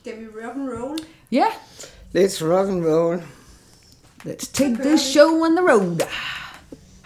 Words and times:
Skal 0.00 0.12
vi 0.20 0.26
rock 0.26 0.54
and 0.56 0.68
roll? 0.68 0.98
Ja, 1.30 1.46
Let's 2.14 2.42
rock 2.42 2.68
and 2.68 2.84
roll. 2.84 3.22
let's 4.24 4.46
take 4.52 4.76
this 4.82 5.00
show 5.12 5.44
on 5.44 5.54
the 5.56 5.62
road. 5.72 6.02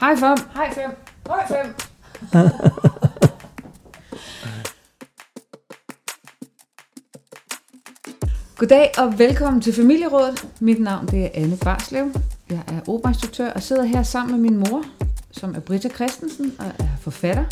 Hej 0.01 0.17
fem. 0.17 0.37
Hej 0.55 0.75
fem. 0.75 0.91
Hej 1.27 1.49
fem. 1.49 1.75
Goddag 8.57 8.91
og 8.99 9.19
velkommen 9.19 9.63
til 9.63 9.73
Familierådet. 9.73 10.47
Mit 10.61 10.81
navn 10.81 11.07
det 11.07 11.25
er 11.25 11.29
Anne 11.35 11.57
Barslev. 11.57 12.13
Jeg 12.51 12.63
er 12.67 12.81
operinstruktør 12.91 13.51
og 13.51 13.63
sidder 13.63 13.85
her 13.85 14.03
sammen 14.03 14.33
med 14.43 14.51
min 14.51 14.59
mor, 14.71 14.85
som 15.31 15.55
er 15.55 15.61
Britta 15.61 15.89
Christensen 15.89 16.55
og 16.59 16.67
er 16.67 16.97
forfatter. 17.01 17.45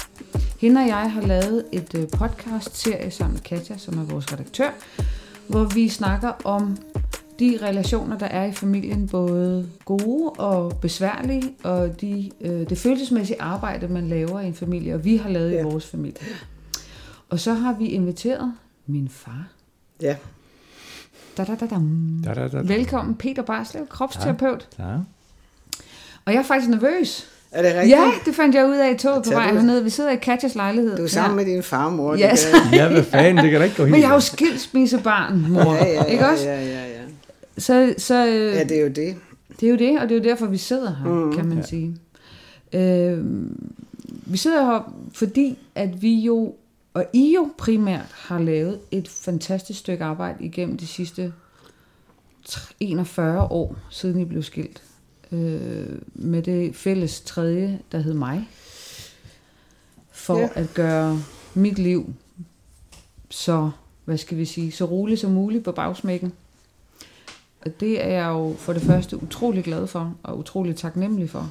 Hende 0.61 0.81
og 0.81 0.87
jeg 0.87 1.13
har 1.13 1.21
lavet 1.21 1.65
et 1.73 1.95
øh, 1.95 2.09
podcast-serie 2.09 3.11
sammen 3.11 3.33
med 3.35 3.41
Katja, 3.43 3.79
som 3.79 3.99
er 3.99 4.05
vores 4.05 4.33
redaktør, 4.33 4.71
hvor 5.49 5.65
vi 5.65 5.89
snakker 5.89 6.33
om 6.45 6.77
de 7.39 7.59
relationer, 7.63 8.19
der 8.19 8.27
er 8.27 8.45
i 8.45 8.53
familien, 8.53 9.09
både 9.09 9.69
gode 9.85 10.31
og 10.31 10.73
besværlige, 10.81 11.55
og 11.65 12.01
de, 12.01 12.31
øh, 12.41 12.69
det 12.69 12.79
følelsesmæssige 12.79 13.43
arbejde, 13.43 13.89
man 13.89 14.09
laver 14.09 14.41
i 14.41 14.47
en 14.47 14.55
familie, 14.55 14.95
og 14.95 15.05
vi 15.05 15.17
har 15.17 15.29
lavet 15.31 15.51
ja. 15.51 15.55
i 15.55 15.59
Ja. 15.59 15.63
vores 15.65 15.87
familie. 15.87 16.17
Og 17.31 17.41
så 17.41 17.55
har 17.55 17.73
vi 17.73 17.87
inviteret 17.87 18.53
min 18.87 19.09
far. 19.09 19.47
Ja, 20.03 20.17
Da, 21.37 21.45
da, 21.45 21.55
da, 21.55 21.67
dam. 21.67 22.21
Da, 22.25 22.35
da, 22.35 22.49
da, 22.49 22.63
da. 22.63 22.75
Velkommen, 22.75 23.15
Peter 23.15 23.43
Barslev, 23.43 23.87
kropsterapeut. 23.87 24.69
Ja. 24.79 24.95
Og 26.25 26.33
jeg 26.33 26.39
er 26.39 26.43
faktisk 26.43 26.71
nervøs. 26.71 27.27
Er 27.53 27.63
det 27.63 27.75
rigtigt? 27.75 27.99
Ja, 27.99 28.11
det 28.27 28.35
fandt 28.35 28.55
jeg 28.55 28.67
ud 28.67 28.77
af 28.77 28.95
i 28.95 28.97
toget 28.99 29.25
på 29.25 29.31
vej 29.31 29.53
hernede. 29.53 29.85
Vi 29.85 29.91
sidder 29.91 30.11
i 30.11 30.17
Katjas 30.17 30.55
lejlighed. 30.55 30.97
Du 30.97 31.03
er 31.03 31.07
sammen 31.07 31.37
med 31.37 31.45
din 31.45 31.63
farmor. 31.63 32.15
Ja, 32.15 32.35
kan- 32.53 32.75
ja, 32.79 32.89
hvad 32.89 33.03
fanden, 33.05 33.45
det 33.45 33.51
kan 33.51 33.61
da 33.61 33.65
ikke 33.65 33.77
gå 33.77 33.83
helt 33.83 33.91
Men 33.91 34.01
jeg 34.01 34.09
er 34.11 34.15
jo 34.15 34.21
skilsmissebarn, 34.21 35.47
mor. 35.53 35.75
Ja, 35.75 35.85
ja, 35.93 36.05
Ikke 36.05 36.25
ja, 36.25 36.33
også? 36.33 36.45
ja, 36.49 36.61
ja, 36.65 36.87
ja. 36.87 37.01
Så, 37.59 37.95
så 37.99 38.27
øh, 38.27 38.55
Ja, 38.55 38.65
det 38.65 38.77
er 38.77 38.81
jo 38.83 38.89
det. 38.89 39.17
Det 39.61 39.67
er 39.67 39.71
jo 39.71 39.77
det, 39.77 40.01
og 40.01 40.09
det 40.09 40.15
er 40.15 40.19
jo 40.19 40.25
derfor, 40.25 40.47
vi 40.47 40.57
sidder 40.59 40.95
her, 41.05 41.09
mm, 41.11 41.33
kan 41.37 41.47
man 41.49 41.59
ja. 41.59 41.63
sige. 41.67 41.97
Øh, 42.73 43.19
vi 44.27 44.37
sidder 44.37 44.65
her, 44.65 44.95
fordi 45.15 45.59
at 45.75 46.03
vi 46.03 46.15
jo, 46.15 46.55
og 46.95 47.05
I 47.13 47.35
jo 47.35 47.49
primært, 47.59 48.07
har 48.15 48.39
lavet 48.39 48.79
et 48.91 49.09
fantastisk 49.09 49.79
stykke 49.79 50.05
arbejde 50.05 50.45
igennem 50.45 50.77
de 50.77 50.87
sidste 50.87 51.33
41 52.81 53.43
år, 53.51 53.77
siden 53.91 54.21
I 54.21 54.25
blev 54.25 54.43
skilt. 54.43 54.83
Øh, 55.33 55.99
med 56.15 56.43
det 56.43 56.77
fælles 56.77 57.21
tredje, 57.21 57.79
der 57.93 57.99
hed 57.99 58.15
mig. 58.15 58.49
For 60.13 60.39
ja. 60.39 60.49
At 60.55 60.75
gøre 60.75 61.19
mit 61.55 61.79
liv 61.79 62.15
så, 63.31 63.71
hvad 64.05 64.19
skal 64.19 64.39
vi 64.39 64.45
sige, 64.45 64.73
så 64.73 64.85
roligt 64.85 65.21
som 65.21 65.31
muligt 65.31 65.65
på 65.65 65.73
bagsmækken. 65.73 66.33
Og 67.67 67.81
det 67.81 68.05
er 68.05 68.09
jeg 68.09 68.29
jo 68.29 68.55
for 68.59 68.73
det 68.73 68.83
første 68.83 69.23
utrolig 69.23 69.65
glad 69.65 69.87
for, 69.87 70.15
og 70.23 70.39
utrolig 70.39 70.77
taknemmelig 70.77 71.31
for. 71.31 71.51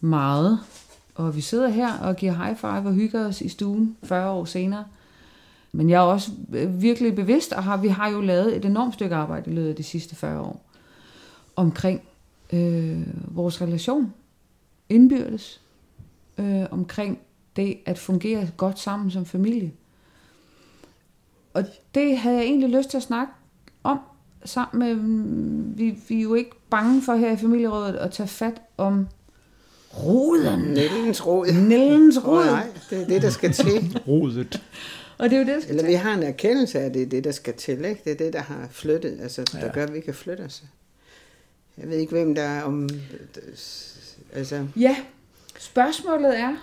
Meget. 0.00 0.58
Og 1.14 1.36
vi 1.36 1.40
sidder 1.40 1.68
her 1.68 1.98
og 1.98 2.16
giver 2.16 2.32
high 2.44 2.56
five 2.56 2.88
og 2.88 2.94
hygger 2.94 3.26
os 3.26 3.40
i 3.40 3.48
stuen 3.48 3.96
40 4.04 4.30
år 4.30 4.44
senere. 4.44 4.84
Men 5.72 5.90
jeg 5.90 5.96
er 5.96 6.00
også 6.00 6.30
øh, 6.52 6.82
virkelig 6.82 7.14
bevidst, 7.14 7.52
og 7.52 7.64
har, 7.64 7.76
vi 7.76 7.88
har 7.88 8.10
jo 8.10 8.20
lavet 8.20 8.56
et 8.56 8.64
enormt 8.64 8.94
stykke 8.94 9.14
arbejde 9.14 9.50
i 9.50 9.54
løbet 9.54 9.68
af 9.68 9.74
de 9.74 9.82
sidste 9.82 10.16
40 10.16 10.40
år. 10.40 10.60
Omkring 11.56 12.02
øh, 12.52 13.02
vores 13.36 13.62
relation 13.62 14.12
indbyrdes. 14.88 15.60
Øh, 16.38 16.62
omkring 16.70 17.18
det 17.56 17.78
at 17.86 17.98
fungere 17.98 18.50
godt 18.56 18.78
sammen 18.78 19.10
som 19.10 19.26
familie. 19.26 19.72
Og 21.54 21.64
det 21.94 22.18
havde 22.18 22.36
jeg 22.36 22.44
egentlig 22.44 22.68
lyst 22.70 22.90
til 22.90 22.96
at 22.96 23.02
snakke 23.02 23.32
om 23.82 23.98
sammen 24.44 24.78
med, 24.78 24.94
vi, 25.76 25.98
vi 26.08 26.18
er 26.18 26.22
jo 26.22 26.34
ikke 26.34 26.50
bange 26.70 27.02
for 27.02 27.14
her 27.14 27.32
i 27.32 27.36
familierådet 27.36 27.94
at 27.96 28.10
tage 28.10 28.26
fat 28.26 28.62
om 28.76 29.06
roden. 29.98 30.60
Nældens 30.60 31.26
råd. 31.26 31.52
Nældens 31.68 32.24
rod. 32.26 32.44
nej, 32.44 32.66
det 32.90 33.02
er 33.02 33.06
det, 33.06 33.22
der 33.22 33.30
skal 33.30 33.52
til. 33.52 33.98
Rodet. 34.08 34.62
Og 35.18 35.30
det 35.30 35.36
er 35.36 35.40
jo 35.40 35.46
det, 35.46 35.54
der 35.54 35.60
skal 35.60 35.70
Eller 35.70 35.82
til. 35.82 35.88
vi 35.90 35.94
har 35.94 36.14
en 36.14 36.22
erkendelse 36.22 36.78
af, 36.80 36.84
at 36.84 36.94
det 36.94 37.02
er 37.02 37.06
det, 37.06 37.24
der 37.24 37.32
skal 37.32 37.54
til. 37.54 37.84
Ikke? 37.84 38.00
Det 38.04 38.12
er 38.12 38.16
det, 38.16 38.32
der 38.32 38.40
har 38.42 38.68
flyttet, 38.70 39.18
altså, 39.22 39.44
der 39.52 39.66
Ja. 39.66 39.72
gør, 39.72 39.82
at 39.82 39.94
vi 39.94 40.00
kan 40.00 40.14
flytte 40.14 40.40
os. 40.40 40.64
Jeg 41.78 41.88
ved 41.88 41.96
ikke, 41.98 42.12
hvem 42.12 42.34
der 42.34 42.42
er 42.42 42.62
om... 42.62 42.88
Altså, 44.32 44.66
Ja, 44.76 44.96
spørgsmålet 45.58 46.38
er, 46.40 46.56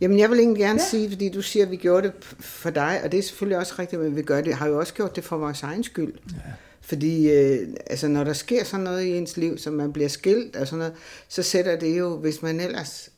Jamen, 0.00 0.18
jeg 0.18 0.30
vil 0.30 0.38
egentlig 0.38 0.60
gerne 0.62 0.80
Ja. 0.80 0.88
sige, 0.88 1.10
fordi 1.10 1.28
du 1.28 1.42
siger, 1.42 1.64
at 1.64 1.70
vi 1.70 1.76
gjorde 1.76 2.06
det 2.06 2.24
for 2.40 2.70
dig, 2.70 3.00
og 3.04 3.12
det 3.12 3.18
er 3.18 3.22
selvfølgelig 3.22 3.58
også 3.58 3.74
rigtigt, 3.78 4.02
men 4.02 4.16
vi 4.16 4.22
gør 4.22 4.40
det, 4.40 4.54
har 4.54 4.66
jo 4.68 4.78
også 4.78 4.94
gjort 4.94 5.16
det 5.16 5.24
for 5.24 5.36
vores 5.36 5.62
egen 5.62 5.84
skyld. 5.84 6.12
Ja. 6.32 6.40
Fordi 6.80 7.30
øh, 7.30 7.68
altså, 7.86 8.08
når 8.08 8.24
der 8.24 8.32
sker 8.32 8.64
sådan 8.64 8.84
noget 8.84 9.04
i 9.04 9.10
ens 9.16 9.36
liv, 9.36 9.58
som 9.58 9.72
man 9.72 9.92
bliver 9.92 10.08
skilt 10.08 10.56
og 10.56 10.66
sådan 10.66 10.78
noget, 10.78 10.94
så 11.28 11.42
sætter 11.42 11.78
det 11.78 11.98
jo, 11.98 12.16
hvis 12.16 12.42
man 12.42 12.60
ellers 12.60 13.10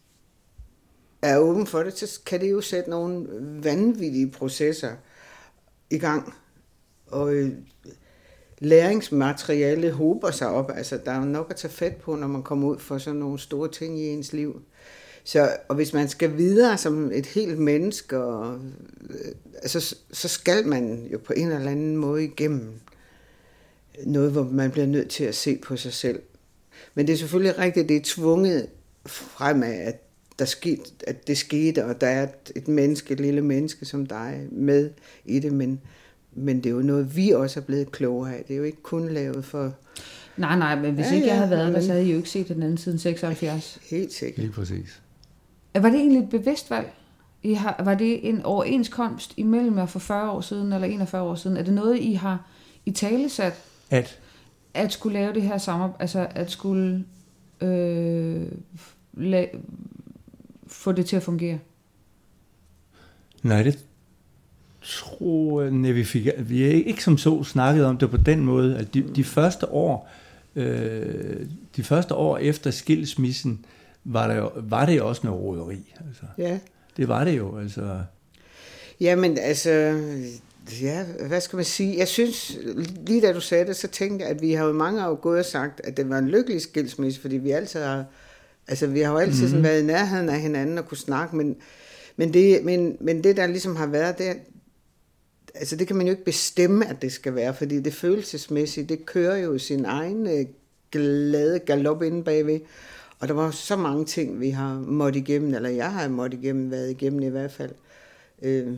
er 1.23 1.39
åben 1.39 1.67
for 1.67 1.83
det, 1.83 1.99
så 1.99 2.21
kan 2.27 2.41
det 2.41 2.51
jo 2.51 2.61
sætte 2.61 2.91
nogle 2.91 3.27
vanvittige 3.65 4.31
processer 4.31 4.93
i 5.91 5.99
gang. 5.99 6.35
Og 7.07 7.35
øh, 7.35 7.51
læringsmateriale 8.63 9.91
hober 9.91 10.31
sig 10.31 10.49
op. 10.49 10.71
Altså, 10.75 10.99
der 11.05 11.13
er 11.13 11.19
jo 11.19 11.25
nok 11.25 11.51
at 11.51 11.57
tage 11.57 11.73
fat 11.73 11.97
på, 11.97 12.17
når 12.17 12.27
man 12.27 12.43
kommer 12.43 12.69
ud 12.69 12.79
for 12.79 12.99
sådan 12.99 13.21
nogle 13.21 13.39
store 13.39 13.69
ting 13.69 13.99
i 13.99 14.09
ens 14.09 14.33
liv. 14.33 14.63
Så, 15.25 15.57
og 15.69 15.75
hvis 15.75 15.93
man 15.93 16.09
skal 16.09 16.37
videre 16.37 16.79
som 16.79 17.13
et 17.13 17.27
helt 17.27 17.59
menneske, 17.59 18.19
og, 18.19 18.61
øh, 19.11 19.33
altså, 19.55 19.97
så 20.13 20.29
skal 20.29 20.67
man 20.67 21.07
jo 21.13 21.19
på 21.19 21.33
en 21.33 21.53
eller 21.53 21.71
anden 21.71 21.97
måde 21.97 22.25
igennem 22.25 22.73
noget, 24.05 24.33
hvor 24.33 24.45
man 24.45 24.71
bliver 24.71 24.87
nødt 24.87 25.11
til 25.11 25.25
at 25.25 25.35
se 25.35 25.59
på 25.63 25.77
sig 25.77 25.93
selv. 25.93 26.23
Men 26.95 27.07
det 27.07 27.13
er 27.13 27.17
selvfølgelig 27.17 27.59
rigtigt, 27.59 27.89
det 27.89 27.97
er 27.97 28.01
tvunget 28.05 28.69
fremad, 29.07 29.75
at, 29.75 30.03
der 30.39 30.45
skete, 30.45 30.83
at 31.07 31.27
det 31.27 31.39
skete, 31.39 31.85
og 31.85 32.01
der 32.01 32.07
er 32.07 32.23
et, 32.23 32.53
et 32.57 32.69
menneske, 32.69 33.13
et 33.13 33.21
lille 33.21 33.43
menneske 33.43 33.85
som 33.85 34.07
dig 34.07 34.47
med 34.51 34.91
i 35.25 35.39
det, 35.39 35.53
men, 35.53 35.81
men 36.35 36.57
det 36.57 36.67
er 36.67 36.71
jo 36.75 36.83
noget, 36.83 37.17
vi 37.17 37.31
også 37.31 37.61
er 37.61 37.65
blevet 37.65 37.93
klogere 37.93 38.35
af. 38.37 38.45
Det 38.49 38.55
er 38.55 38.59
jo 38.59 38.65
ikke 38.65 38.83
kun 38.83 39.09
lavet 39.09 39.45
for 39.45 39.73
nej, 40.37 40.59
nej, 40.59 40.81
men 40.81 40.95
hvis 40.95 41.07
Ja, 41.07 41.15
ikke 41.15 41.27
jeg 41.27 41.33
ja, 41.33 41.39
havde 41.39 41.51
været 41.51 41.75
der, 41.75 41.81
så 41.81 41.93
havde 41.93 42.07
I 42.07 42.11
jo 42.11 42.17
ikke 42.17 42.31
set 42.31 42.49
den 42.49 42.63
anden 42.63 42.79
siden 42.79 42.99
76. 42.99 43.79
helt 43.91 44.13
sikkert. 44.13 44.39
Lige 44.39 44.53
præcis. 44.53 45.03
Var 45.75 45.81
det 45.91 45.95
egentlig 45.95 46.23
et 46.23 46.29
bevidst 46.31 46.71
valg? 46.71 46.93
I 47.43 47.53
har, 47.55 47.83
var 47.85 47.95
det 47.95 48.29
en 48.29 48.43
overenskomst 48.43 49.35
imellem 49.37 49.79
jer 49.79 49.87
for 49.87 49.99
40 49.99 50.31
år 50.31 50.41
siden, 50.41 50.73
eller 50.73 50.89
41 50.89 51.23
år 51.23 51.35
siden? 51.35 51.57
Er 51.57 51.63
det 51.63 51.75
noget, 51.75 51.99
I 51.99 52.13
har 52.13 52.47
i 52.87 52.91
tale 52.91 53.29
sat, 53.29 53.55
At, 53.91 54.19
at 54.75 54.93
skulle 54.93 55.19
lave 55.19 55.33
det 55.35 55.43
her 55.43 55.59
samarbejde, 55.59 56.01
altså 56.03 56.27
at 56.31 56.51
skulle 56.51 57.05
øh, 57.61 58.43
la- 59.17 59.57
få 60.67 60.93
det 60.93 61.07
til 61.07 61.17
at 61.17 61.23
fungere? 61.23 61.59
nej, 63.43 63.63
det 63.63 63.85
tror 64.85 65.63
jeg, 65.63 65.71
nej, 65.71 65.91
vi 65.91 66.05
fik, 66.05 66.29
vi 66.39 66.65
er 66.65 66.71
ikke 66.71 67.05
som 67.05 67.19
så 67.19 67.45
snakket 67.45 67.85
om 67.85 67.99
det 67.99 68.11
på 68.11 68.17
den 68.17 68.41
måde, 68.41 68.79
at 68.79 68.95
de, 68.95 69.03
de 69.17 69.25
første 69.25 69.69
år, 69.69 70.11
øh, 70.57 71.47
de 71.77 71.83
første 71.83 72.15
år 72.15 72.39
efter 72.39 72.71
skilsmissen, 72.71 73.65
var, 74.05 74.29
der 74.29 74.35
jo, 74.35 74.51
var 74.57 74.87
det 74.87 74.97
jo 74.97 75.09
også 75.09 75.21
noget 75.25 75.43
roderi. 75.43 75.95
Altså. 76.07 76.23
Ja. 76.39 76.59
Det 76.97 77.09
var 77.09 77.25
det 77.25 77.37
jo, 77.37 77.59
altså. 77.59 78.01
Jamen, 79.01 79.39
altså, 79.39 79.71
ja, 80.83 81.05
hvad 81.29 81.41
skal 81.41 81.57
man 81.57 81.65
sige? 81.65 81.99
Jeg 81.99 82.09
synes, 82.09 82.59
lige 83.07 83.21
da 83.21 83.33
du 83.33 83.41
sagde 83.41 83.67
det, 83.67 83.77
så 83.77 83.89
tænkte 83.89 84.25
jeg, 84.25 84.35
at 84.35 84.43
vi 84.43 84.53
har 84.53 84.67
jo 84.67 84.73
mange 84.73 85.07
år 85.07 85.15
gået 85.15 85.39
og 85.39 85.45
sagt, 85.45 85.81
at 85.85 85.97
det 85.97 86.09
var 86.09 86.19
en 86.19 86.29
lykkelig 86.29 86.63
skilsmisse, 86.63 87.21
fordi 87.21 87.37
vi 87.37 87.51
altid 87.51 87.81
har, 87.81 88.05
altså 88.69 88.87
vi 88.87 89.01
har 89.01 89.13
jo 89.13 89.19
altid 89.19 89.35
mm-hmm. 89.35 89.49
sådan 89.49 89.65
været 89.65 89.83
i 89.83 89.87
nærheden 89.87 90.29
af 90.29 90.41
hinanden 90.41 90.79
og 90.79 90.89
kunne 90.89 90.99
snakke, 90.99 91.37
men, 91.37 91.57
men, 92.17 92.35
det, 92.35 92.65
men, 92.65 92.97
men 93.01 93.25
det, 93.25 93.37
der 93.37 93.47
ligesom 93.47 93.77
har 93.77 93.87
været, 93.87 94.19
det, 94.19 94.37
altså 95.55 95.77
det 95.77 95.87
kan 95.87 95.97
man 95.97 96.07
jo 96.07 96.11
ikke 96.11 96.25
bestemme, 96.25 96.87
at 96.87 97.03
det 97.03 97.13
skal 97.13 97.35
være, 97.35 97.55
fordi 97.55 97.81
det 97.81 97.95
følelsesmæssige, 97.95 98.87
det 98.87 99.07
kører 99.07 99.37
jo 99.37 99.59
sin 99.59 99.85
egen 99.85 100.27
øh, 100.27 100.47
glade 100.93 101.59
galop 101.59 102.03
inde 102.03 102.25
bagved. 102.25 102.61
Og 103.19 103.29
der 103.29 103.35
var 103.35 103.51
så 103.51 103.77
mange 103.77 104.05
ting, 104.05 104.41
vi 104.41 104.51
har 104.51 104.75
måttet 104.75 105.21
igennem, 105.21 105.55
eller 105.55 105.69
jeg 105.69 105.93
har 105.93 106.09
måttet 106.09 106.39
igennem, 106.39 106.71
været 106.71 106.91
igennem 106.91 107.23
i 107.23 107.29
hvert 107.29 107.53
fald. 107.53 107.73
Øh, 108.43 108.77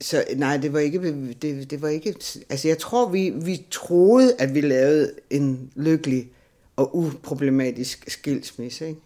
så 0.00 0.24
nej, 0.36 0.56
det 0.56 0.72
var 0.72 0.78
ikke, 0.78 1.32
det, 1.42 1.70
det 1.70 1.82
var 1.82 1.88
ikke, 1.88 2.14
altså 2.50 2.68
jeg 2.68 2.78
tror, 2.78 3.08
vi, 3.08 3.30
vi 3.30 3.66
troede, 3.70 4.36
at 4.38 4.54
vi 4.54 4.60
lavede 4.60 5.12
en 5.30 5.72
lykkelig 5.76 6.30
og 6.76 6.96
uproblematisk 6.96 8.10
skilsmisse, 8.10 8.88
ikke? 8.88 9.00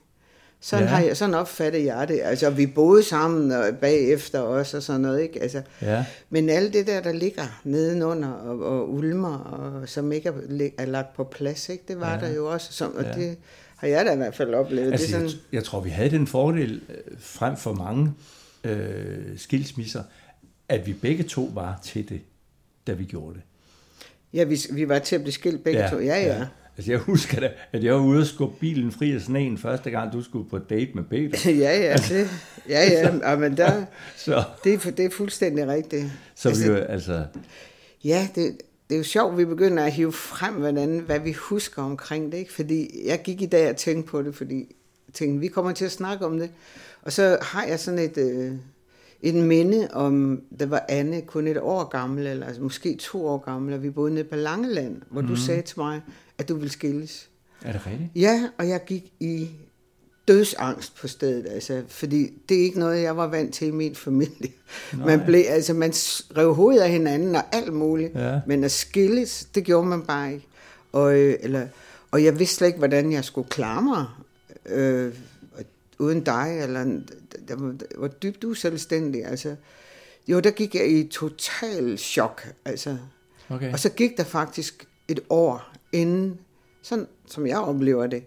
Sådan, 0.62 0.84
Ja. 0.84 0.90
ja. 0.90 0.96
har 0.96 1.04
jeg, 1.04 1.16
sådan 1.16 1.34
opfattede 1.34 1.94
jeg 1.94 2.08
det. 2.08 2.20
Altså, 2.22 2.50
vi 2.50 2.66
boede 2.66 3.02
sammen 3.02 3.52
og 3.52 3.64
bagefter 3.80 4.40
også 4.40 4.76
og 4.76 4.82
sådan 4.82 5.00
noget, 5.00 5.22
ikke? 5.22 5.42
Altså, 5.42 5.62
Ja. 5.82 6.04
men 6.30 6.48
alt 6.48 6.72
det 6.74 6.86
der, 6.86 7.00
der 7.00 7.12
ligger 7.12 7.60
nedenunder 7.64 8.28
og, 8.28 8.58
og 8.62 8.92
ulmer, 8.94 9.38
og 9.38 9.88
som 9.88 10.12
ikke 10.12 10.28
er, 10.28 10.68
er 10.78 10.86
lagt 10.86 11.16
på 11.16 11.24
plads, 11.24 11.68
ikke? 11.68 11.84
det 11.88 12.00
var 12.00 12.08
Ja. 12.14 12.14
ja. 12.14 12.20
der 12.28 12.34
jo 12.36 12.52
også. 12.52 12.72
Som, 12.72 12.94
og 12.96 13.02
Ja. 13.02 13.08
ja. 13.08 13.14
det 13.20 13.36
har 13.76 13.88
jeg 13.88 14.06
da 14.06 14.12
i 14.12 14.16
hvert 14.16 14.34
fald 14.36 14.54
oplevet. 14.54 14.92
Altså, 14.92 15.06
det 15.06 15.14
er 15.14 15.20
jeg, 15.20 15.30
sådan, 15.30 15.42
jeg 15.52 15.64
tror, 15.64 15.80
vi 15.80 15.90
havde 15.90 16.10
den 16.10 16.26
fordel 16.26 16.80
øh, 16.88 16.96
frem 17.18 17.56
for 17.56 17.72
mange 17.72 18.12
øh, 18.64 19.38
skilsmisser, 19.38 20.02
at 20.68 20.86
vi 20.86 20.92
begge 20.92 21.22
to 21.24 21.50
var 21.54 21.80
til 21.84 22.08
det, 22.08 22.20
da 22.86 22.92
vi 22.92 23.04
gjorde 23.04 23.34
det. 23.34 23.42
Ja, 24.34 24.44
vi, 24.44 24.58
vi 24.72 24.88
var 24.88 24.98
til 24.98 25.14
at 25.16 25.22
blive 25.22 25.32
skilt 25.32 25.64
begge 25.64 25.88
to. 25.90 25.98
Ja, 25.98 26.22
ja. 26.26 26.46
Altså 26.76 26.92
jeg 26.92 27.00
husker 27.00 27.40
da, 27.40 27.50
at 27.72 27.84
jeg 27.84 27.94
var 27.94 28.00
ude 28.00 28.20
og 28.20 28.26
skubbe 28.26 28.56
bilen 28.60 28.92
fri 28.92 29.12
af 29.12 29.20
sneen 29.20 29.58
første 29.58 29.90
gang, 29.90 30.12
du 30.12 30.22
skulle 30.22 30.50
på 30.50 30.58
date 30.58 30.90
med 30.94 31.02
Peter. 31.02 31.50
ja, 31.64 31.78
ja, 31.78 31.96
det, 31.96 32.30
ja, 32.68 32.90
ja, 32.90 33.16
ja, 33.30 33.36
men 33.36 33.56
der, 33.56 33.84
så, 34.16 34.44
det, 34.64 34.86
er, 34.86 34.90
det 34.90 35.04
er 35.04 35.10
fuldstændig 35.10 35.68
rigtigt. 35.68 36.06
Så 36.34 36.48
altså, 36.48 36.64
vi 36.64 36.68
jo, 36.68 36.76
altså... 36.76 37.24
Ja, 38.04 38.28
det, 38.34 38.58
det 38.88 38.94
er 38.94 38.98
jo 38.98 39.04
sjovt, 39.04 39.32
at 39.32 39.38
vi 39.38 39.44
begynder 39.44 39.84
at 39.84 39.92
hive 39.92 40.12
frem, 40.12 40.54
hvordan, 40.54 40.98
hvad 40.98 41.18
vi 41.18 41.32
husker 41.32 41.82
omkring 41.82 42.32
det, 42.32 42.38
ikke? 42.38 42.52
Fordi 42.52 43.06
jeg 43.06 43.22
gik 43.24 43.42
i 43.42 43.46
dag 43.46 43.70
og 43.70 43.76
tænkte 43.76 44.10
på 44.10 44.22
det, 44.22 44.34
fordi 44.34 44.58
jeg 45.06 45.14
tænkte, 45.14 45.40
vi 45.40 45.48
kommer 45.48 45.72
til 45.72 45.84
at 45.84 45.90
snakke 45.90 46.26
om 46.26 46.38
det. 46.38 46.50
Og 47.02 47.12
så 47.12 47.38
har 47.42 47.64
jeg 47.64 47.80
sådan 47.80 47.98
et, 47.98 48.18
øh, 48.18 48.52
et 49.22 49.34
minde 49.34 49.88
om, 49.92 50.42
der 50.58 50.66
var 50.66 50.84
Anne 50.88 51.20
kun 51.20 51.46
et 51.46 51.58
år 51.58 51.88
gammel, 51.88 52.26
eller 52.26 52.46
altså 52.46 52.62
måske 52.62 52.96
to 52.96 53.26
år 53.26 53.38
gammel, 53.38 53.74
og 53.74 53.82
vi 53.82 53.90
boede 53.90 54.14
nede 54.14 54.24
på 54.24 54.36
Langeland, 54.36 55.02
hvor 55.10 55.20
mm. 55.20 55.28
du 55.28 55.36
sagde 55.36 55.62
til 55.62 55.78
mig, 55.78 56.00
at 56.40 56.48
du 56.48 56.54
ville 56.54 56.72
skilles. 56.72 57.30
Er 57.62 57.72
det 57.72 57.86
rigtigt? 57.86 58.10
Ja, 58.14 58.48
og 58.58 58.68
jeg 58.68 58.84
gik 58.86 59.12
i 59.20 59.50
dødsangst 60.28 60.96
på 60.96 61.08
stedet, 61.08 61.46
altså, 61.50 61.82
fordi 61.88 62.32
det 62.48 62.56
er 62.56 62.62
ikke 62.62 62.78
noget, 62.78 63.02
jeg 63.02 63.16
var 63.16 63.26
vant 63.26 63.54
til 63.54 63.68
i 63.68 63.70
min 63.70 63.94
familie. 63.94 64.52
Nej. 64.92 65.06
Man, 65.06 65.26
blev, 65.26 65.44
altså, 65.48 65.74
man 65.74 65.90
rev 66.36 66.54
hovedet 66.54 66.80
af 66.80 66.90
hinanden 66.90 67.36
og 67.36 67.42
alt 67.52 67.72
muligt, 67.72 68.14
ja. 68.14 68.40
men 68.46 68.64
at 68.64 68.70
skilles, 68.70 69.48
det 69.54 69.64
gjorde 69.64 69.86
man 69.86 70.02
bare 70.02 70.32
ikke. 70.32 70.46
Og, 70.92 71.18
øh, 71.18 71.36
eller, 71.40 71.66
og 72.10 72.24
jeg 72.24 72.38
vidste 72.38 72.56
slet 72.56 72.66
ikke, 72.66 72.78
hvordan 72.78 73.12
jeg 73.12 73.24
skulle 73.24 73.48
klare 73.48 73.82
mig 73.82 74.06
øh, 74.66 75.14
uden 75.98 76.24
dig, 76.24 76.58
eller 76.62 76.84
der 77.48 77.56
var, 77.56 77.72
der 77.72 77.86
var 77.96 78.08
dybt 78.08 78.44
uselvstændig. 78.44 79.24
Altså, 79.24 79.56
jo, 80.28 80.40
der 80.40 80.50
gik 80.50 80.74
jeg 80.74 80.90
i 80.90 81.08
total 81.08 81.98
chok. 81.98 82.48
Altså. 82.64 82.96
Okay. 83.48 83.72
Og 83.72 83.78
så 83.78 83.88
gik 83.88 84.16
der 84.16 84.24
faktisk 84.24 84.86
et 85.08 85.20
år 85.28 85.69
inden, 85.92 86.38
sådan 86.82 87.06
som 87.26 87.46
jeg 87.46 87.58
oplever 87.58 88.06
det, 88.06 88.22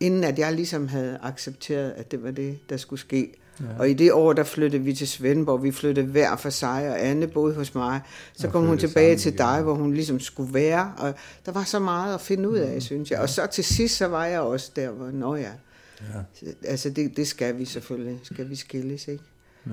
inden 0.00 0.24
at 0.24 0.38
jeg 0.38 0.52
ligesom 0.52 0.88
havde 0.88 1.18
accepteret, 1.22 1.90
at 1.90 2.10
det 2.10 2.22
var 2.22 2.30
det, 2.30 2.58
der 2.68 2.76
skulle 2.76 3.00
ske. 3.00 3.32
Ja. 3.60 3.64
Og 3.78 3.90
i 3.90 3.94
det 3.94 4.12
år, 4.12 4.32
der 4.32 4.44
flyttede 4.44 4.82
vi 4.82 4.94
til 4.94 5.08
Svendborg, 5.08 5.62
vi 5.62 5.72
flyttede 5.72 6.06
hver 6.06 6.36
for 6.36 6.50
sig, 6.50 6.90
og 6.90 7.06
Anne 7.06 7.28
boede 7.28 7.54
hos 7.54 7.74
mig. 7.74 8.00
Så 8.32 8.46
og 8.46 8.52
kom 8.52 8.66
hun 8.66 8.78
tilbage 8.78 9.16
til 9.16 9.38
dig, 9.38 9.62
hvor 9.62 9.74
hun 9.74 9.94
ligesom 9.94 10.20
skulle 10.20 10.54
være, 10.54 10.92
og 10.98 11.14
der 11.46 11.52
var 11.52 11.64
så 11.64 11.78
meget 11.78 12.14
at 12.14 12.20
finde 12.20 12.48
ud 12.48 12.56
af, 12.56 12.74
mm. 12.74 12.80
synes 12.80 13.10
jeg. 13.10 13.20
Og 13.20 13.28
så 13.28 13.46
til 13.46 13.64
sidst, 13.64 13.96
så 13.96 14.06
var 14.06 14.26
jeg 14.26 14.40
også 14.40 14.72
der, 14.76 14.90
hvor, 14.90 15.10
nå 15.10 15.36
ja, 15.36 15.52
ja. 16.00 16.48
altså 16.64 16.90
det, 16.90 17.16
det 17.16 17.26
skal 17.28 17.58
vi 17.58 17.64
selvfølgelig, 17.64 18.20
skal 18.22 18.50
vi 18.50 18.56
skilles, 18.56 19.08
ikke? 19.08 19.24
Ja. 19.66 19.72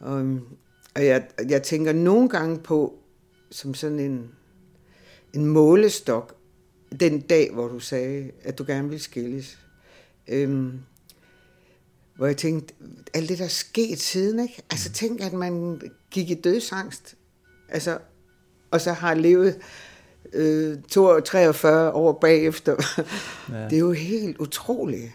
Og, 0.00 0.38
og 0.94 1.06
jeg, 1.06 1.26
jeg 1.48 1.62
tænker 1.62 1.92
nogle 1.92 2.28
gange 2.28 2.58
på, 2.58 2.94
som 3.50 3.74
sådan 3.74 4.00
en, 4.00 4.28
en 5.32 5.46
målestok, 5.46 6.36
den 7.00 7.20
dag, 7.20 7.50
hvor 7.52 7.68
du 7.68 7.78
sagde, 7.78 8.30
at 8.42 8.58
du 8.58 8.64
gerne 8.66 8.88
ville 8.88 9.02
skilles. 9.02 9.58
Øhm, 10.28 10.72
hvor 12.16 12.26
jeg 12.26 12.36
tænkte, 12.36 12.74
alt 13.14 13.28
det 13.28 13.38
der 13.38 13.44
er 13.44 13.48
sket 13.48 14.00
siden, 14.00 14.40
ikke? 14.40 14.62
Altså 14.70 14.92
tænk, 14.92 15.20
at 15.20 15.32
man 15.32 15.80
gik 16.10 16.30
i 16.30 16.34
dødsangst, 16.34 17.14
altså, 17.68 17.98
og 18.70 18.80
så 18.80 18.92
har 18.92 19.14
levet 19.14 19.58
øh, 20.32 20.76
43 20.88 21.92
år 21.92 22.12
bagefter. 22.12 22.76
Ja. 23.52 23.64
Det 23.64 23.72
er 23.72 23.78
jo 23.78 23.92
helt 23.92 24.38
utroligt. 24.38 25.10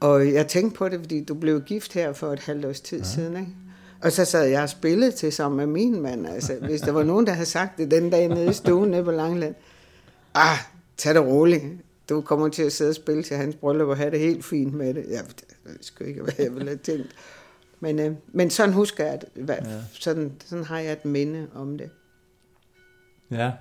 Og 0.00 0.32
jeg 0.32 0.48
tænkte 0.48 0.78
på 0.78 0.88
det, 0.88 1.00
fordi 1.00 1.24
du 1.24 1.34
blev 1.34 1.60
gift 1.60 1.92
her 1.92 2.12
for 2.12 2.32
et 2.32 2.40
halvt 2.40 2.64
års 2.64 2.80
tid 2.80 2.98
ja. 2.98 3.04
siden, 3.04 3.36
ikke? 3.36 3.52
Og 4.02 4.12
så 4.12 4.24
sad 4.24 4.44
jeg 4.44 4.62
og 4.62 4.68
spillede 4.68 5.10
til 5.10 5.32
sammen 5.32 5.56
med 5.56 5.66
min 5.66 6.02
mand. 6.02 6.26
Altså, 6.26 6.54
hvis 6.60 6.80
der 6.80 6.92
var 6.92 7.02
nogen, 7.02 7.26
der 7.26 7.32
havde 7.32 7.46
sagt 7.46 7.78
det 7.78 7.90
den 7.90 8.10
dag 8.10 8.28
nede 8.28 8.50
i 8.50 8.52
stuen 8.52 8.90
nede 8.90 9.04
på 9.04 9.10
Langland, 9.10 9.54
ah, 10.38 10.58
tag 10.96 11.14
det 11.14 11.22
roligt. 11.22 11.64
Du 12.08 12.20
kommer 12.20 12.48
til 12.48 12.62
at 12.62 12.72
sidde 12.72 12.88
og 12.88 12.94
spille 12.94 13.22
til 13.22 13.36
hans 13.36 13.56
bryllup 13.56 13.88
og 13.88 13.96
have 13.96 14.10
det 14.10 14.20
helt 14.20 14.44
fint 14.44 14.74
med 14.74 14.94
det. 14.94 15.04
Ja, 15.08 15.20
det 15.64 15.78
skal 15.80 16.06
ikke, 16.06 16.22
hvad 16.22 16.32
jeg 16.38 16.54
ville 16.54 16.68
have 16.68 16.78
tænkt. 16.78 17.14
Men, 17.80 17.98
øh, 17.98 18.14
men 18.32 18.50
sådan 18.50 18.74
husker 18.74 19.04
jeg, 19.04 19.14
at, 19.14 19.24
hvad, 19.34 19.56
ja. 19.64 19.80
sådan, 19.92 20.32
sådan 20.44 20.64
har 20.64 20.78
jeg 20.78 20.92
et 20.92 21.04
minde 21.04 21.48
om 21.54 21.78
det. 21.78 21.90
Ja. 23.30 23.52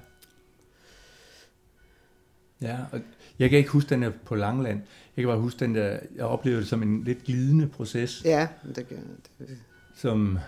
Ja, 2.62 2.77
og 2.91 3.00
jeg 3.39 3.50
kan 3.50 3.57
ikke 3.57 3.69
huske 3.69 3.89
den 3.89 4.01
der 4.01 4.12
på 4.25 4.35
Langland. 4.35 4.81
Jeg 5.18 5.24
kan 5.24 5.27
bare 5.27 5.39
huske 5.39 5.59
den 5.59 5.75
der, 5.75 6.00
jeg 6.15 6.25
oplevede 6.25 6.62
det 6.62 6.69
som 6.69 6.83
en 6.83 7.03
lidt 7.03 7.24
glidende 7.24 7.68
proces. 7.68 8.21
Ja, 8.25 8.47
det 8.75 8.88
kan 8.88 8.97
det. 9.39 9.57
Som, 9.95 10.39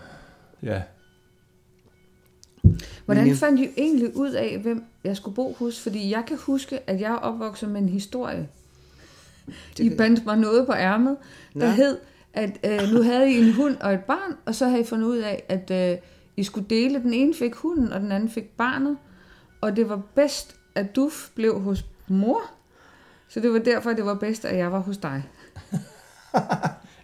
ja, 0.63 0.81
Hvordan 3.05 3.35
fandt 3.35 3.59
I 3.59 3.69
egentlig 3.77 4.15
ud 4.15 4.31
af, 4.31 4.59
hvem 4.59 4.83
jeg 5.03 5.17
skulle 5.17 5.35
bo 5.35 5.55
hos? 5.59 5.79
Fordi 5.79 6.11
jeg 6.11 6.23
kan 6.27 6.37
huske, 6.37 6.89
at 6.89 7.01
jeg 7.01 7.11
er 7.11 7.15
opvokset 7.15 7.69
med 7.69 7.81
en 7.81 7.89
historie. 7.89 8.47
Det 9.77 9.83
I 9.83 9.95
bandt 9.95 10.25
mig 10.25 10.37
noget 10.37 10.65
på 10.65 10.73
ærmet, 10.73 11.17
der 11.53 11.65
ja. 11.65 11.73
hed, 11.73 11.97
at 12.33 12.59
øh, 12.63 12.93
nu 12.93 13.01
havde 13.01 13.31
I 13.31 13.37
en 13.37 13.53
hund 13.53 13.77
og 13.77 13.93
et 13.93 14.03
barn, 14.03 14.35
og 14.45 14.55
så 14.55 14.67
havde 14.67 14.81
I 14.81 14.85
fundet 14.85 15.07
ud 15.07 15.17
af, 15.17 15.43
at 15.49 15.71
øh, 15.71 15.97
I 16.37 16.43
skulle 16.43 16.67
dele. 16.69 16.99
Den 16.99 17.13
ene 17.13 17.33
fik 17.33 17.55
hunden, 17.55 17.93
og 17.93 18.01
den 18.01 18.11
anden 18.11 18.29
fik 18.29 18.49
barnet. 18.57 18.97
Og 19.61 19.75
det 19.75 19.89
var 19.89 20.01
bedst, 20.15 20.55
at 20.75 20.95
du 20.95 21.11
blev 21.35 21.59
hos 21.59 21.85
mor. 22.07 22.41
Så 23.27 23.39
det 23.39 23.53
var 23.53 23.59
derfor, 23.59 23.93
det 23.93 24.05
var 24.05 24.15
bedst, 24.15 24.45
at 24.45 24.57
jeg 24.57 24.71
var 24.71 24.79
hos 24.79 24.97
dig. 24.97 25.23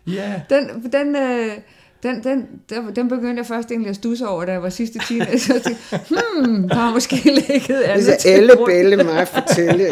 Ja. 0.08 0.14
yeah. 0.14 0.42
Den, 0.50 0.92
den, 0.92 1.16
øh, 1.16 1.52
den, 2.06 2.24
den, 2.24 2.48
den, 2.70 2.96
den 2.96 3.10
begyndte 3.10 3.38
jeg 3.38 3.46
først 3.46 3.72
egentlig 3.72 3.90
at 3.90 3.96
stusse 3.96 4.28
over, 4.28 4.46
da 4.46 4.52
jeg 4.52 4.64
var 4.64 4.70
sidste 4.70 5.00
teenager. 5.08 5.38
Så 5.38 5.54
jeg 5.54 5.62
tænkte, 5.62 5.84
hmm, 6.10 6.70
der 6.70 6.76
har 6.76 6.94
måske 6.94 7.16
ligget 7.16 7.84
alle 7.86 8.06
Det 8.06 8.26
er 8.26 8.36
alle 8.38 8.54
bælle 8.66 9.04
mig 9.04 9.28
fortælle. 9.28 9.86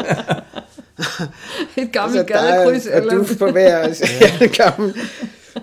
Et 1.78 1.92
gammelt 1.92 2.20
altså, 2.20 2.34
gadekryds. 2.34 2.88
Og 2.88 3.04
du 3.04 3.26
på 3.40 3.52
hver 3.52 3.78
altså, 3.88 4.06
ja. 4.22 4.46
gammel 4.46 4.96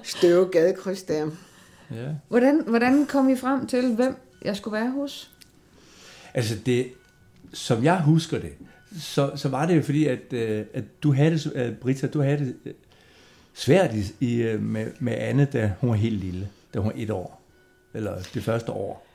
støve 0.02 0.48
gadekryds 0.52 1.02
der. 1.02 1.30
Ja. 1.90 1.96
Hvordan, 2.28 2.62
hvordan 2.66 3.06
kom 3.06 3.28
I 3.28 3.36
frem 3.36 3.66
til, 3.66 3.94
hvem 3.94 4.16
jeg 4.44 4.56
skulle 4.56 4.72
være 4.72 4.90
hos? 4.90 5.30
Altså 6.34 6.56
det, 6.66 6.86
som 7.52 7.84
jeg 7.84 8.00
husker 8.00 8.38
det, 8.38 8.52
så, 9.00 9.30
så 9.36 9.48
var 9.48 9.66
det 9.66 9.76
jo 9.76 9.82
fordi, 9.82 10.06
at, 10.06 10.32
øh, 10.32 10.64
at 10.74 10.84
du 11.02 11.12
havde 11.12 11.30
det, 11.30 11.76
Britta, 11.80 12.06
du 12.06 12.22
havde 12.22 12.54
det 12.64 12.74
svært 13.54 13.94
i, 13.94 14.14
i, 14.20 14.42
øh, 14.42 14.62
med, 14.62 14.86
med 15.00 15.12
Anne, 15.18 15.44
da 15.44 15.72
hun 15.80 15.90
var 15.90 15.96
helt 15.96 16.20
lille, 16.20 16.48
da 16.74 16.78
hun 16.78 16.92
var 16.94 17.02
et 17.02 17.10
år, 17.10 17.42
eller 17.94 18.22
det 18.34 18.44
første 18.44 18.72
år. 18.72 19.06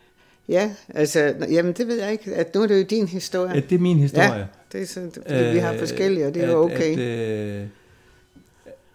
Ja, 0.49 0.71
altså, 0.89 1.35
jamen 1.49 1.73
det 1.73 1.87
ved 1.87 2.01
jeg 2.01 2.11
ikke, 2.11 2.35
at 2.35 2.55
nu 2.55 2.61
er 2.61 2.67
det 2.67 2.79
jo 2.79 2.83
din 2.83 3.07
historie. 3.07 3.55
Ja, 3.55 3.59
det 3.59 3.75
er 3.75 3.79
min 3.79 3.97
historie. 3.97 4.33
Ja, 4.33 4.45
det 4.71 4.81
er 4.81 4.85
sådan, 4.85 5.11
fordi 5.11 5.33
øh, 5.33 5.53
vi 5.53 5.57
har 5.57 5.73
øh, 5.73 5.79
forskellige, 5.79 6.27
og 6.27 6.33
det 6.33 6.43
er 6.43 6.51
jo 6.51 6.63
okay. 6.63 6.91
At, 6.91 6.99
øh, 6.99 7.67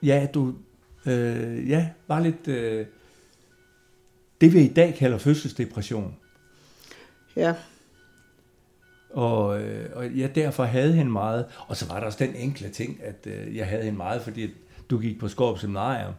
ja, 0.03 0.26
du, 0.35 0.55
øh, 1.07 1.71
ja, 1.71 1.88
var 2.09 2.21
lidt, 2.21 2.49
øh, 2.49 2.87
det 4.41 4.55
vi 4.55 4.61
i 4.61 4.73
dag 4.73 4.95
kalder 4.95 5.19
fødselsdepression. 5.19 6.17
Ja. 7.37 7.55
Og, 9.11 9.62
øh, 9.62 9.91
og 9.93 10.09
ja, 10.09 10.29
derfor 10.35 10.64
havde 10.64 10.93
hende 10.93 11.12
meget, 11.12 11.45
og 11.67 11.76
så 11.76 11.87
var 11.87 12.00
der 12.00 12.07
også 12.07 12.19
den 12.25 12.35
enkle 12.35 12.69
ting, 12.69 13.00
at 13.03 13.26
øh, 13.26 13.57
jeg 13.57 13.67
havde 13.67 13.83
hende 13.83 13.97
meget, 13.97 14.23
fordi 14.23 14.50
du 14.90 14.99
gik 14.99 15.20
på 15.20 15.28
Skorp 15.28 15.59
Seminarium, 15.59 16.14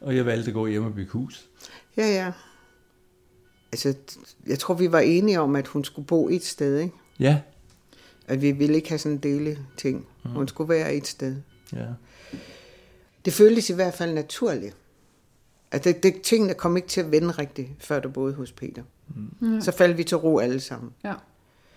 og 0.00 0.16
jeg 0.16 0.26
valgte 0.26 0.48
at 0.48 0.54
gå 0.54 0.66
hjem 0.66 0.84
og 0.84 0.94
bygge 0.94 1.10
hus. 1.10 1.48
Ja, 1.96 2.06
ja. 2.06 2.32
Altså, 3.72 3.94
jeg 4.46 4.58
tror, 4.58 4.74
vi 4.74 4.92
var 4.92 5.00
enige 5.00 5.40
om, 5.40 5.56
at 5.56 5.66
hun 5.66 5.84
skulle 5.84 6.06
bo 6.06 6.28
et 6.28 6.44
sted, 6.44 6.78
ikke? 6.78 6.94
Ja. 7.18 7.40
At 8.26 8.42
vi 8.42 8.50
ville 8.50 8.74
ikke 8.76 8.88
have 8.88 8.98
sådan 8.98 9.16
en 9.16 9.22
dele 9.22 9.58
ting. 9.76 10.06
Mm. 10.24 10.30
Hun 10.30 10.48
skulle 10.48 10.68
være 10.68 10.94
et 10.94 11.06
sted. 11.06 11.36
Ja. 11.72 11.86
Det 13.24 13.32
føltes 13.32 13.70
i 13.70 13.74
hvert 13.74 13.94
fald 13.94 14.14
naturligt. 14.14 14.76
At 15.70 15.84
det, 15.84 16.02
det, 16.02 16.22
tingene 16.22 16.54
kom 16.54 16.76
ikke 16.76 16.88
til 16.88 17.00
at 17.00 17.10
vende 17.10 17.30
rigtigt, 17.30 17.68
før 17.78 18.00
du 18.00 18.08
boede 18.08 18.34
hos 18.34 18.52
Peter. 18.52 18.82
Mm. 19.40 19.60
Så 19.60 19.72
faldt 19.72 19.98
vi 19.98 20.04
til 20.04 20.16
ro 20.16 20.38
alle 20.38 20.60
sammen. 20.60 20.92
Ja. 21.04 21.14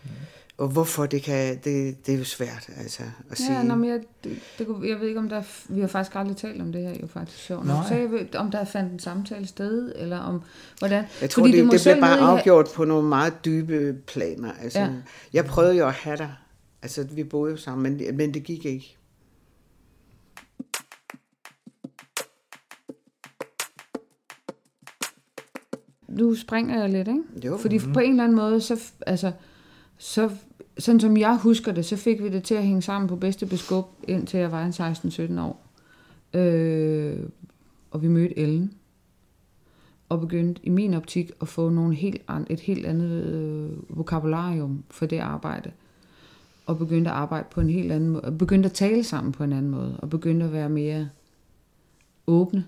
Mm. 0.03 0.09
Og 0.57 0.67
hvorfor, 0.67 1.05
det 1.05 1.23
kan, 1.23 1.57
det, 1.63 2.05
det 2.05 2.13
er 2.13 2.17
jo 2.17 2.23
svært 2.23 2.69
altså, 2.77 3.03
at 3.29 3.37
sige. 3.37 3.53
Ja, 3.53 3.63
nå, 3.63 3.75
men 3.75 3.89
jeg, 3.89 3.99
det, 4.23 4.39
det, 4.57 4.67
jeg 4.83 4.99
ved 4.99 5.07
ikke, 5.07 5.19
om 5.19 5.29
der, 5.29 5.43
vi 5.69 5.81
har 5.81 5.87
faktisk 5.87 6.15
aldrig 6.15 6.37
talt 6.37 6.61
om 6.61 6.71
det 6.71 6.81
her, 6.81 6.93
jo 7.01 7.07
faktisk 7.07 7.39
sjovt. 7.39 7.65
Når 7.65 7.85
sagde, 7.87 8.27
om 8.35 8.51
der 8.51 8.65
fandt 8.65 8.93
en 8.93 8.99
samtale 8.99 9.47
sted, 9.47 9.91
eller 9.95 10.19
om, 10.19 10.41
hvordan... 10.79 11.03
Jeg 11.21 11.29
tror, 11.29 11.43
Fordi 11.43 11.57
det, 11.57 11.63
det, 11.63 11.71
det 11.71 11.81
blev 11.83 12.01
bare 12.01 12.19
afgjort 12.19 12.69
på 12.75 12.85
nogle 12.85 13.09
meget 13.09 13.45
dybe 13.45 13.93
planer. 14.07 14.51
Altså, 14.61 14.79
ja. 14.79 14.89
Jeg 15.33 15.45
prøvede 15.45 15.77
jo 15.77 15.87
at 15.87 15.93
have 15.93 16.17
dig. 16.17 16.33
Altså, 16.81 17.07
vi 17.11 17.23
boede 17.23 17.51
jo 17.51 17.57
sammen, 17.57 17.97
men, 17.97 18.17
men 18.17 18.33
det 18.33 18.43
gik 18.43 18.65
ikke. 18.65 18.97
Nu 26.07 26.35
springer 26.35 26.79
jeg 26.79 26.89
lidt, 26.89 27.07
ikke? 27.07 27.21
Jo. 27.45 27.57
Fordi 27.57 27.77
mm. 27.77 27.93
på 27.93 27.99
en 27.99 28.09
eller 28.09 28.23
anden 28.23 28.37
måde, 28.37 28.61
så, 28.61 28.81
altså, 29.07 29.31
så, 29.97 30.29
sådan 30.77 30.99
som 30.99 31.17
jeg 31.17 31.37
husker 31.37 31.71
det, 31.71 31.85
så 31.85 31.95
fik 31.95 32.23
vi 32.23 32.29
det 32.29 32.43
til 32.43 32.55
at 32.55 32.65
hænge 32.65 32.81
sammen 32.81 33.07
på 33.07 33.15
bedste 33.15 33.45
beskub, 33.45 33.85
indtil 34.07 34.39
jeg 34.39 34.51
var 34.51 34.65
en 34.65 35.37
16-17 35.37 35.41
år. 35.41 35.65
Øh, 36.33 37.19
og 37.91 38.01
vi 38.01 38.07
mødte 38.07 38.39
Ellen. 38.39 38.73
og 40.09 40.19
begyndte 40.21 40.61
i 40.63 40.69
min 40.69 40.93
optik 40.93 41.31
at 41.41 41.47
få 41.47 41.69
nogle 41.69 41.95
helt 41.95 42.21
an, 42.27 42.47
et 42.49 42.59
helt 42.59 42.85
andet 42.85 43.23
øh, 43.23 43.97
vokabularium 43.97 44.83
for 44.89 45.05
det 45.05 45.19
arbejde. 45.19 45.71
Og 46.65 46.77
begyndte 46.77 47.11
at 47.11 47.15
arbejde 47.15 47.47
på 47.51 47.61
en 47.61 47.69
helt 47.69 47.91
anden 47.91 48.09
måde. 48.09 48.23
Og 48.23 48.37
begyndte 48.37 48.69
at 48.69 48.73
tale 48.73 49.03
sammen 49.03 49.31
på 49.31 49.43
en 49.43 49.53
anden 49.53 49.71
måde. 49.71 49.99
Og 49.99 50.09
begyndte 50.09 50.45
at 50.45 50.51
være 50.51 50.69
mere 50.69 51.09
åbne 52.27 52.65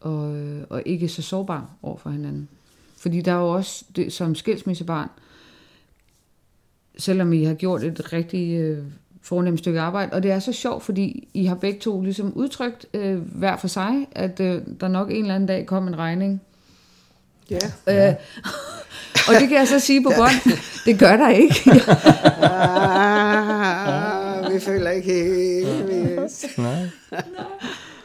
og, 0.00 0.36
øh, 0.36 0.64
og 0.70 0.82
ikke 0.86 1.08
så 1.08 1.22
sårbare 1.22 1.66
over 1.82 1.96
for 1.96 2.10
hinanden. 2.10 2.48
Fordi 2.96 3.20
der 3.20 3.32
er 3.32 3.38
jo 3.38 3.48
også, 3.48 3.84
det, 3.96 4.12
som 4.12 4.34
skilsmissebarn, 4.34 5.08
selvom 6.98 7.32
I 7.32 7.44
har 7.44 7.54
gjort 7.54 7.82
et 7.82 8.12
rigtig 8.12 8.60
øh, 8.60 8.78
fornemt 9.22 9.58
stykke 9.58 9.80
arbejde, 9.80 10.12
og 10.12 10.22
det 10.22 10.30
er 10.30 10.38
så 10.38 10.52
sjovt, 10.52 10.82
fordi 10.82 11.28
I 11.34 11.44
har 11.44 11.54
begge 11.54 11.80
to 11.80 12.00
ligesom 12.00 12.32
udtrykt 12.32 12.86
øh, 12.94 13.18
hver 13.18 13.56
for 13.56 13.68
sig, 13.68 14.06
at 14.12 14.40
øh, 14.40 14.62
der 14.80 14.88
nok 14.88 15.10
en 15.10 15.16
eller 15.16 15.34
anden 15.34 15.46
dag 15.46 15.66
kom 15.66 15.88
en 15.88 15.98
regning. 15.98 16.40
Ja. 17.50 17.58
Øh, 18.08 18.14
og 19.28 19.34
det 19.40 19.48
kan 19.48 19.58
jeg 19.58 19.68
så 19.68 19.80
sige 19.80 20.02
på 20.02 20.12
bånd, 20.16 20.58
det 20.84 20.98
gør 20.98 21.16
der 21.16 21.28
ikke. 21.28 21.70
ah, 24.46 24.54
vi 24.54 24.60
føler 24.60 24.90
ikke 24.90 25.14
helt 25.14 26.58
Nej. 26.58 26.88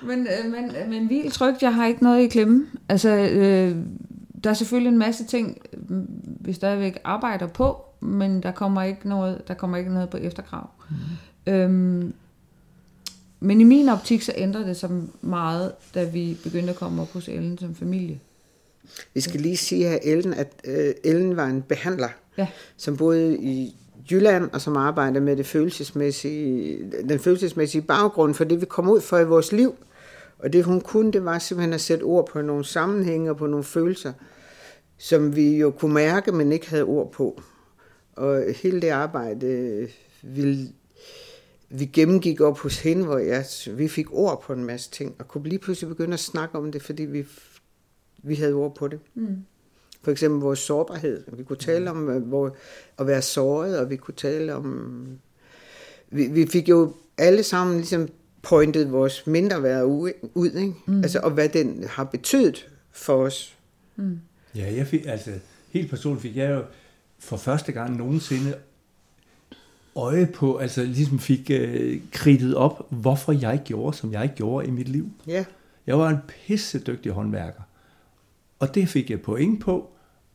men, 0.01 0.27
øh, 0.27 0.51
men, 0.51 0.71
men 0.89 1.09
vildt 1.09 1.33
trygt, 1.33 1.61
jeg 1.61 1.75
har 1.75 1.87
ikke 1.87 2.03
noget 2.03 2.21
i 2.21 2.27
klemme. 2.27 2.65
Altså, 2.89 3.09
øh, 3.09 3.75
der 4.43 4.49
er 4.49 4.53
selvfølgelig 4.53 4.91
en 4.91 4.97
masse 4.97 5.25
ting, 5.25 5.57
øh, 5.73 5.97
vi 6.45 6.53
stadigvæk 6.53 6.97
arbejder 7.03 7.47
på, 7.47 7.85
men 8.01 8.43
der 8.43 8.51
kommer 8.51 8.83
ikke 8.83 9.09
noget, 9.09 9.41
der 9.47 9.53
kommer 9.53 9.77
ikke 9.77 9.93
noget 9.93 10.09
på 10.09 10.17
efterkrav. 10.17 10.69
Mm. 11.45 11.53
Øhm, 11.53 12.13
men 13.39 13.61
i 13.61 13.63
min 13.63 13.89
optik, 13.89 14.21
så 14.21 14.33
ændrer 14.35 14.65
det 14.65 14.77
sig 14.77 14.89
meget, 15.21 15.71
da 15.95 16.03
vi 16.03 16.37
begyndte 16.43 16.69
at 16.69 16.75
komme 16.75 17.01
op 17.01 17.13
hos 17.13 17.27
Ellen 17.27 17.57
som 17.57 17.75
familie. 17.75 18.19
Vi 19.13 19.21
skal 19.21 19.41
lige 19.41 19.57
sige 19.57 19.89
her, 19.89 19.97
Ellen, 20.03 20.33
at 20.33 20.53
øh, 20.65 20.93
Ellen 21.03 21.37
var 21.37 21.45
en 21.45 21.61
behandler, 21.61 22.09
Ja. 22.37 22.47
som 22.77 22.97
boede 22.97 23.37
i 23.37 23.75
Jylland, 24.11 24.49
og 24.53 24.61
som 24.61 24.77
arbejdede 24.77 25.21
med 25.23 25.35
det 25.35 25.45
følelsesmæssige, 25.45 26.77
den 27.09 27.19
følelsesmæssige 27.19 27.81
baggrund 27.81 28.33
for 28.33 28.43
det, 28.43 28.61
vi 28.61 28.65
kom 28.65 28.89
ud 28.89 29.01
for 29.01 29.17
i 29.19 29.25
vores 29.25 29.51
liv. 29.51 29.75
Og 30.39 30.53
det 30.53 30.63
hun 30.63 30.81
kunne, 30.81 31.11
det 31.11 31.25
var 31.25 31.39
simpelthen 31.39 31.73
at 31.73 31.81
sætte 31.81 32.03
ord 32.03 32.29
på 32.31 32.41
nogle 32.41 32.65
sammenhænge 32.65 33.29
og 33.29 33.37
på 33.37 33.47
nogle 33.47 33.63
følelser, 33.63 34.13
som 34.97 35.35
vi 35.35 35.57
jo 35.57 35.71
kunne 35.71 35.93
mærke, 35.93 36.31
men 36.31 36.51
ikke 36.51 36.69
havde 36.69 36.83
ord 36.83 37.11
på. 37.11 37.41
Og 38.21 38.53
hele 38.55 38.81
det 38.81 38.89
arbejde, 38.89 39.87
vi, 40.21 40.67
vi 41.69 41.85
gennemgik 41.85 42.41
op 42.41 42.59
hos 42.59 42.79
hende, 42.79 43.05
hvor 43.05 43.17
jeg, 43.17 43.45
vi 43.67 43.87
fik 43.87 44.13
ord 44.13 44.43
på 44.43 44.53
en 44.53 44.63
masse 44.63 44.91
ting, 44.91 45.15
og 45.19 45.27
kunne 45.27 45.49
lige 45.49 45.59
pludselig 45.59 45.89
begynde 45.89 46.13
at 46.13 46.19
snakke 46.19 46.57
om 46.57 46.71
det, 46.71 46.81
fordi 46.81 47.03
vi, 47.03 47.25
vi 48.17 48.35
havde 48.35 48.53
ord 48.53 48.75
på 48.75 48.87
det. 48.87 48.99
Mm. 49.15 49.37
For 50.01 50.11
eksempel 50.11 50.41
vores 50.41 50.59
sårbarhed. 50.59 51.23
Vi 51.33 51.43
kunne 51.43 51.57
tale 51.57 51.89
om 51.89 52.09
øh, 52.09 52.23
hvor, 52.23 52.55
at 52.99 53.07
være 53.07 53.21
såret, 53.21 53.79
og 53.79 53.89
vi 53.89 53.95
kunne 53.95 54.15
tale 54.15 54.55
om... 54.55 55.07
Vi, 56.09 56.27
vi 56.27 56.45
fik 56.45 56.69
jo 56.69 56.93
alle 57.17 57.43
sammen 57.43 57.77
ligesom 57.77 58.09
pointet 58.41 58.91
vores 58.91 59.27
mindre 59.27 59.63
værd 59.63 59.85
ud, 60.33 60.51
ikke? 60.51 60.73
Mm. 60.85 60.97
Altså, 60.97 61.19
og 61.19 61.31
hvad 61.31 61.49
den 61.49 61.83
har 61.87 62.03
betydet 62.03 62.69
for 62.91 63.15
os. 63.15 63.57
Ja, 64.55 64.73
jeg 64.75 64.87
fik, 64.87 65.05
altså, 65.05 65.31
helt 65.69 65.89
personligt 65.89 66.21
fik 66.21 66.37
jeg 66.37 66.51
jo 66.51 66.63
for 67.23 67.37
første 67.37 67.71
gang 67.71 67.97
nogensinde 67.97 68.53
øje 69.95 70.25
på, 70.25 70.57
altså 70.57 70.83
ligesom 70.83 71.19
fik 71.19 71.51
øh, 71.53 72.01
kridtet 72.11 72.55
op, 72.55 72.87
hvorfor 72.89 73.31
jeg 73.31 73.61
gjorde, 73.65 73.97
som 73.97 74.11
jeg 74.11 74.31
gjorde 74.35 74.67
i 74.67 74.71
mit 74.71 74.89
liv. 74.89 75.09
Ja, 75.27 75.45
Jeg 75.87 75.99
var 75.99 76.09
en 76.09 76.17
pissedygtig 76.45 77.11
håndværker. 77.11 77.61
Og 78.59 78.75
det 78.75 78.89
fik 78.89 79.09
jeg 79.09 79.21
point 79.21 79.61
på, 79.61 79.89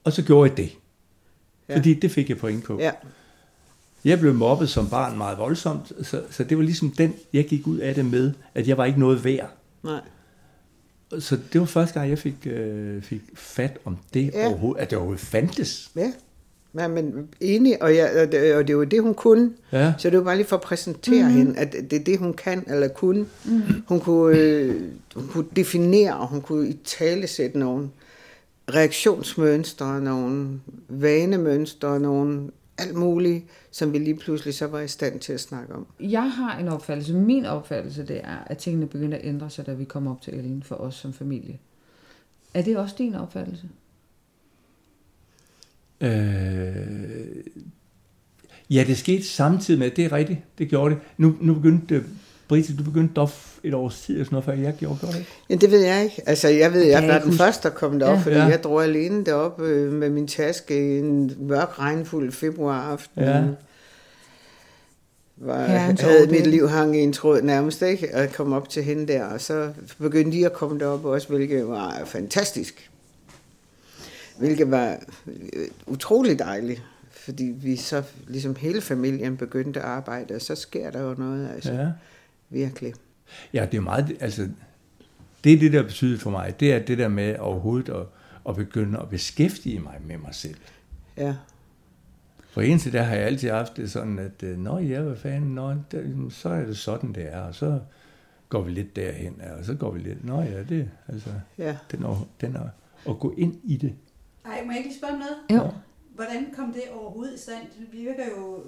og 0.05 0.13
så 0.13 0.23
gjorde 0.23 0.51
jeg 0.51 0.57
det. 0.57 0.73
Ja. 1.69 1.77
Fordi 1.77 1.95
det 1.95 2.11
fik 2.11 2.29
jeg 2.29 2.39
point 2.39 2.65
på. 2.65 2.79
ja, 2.81 2.91
Jeg 4.05 4.21
blev 4.21 4.35
mobbet 4.35 4.69
som 4.69 4.89
barn 4.91 5.19
meget 5.19 5.39
voldsomt, 5.39 5.93
så, 6.03 6.23
så 6.31 6.45
det 6.45 6.57
var 6.57 6.63
ligesom 6.65 6.91
den, 6.91 7.15
jeg 7.33 7.47
gik 7.47 7.67
ud 7.67 7.79
af 7.79 7.95
det 7.95 8.05
med, 8.05 8.33
at 8.55 8.69
jeg 8.69 8.77
var 8.77 8.85
ikke 8.85 9.01
noget 9.01 9.25
værd. 9.25 9.51
nej. 9.83 10.01
Så 11.19 11.39
det 11.53 11.61
var 11.61 11.67
første 11.67 11.95
gang, 11.99 12.11
jeg 12.11 12.19
fik, 12.19 12.47
øh, 12.47 13.03
fik 13.03 13.21
fat 13.35 13.79
om 13.85 13.99
det 14.15 14.31
ja. 14.35 14.47
overhovedet, 14.49 14.81
at 14.83 14.91
det 14.91 14.99
overhovedet 14.99 15.25
fandtes. 15.27 15.91
Ja. 15.97 16.13
Ja, 16.79 16.89
men 16.89 17.29
enig, 17.41 17.83
og, 17.83 17.97
jeg, 17.97 18.11
og, 18.23 18.33
det, 18.33 18.55
og 18.55 18.69
det 18.69 18.77
var 18.77 18.85
det, 18.85 19.03
hun 19.03 19.15
kunne. 19.15 19.53
Ja. 19.73 19.95
Så 19.99 20.11
det 20.11 20.19
var 20.19 20.25
bare 20.25 20.37
lige 20.37 20.47
for 20.47 20.57
at 20.57 20.63
præsentere 20.63 21.29
mm. 21.29 21.35
hende, 21.35 21.59
at 21.59 21.73
det 21.73 21.93
er 21.93 22.05
det, 22.05 22.19
hun 22.19 22.35
kan 22.35 22.65
eller 22.67 22.89
kunne. 22.89 23.27
Mm. 23.45 23.63
Hun, 23.89 24.01
kunne 24.01 24.39
øh, 24.39 24.83
hun 25.15 25.29
kunne 25.29 25.47
definere, 25.57 26.17
og 26.17 26.29
hun 26.29 26.41
kunne 26.41 26.69
i 26.69 26.79
tale 26.85 27.27
sætte 27.27 27.59
nogle 27.59 27.89
reaktionsmønstre, 28.75 30.01
nogle 30.01 30.61
vanemønstre, 30.89 32.01
nogle 32.01 32.51
alt 32.79 32.95
muligt, 32.95 33.45
som 33.71 33.93
vi 33.93 33.99
lige 33.99 34.17
pludselig 34.17 34.55
så 34.55 34.67
var 34.67 34.81
i 34.81 34.89
stand 34.89 35.21
til 35.21 35.33
at 35.33 35.41
snakke 35.41 35.75
om. 35.75 35.87
Jeg 36.01 36.31
har 36.31 36.59
en 36.59 36.69
opfattelse, 36.69 37.15
min 37.15 37.45
opfattelse 37.45 38.07
det 38.07 38.21
er, 38.25 38.37
at 38.47 38.59
tingene 38.59 38.87
begynder 38.87 39.19
at 39.19 39.25
ændre 39.25 39.51
sig, 39.51 39.67
da 39.67 39.73
vi 39.73 39.85
kommer 39.85 40.11
op 40.11 40.21
til 40.21 40.35
Ellen 40.35 40.63
for 40.63 40.75
os 40.75 40.95
som 40.95 41.13
familie. 41.13 41.59
Er 42.55 42.63
det 42.63 42.77
også 42.77 42.95
din 42.99 43.15
opfattelse? 43.15 43.69
Øh, 46.01 46.11
ja, 48.71 48.85
det 48.87 48.99
skete 48.99 49.25
samtidig 49.25 49.79
med, 49.81 49.91
det 49.91 50.05
er 50.05 50.13
rigtigt, 50.13 50.39
det 50.59 50.69
gjorde 50.69 50.95
det. 50.95 51.01
Nu, 51.19 51.35
nu 51.41 51.55
begyndte 51.55 51.95
øh, 51.95 52.03
Britte, 52.49 52.77
du 52.77 52.83
begyndte 52.83 53.15
dog 53.15 53.31
et 53.65 53.75
års 53.75 54.01
tid, 54.01 54.15
eller 54.15 54.25
sådan 54.25 54.35
noget, 54.35 54.45
før 54.45 54.53
jeg 54.53 54.75
gjorde, 54.79 54.99
gjorde 54.99 55.13
det 55.13 55.19
ikke? 55.21 55.31
Ja, 55.51 55.55
det 55.55 55.71
ved 55.71 55.81
jeg 55.81 56.05
ikke. 56.05 56.23
Altså, 56.27 56.49
jeg 56.49 56.73
ved, 56.73 56.83
jeg 56.85 57.01
kan 57.01 57.09
var 57.11 57.19
den 57.19 57.27
huske. 57.29 57.39
første, 57.43 57.69
der 57.69 57.75
kom 57.75 57.99
derop, 57.99 58.13
Ja. 58.13 58.19
ja. 58.19 58.23
fordi 58.25 58.37
Ja. 58.37 58.45
jeg 58.45 58.63
drog 58.63 58.85
alene 58.85 59.25
derop 59.25 59.61
øh, 59.61 59.93
med 59.93 60.11
min 60.11 60.27
taske 60.27 60.99
en 60.99 61.33
mørk, 61.39 61.79
regnfuld 61.79 62.33
februaraften. 62.33 63.23
Ja. 63.23 63.43
Var, 65.37 65.67
Herrens 65.67 66.01
havde 66.01 66.27
mit 66.31 66.47
liv 66.47 66.69
hang 66.69 66.97
i 66.97 67.01
en 67.01 67.13
tråd 67.13 67.43
nærmest, 67.43 67.83
ikke? 67.83 68.09
Og 68.15 68.21
jeg 68.21 68.33
kom 68.33 68.53
op 68.53 68.69
til 68.69 68.83
hende 68.83 69.07
der, 69.13 69.25
og 69.25 69.41
så 69.41 69.71
begyndte 69.99 70.39
de 70.39 70.47
at 70.47 70.53
komme 70.53 70.79
derop 70.79 71.05
også, 71.05 71.29
hvilket 71.29 71.69
var 71.69 72.03
fantastisk. 72.07 72.91
Hvilket 74.39 74.71
var 74.71 74.99
øh, 75.27 75.69
utrolig 75.87 76.39
dejligt, 76.39 76.83
fordi 77.11 77.45
vi 77.45 77.77
så, 77.77 78.03
ligesom 78.29 78.57
hele 78.57 78.81
familien 78.81 79.37
begyndte 79.37 79.81
at 79.81 79.87
arbejde, 79.87 80.35
og 80.35 80.41
så 80.41 80.55
sker 80.55 80.91
der 80.91 81.01
jo 81.01 81.15
noget, 81.19 81.51
altså 81.51 81.73
ja. 81.73 81.89
Virkelig. 82.51 82.95
Ja, 83.53 83.67
det 83.73 83.77
er 83.77 83.83
meget, 83.83 84.17
altså, 84.21 84.49
det 85.45 85.53
er 85.53 85.59
det, 85.59 85.73
der 85.73 85.83
betyder 85.83 86.19
for 86.19 86.31
mig, 86.31 86.61
det 86.61 86.73
er 86.73 86.79
det 86.79 86.99
der 86.99 87.09
med 87.09 87.39
overhovedet 87.39 87.89
at, 87.93 88.07
at 88.49 88.57
begynde 88.57 88.99
at 88.99 89.09
beskæftige 89.09 89.81
mig 89.81 89.95
med 90.07 90.19
mig 90.19 90.35
selv. 90.35 90.57
Ja, 91.17 91.35
For 92.51 92.61
indtil 92.61 92.93
der 92.93 93.03
har 93.03 93.15
jeg 93.15 93.25
altid 93.25 93.51
haft 93.51 93.77
det 93.77 93.91
sådan, 93.91 94.19
at 94.19 94.43
øh, 94.43 94.59
nå 94.59 94.79
ja, 94.79 95.01
hvad 95.01 95.17
fanden, 95.17 95.55
nå, 95.55 95.75
der, 95.93 96.03
så 96.31 96.49
er 96.49 96.67
det 96.67 96.79
sådan, 96.79 97.13
det 97.13 97.33
er, 97.33 97.41
og 97.41 97.55
så 97.55 97.81
går 98.49 98.63
vi 98.63 98.71
lidt 98.71 98.97
derhen, 98.97 99.43
og 99.59 99.65
så 99.65 99.75
går 99.75 99.91
vi 99.91 100.01
lidt, 100.01 100.25
nå 100.25 100.43
ja, 100.43 100.63
det 100.63 100.91
altså, 101.09 101.31
ja. 101.59 101.77
den 101.93 102.03
er, 102.03 102.29
den 102.41 102.57
er 102.57 102.69
at 103.09 103.19
gå 103.19 103.35
ind 103.39 103.57
i 103.65 103.77
det. 103.77 103.93
Ej, 104.47 104.65
må 104.65 104.71
jeg 104.71 104.79
ikke 104.79 104.89
lige 104.89 104.99
spørge 104.99 105.13
om 105.13 105.19
noget? 105.19 105.37
Jo. 105.51 105.73
Hvordan 106.15 106.47
kom 106.57 106.73
det 106.73 106.83
overhovedet 106.95 107.35
i 107.35 107.39
stand? 107.39 107.63
Det 107.79 107.89
virker 107.93 108.25
jo... 108.37 108.61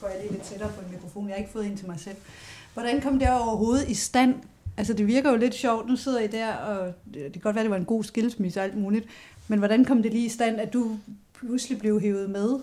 Går 0.00 0.08
jeg 0.08 0.20
lige 0.20 0.32
lidt 0.32 0.42
tættere 0.42 0.72
på 0.72 0.80
en 0.86 0.92
mikrofon? 0.92 1.26
Jeg 1.28 1.34
har 1.34 1.38
ikke 1.38 1.50
fået 1.50 1.66
en 1.66 1.76
til 1.76 1.86
mig 1.86 2.00
selv. 2.00 2.16
Hvordan 2.74 3.00
kom 3.00 3.18
det 3.18 3.30
overhovedet 3.30 3.88
i 3.88 3.94
stand? 3.94 4.34
Altså, 4.76 4.92
det 4.92 5.06
virker 5.06 5.30
jo 5.30 5.36
lidt 5.36 5.54
sjovt. 5.54 5.88
Nu 5.88 5.96
sidder 5.96 6.20
I 6.20 6.26
der, 6.26 6.52
og 6.54 6.92
det 7.14 7.32
kan 7.32 7.42
godt 7.42 7.54
være, 7.54 7.64
det 7.64 7.70
var 7.70 7.76
en 7.76 7.84
god 7.84 8.04
skilsmisse 8.04 8.60
og 8.60 8.64
alt 8.64 8.76
muligt. 8.76 9.06
Men 9.48 9.58
hvordan 9.58 9.84
kom 9.84 10.02
det 10.02 10.12
lige 10.12 10.26
i 10.26 10.28
stand, 10.28 10.60
at 10.60 10.72
du 10.72 10.98
pludselig 11.34 11.78
blev 11.78 12.00
hævet 12.00 12.30
med 12.30 12.60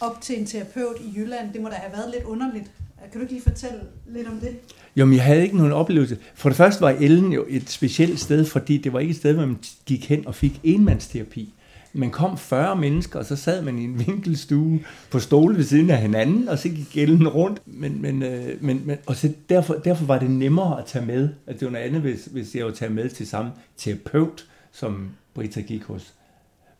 op 0.00 0.20
til 0.20 0.40
en 0.40 0.46
terapeut 0.46 0.96
i 1.00 1.12
Jylland? 1.16 1.52
Det 1.52 1.62
må 1.62 1.68
da 1.68 1.74
have 1.74 1.92
været 1.92 2.10
lidt 2.10 2.24
underligt. 2.24 2.70
Kan 3.02 3.10
du 3.14 3.20
ikke 3.20 3.32
lige 3.32 3.42
fortælle 3.42 3.76
lidt 4.14 4.26
om 4.28 4.34
det? 4.40 4.48
Jo, 4.96 5.04
men 5.04 5.14
jeg 5.16 5.24
havde 5.24 5.42
ikke 5.42 5.56
nogen 5.56 5.72
oplevelse. 5.72 6.18
For 6.34 6.48
det 6.48 6.56
første 6.56 6.80
var 6.80 6.90
Ellen 6.90 7.32
jo 7.32 7.44
et 7.48 7.70
specielt 7.70 8.20
sted, 8.20 8.44
fordi 8.44 8.76
det 8.76 8.92
var 8.92 8.98
ikke 9.00 9.10
et 9.10 9.16
sted, 9.16 9.32
hvor 9.34 9.46
man 9.46 9.58
gik 9.86 10.08
hen 10.08 10.26
og 10.26 10.34
fik 10.34 10.60
enmandsterapi. 10.64 11.54
Man 11.92 12.10
kom 12.10 12.38
40 12.38 12.76
mennesker, 12.76 13.18
og 13.18 13.24
så 13.24 13.36
sad 13.36 13.62
man 13.62 13.78
i 13.78 13.84
en 13.84 13.98
vinkelstue 14.06 14.80
på 15.10 15.18
stole 15.18 15.56
ved 15.56 15.64
siden 15.64 15.90
af 15.90 15.96
hinanden, 15.98 16.48
og 16.48 16.58
så 16.58 16.68
gik 16.68 16.96
Ellen 16.98 17.28
rundt. 17.28 17.62
Men, 17.66 18.02
men, 18.02 18.22
øh, 18.22 18.48
men, 18.60 18.82
men, 18.84 18.96
og 19.06 19.16
så 19.16 19.32
derfor, 19.48 19.74
derfor 19.74 20.04
var 20.04 20.18
det 20.18 20.30
nemmere 20.30 20.78
at 20.78 20.84
tage 20.86 21.06
med. 21.06 21.28
At 21.46 21.60
det 21.60 21.66
var 21.66 21.72
noget 21.72 21.84
andet, 21.84 22.00
hvis, 22.00 22.28
hvis 22.32 22.54
jeg 22.54 22.64
var 22.66 22.70
taget 22.72 22.94
med 22.94 23.08
til 23.08 23.26
samme 23.26 23.50
terapeut, 23.76 24.46
som 24.72 25.08
Brita 25.34 25.60
gik 25.60 25.82
hos. 25.84 26.12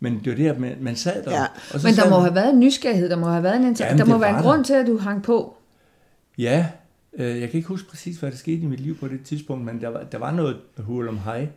Men 0.01 0.15
det 0.25 0.31
var 0.31 0.37
det, 0.37 0.47
at 0.49 0.61
man, 0.61 0.73
man 0.81 0.97
sad 0.97 1.23
der. 1.25 1.31
Ja. 1.31 1.45
Og 1.75 1.81
så 1.81 1.87
Men 1.87 1.95
der 1.97 2.03
sad 2.03 2.11
må 2.11 2.17
man- 2.17 2.25
have 2.25 2.35
været 2.35 2.53
en 2.55 2.61
nysgerrighed, 2.61 3.09
der 3.11 3.17
må 3.17 3.27
have 3.29 3.43
været 3.43 3.57
en 3.57 3.63
inter- 3.75 3.85
Jamen, 3.85 3.99
der 3.99 4.05
må 4.05 4.19
være 4.19 4.31
en 4.31 4.37
der. 4.37 4.43
grund 4.43 4.65
til, 4.65 4.73
at 4.73 4.87
du 4.87 4.99
hang 4.99 5.23
på. 5.23 5.57
Ja, 6.39 6.67
øh, 7.19 7.41
jeg 7.41 7.51
kan 7.51 7.57
ikke 7.59 7.69
huske 7.69 7.89
præcis, 7.89 8.17
hvad 8.17 8.31
der 8.31 8.37
skete 8.37 8.63
i 8.63 8.67
mit 8.67 8.81
liv 8.81 8.97
på 8.99 9.09
det 9.09 9.21
tidspunkt, 9.25 9.65
men 9.65 9.81
der 9.81 9.89
var, 9.89 10.03
der 10.13 10.19
var 10.19 10.31
noget 10.31 10.57
hul 10.79 11.09
om 11.09 11.19
hej. 11.19 11.49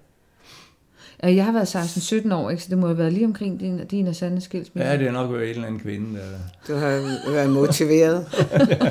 Jeg 1.24 1.46
har 1.46 1.52
været 1.52 1.76
16-17 1.76 2.34
år, 2.34 2.50
ikke? 2.50 2.64
så 2.64 2.70
det 2.70 2.78
må 2.78 2.88
have 2.88 2.98
været 2.98 3.14
lige 3.14 3.26
omkring 3.26 3.60
din, 3.60 3.88
din 3.88 4.08
og 4.08 4.16
Sandes 4.16 4.44
skilsmisse. 4.44 4.90
Ja, 4.90 4.98
det 4.98 5.08
er 5.08 5.12
nok 5.12 5.32
været 5.32 5.44
en 5.44 5.50
eller 5.50 5.66
anden 5.68 5.80
kvinde. 5.82 6.20
Der... 6.20 6.26
Du 6.68 6.74
har 6.80 6.90
været 7.32 7.50
motiveret. 7.50 8.26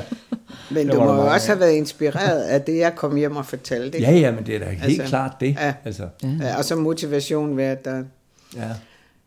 Men 0.71 0.87
du 0.87 0.99
må 1.03 1.13
jo 1.15 1.27
også 1.27 1.47
have 1.47 1.59
været 1.59 1.71
inspireret 1.71 2.41
af 2.43 2.61
det, 2.61 2.77
jeg 2.77 2.95
kom 2.95 3.15
hjem 3.15 3.35
og 3.35 3.45
fortalte. 3.45 3.99
Ja, 3.99 4.11
ja, 4.11 4.31
men 4.31 4.45
det 4.45 4.55
er 4.55 4.59
da 4.59 4.65
helt 4.69 4.83
Altså, 5.01 5.03
klart 5.07 5.31
det. 5.39 5.55
ja. 5.59 5.73
Altså, 5.85 6.07
ja. 6.23 6.57
Og 6.57 6.65
så 6.65 6.75
motivation 6.75 7.57
ved, 7.57 7.63
at, 7.63 7.85
der, 7.85 8.03
ja. 8.55 8.69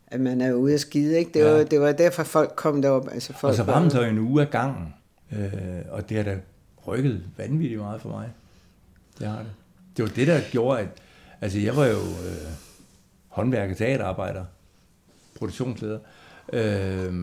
at 0.07 0.19
man 0.19 0.41
er 0.41 0.53
ude 0.53 0.73
at 0.73 0.79
skide. 0.79 1.17
Ikke? 1.19 1.31
Det, 1.33 1.39
Ja. 1.39 1.51
var, 1.51 1.63
det 1.63 1.81
var 1.81 1.91
derfor, 1.91 2.23
folk 2.23 2.53
kom 2.55 2.81
derop. 2.81 3.07
Altså, 3.11 3.33
folk 3.33 3.51
Og 3.51 3.55
så 3.55 3.63
var 3.63 3.81
den 3.81 3.91
så 3.91 4.01
en 4.01 4.17
uge 4.19 4.41
af 4.41 4.49
gangen. 4.49 4.93
Øh, 5.31 5.81
og 5.89 6.09
det 6.09 6.17
har 6.17 6.23
da 6.23 6.39
rykket 6.87 7.23
vanvittigt 7.37 7.81
meget 7.81 8.01
for 8.01 8.09
mig. 8.09 8.29
Det 9.19 9.27
har 9.27 9.37
det. 9.37 9.51
Det 9.97 10.03
var 10.03 10.09
det, 10.09 10.27
der 10.27 10.41
gjorde, 10.51 10.79
at... 10.79 10.87
Altså, 11.41 11.59
jeg 11.59 11.75
var 11.75 11.85
jo 11.85 11.97
øh, 11.97 12.51
håndværker, 13.27 13.75
teaterarbejder, 13.75 14.45
produktionsleder. 15.35 15.99
Øh, 16.53 17.13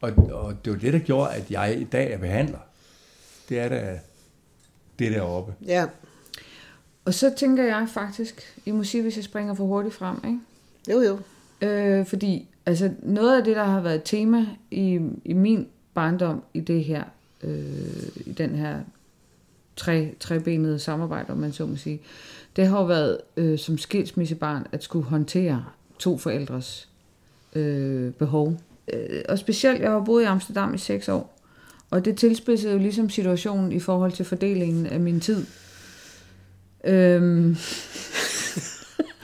og, 0.00 0.12
og 0.32 0.64
det 0.64 0.72
var 0.72 0.78
det, 0.78 0.92
der 0.92 0.98
gjorde, 0.98 1.32
at 1.32 1.50
jeg 1.50 1.80
i 1.80 1.84
dag 1.84 2.12
er 2.12 2.18
behandler. 2.18 2.58
Det 3.48 3.58
er 3.60 3.68
da 3.68 3.98
det 4.98 5.12
deroppe. 5.12 5.54
Ja, 5.66 5.86
Og 7.04 7.14
så 7.14 7.32
tænker 7.36 7.64
jeg 7.64 7.88
faktisk, 7.88 8.58
I 8.66 8.70
må 8.70 8.84
sige, 8.84 9.02
hvis 9.02 9.16
jeg 9.16 9.24
springer 9.24 9.54
for 9.54 9.64
hurtigt 9.64 9.94
frem, 9.94 10.16
ikke? 10.24 10.38
jo 10.90 11.00
jo. 11.00 11.18
Øh, 11.68 12.06
fordi 12.06 12.48
altså, 12.66 12.90
noget 13.02 13.38
af 13.38 13.44
det, 13.44 13.56
der 13.56 13.64
har 13.64 13.80
været 13.80 13.94
et 13.94 14.04
tema 14.04 14.46
i, 14.70 15.00
i 15.24 15.32
min 15.32 15.68
barndom 15.94 16.42
i 16.54 16.60
det 16.60 16.84
her, 16.84 17.04
øh, 17.42 18.08
i 18.26 18.32
den 18.32 18.50
her 18.50 18.80
tre, 19.76 20.14
trebenede 20.20 20.78
samarbejde, 20.78 21.32
om 21.32 21.38
man 21.38 21.52
så 21.52 21.66
må 21.66 21.76
sige, 21.76 22.00
det 22.56 22.66
har 22.66 22.78
jo 22.78 22.86
været 22.86 23.18
øh, 23.36 23.58
som 23.58 23.78
skilsmissebarn 23.78 24.66
at 24.72 24.82
skulle 24.82 25.04
håndtere 25.04 25.64
to 25.98 26.18
forældres 26.18 26.88
øh, 27.54 28.12
behov. 28.12 28.60
Øh, 28.92 29.22
og 29.28 29.38
specielt, 29.38 29.80
jeg 29.80 29.90
har 29.90 30.04
boet 30.04 30.22
i 30.22 30.26
Amsterdam 30.26 30.74
i 30.74 30.78
seks 30.78 31.08
år, 31.08 31.40
og 31.90 32.04
det 32.04 32.16
tilspidsede 32.16 32.72
jo 32.72 32.78
ligesom 32.78 33.10
situationen 33.10 33.72
i 33.72 33.80
forhold 33.80 34.12
til 34.12 34.24
fordelingen 34.24 34.86
af 34.86 35.00
min 35.00 35.20
tid. 35.20 35.46
Øhm, 36.84 37.56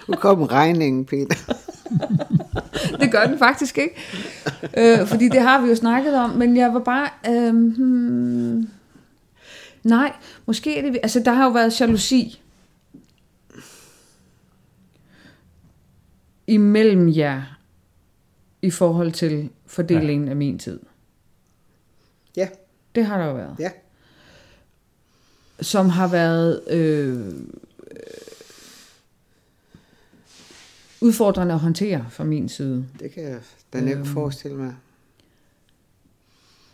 Nu 0.09 0.15
kom 0.15 0.43
regningen, 0.43 1.05
Peter. 1.05 1.37
det 3.01 3.13
gør 3.13 3.27
den 3.27 3.39
faktisk 3.39 3.79
ikke. 3.79 3.95
Øh, 4.77 5.07
fordi 5.07 5.29
det 5.29 5.41
har 5.41 5.61
vi 5.61 5.69
jo 5.69 5.75
snakket 5.75 6.15
om, 6.15 6.31
men 6.31 6.57
jeg 6.57 6.75
var 6.75 6.81
bare... 6.81 7.09
Øh, 7.29 7.55
hmm, 7.55 8.69
nej, 9.85 10.13
måske 10.47 10.79
er 10.79 10.83
det... 10.83 11.01
Altså, 11.03 11.21
der 11.21 11.33
har 11.33 11.45
jo 11.45 11.51
været 11.51 11.81
jalousi 11.81 12.41
imellem 16.47 17.09
jer 17.17 17.59
i 18.63 18.71
forhold 18.71 19.13
til 19.13 19.51
fordelingen 19.67 20.25
ja. 20.25 20.31
af 20.31 20.37
min 20.37 20.59
tid. 20.59 20.81
Ja, 22.37 22.49
Det 22.95 23.07
har 23.07 23.19
der 23.19 23.27
jo 23.27 23.35
været. 23.35 23.57
ja. 23.59 23.71
Som 25.61 25.89
har 25.89 26.09
været 26.09 26.71
øh, 26.71 27.17
øh, 27.17 27.33
udfordrende 31.07 31.55
at 31.55 31.61
håndtere 31.61 32.07
fra 32.11 32.25
min 32.25 32.49
side. 32.49 32.87
Det 33.01 33.13
kan 33.13 33.23
jeg 33.23 33.39
da 33.73 33.81
nemt 33.81 33.97
Øhm. 33.99 34.07
forestille 34.07 34.57
mig. 34.57 34.75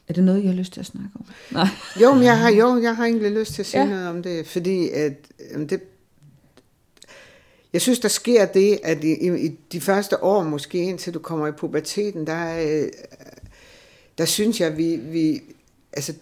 Er 0.09 0.13
det 0.13 0.25
noget, 0.25 0.43
I 0.43 0.47
har 0.47 0.55
lyst 0.55 0.73
til 0.73 0.81
at 0.81 0.87
snakke 0.87 1.11
om? 1.15 1.25
Nej. 1.53 1.67
Jo, 2.01 2.15
men 2.15 2.23
jeg 2.23 2.39
har, 2.39 2.51
jo, 2.51 2.83
jeg 2.83 2.97
har 2.97 3.05
egentlig 3.05 3.31
lyst 3.33 3.53
til 3.55 3.63
at 3.63 3.67
sige 3.67 3.81
Ja. 3.83 3.89
noget 3.89 4.09
om 4.09 4.23
det, 4.23 4.47
fordi 4.47 4.89
at, 4.89 5.13
jamen 5.53 5.67
det, 5.69 5.81
jeg 7.73 7.81
synes, 7.81 7.99
der 7.99 8.09
sker 8.09 8.47
det, 8.47 8.79
at 8.83 9.05
i, 9.05 9.13
i, 9.27 9.47
i 9.47 9.59
de 9.73 9.81
første 9.81 10.23
år, 10.25 10.43
måske 10.43 10.79
indtil 10.79 11.15
du 11.15 11.19
kommer 11.19 11.47
i 11.47 11.53
puberteten, 11.53 12.27
der, 12.27 12.67
øh, 12.83 12.89
der 14.19 14.25
synes 14.25 14.61
jeg, 14.61 14.77
vi, 14.77 14.97
vi, 14.97 15.43
altså, 15.93 16.15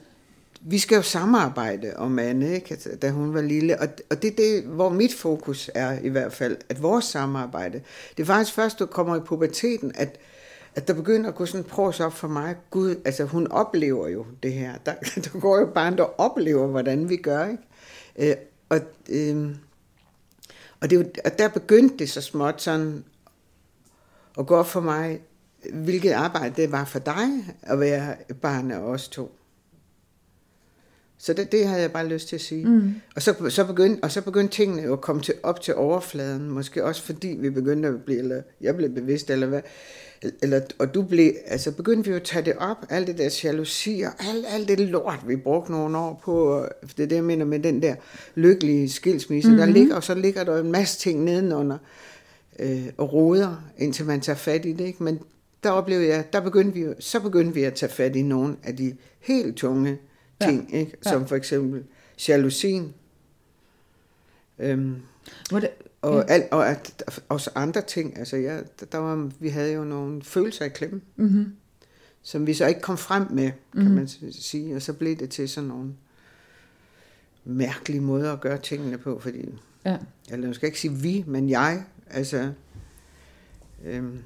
vi 0.61 0.79
skal 0.79 0.97
jo 0.97 1.03
samarbejde 1.03 1.93
om 1.97 2.19
Anne, 2.19 2.55
ikke? 2.55 2.71
Altså, 2.71 2.97
da 3.03 3.11
hun 3.11 3.35
var 3.35 3.41
lille, 3.41 3.81
og, 3.81 3.89
og 4.11 4.23
det 4.23 4.31
er 4.31 4.37
det, 4.37 4.63
hvor 4.63 4.89
mit 4.89 5.15
fokus 5.15 5.71
er 5.75 5.99
i 5.99 6.09
hvert 6.09 6.33
fald, 6.33 6.57
at 6.69 6.83
vores 6.83 7.05
samarbejde, 7.05 7.81
det 8.17 8.23
er 8.23 8.27
faktisk 8.27 8.55
først, 8.55 8.79
du 8.79 8.87
kommer 8.87 9.17
i 9.17 9.21
puberteten, 9.21 9.93
at, 9.95 10.19
at 10.75 10.89
der 10.89 10.95
begynder 10.95 11.29
at 11.29 11.35
gå 11.35 11.47
sådan 11.47 11.61
en 11.61 11.71
pros 11.71 12.01
op 12.01 12.13
for 12.13 12.29
mig. 12.29 12.57
Gud, 12.71 12.97
altså 13.05 13.25
hun 13.25 13.47
oplever 13.47 14.09
jo 14.09 14.27
det 14.43 14.53
her. 14.53 14.75
Der, 14.87 14.95
der 15.25 15.41
går 15.41 15.59
jo 15.59 15.67
bare 15.67 15.97
der 15.97 16.21
oplever, 16.21 16.67
hvordan 16.67 17.09
vi 17.09 17.17
gør, 17.17 17.47
ikke? 17.47 18.31
Øh, 18.31 18.37
og, 18.69 18.81
øh, 19.09 19.57
og, 20.81 20.91
det, 20.91 21.19
og 21.25 21.39
der 21.39 21.49
begyndte 21.49 21.97
det 21.97 22.11
så 22.11 22.21
småt 22.21 22.63
sådan 22.63 23.05
at 24.39 24.47
gå 24.47 24.57
op 24.57 24.67
for 24.67 24.81
mig, 24.81 25.21
hvilket 25.73 26.13
arbejde 26.13 26.63
det 26.63 26.73
var 26.73 26.85
for 26.85 26.99
dig 26.99 27.29
at 27.63 27.81
være 27.81 28.17
barn 28.43 28.71
af 28.71 28.79
os 28.79 29.09
to. 29.09 29.40
Så 31.23 31.33
det, 31.33 31.53
det 31.53 31.67
havde 31.67 31.83
jeg 31.83 31.93
bare 31.93 32.09
lyst 32.09 32.29
til 32.29 32.37
at 32.37 32.41
sige. 32.41 32.65
Mm. 32.65 32.95
Og, 33.17 33.23
så, 33.23 33.35
så 33.49 33.65
begyndte, 33.65 34.05
og 34.05 34.11
så 34.11 34.21
begyndte 34.21 34.55
tingene 34.55 34.83
jo 34.83 34.93
at 34.93 35.01
komme 35.01 35.23
til, 35.23 35.35
op 35.43 35.61
til 35.61 35.75
overfladen, 35.75 36.51
måske 36.51 36.85
også 36.85 37.03
fordi 37.03 37.37
vi 37.41 37.51
begyndte 37.51 37.89
at 37.89 38.05
blive, 38.05 38.19
eller 38.19 38.43
jeg 38.61 38.77
blev 38.77 38.91
bevidst, 38.91 39.31
eller 39.31 39.47
hvad, 39.47 39.61
eller, 40.43 40.61
og 40.79 40.95
du 40.95 41.03
blev, 41.03 41.33
altså 41.47 41.73
begyndte 41.73 42.05
vi 42.05 42.11
jo 42.11 42.17
at 42.17 42.23
tage 42.23 42.45
det 42.45 42.55
op, 42.59 42.77
alt 42.91 43.07
det 43.07 43.19
der 43.19 43.41
jalousi 43.45 44.01
og 44.01 44.29
alt, 44.29 44.47
alt 44.49 44.69
det 44.69 44.81
lort, 44.81 45.21
vi 45.27 45.37
brugte 45.37 45.73
nogle 45.73 45.99
år 45.99 46.21
på, 46.25 46.67
det 46.97 47.03
er 47.03 47.07
det, 47.07 47.17
jeg 47.17 47.25
mener 47.25 47.45
med 47.45 47.61
den 47.61 47.83
der 47.83 47.95
lykkelige 48.35 48.91
skilsmisse, 48.91 49.49
mm-hmm. 49.49 49.67
der 49.67 49.73
ligger, 49.73 49.97
og 49.97 50.05
så 50.05 50.15
ligger 50.15 50.45
der 50.45 50.61
en 50.61 50.73
masse 50.73 50.99
ting 50.99 51.25
nedenunder 51.25 51.79
øh, 52.59 52.87
og 52.97 53.13
roder, 53.13 53.65
indtil 53.79 54.05
man 54.07 54.21
tager 54.21 54.37
fat 54.37 54.67
i 54.67 54.73
det, 54.73 54.85
ikke? 54.85 55.03
men 55.03 55.19
der 55.63 55.71
oplevede 55.71 56.09
jeg, 56.09 56.25
der 56.33 56.41
begyndte 56.41 56.79
vi 56.79 56.87
så 56.99 57.21
begyndte 57.21 57.55
vi 57.55 57.63
at 57.63 57.75
tage 57.75 57.93
fat 57.93 58.17
i 58.17 58.23
nogle 58.23 58.57
af 58.63 58.77
de 58.77 58.97
helt 59.21 59.57
tunge 59.57 59.99
ting, 60.41 60.69
ja. 60.73 60.79
ikke? 60.79 60.97
som 61.03 61.27
for 61.29 61.37
eksempel 61.37 61.85
jalousien, 62.29 62.95
øhm, 64.59 64.97
Hvor 65.51 65.61
det, 65.61 65.71
og, 66.03 66.13
Ja. 66.15 66.19
ja. 66.19 66.25
alt, 66.29 66.45
og 66.53 66.69
at, 66.69 67.05
også 67.29 67.51
andre 67.55 67.83
ting. 67.83 68.19
Altså, 68.19 68.37
ja, 68.37 68.59
der, 68.93 68.99
var, 68.99 69.31
vi 69.41 69.49
havde 69.49 69.73
jo 69.73 69.85
nogle 69.85 70.23
følelser 70.23 70.65
i 70.65 70.69
klemme, 70.69 71.01
mm-hmm. 71.17 71.53
som 72.23 72.47
vi 72.47 72.55
så 72.55 72.67
ikke 72.67 72.81
kom 72.81 72.99
frem 72.99 73.27
med, 73.31 73.43
kan 73.45 73.53
Mhm. 73.73 73.83
mm-hmm. 73.83 73.95
man 73.95 74.09
sige. 74.33 74.77
Og 74.77 74.83
så 74.83 74.93
blev 74.93 75.17
det 75.17 75.31
til 75.31 75.49
sådan 75.49 75.69
nogle 75.69 75.93
mærkelige 77.45 78.01
måder 78.01 78.33
at 78.33 78.41
gøre 78.41 78.59
tingene 78.59 78.99
på, 78.99 79.19
fordi, 79.19 79.39
Ja. 79.87 79.97
eller 80.31 80.47
jeg 80.47 80.55
skal 80.55 80.67
ikke 80.67 80.81
sige 80.81 80.95
vi, 80.95 81.25
men 81.27 81.49
jeg, 81.51 81.85
altså, 82.11 82.53
øhm, 83.85 84.19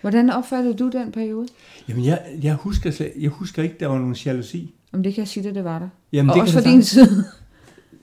Hvordan 0.00 0.30
opfattede 0.30 0.74
du 0.74 0.90
den 0.90 1.12
periode? 1.12 1.48
Jamen, 1.88 2.04
jeg, 2.04 2.38
jeg, 2.42 2.54
husker, 2.54 3.08
jeg 3.18 3.30
husker 3.30 3.62
ikke, 3.62 3.76
der 3.80 3.86
var 3.86 3.98
nogen 3.98 4.14
jalousi. 4.14 4.74
Om 4.96 5.02
det 5.02 5.14
kan 5.14 5.20
jeg 5.20 5.28
sige 5.28 5.44
dig, 5.44 5.54
det 5.54 5.64
var 5.64 5.78
der. 5.78 5.88
Jamen, 6.12 6.30
og 6.30 6.34
det 6.34 6.42
også 6.42 6.54
fra 6.54 6.70
din 6.70 6.82
side. 6.82 7.24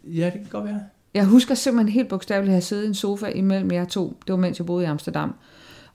Ja, 0.04 0.26
det 0.26 0.34
kan 0.34 0.48
godt 0.50 0.66
være. 0.66 0.80
Jeg 1.14 1.26
husker 1.26 1.56
simpelthen 1.56 1.94
helt 1.94 2.10
bogstaveligt 2.10 2.50
at 2.50 2.54
have 2.54 2.62
siddet 2.62 2.84
i 2.84 2.88
en 2.88 2.94
sofa 2.94 3.26
imellem 3.28 3.72
jer 3.72 3.86
to. 3.86 4.18
Det 4.28 4.34
var 4.34 4.40
mens 4.40 4.60
jeg 4.60 4.66
boede 4.66 4.84
i 4.84 4.88
Amsterdam. 4.88 5.36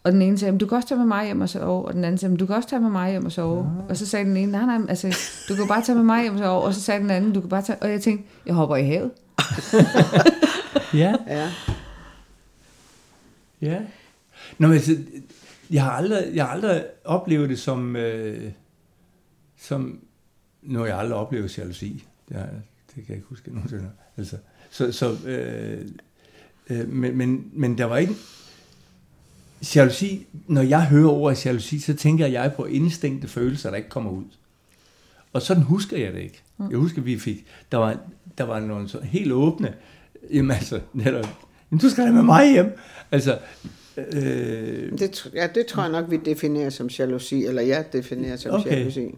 Og 0.02 0.12
den 0.12 0.22
ene 0.22 0.38
sagde, 0.38 0.52
"Men 0.52 0.58
du 0.58 0.66
kan 0.66 0.76
også 0.76 0.88
tage 0.88 0.98
med 0.98 1.06
mig 1.06 1.24
hjem 1.26 1.40
og 1.40 1.48
sove. 1.48 1.84
Og 1.84 1.92
den 1.94 2.04
anden 2.04 2.18
sagde, 2.18 2.30
"Men 2.30 2.38
du 2.38 2.46
kan 2.46 2.56
også 2.56 2.68
tage 2.68 2.80
med 2.82 2.90
mig 2.90 3.10
hjem 3.10 3.24
og 3.24 3.32
sove. 3.32 3.70
Og 3.88 3.96
så 3.96 4.06
sagde 4.06 4.24
den 4.24 4.36
ene, 4.36 4.52
nej, 4.52 4.78
nej, 4.78 4.86
altså, 4.88 5.16
du 5.48 5.54
kan 5.54 5.68
bare 5.68 5.82
tage 5.82 5.96
med 5.96 6.04
mig 6.04 6.22
hjem 6.22 6.32
og 6.34 6.38
sove. 6.38 6.62
Og 6.62 6.74
så 6.74 6.80
sagde 6.80 7.00
den 7.00 7.10
anden, 7.10 7.32
du 7.32 7.40
kan 7.40 7.48
bare 7.48 7.62
tage... 7.62 7.78
Og 7.82 7.90
jeg 7.90 8.00
tænkte, 8.00 8.28
jeg 8.46 8.54
hopper 8.54 8.76
i 8.76 8.84
havet. 8.84 9.10
Ja, 10.94 11.14
ja, 11.28 11.50
ja. 13.60 13.78
Nå, 14.58 14.66
men 14.66 14.74
altså, 14.76 14.96
jeg 15.70 15.82
har 15.82 15.90
aldrig, 15.90 16.24
jeg 16.34 16.44
har 16.44 16.52
aldrig 16.52 16.84
oplevet 17.04 17.48
det 17.50 17.58
som, 17.58 17.96
øh, 17.96 18.50
som, 19.60 19.98
nu 20.68 20.78
har 20.78 20.86
jeg 20.86 20.98
aldrig 20.98 21.18
oplevet 21.18 21.58
jalousi. 21.58 22.04
Det, 22.28 22.36
har, 22.36 22.46
det 22.86 22.94
kan 22.94 23.04
jeg 23.08 23.16
ikke 23.16 23.28
huske 23.28 23.50
nogensinde. 23.54 23.90
Altså, 24.16 24.36
så, 24.70 24.92
så, 24.92 25.16
øh, 25.26 25.86
øh, 26.70 26.88
men, 26.88 27.16
men, 27.16 27.50
men 27.52 27.78
der 27.78 27.84
var 27.84 27.96
ikke, 27.96 28.14
jalousi, 29.76 30.26
når 30.46 30.62
jeg 30.62 30.86
hører 30.86 31.10
ordet 31.10 31.46
jalousi, 31.46 31.80
så 31.80 31.94
tænker 31.94 32.26
jeg 32.26 32.52
på 32.56 32.64
instinkte 32.64 33.28
følelser, 33.28 33.70
der 33.70 33.76
ikke 33.76 33.88
kommer 33.88 34.10
ud. 34.10 34.24
Og 35.32 35.42
sådan 35.42 35.62
husker 35.62 35.96
jeg 35.98 36.12
det 36.12 36.20
ikke. 36.20 36.42
Jeg 36.70 36.78
husker, 36.78 37.02
vi 37.02 37.18
fik, 37.18 37.46
der 37.72 37.78
var, 37.78 37.98
der 38.38 38.44
var 38.44 38.60
nogle 38.60 38.88
så 38.88 39.00
helt 39.00 39.32
åbne, 39.32 39.74
jamen 40.30 40.50
altså, 40.50 40.80
netop, 40.92 41.26
jamen, 41.70 41.80
du 41.80 41.90
skal 41.90 42.06
da 42.06 42.12
med 42.12 42.22
mig 42.22 42.52
hjem. 42.52 42.78
Altså, 43.10 43.38
øh, 43.96 44.98
det, 44.98 45.16
tr- 45.16 45.34
ja, 45.34 45.48
det 45.54 45.66
tror 45.66 45.82
jeg 45.82 45.92
nok, 45.92 46.10
vi 46.10 46.16
definerer 46.16 46.70
som 46.70 46.86
jalousi, 46.86 47.44
eller 47.44 47.62
jeg 47.62 47.84
definerer 47.92 48.36
som 48.36 48.54
okay. 48.54 48.70
jalousi. 48.70 49.14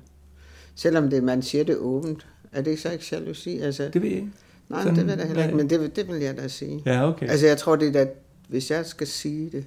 Selvom 0.80 1.10
det, 1.10 1.24
man 1.24 1.42
siger 1.42 1.64
det 1.64 1.76
åbent, 1.76 2.26
er 2.52 2.62
det 2.62 2.78
så 2.80 2.90
ikke 2.90 3.04
jalousi? 3.12 3.58
Altså, 3.58 3.90
det 3.92 4.02
ved 4.02 4.08
jeg 4.08 4.18
ikke. 4.18 4.30
nej, 4.68 4.82
sådan- 4.82 4.96
det 4.96 5.06
ved 5.06 5.16
jeg 5.18 5.26
heller 5.26 5.44
ikke, 5.44 5.56
men 5.56 5.70
det, 5.70 5.96
det 5.96 6.08
vil 6.08 6.20
jeg 6.22 6.36
da 6.36 6.48
sige. 6.48 6.82
Ja, 6.86 7.08
okay. 7.08 7.28
Altså, 7.28 7.46
jeg 7.46 7.58
tror, 7.58 7.76
det 7.76 7.88
er 7.88 7.92
da, 7.92 8.08
hvis 8.48 8.70
jeg 8.70 8.86
skal 8.86 9.06
sige 9.06 9.50
det, 9.50 9.64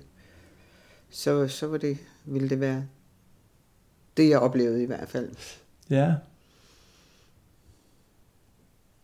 så, 1.09 1.47
så 1.47 1.67
var 1.67 1.77
det, 1.77 1.97
ville 2.25 2.49
det 2.49 2.59
være 2.59 2.83
det, 4.17 4.29
jeg 4.29 4.39
oplevede 4.39 4.83
i 4.83 4.85
hvert 4.85 5.09
fald. 5.09 5.29
Ja. 5.89 6.13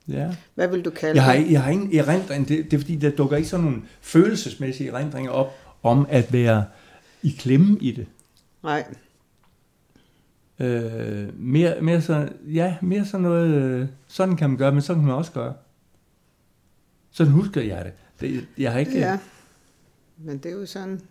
Ja. 0.07 0.35
Hvad 0.55 0.67
vil 0.67 0.85
du 0.85 0.89
kalde 0.89 1.15
Jeg 1.15 1.23
har, 1.23 1.35
det? 1.35 1.51
jeg 1.51 1.63
har 1.63 1.71
ingen 1.71 1.95
erindring, 1.99 2.47
det, 2.47 2.63
det 2.65 2.73
er 2.73 2.77
fordi, 2.81 2.95
der 2.95 3.09
dukker 3.09 3.37
ikke 3.37 3.49
sådan 3.49 3.65
nogle 3.65 3.81
følelsesmæssige 4.01 4.89
erindringer 4.89 5.31
op, 5.31 5.53
om 5.83 6.05
at 6.09 6.33
være 6.33 6.65
i 7.23 7.35
klemme 7.39 7.77
i 7.81 7.91
det. 7.91 8.07
Nej, 8.63 8.85
Øh, 10.59 11.39
mere, 11.39 11.81
mere, 11.81 12.01
så, 12.01 12.29
ja, 12.47 12.75
mere 12.81 13.05
sådan 13.05 13.21
noget, 13.21 13.49
øh, 13.53 13.87
sådan 14.07 14.35
kan 14.35 14.49
man 14.49 14.57
gøre, 14.57 14.71
men 14.71 14.81
sådan 14.81 15.01
kan 15.01 15.07
man 15.07 15.15
også 15.17 15.31
gøre. 15.31 15.53
Sådan 17.11 17.33
husker 17.33 17.61
jeg 17.61 17.85
det. 17.85 17.93
det 18.21 18.45
jeg 18.57 18.71
har 18.71 18.79
ikke... 18.79 18.97
Ja, 18.99 19.19
men 20.17 20.37
det 20.37 20.51
er 20.51 20.55
jo 20.55 20.65
sådan. 20.65 21.01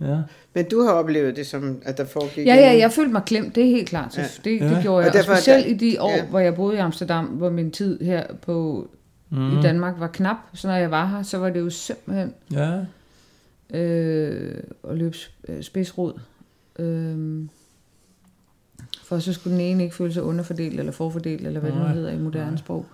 ja. 0.00 0.18
Men 0.54 0.68
du 0.68 0.82
har 0.82 0.92
oplevet 0.92 1.36
det 1.36 1.46
som, 1.46 1.82
at 1.84 1.98
der 1.98 2.04
foregik... 2.04 2.46
Ja, 2.46 2.54
ja, 2.54 2.78
jeg 2.78 2.92
følte 2.92 3.12
mig 3.12 3.22
klemt, 3.26 3.54
det 3.54 3.62
er 3.62 3.66
helt 3.70 3.88
klart. 3.88 4.14
Så 4.14 4.20
Ja. 4.20 4.26
det, 4.44 4.60
Ja. 4.60 4.74
det 4.74 4.82
gjorde 4.82 4.98
jeg. 5.04 5.08
Og 5.08 5.14
derfor- 5.14 5.32
Og 5.32 5.38
specielt 5.38 5.64
der- 5.66 5.70
i 5.70 5.90
de 5.90 6.02
år, 6.02 6.10
ja. 6.10 6.26
hvor 6.26 6.38
jeg 6.38 6.54
boede 6.54 6.76
i 6.76 6.78
Amsterdam, 6.78 7.24
hvor 7.26 7.50
min 7.50 7.70
tid 7.70 8.00
her 8.00 8.34
på, 8.42 8.88
Mm. 9.30 9.58
i 9.58 9.62
Danmark 9.62 9.94
var 9.98 10.06
knap. 10.06 10.36
Så 10.54 10.68
når 10.68 10.74
jeg 10.74 10.90
var 10.90 11.06
her, 11.06 11.22
så 11.22 11.38
var 11.38 11.50
det 11.50 11.60
jo 11.60 11.70
simpelthen 11.70 12.34
Ja. 12.52 12.80
øh, 13.78 14.62
at 14.90 14.96
løbe 14.98 15.16
sp- 15.16 15.62
spidsrod. 15.62 16.12
Øh, 16.78 17.44
for 19.04 19.18
så 19.18 19.32
skulle 19.32 19.56
den 19.58 19.66
ene 19.66 19.84
ikke 19.84 19.96
føle 19.96 20.12
sig 20.12 20.22
underfordelt 20.22 20.78
eller 20.80 20.92
forfordelt, 20.92 21.46
eller 21.46 21.60
hvad 21.60 21.70
det 21.70 21.78
nu 21.78 21.84
Nej. 21.84 21.94
hedder 21.94 22.10
i 22.12 22.18
moderne 22.18 22.46
Nej. 22.50 22.56
sprog. 22.56 22.86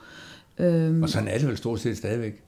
Øhm, 0.58 1.02
Og 1.02 1.08
sådan 1.08 1.28
er 1.28 1.38
det 1.38 1.48
vel 1.48 1.56
stort 1.56 1.80
set 1.80 1.96
stadigvæk. 1.96 2.42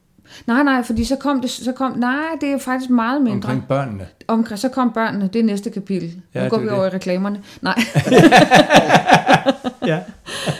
nej, 0.47 0.62
nej, 0.62 0.83
fordi 0.83 1.05
så 1.05 1.16
kom 1.16 1.40
det, 1.40 1.51
så 1.51 1.73
kom, 1.73 1.99
nej, 1.99 2.25
det 2.40 2.49
er 2.49 2.59
faktisk 2.59 2.90
meget 2.90 3.23
mindre. 3.23 3.49
Omkring 3.49 3.68
børnene. 3.68 4.07
Omkring, 4.29 4.59
så 4.59 4.68
kom 4.68 4.92
børnene, 4.92 5.31
det 5.33 5.38
er 5.38 5.42
næste 5.44 5.70
kapitel. 5.70 6.20
Ja, 6.35 6.44
nu 6.44 6.49
går 6.51 6.59
vi 6.59 6.64
det. 6.64 6.73
over 6.73 6.87
i 6.87 6.88
reklamerne. 6.88 7.42
Nej, 7.62 7.79
Ja. 9.87 10.01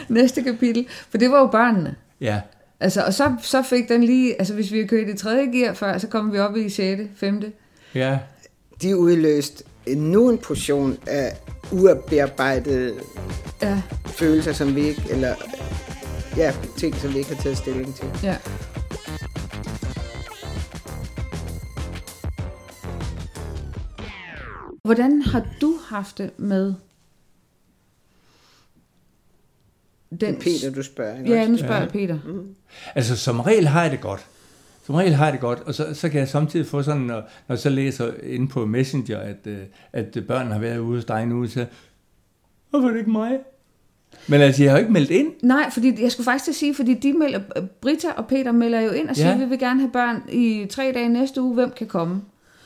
næste 0.09 0.43
kapitel, 0.43 0.87
for 1.11 1.19
det 1.19 1.31
var 1.31 1.39
jo 1.41 1.47
børnene. 1.47 1.95
Ja. 2.21 2.41
Altså, 2.81 3.03
og 3.05 3.15
så, 3.15 3.35
så 3.43 3.63
fik 3.63 3.89
den 3.89 4.05
lige, 4.05 4.35
altså 4.39 4.55
hvis 4.55 4.73
vi 4.73 4.77
havde 4.77 4.89
kørt 4.89 5.09
i 5.09 5.17
tredje 5.17 5.47
gear 5.47 5.75
før, 5.75 5.99
så 5.99 6.07
kom 6.09 6.33
vi 6.33 6.39
op 6.39 6.57
i 6.57 6.69
6., 6.69 7.03
5. 7.17 7.43
Ja. 7.95 8.19
De 8.83 8.97
udløst 8.97 9.63
endnu 9.87 10.31
en 10.31 10.38
portion 10.38 10.99
af 11.07 11.37
ubearbejdede 11.73 12.94
Ja, 13.62 13.83
følelser, 14.07 14.53
som 14.53 14.75
vi 14.77 14.81
ikke, 14.88 15.03
eller 15.11 15.35
ja, 16.37 16.53
ting, 16.77 16.94
som 16.97 17.12
vi 17.14 17.18
ikke 17.18 17.35
har 17.35 17.42
taget 17.42 17.59
stilling 17.59 17.94
til. 17.94 18.07
ja. 18.23 18.37
Hvordan 24.85 25.23
har 25.23 25.47
du 25.61 25.79
haft 25.87 26.18
det 26.18 26.31
med 26.37 26.75
Det 30.11 30.20
den... 30.20 30.35
er 30.35 30.40
Peter, 30.40 30.70
du 30.75 30.83
spørger. 30.83 31.18
ikke 31.18 31.31
Ja, 31.35 31.47
nu 31.49 31.57
spørger 31.59 31.81
Ja. 31.83 31.88
Peter. 31.88 32.18
Altså, 32.94 33.16
som 33.16 33.40
regel 33.40 33.66
har 33.68 33.83
jeg 33.83 33.90
det 33.90 34.01
godt. 34.01 34.27
Som 34.87 34.94
regel 34.94 35.14
har 35.14 35.25
jeg 35.25 35.33
det 35.33 35.40
godt, 35.40 35.61
og 35.61 35.75
så, 35.75 35.94
så 35.94 36.09
kan 36.09 36.20
jeg 36.20 36.29
samtidig 36.29 36.66
få 36.66 36.83
sådan, 36.83 37.03
når, 37.03 37.14
når 37.14 37.23
jeg 37.49 37.59
så 37.59 37.68
læser 37.70 38.11
inde 38.23 38.49
på 38.49 38.66
Messenger, 38.66 39.18
at, 39.18 39.37
øh, 39.47 39.59
at 39.92 40.18
børn 40.29 40.47
har 40.53 40.59
været 40.59 40.79
ude 40.79 40.97
hos 40.97 41.05
dig 41.05 41.27
nu, 41.27 41.47
så 41.47 41.66
hvorfor 42.70 42.87
er 42.88 42.92
det 42.92 42.99
ikke 42.99 43.11
mig? 43.11 43.38
Men 44.29 44.40
altså, 44.40 44.62
jeg 44.62 44.73
har 44.73 44.79
jo 44.79 44.83
ikke 44.83 44.92
meldt 44.92 45.11
ind. 45.11 45.29
Nej, 45.42 45.70
fordi 45.70 46.03
jeg 46.03 46.12
skulle 46.12 46.25
faktisk 46.25 46.59
sige, 46.59 46.75
fordi 46.75 46.94
de 46.94 47.12
melder, 47.12 47.40
Britta 47.81 48.09
og 48.16 48.27
Peter 48.27 48.53
melder 48.53 48.81
jo 48.81 48.90
ind 48.90 49.09
og 49.09 49.16
siger, 49.16 49.31
Ja. 49.31 49.37
vi 49.38 49.44
vil 49.44 49.59
gerne 49.59 49.81
have 49.81 49.90
børn 49.92 50.23
i 50.29 50.66
tre 50.70 50.92
dage 50.94 51.09
næste 51.09 51.42
uge, 51.42 51.55
hvem 51.55 51.70
kan 51.77 51.87
komme? 51.87 52.23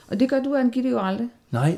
Og 0.08 0.20
det 0.20 0.28
gør 0.28 0.42
du, 0.42 0.54
Angitte, 0.54 0.88
jo 0.90 0.98
aldrig. 1.06 1.28
Nej, 1.50 1.76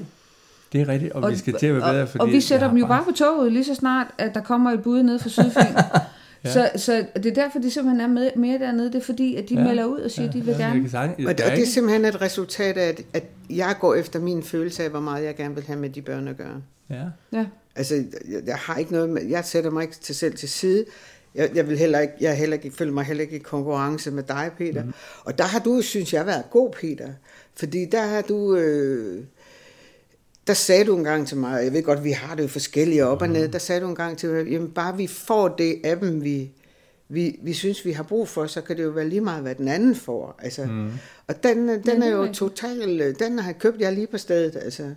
det 0.72 0.80
er 0.80 0.88
rigtigt, 0.88 1.12
og, 1.12 1.22
og 1.22 1.30
vi 1.30 1.36
skal 1.36 1.54
til 1.58 1.66
at 1.66 1.74
være 1.74 1.92
bedre, 1.92 2.06
fordi 2.06 2.22
og 2.22 2.28
vi 2.28 2.40
sætter 2.40 2.68
dem 2.68 2.76
jo 2.76 2.86
bare 2.86 3.04
på 3.04 3.12
toget, 3.12 3.52
lige 3.52 3.64
så 3.64 3.74
snart, 3.74 4.06
at 4.18 4.34
der 4.34 4.40
kommer 4.40 4.70
et 4.70 4.82
bud 4.82 5.02
ned 5.02 5.18
fra 5.18 5.28
Sydfyn. 5.28 5.76
ja. 6.44 6.52
så, 6.52 6.70
så 6.76 7.06
det 7.16 7.26
er 7.26 7.34
derfor, 7.34 7.58
de 7.58 7.70
simpelthen 7.70 8.00
er 8.00 8.06
med, 8.06 8.30
mere 8.36 8.58
dernede. 8.58 8.86
Det 8.92 8.94
er 8.94 9.04
fordi, 9.04 9.36
at 9.36 9.48
de 9.48 9.54
Ja. 9.54 9.60
ja. 9.60 9.66
melder 9.66 9.84
ud 9.84 9.98
og 9.98 10.10
siger, 10.10 10.28
at 10.28 10.34
de 10.34 10.40
vil 10.40 10.54
Ja, 10.58 10.66
gerne. 10.66 11.28
Og, 11.28 11.38
der 11.38 11.50
og 11.50 11.56
det 11.56 11.62
er 11.62 11.66
simpelthen 11.66 12.04
et 12.04 12.20
resultat 12.20 12.76
af, 12.76 12.88
at, 12.88 13.00
at 13.14 13.24
jeg 13.50 13.76
går 13.80 13.94
efter 13.94 14.20
min 14.20 14.42
følelse 14.42 14.84
af, 14.84 14.90
hvor 14.90 15.00
meget 15.00 15.24
jeg 15.24 15.36
gerne 15.36 15.54
vil 15.54 15.64
have 15.64 15.78
med 15.78 15.90
de 15.90 16.02
børn 16.02 16.28
at 16.28 16.36
gøre. 16.36 16.62
Ja. 16.90 17.04
Ja. 17.32 17.46
Altså, 17.76 17.94
jeg, 18.30 18.42
jeg 18.46 18.56
har 18.56 18.76
ikke 18.76 18.92
noget 18.92 19.08
med, 19.08 19.22
jeg 19.26 19.44
sætter 19.44 19.70
mig 19.70 19.82
ikke 19.82 19.94
til 19.94 20.14
selv 20.14 20.34
til 20.34 20.48
side. 20.48 20.84
Jeg, 21.34 21.50
jeg 21.54 21.68
vil 21.68 21.78
heller 21.78 21.98
ikke, 21.98 22.14
jeg 22.20 22.36
heller 22.36 22.56
ikke, 22.56 22.76
føler 22.76 22.92
mig 22.92 23.04
heller 23.04 23.22
ikke 23.22 23.36
i 23.36 23.38
konkurrence 23.38 24.10
med 24.10 24.22
dig, 24.22 24.50
Peter. 24.58 24.84
Mm. 24.84 24.92
Og 25.24 25.38
der 25.38 25.44
har 25.44 25.58
du, 25.58 25.82
synes 25.82 26.14
jeg, 26.14 26.26
været 26.26 26.44
god, 26.50 26.72
Peter. 26.72 27.08
Fordi 27.54 27.84
der 27.92 28.02
har 28.06 28.22
du, 28.22 28.56
øh, 28.56 29.24
der 30.50 30.54
sagde 30.54 30.84
du 30.84 30.96
en 30.96 31.04
gang 31.04 31.28
til 31.28 31.36
mig, 31.36 31.64
jeg 31.64 31.72
ved 31.72 31.82
godt, 31.82 32.04
vi 32.04 32.10
har 32.10 32.34
det 32.34 32.42
jo 32.42 32.48
forskellige 32.48 33.06
op 33.06 33.22
og 33.22 33.28
ned, 33.28 33.48
der 33.48 33.58
sagde 33.58 33.80
du 33.80 33.88
en 33.88 33.94
gang 33.94 34.18
til 34.18 34.28
mig, 34.28 34.46
jamen 34.46 34.70
bare 34.70 34.96
vi 34.96 35.06
får 35.06 35.48
det 35.48 35.80
af 35.84 35.96
dem, 35.96 36.24
vi, 36.24 36.50
vi, 37.08 37.38
vi 37.42 37.52
synes, 37.52 37.84
vi 37.84 37.92
har 37.92 38.02
brug 38.02 38.28
for, 38.28 38.46
så 38.46 38.60
kan 38.60 38.76
det 38.76 38.82
jo 38.82 38.88
være 38.88 39.08
lige 39.08 39.20
meget, 39.20 39.42
hvad 39.42 39.54
den 39.54 39.68
anden 39.68 39.94
får. 39.94 40.40
Altså, 40.42 40.64
mm. 40.64 40.90
Og 41.26 41.42
den, 41.42 41.68
den 41.68 41.82
det 41.82 42.06
er 42.06 42.10
jo 42.10 42.22
rigtigt. 42.22 42.38
total, 42.38 43.14
den 43.18 43.38
har 43.38 43.50
jeg 43.50 43.58
købt 43.58 43.80
jeg 43.80 43.92
lige 43.92 44.06
på 44.06 44.18
stedet, 44.18 44.56
altså. 44.56 44.94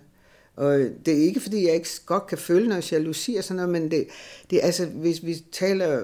Og 0.56 0.78
det 1.06 1.14
er 1.14 1.22
ikke, 1.22 1.40
fordi 1.40 1.66
jeg 1.66 1.74
ikke 1.74 1.88
godt 2.06 2.26
kan 2.26 2.38
føle 2.38 2.68
noget 2.68 2.92
jalousi 2.92 3.34
og 3.34 3.44
sådan 3.44 3.56
noget, 3.56 3.70
men 3.70 3.90
det, 3.90 4.06
det 4.50 4.58
er 4.62 4.66
altså, 4.66 4.86
hvis 4.86 5.26
vi 5.26 5.36
taler 5.52 6.02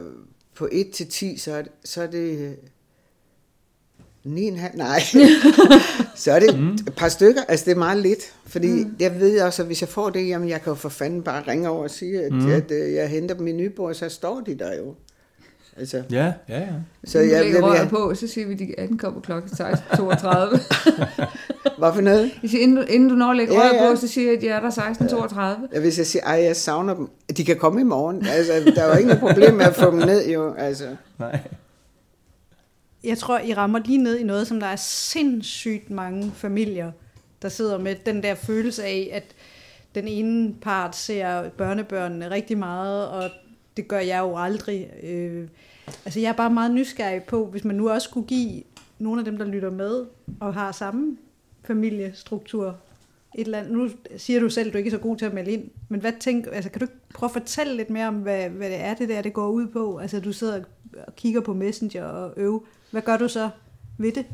på 0.55 0.69
1 0.73 0.91
til 0.91 1.09
10, 1.09 1.37
så 1.37 1.53
er 1.53 1.63
så 1.85 2.03
er 2.03 2.07
det 2.07 2.57
9,5, 4.27 4.77
nej, 4.77 5.01
så 6.15 6.33
er 6.33 6.39
det 6.41 6.61
mm. 6.61 6.73
et 6.73 6.95
par 6.97 7.09
stykker, 7.09 7.43
altså 7.49 7.65
det 7.65 7.73
er 7.73 7.79
meget 7.79 7.99
lidt, 7.99 8.35
fordi 8.47 8.85
mm. 8.85 8.97
jeg 9.01 9.21
ved 9.21 9.41
også, 9.41 9.63
at 9.63 9.67
hvis 9.67 9.81
jeg 9.81 9.89
får 9.89 10.11
det, 10.11 10.29
jamen 10.29 10.49
jeg 10.49 10.63
kan 10.63 10.71
jo 10.71 10.75
for 10.75 10.89
fanden 10.89 11.23
bare 11.23 11.43
ringe 11.49 11.69
over 11.69 11.83
og 11.83 11.91
sige, 11.91 12.23
at, 12.23 12.33
mm. 12.33 12.51
at, 12.51 12.71
at 12.71 12.95
jeg 12.95 13.09
henter 13.09 13.35
dem 13.35 13.47
i 13.47 13.53
Nyborg, 13.53 13.97
så 13.97 14.09
står 14.09 14.41
de 14.41 14.55
der 14.55 14.77
jo. 14.77 14.95
Altså, 15.77 16.03
Ja, 16.11 16.33
ja, 16.49 16.59
ja. 16.59 16.67
så 17.05 17.19
jeg, 17.19 17.29
jeg, 17.29 17.37
jeg, 17.37 17.45
lægger 17.45 17.63
røret 17.63 17.79
jeg, 17.79 17.89
på, 17.89 18.15
så 18.15 18.27
siger 18.27 18.47
vi, 18.47 18.53
at 18.53 18.59
de 18.59 18.75
18 18.79 18.99
kommer 18.99 19.21
klokken 19.21 19.51
16.32. 19.51 19.67
hvad 21.79 21.93
for 21.95 22.01
noget? 22.01 22.31
Jeg 22.43 22.51
siger, 22.51 22.63
inden, 22.63 22.77
du, 22.77 22.83
inden 22.83 23.09
du 23.09 23.15
når 23.15 23.31
at 23.31 23.37
lægge 23.37 23.55
Ja, 23.55 23.61
røret 23.61 23.75
ja. 23.75 23.91
på, 23.91 23.97
så 23.97 24.09
siger 24.09 24.27
jeg, 24.27 24.37
at 24.37 24.43
de 24.43 24.49
er 24.49 24.61
der 24.61 24.71
16.32. 24.71 25.75
Ja, 25.75 25.81
Hvis 25.81 25.99
jeg 25.99 26.07
siger, 26.07 26.23
ej, 26.23 26.43
jeg 26.45 26.57
savner 26.57 26.95
dem, 26.95 27.09
de 27.37 27.45
kan 27.45 27.57
komme 27.57 27.81
i 27.81 27.85
morgen. 27.85 28.27
Altså, 28.27 28.73
der 28.75 28.83
er 28.83 28.89
jo 28.89 28.97
ikke 28.97 29.09
noget 29.09 29.21
problem 29.21 29.55
med 29.55 29.65
at 29.65 29.77
få 29.77 29.91
dem 29.91 29.99
ned, 29.99 30.29
jo. 30.29 30.55
Altså. 30.55 30.85
Nej. 31.19 31.41
Jeg 33.05 33.19
tror, 33.19 33.39
I 33.39 33.55
rammer 33.55 33.79
lige 33.79 33.99
ned 33.99 34.19
i 34.19 34.23
noget, 34.23 34.47
som 34.47 34.61
der 34.61 34.67
er 34.67 34.77
sindssygt 34.77 35.91
mange 35.91 36.33
familier, 36.35 36.93
der 37.43 37.49
sidder 37.49 37.79
med 37.79 37.97
den 38.07 38.23
der 38.23 38.35
følelse 38.35 38.85
af, 38.85 39.11
at 39.13 39.25
den 39.95 40.09
ene 40.09 40.55
part 40.63 40.97
ser 40.97 41.49
børnebørnene 41.49 42.31
rigtig 42.31 42.59
meget, 42.59 43.09
og 43.09 43.31
det 43.77 43.89
gør 43.89 43.99
jeg 43.99 44.19
jo 44.19 44.37
aldrig. 44.37 44.91
Øh, 45.03 45.49
altså 46.05 46.21
jeg 46.21 46.29
er 46.29 46.33
bare 46.33 46.51
meget 46.51 46.71
nysgerrig 46.71 47.23
på, 47.23 47.47
hvis 47.47 47.65
man 47.65 47.77
nu 47.77 47.91
også 47.91 48.09
skulle 48.09 48.27
give 48.27 48.63
nogle 48.99 49.21
af 49.21 49.25
dem, 49.25 49.39
der 49.39 49.45
lytter 49.45 49.71
med, 49.71 50.07
og 50.41 50.55
har 50.55 50.73
samme 50.73 51.17
familiestruktur, 51.65 52.77
et 53.35 53.45
eller 53.45 53.59
andet. 53.59 53.73
Nu 53.73 53.89
siger 54.17 54.41
du 54.41 54.49
selv, 54.49 54.67
at 54.67 54.73
du 54.73 54.79
ikke 54.79 54.89
er 54.89 54.93
så 54.93 54.99
god 54.99 55.17
til 55.17 55.25
at 55.27 55.35
melde 55.35 55.51
ind, 55.51 55.65
men 55.89 56.01
hvad 56.01 56.13
tænk, 56.21 56.47
altså, 56.53 56.71
kan 56.71 56.81
du 56.81 56.87
prøve 57.15 57.29
at 57.29 57.33
fortælle 57.33 57.77
lidt 57.77 57.91
mere 57.91 58.09
om, 58.09 58.15
hvad, 58.15 58.49
hvad 58.49 58.71
det 58.71 58.81
er, 58.81 58.95
det 58.95 59.09
der, 59.09 59.23
det 59.23 59.33
går 59.33 59.49
ud 59.49 59.67
på? 59.67 59.99
Altså 59.99 60.21
du 60.21 60.33
sidder 60.33 60.61
og 61.07 61.17
kigger 61.17 61.41
på 61.41 61.55
Messenger 61.55 62.05
og 62.05 62.33
øve. 62.37 62.61
Hvad 62.91 63.03
gør 63.03 63.17
du 63.17 63.29
så 63.29 63.51
ved 63.99 64.13
det? 64.13 64.25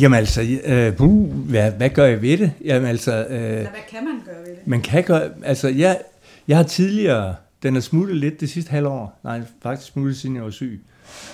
Jamen 0.00 0.18
altså, 0.18 0.42
øh, 0.64 0.96
buh, 0.96 1.30
hvad, 1.30 1.70
hvad 1.72 1.90
gør 1.90 2.04
jeg 2.04 2.22
ved 2.22 2.38
det? 2.38 2.52
Jamen 2.64 2.88
altså, 2.88 3.26
øh, 3.30 3.42
Eller 3.42 3.60
hvad 3.60 3.70
kan 3.90 4.04
man 4.04 4.14
gøre 4.26 4.40
ved 4.40 4.50
det? 4.50 4.66
man 4.66 4.80
kan 4.82 5.04
gøre, 5.04 5.30
altså 5.44 5.68
jeg, 5.68 6.00
jeg 6.48 6.56
har 6.56 6.64
tidligere, 6.64 7.34
den 7.62 7.76
er 7.76 7.80
smuttet 7.80 8.16
lidt 8.16 8.40
det 8.40 8.50
sidste 8.50 8.70
halvår, 8.70 9.18
nej 9.24 9.40
faktisk 9.62 9.92
smuttet 9.92 10.16
siden 10.16 10.36
jeg 10.36 10.44
var 10.44 10.50
syg, 10.50 10.82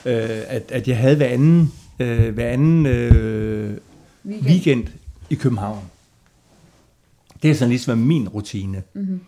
øh, 0.07 0.29
at, 0.49 0.73
at 0.73 0.89
jeg 0.89 0.97
havde 0.97 1.17
hver 1.17 1.27
anden, 1.27 1.73
øh, 2.01 2.35
hver 2.35 2.49
anden 2.49 2.87
øh, 2.87 3.71
Weekend. 4.25 4.47
weekend 4.47 4.87
i 5.31 5.35
København. 5.35 5.85
Det 7.43 7.51
er 7.51 7.55
sådan 7.55 7.69
ligesom 7.71 7.99
min 7.99 8.29
rutine. 8.29 8.83
Mm-hmm. 8.95 9.21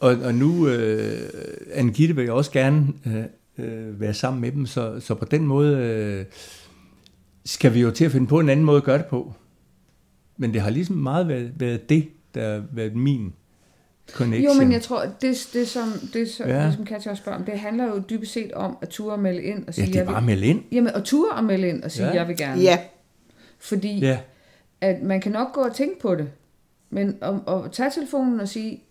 Og, 0.00 0.16
og 0.24 0.34
nu, 0.34 0.68
øh, 0.68 1.28
Angitte 1.72 2.16
vil 2.16 2.24
jeg 2.24 2.32
også 2.32 2.50
gerne 2.50 2.86
øh, 3.06 3.24
øh, 3.58 4.00
være 4.00 4.14
sammen 4.14 4.40
med 4.40 4.52
dem, 4.52 4.66
så, 4.66 5.00
så 5.00 5.14
på 5.14 5.24
den 5.24 5.46
måde 5.46 5.76
øh, 5.76 6.24
skal 7.44 7.74
vi 7.74 7.80
jo 7.80 7.90
til 7.90 8.04
at 8.04 8.12
finde 8.12 8.26
på 8.26 8.40
en 8.40 8.48
anden 8.48 8.66
måde 8.66 8.76
at 8.76 8.84
gøre 8.84 8.98
det 8.98 9.06
på. 9.06 9.34
Men 10.36 10.52
det 10.54 10.60
har 10.60 10.70
ligesom 10.70 10.96
meget 10.96 11.28
været, 11.28 11.52
været 11.60 11.88
det, 11.88 12.08
der 12.34 12.52
har 12.54 12.62
været 12.72 12.96
min 12.96 13.32
connection. 14.12 14.54
Jo, 14.56 14.62
men 14.62 14.72
jeg 14.72 14.82
tror, 14.82 15.04
det, 15.20 15.48
det, 15.52 15.68
som, 15.68 15.92
det, 16.12 16.30
som, 16.30 16.46
Ja. 16.48 16.60
ja. 16.60 16.66
det, 16.66 16.74
som 16.74 16.84
Katja 16.84 17.10
også 17.10 17.20
spørger 17.22 17.38
om, 17.38 17.44
det 17.44 17.58
handler 17.58 17.84
jo 17.84 18.02
dybest 18.10 18.32
set 18.32 18.52
om 18.52 18.76
at 18.82 18.88
ture 18.88 19.12
og 19.12 19.18
melde 19.20 19.42
ind 19.42 19.58
og 19.58 19.66
ja, 19.66 19.72
sige, 19.72 19.86
det 19.86 19.94
er 19.96 19.98
jeg 20.00 20.06
bare 20.06 20.16
vil, 20.22 20.26
melde 20.26 20.46
ind. 20.46 20.62
jamen, 20.72 20.94
og 20.94 21.04
ture 21.04 21.30
og 21.36 21.44
melde 21.44 21.68
ind 21.68 21.82
og 21.82 21.90
sige, 21.90 22.06
Ja. 22.06 22.12
ja. 22.12 22.18
jeg 22.18 22.28
vil 22.28 22.36
gerne. 22.36 22.62
Ja, 22.62 22.78
Fordi 23.66 23.98
Ja, 23.98 24.18
at 24.80 25.02
man 25.02 25.20
kan 25.20 25.32
nok 25.32 25.52
gå 25.52 25.60
og 25.60 25.74
tænke 25.74 26.00
på 26.00 26.14
det, 26.14 26.28
men 26.90 27.16
at, 27.22 27.34
at 27.54 27.72
tage 27.72 27.90
telefonen 27.90 28.40
og 28.40 28.48
sige, 28.48 28.82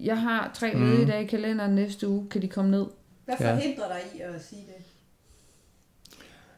jeg 0.00 0.18
har 0.20 0.50
tre 0.54 0.72
Mm. 0.74 0.80
ledige 0.90 1.06
dage 1.06 1.24
i 1.24 1.26
kalenderen 1.26 1.74
næste 1.74 2.08
uge, 2.08 2.26
kan 2.30 2.42
de 2.42 2.48
komme 2.48 2.70
ned? 2.70 2.86
Hvad 3.24 3.34
Ja. 3.40 3.52
forhindrer 3.54 3.88
dig 3.88 4.00
i 4.18 4.20
at 4.20 4.44
sige 4.50 4.60
det? 4.66 4.84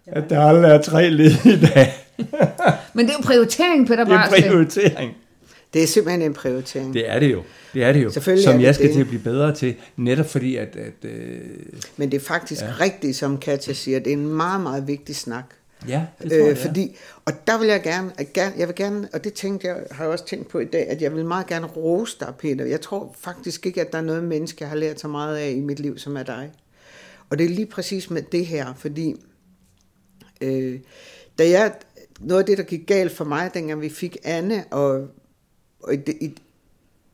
at 0.07 0.31
der 0.31 0.41
aldrig 0.41 0.71
er 0.71 0.83
tre 0.83 1.11
ledige 1.11 1.67
dage. 1.67 1.93
Men 2.95 3.07
det 3.07 3.13
er 3.13 3.17
jo 3.19 3.23
prioritering, 3.25 3.87
Peter 3.87 4.05
Det 4.05 4.13
er 4.15 4.29
prioritering. 4.29 5.13
det 5.75 5.83
er 5.83 5.87
simpelthen 5.87 6.23
en 6.23 6.35
prioritering. 6.35 6.95
Det 6.95 7.11
er 7.11 7.19
det 7.19 7.33
jo. 7.33 7.43
Det 7.75 7.85
er 7.85 7.93
det 7.93 8.05
jo. 8.05 8.11
Selvfølgelig 8.11 8.45
Som 8.45 8.53
er 8.55 8.59
det 8.59 8.65
jeg 8.65 8.75
skal 8.75 8.87
det. 8.87 8.95
til 8.95 9.01
at 9.01 9.07
blive 9.09 9.23
bedre 9.23 9.55
til, 9.55 9.75
netop 9.97 10.27
fordi, 10.27 10.57
at, 10.57 10.77
at 10.77 11.05
øh, 11.11 11.41
Men 11.97 12.11
det 12.11 12.17
er 12.17 12.25
faktisk 12.25 12.63
Ja. 12.63 12.67
ja. 12.67 12.73
rigtigt, 12.81 13.17
som 13.17 13.39
Katja 13.39 13.73
siger, 13.73 13.99
det 13.99 14.07
er 14.13 14.13
en 14.17 14.29
meget, 14.29 14.61
meget 14.61 14.87
vigtig 14.89 15.17
snak. 15.17 15.45
Ja, 15.89 16.07
det 16.23 16.31
tror 16.31 16.39
jeg, 16.39 16.51
Øh, 16.51 16.57
fordi, 16.57 16.97
og 17.25 17.33
der 17.47 17.59
vil 17.59 17.69
jeg 17.69 17.83
gerne, 17.83 18.13
at 18.19 18.33
gerne, 18.33 18.55
jeg 18.59 18.69
vil 18.69 18.77
gerne, 18.77 19.09
og 19.13 19.25
det 19.25 19.35
tænkte 19.35 19.67
jeg, 19.67 19.87
har 19.91 20.05
jeg 20.05 20.13
også 20.13 20.25
tænkt 20.25 20.49
på 20.49 20.59
i 20.59 20.65
dag, 20.65 20.89
at 20.89 21.03
jeg 21.03 21.15
vil 21.15 21.25
meget 21.25 21.47
gerne 21.47 21.67
rose 21.67 22.17
dig, 22.21 22.35
Peter. 22.39 22.65
Jeg 22.65 22.81
tror 22.81 23.15
faktisk 23.19 23.67
ikke, 23.67 23.81
at 23.81 23.93
der 23.93 23.99
er 23.99 24.03
noget 24.03 24.25
menneske, 24.25 24.57
jeg 24.61 24.69
har 24.69 24.77
lært 24.77 25.01
så 25.01 25.09
meget 25.09 25.37
af 25.37 25.51
i 25.51 25.61
mit 25.61 25.81
liv, 25.81 25.99
som 25.99 26.17
er 26.17 26.23
dig. 26.23 26.53
Og 27.31 27.39
det 27.39 27.45
er 27.45 27.49
lige 27.49 27.67
præcis 27.67 28.11
med 28.11 28.23
det 28.23 28.47
her, 28.47 28.75
fordi 28.75 29.15
øh, 30.41 30.81
da 31.39 31.49
jeg, 31.49 31.75
noget 32.21 32.41
af 32.41 32.47
det, 32.47 32.59
der 32.59 32.65
gik 32.65 32.87
galt 32.87 33.13
for 33.13 33.25
mig, 33.25 33.51
dengang 33.55 33.81
vi 33.81 33.89
fik 33.89 34.17
Anne, 34.25 34.65
og, 34.71 35.09
og 35.81 35.95
i, 35.95 35.99
i, 36.21 36.35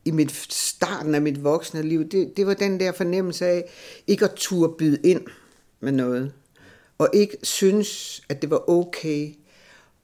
i 0.04 0.10
mit 0.10 0.32
starten 0.50 1.14
af 1.14 1.22
mit 1.22 1.44
voksne 1.44 1.82
liv, 1.82 2.08
det, 2.08 2.36
det 2.36 2.46
var 2.46 2.54
den 2.54 2.80
der 2.80 2.92
fornemmelse 2.92 3.46
af 3.46 3.64
ikke 4.06 4.24
at 4.24 4.32
turde 4.36 4.74
byde 4.78 4.98
ind 5.04 5.22
med 5.80 5.92
noget. 5.92 6.32
Og 6.98 7.08
ikke 7.12 7.36
synes, 7.42 8.20
at 8.28 8.42
det 8.42 8.50
var 8.50 8.70
okay 8.70 9.34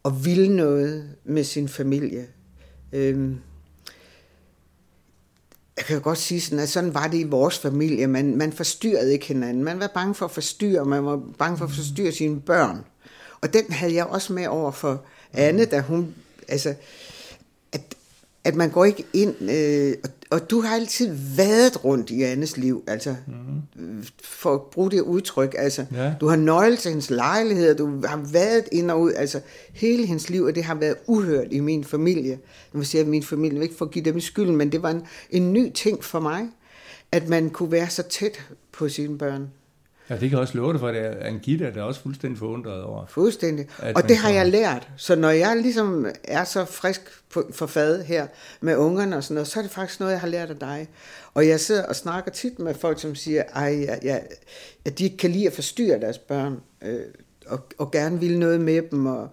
at 0.05 0.25
ville 0.25 0.57
noget 0.57 1.17
med 1.25 1.45
sin 1.45 1.69
familie. 1.69 2.27
Øhm, 2.93 3.39
jeg 5.77 5.85
kan 5.85 5.97
jo 5.97 6.03
godt 6.05 6.19
sige 6.19 6.41
sådan, 6.41 6.59
at 6.59 6.69
sådan 6.69 6.95
var 6.95 7.07
det 7.07 7.19
i 7.19 7.23
vores 7.23 7.59
familie. 7.59 8.07
Man, 8.07 8.37
man 8.37 8.53
forstyrrede 8.53 9.13
ikke 9.13 9.27
hinanden. 9.27 9.65
Man 9.65 9.81
var 9.81 9.91
bange 9.95 10.15
for 10.15 10.25
at 10.25 10.31
forstyrre, 10.31 10.85
man 10.85 11.05
var 11.05 11.23
bange 11.39 11.59
for 11.59 11.65
at 11.65 11.71
forstyrre 11.71 12.13
sine 12.13 12.41
børn. 12.41 12.85
Og 13.41 13.53
den 13.53 13.73
havde 13.73 13.95
jeg 13.95 14.07
også 14.07 14.33
med 14.33 14.47
over 14.47 14.71
for 14.71 15.05
Anne, 15.33 15.65
da 15.65 15.81
hun, 15.81 16.15
altså, 16.49 16.75
at, 17.73 17.95
at 18.45 18.55
man 18.55 18.71
går 18.71 18.85
ikke 18.85 19.05
ind, 19.13 19.51
øh, 19.51 19.95
og, 20.05 20.11
og 20.35 20.51
du 20.51 20.61
har 20.61 20.75
altid 20.75 21.15
været 21.37 21.85
rundt 21.85 22.11
i 22.11 22.23
Annes 22.23 22.57
liv, 22.57 22.85
altså, 22.87 23.17
mm. 23.27 24.05
for 24.23 24.55
at 24.55 24.61
bruge 24.63 24.91
det 24.91 25.01
udtryk, 25.01 25.55
altså, 25.59 25.87
Ja. 25.93 26.15
du 26.21 26.27
har 26.27 26.37
nøglet 26.37 26.79
til 26.79 26.89
hendes 26.89 27.11
lejlighed, 27.11 27.75
du 27.75 28.07
har 28.07 28.17
været 28.33 28.65
ind 28.73 28.91
og 28.91 29.01
ud, 29.01 29.13
altså, 29.13 29.41
hele 29.73 30.07
hendes 30.07 30.31
liv, 30.31 30.43
og 30.43 30.55
det 30.55 30.65
har 30.65 30.75
været 30.75 30.97
uhørt 31.07 31.47
i 31.51 31.61
min 31.61 31.85
familie. 31.85 32.39
Nu 32.73 32.79
vil 32.79 32.87
sige, 32.87 33.01
at 33.01 33.07
min 33.07 33.23
familie, 33.23 33.63
ikke 33.63 33.75
for 33.75 33.85
at 33.85 33.91
give 33.91 34.05
dem 34.05 34.21
skylden, 34.21 34.57
men 34.57 34.73
det 34.73 34.83
var 34.83 34.91
en, 34.91 35.03
en 35.31 35.53
ny 35.53 35.73
ting 35.73 36.05
for 36.05 36.21
mig, 36.21 36.49
at 37.13 37.29
man 37.29 37.51
kunne 37.51 37.73
være 37.73 37.91
så 37.91 38.03
tæt 38.03 38.43
på 38.73 38.89
sine 38.89 39.19
børn. 39.19 39.49
Ja, 40.11 40.15
det 40.15 40.21
kan 40.21 40.31
jeg 40.31 40.39
også 40.39 40.57
love 40.59 40.73
dig 40.73 40.81
for, 40.81 40.89
at 40.89 40.97
Angitta 41.17 41.65
er 41.77 41.83
også 41.83 42.01
fuldstændig 42.01 42.39
forundret 42.39 42.83
over. 42.83 43.07
Fuldstændig. 43.07 43.67
Og 43.95 44.09
det 44.09 44.17
har 44.17 44.29
får- 44.29 44.35
jeg 44.35 44.47
lært. 44.49 44.89
Så 44.97 45.15
når 45.17 45.31
jeg 45.31 45.57
ligesom 45.57 46.07
er 46.25 46.45
så 46.45 46.65
frisk 46.65 47.01
på, 47.33 47.51
for 47.53 47.67
fad 47.67 48.05
her 48.05 48.27
med 48.61 48.77
ungerne 48.77 49.17
og 49.17 49.25
sådan 49.25 49.35
noget, 49.35 49.49
så 49.49 49.59
er 49.59 49.63
det 49.63 49.73
faktisk 49.73 50.01
noget, 50.01 50.13
jeg 50.13 50.21
har 50.21 50.29
lært 50.29 50.51
af 50.51 50.57
dig. 50.57 50.89
Og 51.35 51.49
jeg 51.49 51.61
sidder 51.61 51.87
og 51.87 51.97
snakker 51.97 52.31
tit 52.31 52.59
med 52.59 52.75
folk, 52.75 53.01
som 53.01 53.15
siger, 53.15 53.43
ej, 53.55 53.85
ja, 53.89 53.97
ja, 54.03 54.19
at 54.85 54.99
de 54.99 55.05
ikke 55.05 55.17
kan 55.17 55.31
lide 55.31 55.47
at 55.47 55.53
forstyrre 55.53 56.01
deres 56.01 56.19
børn, 56.19 56.61
øh, 56.83 57.01
og, 57.47 57.61
og 57.79 57.91
gerne 57.91 58.21
vil 58.21 58.39
noget 58.39 58.61
med 58.61 58.83
dem. 58.91 59.07
Og, 59.07 59.29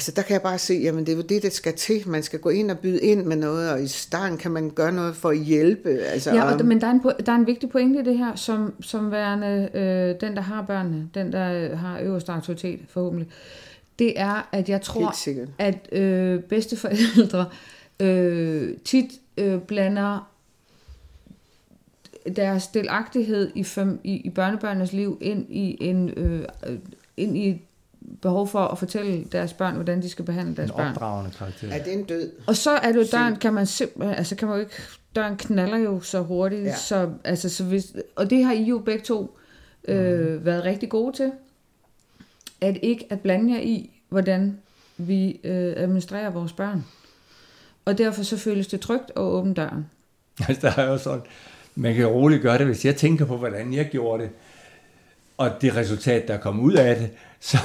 altså 0.00 0.12
der 0.16 0.22
kan 0.22 0.32
jeg 0.32 0.42
bare 0.42 0.58
se, 0.58 0.74
jamen 0.74 1.06
det 1.06 1.12
er 1.12 1.16
jo 1.16 1.22
det, 1.22 1.42
det 1.42 1.52
skal 1.52 1.76
til. 1.76 2.08
Man 2.08 2.22
skal 2.22 2.38
gå 2.40 2.48
ind 2.48 2.70
og 2.70 2.78
byde 2.78 3.00
ind 3.00 3.24
med 3.24 3.36
noget, 3.36 3.70
og 3.70 3.82
i 3.82 3.86
starten 3.88 4.38
kan 4.38 4.50
man 4.50 4.70
gøre 4.70 4.92
noget 4.92 5.16
for 5.16 5.30
at 5.30 5.38
hjælpe. 5.38 5.88
Altså, 5.88 6.34
Ja, 6.34 6.52
og, 6.52 6.64
men 6.64 6.80
der 6.80 6.86
er, 6.86 6.90
en, 6.90 7.02
der 7.26 7.32
er 7.32 7.36
en 7.36 7.46
vigtig 7.46 7.70
pointe 7.70 8.00
i 8.00 8.02
det 8.02 8.18
her, 8.18 8.34
som, 8.34 8.74
som 8.80 9.10
værende 9.10 9.68
øh, 9.74 10.28
den, 10.28 10.36
der 10.36 10.42
har 10.42 10.62
børnene, 10.62 11.08
den, 11.14 11.32
der 11.32 11.52
øh, 11.52 11.78
har 11.78 12.00
øverste 12.00 12.32
autoritet 12.32 12.80
forhåbentlig, 12.88 13.28
det 13.98 14.20
er, 14.20 14.48
at 14.52 14.68
jeg 14.68 14.82
tror, 14.82 15.14
at 15.58 15.88
øh, 15.92 16.40
bedsteforældre 16.42 17.46
øh, 18.06 18.76
tit 18.84 19.10
øh, 19.36 19.60
blander 19.60 20.30
deres 22.36 22.66
delagtighed 22.66 23.50
i, 23.54 23.62
fam- 23.62 24.00
i, 24.04 24.16
i 24.16 24.30
børnebørnenes 24.30 24.92
liv 24.92 25.18
ind 25.20 25.46
i 25.48 25.76
en 25.80 26.08
øh, 26.16 26.44
øh, 26.66 26.78
ind 27.16 27.38
i 27.38 27.62
behov 28.22 28.48
for 28.48 28.58
at 28.58 28.78
fortælle 28.78 29.24
deres 29.32 29.52
børn, 29.52 29.74
hvordan 29.74 30.02
de 30.02 30.08
skal 30.10 30.24
behandle 30.24 30.56
deres 30.56 30.70
En 30.70 30.76
børn. 30.76 30.88
opdragende 30.92 31.30
karakter. 31.38 31.68
er 31.72 31.82
det 31.84 31.92
en 31.92 32.04
død? 32.04 32.30
Og 32.46 32.56
så 32.56 32.70
er 32.70 32.92
det 32.92 32.96
jo 32.96 33.04
døren, 33.12 33.36
kan 33.36 33.52
man 33.54 33.66
simpelthen, 33.66 34.14
altså 34.18 34.36
kan 34.36 34.48
man 34.48 34.56
jo 34.56 34.60
ikke, 34.60 34.72
døren 35.16 35.36
knaller 35.36 35.76
jo 35.78 36.00
så 36.00 36.20
hurtigt, 36.20 36.62
Ja. 36.64 36.76
så, 36.76 37.10
altså, 37.24 37.48
så 37.48 37.64
hvis, 37.64 37.92
og 38.16 38.30
det 38.30 38.44
har 38.44 38.52
I 38.52 38.62
jo 38.62 38.78
begge 38.78 39.04
to 39.04 39.36
øh, 39.88 40.20
Mhm. 40.34 40.44
været 40.44 40.64
rigtig 40.64 40.88
gode 40.88 41.16
til, 41.16 41.32
at 42.60 42.76
ikke 42.82 43.06
at 43.10 43.20
blande 43.20 43.54
jer 43.54 43.60
i, 43.60 43.90
hvordan 44.08 44.58
vi 44.96 45.40
øh, 45.44 45.74
administrerer 45.76 46.30
vores 46.30 46.52
børn. 46.52 46.84
Og 47.84 47.98
derfor 47.98 48.22
så 48.22 48.36
føles 48.36 48.66
det 48.66 48.80
trygt 48.80 49.10
at 49.16 49.22
åbne 49.22 49.54
døren. 49.54 49.86
Altså, 50.48 50.66
der 50.76 50.82
er 50.82 50.90
jo 50.90 50.98
sådan, 50.98 51.22
man 51.74 51.94
kan 51.94 52.02
jo 52.02 52.08
roligt 52.10 52.42
gøre 52.42 52.58
det, 52.58 52.66
hvis 52.66 52.84
jeg 52.84 52.96
tænker 52.96 53.24
på, 53.24 53.36
hvordan 53.36 53.74
jeg 53.74 53.88
gjorde 53.92 54.22
det, 54.22 54.30
og 55.40 55.50
det 55.60 55.76
resultat, 55.76 56.28
der 56.28 56.36
kom 56.36 56.60
ud 56.60 56.72
af 56.72 56.96
det, 56.96 57.10
så, 57.50 57.58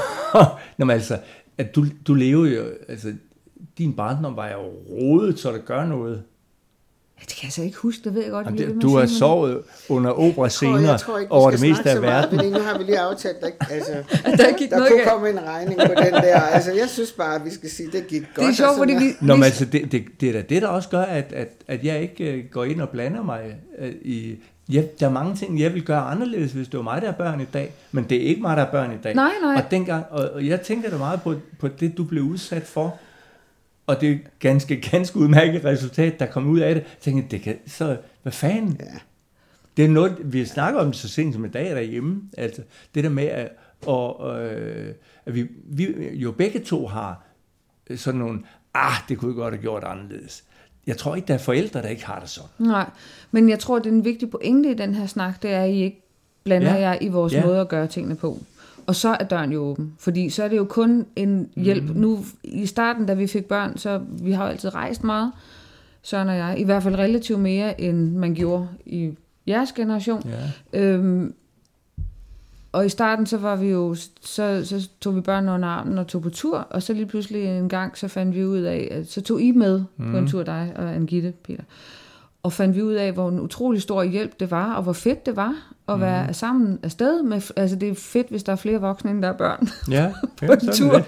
når 0.78 0.86
man 0.86 0.96
altså, 0.96 1.18
at 1.58 1.76
du, 1.76 1.86
du 2.08 2.14
lever 2.14 2.46
jo, 2.46 2.64
altså, 2.88 3.14
din 3.78 3.94
barndom 3.94 4.36
var 4.36 4.50
jo 4.50 4.62
rodet, 4.90 5.40
så 5.40 5.52
det 5.52 5.66
gør 5.66 5.86
noget. 5.86 6.24
Det 7.20 7.36
kan 7.36 7.44
jeg 7.44 7.52
så 7.52 7.62
ikke 7.62 7.78
huske, 7.78 8.04
det 8.04 8.14
ved 8.16 8.22
jeg 8.22 8.32
godt. 8.32 8.46
Jamen, 8.46 8.76
det, 8.76 8.82
du 8.82 8.98
har 8.98 9.06
sovet 9.06 9.62
under 9.90 10.12
operascener 10.12 10.94
ikke, 10.94 11.20
vi 11.20 11.28
over 11.30 11.52
det 11.52 11.62
meste 11.62 11.90
af 11.90 12.02
meget, 12.02 12.04
verden. 12.04 12.40
Fordi 12.40 12.50
nu 12.50 12.60
har 12.60 12.78
vi 12.78 12.84
lige 12.84 13.00
aftalt, 13.00 13.38
at 13.38 13.54
altså, 13.70 13.92
Der 14.38 14.58
gik 14.58 14.70
der 14.70 14.78
noget 14.78 14.92
kunne 14.92 15.00
galt. 15.00 15.10
komme 15.10 15.30
en 15.30 15.40
regning 15.40 15.80
på 15.80 15.94
den 15.98 16.14
der. 16.14 16.40
Altså, 16.40 16.72
jeg 16.72 16.90
synes 16.90 17.12
bare, 17.12 17.36
at 17.36 17.46
vi 17.46 17.50
skal 17.50 17.70
sige, 17.70 17.88
at 17.88 17.94
det 17.94 18.08
gik 18.08 18.22
godt. 18.22 18.46
Det 18.46 18.52
er 18.52 18.54
sjovt, 18.54 18.78
fordi 18.78 18.94
vi, 18.94 19.08
der. 19.08 19.14
Nå, 19.22 19.36
men 19.36 19.44
altså, 19.44 19.66
det, 19.66 19.92
det, 19.92 20.06
det 20.22 20.30
er 20.30 20.34
da 20.34 20.42
det, 20.42 20.62
der 20.62 20.68
også 20.68 20.90
gør, 20.90 21.02
at, 21.02 21.34
at, 21.34 21.50
at 21.68 21.84
jeg 21.84 22.02
ikke 22.02 22.34
øh, 22.34 22.44
går 22.52 22.64
ind 22.64 22.82
og 22.82 22.90
blander 22.90 23.24
mig 23.24 23.56
øh, 23.80 23.94
i... 24.02 24.36
Ja, 24.70 24.84
der 25.00 25.06
er 25.06 25.12
mange 25.12 25.36
ting, 25.36 25.60
jeg 25.60 25.74
vil 25.74 25.86
gøre 25.86 26.02
anderledes, 26.02 26.52
hvis 26.52 26.68
det 26.68 26.78
var 26.78 26.84
mig, 26.84 27.02
der 27.02 27.08
er 27.08 27.18
børn 27.18 27.42
i 27.42 27.46
dag. 27.46 27.74
Men 27.92 28.04
det 28.04 28.18
er 28.18 28.22
ikke 28.22 28.42
mig, 28.42 28.58
der 28.58 28.64
er 28.64 28.72
børn 28.72 28.92
i 28.92 28.98
dag. 29.04 29.16
Nej, 29.16 29.32
nej. 29.42 29.56
Og, 29.56 29.72
dengang, 29.72 30.06
og, 30.10 30.30
og 30.30 30.48
jeg 30.48 30.62
tænker 30.62 30.90
da 30.90 30.98
meget 30.98 31.22
på, 31.22 31.36
på 31.60 31.68
det, 31.68 31.98
du 31.98 32.04
blev 32.04 32.24
udsat 32.24 32.64
for. 32.64 33.00
Og 33.88 34.02
det 34.02 34.12
er 34.12 34.18
ganske, 34.40 34.82
ganske 34.92 35.20
udmærket 35.20 35.66
resultat, 35.66 36.20
der 36.20 36.26
kom 36.26 36.48
ud 36.48 36.60
af 36.60 36.76
det. 36.76 36.82
Jeg 36.82 37.00
tænkte, 37.00 37.36
det 37.36 37.42
kan, 37.42 37.58
så 37.68 37.98
hvad 38.22 38.32
fanden? 38.32 38.78
Ja. 38.80 39.00
Det 39.78 39.86
er 39.86 39.90
noget, 39.90 40.18
vi 40.24 40.46
snakker 40.46 40.80
om 40.80 40.86
det 40.86 40.96
så 40.96 41.10
sent 41.10 41.34
som 41.34 41.46
i 41.46 41.50
dag 41.50 41.70
derhjemme. 41.70 42.22
Altså, 42.38 42.62
det 42.96 43.04
der 43.04 43.10
med, 43.10 43.24
at, 43.24 43.50
og, 43.86 44.40
øh, 44.44 44.94
at 45.26 45.36
vi, 45.36 45.48
vi 45.64 46.10
jo 46.14 46.32
begge 46.32 46.60
to 46.60 46.88
har 46.88 47.26
sådan 47.96 48.20
nogle, 48.20 48.40
ah, 48.74 48.94
det 49.10 49.18
kunne 49.18 49.36
vi 49.36 49.42
godt 49.42 49.54
have 49.54 49.62
gjort 49.62 49.84
anderledes. 49.84 50.44
Jeg 50.88 50.98
tror 50.98 51.16
ikke, 51.16 51.28
der 51.28 51.34
er 51.34 51.38
forældre, 51.38 51.82
der 51.82 51.88
ikke 51.88 52.06
har 52.06 52.20
det 52.20 52.30
sådan. 52.30 52.50
Nej, 52.60 52.90
men 53.32 53.50
jeg 53.50 53.60
tror, 53.60 53.80
det 53.80 53.86
er 53.86 53.92
en 53.94 54.06
vigtig 54.06 54.30
pointe 54.30 54.72
i 54.72 54.74
den 54.74 54.96
her 54.96 55.06
snak, 55.06 55.42
det 55.42 55.52
er, 55.52 55.62
at 55.62 55.70
I 55.70 55.84
ikke 55.84 56.02
blander 56.44 56.76
Ja. 56.76 56.80
jer 56.90 56.98
i 57.02 57.08
vores 57.08 57.34
ja. 57.34 57.46
måde 57.46 57.60
at 57.60 57.68
gøre 57.68 57.88
tingene 57.88 58.16
på. 58.16 58.40
Og 58.88 58.96
så 58.96 59.18
er 59.20 59.24
døren 59.24 59.52
jo 59.52 59.62
åben, 59.64 59.94
fordi 60.00 60.30
så 60.30 60.44
er 60.44 60.48
det 60.48 60.58
jo 60.58 60.66
kun 60.66 61.06
en 61.16 61.50
hjælp. 61.56 61.84
Mm. 61.84 61.96
Nu 61.96 62.26
i 62.44 62.66
starten, 62.66 63.06
da 63.06 63.14
vi 63.14 63.28
fik 63.28 63.46
børn, 63.46 63.78
så 63.78 64.02
vi 64.22 64.32
har 64.32 64.44
jo 64.44 64.50
altid 64.50 64.76
rejst 64.76 65.04
meget, 65.04 65.32
Søren 66.02 66.30
og 66.30 66.36
jeg, 66.36 66.56
i 66.60 66.64
hvert 66.64 66.84
fald 66.84 66.96
relativt 66.96 67.40
mere, 67.40 67.82
end 67.82 68.12
man 68.16 68.34
gjorde 68.36 68.68
i 68.86 69.12
jeres 69.48 69.72
generation. 69.72 70.24
Ja. 70.74 70.80
Øhm, 70.80 71.34
og 72.76 72.86
i 72.86 72.90
starten, 72.90 73.26
så 73.26 73.38
var 73.38 73.56
vi 73.56 73.68
jo, 73.68 73.96
så, 74.22 74.66
så 74.66 74.90
tog 75.02 75.16
vi 75.16 75.22
børnene 75.22 75.52
under 75.52 75.68
armen 75.68 75.98
og 75.98 76.08
tog 76.08 76.22
på 76.22 76.30
tur, 76.30 76.58
og 76.58 76.84
så 76.84 76.94
lige 76.94 77.06
pludselig 77.06 77.46
en 77.46 77.70
gang, 77.70 77.98
så 77.98 78.08
fandt 78.08 78.36
vi 78.36 78.46
ud 78.46 78.60
af, 78.60 78.88
at 78.92 79.12
så 79.12 79.22
tog 79.22 79.42
I 79.42 79.52
med 79.52 79.84
mm. 79.98 80.12
på 80.12 80.18
en 80.18 80.28
tur, 80.28 80.44
dig 80.44 80.74
og 80.76 80.96
Angitte, 80.96 81.34
Peter. 81.44 81.64
Og 82.44 82.54
fandt 82.54 82.76
vi 82.76 82.82
ud 82.82 82.94
af, 82.94 83.12
hvor 83.12 83.30
en 83.30 83.40
utrolig 83.40 83.82
stor 83.82 84.04
hjælp 84.04 84.40
det 84.40 84.52
var, 84.52 84.74
og 84.74 84.84
hvor 84.84 84.94
fedt 84.94 85.26
det 85.26 85.36
var 85.36 85.74
at 85.88 86.02
være 86.02 86.34
sammen 86.34 86.80
afsted. 86.84 87.24
Med, 87.24 87.42
altså 87.56 87.76
det 87.76 87.90
er 87.90 87.96
fedt, 87.96 88.30
hvis 88.30 88.44
der 88.44 88.52
er 88.52 88.56
flere 88.56 88.82
voksne, 88.82 89.12
end 89.12 89.22
der 89.22 89.28
er 89.28 89.38
børn. 89.38 89.70
Ja, 89.96 90.14
På 90.38 90.54
en 90.54 90.74
tur. 90.74 91.02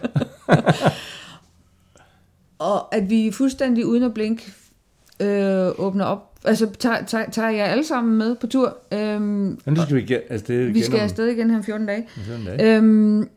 Og 2.60 2.96
at 2.96 3.10
vi 3.10 3.32
fuldstændig 3.32 3.86
uden 3.86 4.04
at 4.04 4.14
blinke 4.14 4.54
øh, 5.20 5.80
åbner 5.80 6.06
op. 6.06 6.24
Altså 6.46 6.70
tager, 6.80 7.06
tager, 7.06 7.30
tager 7.32 7.50
jeg 7.50 7.68
alle 7.68 7.84
sammen 7.86 8.18
med 8.18 8.36
på 8.36 8.48
tur. 8.48 8.78
Øhm, 8.94 9.22
Men 9.22 9.60
nu 9.68 9.82
skal 9.82 9.96
vi 9.96 10.02
igen, 10.02 10.20
altså 10.30 10.54
vi 10.54 10.82
skal 10.84 10.96
om- 11.00 11.04
afsted 11.04 11.28
igen 11.28 11.50
her 11.50 11.58
om 11.58 11.64
14 11.64 11.88
dage. 11.88 12.08
om 12.18 12.24
sådan 12.26 12.42
en 12.42 12.46
dag. 12.60 12.78
Øhm, 12.78 13.30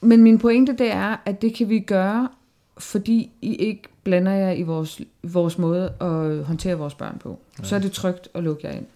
men 0.00 0.22
min 0.22 0.38
pointe 0.38 0.72
det 0.72 0.92
er, 0.92 1.22
at 1.26 1.42
det 1.42 1.54
kan 1.54 1.68
vi 1.68 1.78
gøre, 1.80 2.28
fordi 2.78 3.30
I 3.42 3.54
ikke 3.54 3.82
blander 4.04 4.32
jer 4.32 4.52
i 4.52 4.62
vores, 4.62 5.00
vores 5.22 5.58
måde 5.58 5.84
at 6.00 6.44
håndtere 6.44 6.74
vores 6.78 6.94
børn 6.94 7.18
på. 7.22 7.38
Ja. 7.58 7.64
Så 7.64 7.74
er 7.76 7.78
det 7.80 7.92
trygt 7.92 8.28
at 8.34 8.42
lukke 8.42 8.66
jer 8.66 8.72
ind. 8.72 8.86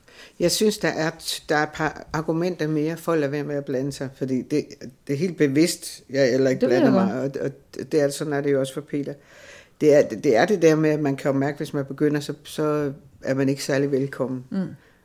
Jeg 0.40 0.50
synes, 0.52 0.78
der 0.78 0.88
er, 0.88 1.11
der 1.48 1.57
er 1.57 1.62
et 1.62 1.68
par 1.74 2.07
argumenter 2.12 2.66
mere 2.68 2.96
for 2.96 3.12
at 3.12 3.18
lade 3.18 3.33
være 3.33 3.44
med 3.44 3.54
at 3.57 3.64
blande 3.64 3.92
sig, 3.92 4.09
fordi 4.14 4.42
det, 4.42 4.64
det 5.07 5.12
er 5.12 5.16
helt 5.16 5.37
bevidst, 5.37 6.02
jeg 6.11 6.35
eller 6.35 6.50
ikke 6.50 6.61
Det 6.61 6.68
blander 6.68 6.85
jeg 6.85 6.92
mig, 6.92 7.20
og, 7.20 7.30
og 7.40 7.50
det 7.92 8.00
er, 8.00 8.09
sådan 8.09 8.33
er 8.33 8.40
det 8.40 8.52
jo 8.52 8.61
også 8.61 8.74
for 8.74 8.80
Peter. 8.80 9.14
Det 9.85 9.94
er, 9.94 10.03
det 10.09 10.37
er 10.37 10.44
det 10.44 10.62
der 10.62 10.75
med, 10.75 10.90
at 10.90 11.01
man 11.01 11.16
kan 11.16 11.33
jo 11.33 11.38
mærke, 11.38 11.57
hvis 11.57 11.75
man 11.75 11.85
begynder, 11.85 12.20
så, 12.20 12.35
så 12.44 12.92
er 13.25 13.35
man 13.35 13.49
ikke 13.49 13.64
særlig 13.64 13.90
velkommen. 13.92 14.44
Mm. 14.51 14.59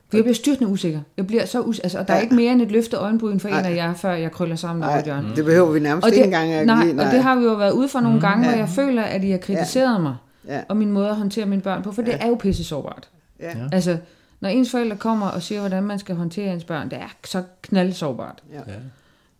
For 0.10 0.18
jeg 0.18 0.24
bliver 0.24 0.36
styrtende 0.36 0.70
usikker. 0.72 1.00
Jeg 1.18 1.28
bliver 1.28 1.46
så 1.46 1.62
us- 1.62 1.80
altså, 1.84 2.00
og 2.00 2.08
der 2.08 2.13
er 2.13 2.18
Ja. 2.18 2.24
ikke 2.24 2.36
mere 2.36 2.52
end 2.52 2.62
et 2.62 2.72
løfte 2.72 2.98
øjenbryn 2.98 3.39
for 3.39 3.48
en 3.48 3.54
Nej. 3.54 3.72
af 3.72 3.76
jer, 3.76 3.94
før 3.94 4.12
jeg 4.13 4.32
krøller 4.32 4.56
sammen 4.56 5.04
hjørne. 5.06 5.28
Nej, 5.28 5.36
det 5.36 5.46
behøver 5.46 5.72
vi 5.72 5.80
nærmest 5.80 6.04
Og 6.04 6.10
ikke 6.10 6.18
det, 6.20 6.26
engang 6.26 6.52
at 6.54 6.65
nej, 6.65 6.86
give. 6.86 7.02
og 7.02 7.12
det 7.12 7.24
har 7.24 7.36
vi 7.36 7.44
jo 7.46 7.54
været 7.54 7.72
ude 7.72 7.89
for 7.89 8.00
nogle 8.00 8.15
Mm. 8.15 8.22
gange, 8.22 8.44
hvor 8.44 8.54
Ja. 8.54 8.60
jeg 8.60 8.70
føler, 8.70 9.04
at 9.04 9.24
I 9.24 9.30
har 9.32 9.38
kritiseret 9.38 9.94
ja. 9.94 9.98
mig, 10.00 10.15
Ja, 10.48 10.62
og 10.70 10.78
min 10.78 10.92
måde 10.92 11.10
at 11.10 11.15
håndtere 11.15 11.46
mine 11.46 11.62
børn 11.62 11.84
på, 11.84 11.92
for 11.92 12.02
det 12.02 12.12
Ja. 12.12 12.18
er 12.18 12.28
jo 12.28 12.36
pisse 12.36 12.63
sårbart. 12.63 13.10
ja. 13.39 13.54
Altså, 13.72 13.98
når 14.39 14.50
ens 14.50 14.72
forældre 14.72 14.98
kommer 14.98 15.28
og 15.28 15.42
siger, 15.42 15.60
hvordan 15.60 15.84
man 15.84 16.00
skal 16.00 16.15
håndtere 16.15 16.54
ens 16.54 16.63
børn, 16.63 16.89
det 16.89 16.98
er 16.98 17.15
så 17.26 17.44
knaldsårbart. 17.62 18.44
ja. 18.54 18.58
Ja. 18.58 18.74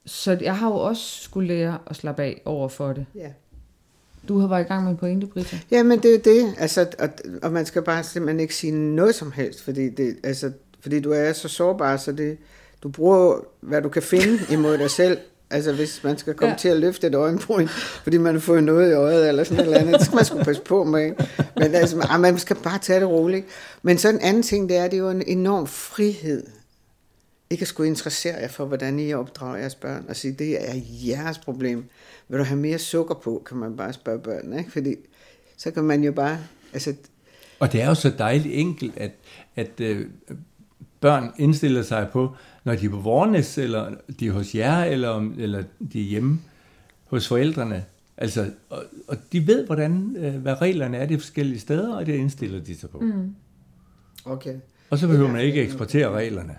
så 0.06 0.38
jeg 0.42 0.56
har 0.58 0.68
jo 0.68 0.76
også 0.76 1.24
skulle 1.24 1.48
lære 1.48 1.78
at 1.88 1.96
slappe 1.96 2.24
af 2.24 2.42
over 2.46 2.68
for 2.70 2.94
det. 2.94 3.06
Ja. 3.16 3.28
Du 4.28 4.40
har 4.40 4.48
været 4.48 4.62
i 4.62 4.68
gang 4.68 4.84
med 4.84 4.92
en 4.92 4.98
pointe, 4.98 5.28
Britta. 5.28 5.60
Ja, 5.72 5.84
men 5.84 6.00
det 6.00 6.16
er 6.16 6.20
det. 6.20 6.54
Altså, 6.58 6.88
og, 7.00 7.10
og 7.42 7.52
man 7.52 7.66
skal 7.66 7.82
bare 7.82 8.04
simpelthen 8.04 8.40
ikke 8.40 8.56
sige 8.56 8.72
noget 8.72 9.16
som 9.16 9.32
helst, 9.32 9.62
fordi, 9.64 9.90
det, 9.90 10.18
altså, 10.24 10.52
fordi 10.82 11.00
du 11.00 11.12
er 11.12 11.34
så 11.34 11.48
sårbar, 11.48 11.98
så 11.98 12.12
det, 12.12 12.38
du 12.84 12.90
bruger, 12.90 13.40
hvad 13.62 13.82
du 13.82 13.90
kan 13.90 14.02
finde 14.02 14.40
imod 14.52 14.78
dig 14.78 14.92
selv. 14.92 15.18
Altså, 15.52 15.74
hvis 15.74 16.04
man 16.04 16.18
skal 16.18 16.34
komme 16.34 16.52
Ja. 16.52 16.58
til 16.58 16.70
at 16.70 16.78
løfte 16.78 17.08
et 17.08 17.16
øjenbryn, 17.16 17.68
fordi 18.04 18.18
man 18.18 18.34
har 18.34 18.40
fået 18.40 18.64
noget 18.64 18.90
i 18.92 18.94
øjet, 18.94 19.28
eller 19.30 19.44
sådan 19.44 19.66
noget 19.66 19.78
andet, 19.78 19.94
det 19.94 20.06
skal 20.06 20.16
man 20.16 20.26
sgu 20.26 20.44
passe 20.44 20.62
på 20.62 20.84
med. 20.84 21.04
Ikke? 21.06 21.28
Men 21.58 21.76
altså, 21.76 22.08
ah, 22.10 22.20
man 22.22 22.38
skal 22.38 22.56
bare 22.56 22.80
tage 22.80 23.00
det 23.00 23.08
roligt. 23.10 23.46
Men 23.82 23.98
så 23.98 24.10
en 24.10 24.20
anden 24.22 24.44
ting, 24.44 24.70
det 24.70 24.78
er, 24.78 24.84
det 24.84 24.94
er 24.94 24.98
jo 25.02 25.10
en 25.10 25.24
enorm 25.28 25.68
frihed. 25.68 26.44
Ikke 27.50 27.62
at 27.62 27.68
skulle 27.68 27.88
interessere 27.88 28.36
jer 28.42 28.48
for, 28.48 28.66
hvordan 28.66 29.00
I 29.00 29.14
opdrager 29.14 29.58
jeres 29.58 29.76
børn, 29.76 30.06
og 30.10 30.16
sige, 30.16 30.34
det 30.34 30.70
er 30.70 30.76
jeres 31.08 31.38
problem. 31.38 31.84
Vil 32.30 32.40
du 32.40 32.44
have 32.44 32.60
mere 32.60 32.78
sukker 32.78 33.16
på, 33.16 33.44
kan 33.48 33.58
man 33.58 33.76
bare 33.78 33.94
spørge 33.94 34.20
børnene, 34.20 34.58
ikke? 34.58 34.72
Fordi 34.72 34.96
så 35.58 35.72
kan 35.72 35.84
man 35.84 36.04
jo 36.04 36.12
bare, 36.12 36.38
altså, 36.74 36.94
Og 37.60 37.72
det 37.72 37.82
er 37.82 37.88
jo 37.88 37.96
så 37.96 38.10
dejligt 38.18 38.56
enkelt, 38.56 38.98
at, 38.98 39.12
at 39.56 39.72
øh, 39.82 40.06
børn 41.02 41.32
indstiller 41.38 41.82
sig 41.82 42.08
på, 42.14 42.36
når 42.64 42.76
de 42.76 42.86
er 42.86 42.90
på 42.90 42.98
Vornes, 42.98 43.58
eller 43.58 43.92
de 44.20 44.28
er 44.28 44.32
hos 44.32 44.56
jer, 44.56 44.84
eller, 44.84 45.10
om- 45.10 45.36
eller 45.38 45.64
de 45.94 46.00
er 46.02 46.06
hjemme 46.06 46.40
hos 47.06 47.28
forældrene. 47.28 47.86
Altså, 48.18 48.52
og, 48.70 48.84
og 49.08 49.18
de 49.32 49.48
ved, 49.48 49.66
hvordan, 49.66 50.16
øh, 50.20 50.36
hvad 50.36 50.62
reglerne 50.62 50.98
er 50.98 51.06
de 51.06 51.20
forskellige 51.20 51.60
steder, 51.60 51.96
og 51.96 52.06
det 52.06 52.14
indstiller 52.16 52.60
de 52.60 52.76
sig 52.78 52.90
på. 52.90 53.00
Mm. 53.00 53.36
okay. 54.26 54.56
Og 54.90 54.98
så 54.98 55.08
behøver 55.08 55.32
man 55.32 55.42
ikke 55.42 55.62
eksportere 55.62 56.12
reglerne. 56.12 56.56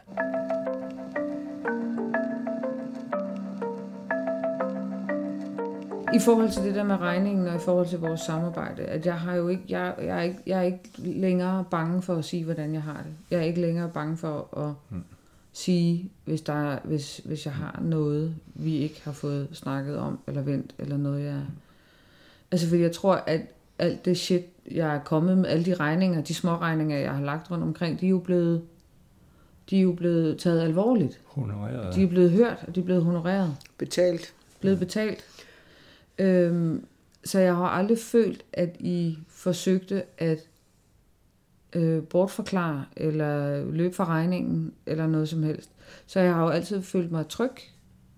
I 6.15 6.19
forhold 6.19 6.51
til 6.51 6.63
det 6.63 6.75
der 6.75 6.83
med 6.85 6.97
regningen 6.97 7.47
og 7.47 7.57
i 7.57 7.59
forhold 7.59 7.87
til 7.87 7.99
vores 7.99 8.21
samarbejde, 8.21 8.83
at 8.83 9.07
jeg 9.07 9.15
har 9.21 9.35
jo 9.35 9.49
ikke, 9.49 9.63
jeg, 9.69 9.95
jeg, 10.03 10.19
er 10.19 10.23
ikke, 10.23 10.39
jeg 10.47 10.59
er 10.59 10.63
ikke 10.63 10.91
længere 10.99 11.65
bange 11.71 12.03
for 12.03 12.15
at 12.15 12.25
sige, 12.25 12.45
hvordan 12.45 12.75
jeg 12.75 12.83
har 12.83 12.97
det. 12.97 13.13
Jeg 13.31 13.39
er 13.39 13.43
ikke 13.45 13.61
længere 13.61 13.89
bange 13.95 14.17
for 14.17 14.59
at 14.59 14.75
Hmm. 14.89 15.05
sige, 15.53 16.11
hvis, 16.25 16.41
der 16.41 16.53
er, 16.73 16.79
hvis, 16.85 17.21
hvis 17.25 17.47
jeg 17.47 17.55
har 17.55 17.81
noget, 17.83 18.35
vi 18.55 18.77
ikke 18.77 19.01
har 19.05 19.13
fået 19.13 19.49
snakket 19.53 19.97
om, 19.99 20.19
eller 20.27 20.43
vendt, 20.43 20.75
eller 20.79 20.97
noget, 20.97 21.25
jeg... 21.25 21.41
Altså, 22.53 22.69
fordi 22.69 22.83
jeg 22.83 22.93
tror, 22.93 23.15
at 23.27 23.41
alt 23.79 24.05
det 24.05 24.19
shit, 24.19 24.43
jeg 24.71 24.95
er 24.95 25.01
kommet 25.01 25.39
med, 25.39 25.47
alle 25.49 25.65
de 25.65 25.75
regninger, 25.75 26.21
de 26.23 26.35
små 26.35 26.57
regninger, 26.57 26.99
jeg 26.99 27.15
har 27.15 27.23
lagt 27.25 27.51
rundt 27.51 27.65
omkring, 27.65 28.01
de 28.01 28.07
er 28.07 28.11
jo 28.11 28.19
blevet, 28.19 28.63
de 29.71 29.77
er 29.79 29.83
jo 29.83 29.93
blevet 29.93 30.39
taget 30.39 30.61
alvorligt. 30.61 31.21
Honoreret. 31.27 31.95
De 31.95 32.03
er 32.03 32.07
blevet 32.09 32.31
hørt, 32.31 32.65
og 32.69 32.75
de 32.75 32.81
er 32.81 32.85
blevet 32.85 33.05
honoreret 33.05 33.57
Betalt. 33.79 34.35
blevet 34.61 34.79
betalt. 34.79 35.25
Øhm, 36.21 36.85
så 37.25 37.39
jeg 37.39 37.55
har 37.57 37.65
aldrig 37.65 37.99
følt, 37.99 38.45
at 38.53 38.77
I 38.79 39.19
forsøgte 39.29 40.03
at 40.19 40.39
øh, 41.73 42.03
bortforklare 42.03 42.85
eller 42.97 43.65
løbe 43.65 43.95
fra 43.95 44.05
regningen 44.05 44.73
eller 44.87 45.07
noget 45.07 45.29
som 45.29 45.43
helst. 45.43 45.71
Så 46.07 46.21
jeg 46.21 46.35
har 46.35 46.43
jo 46.43 46.49
altid 46.49 46.83
følt 46.83 47.13
mig 47.13 47.29
tryg. 47.29 47.51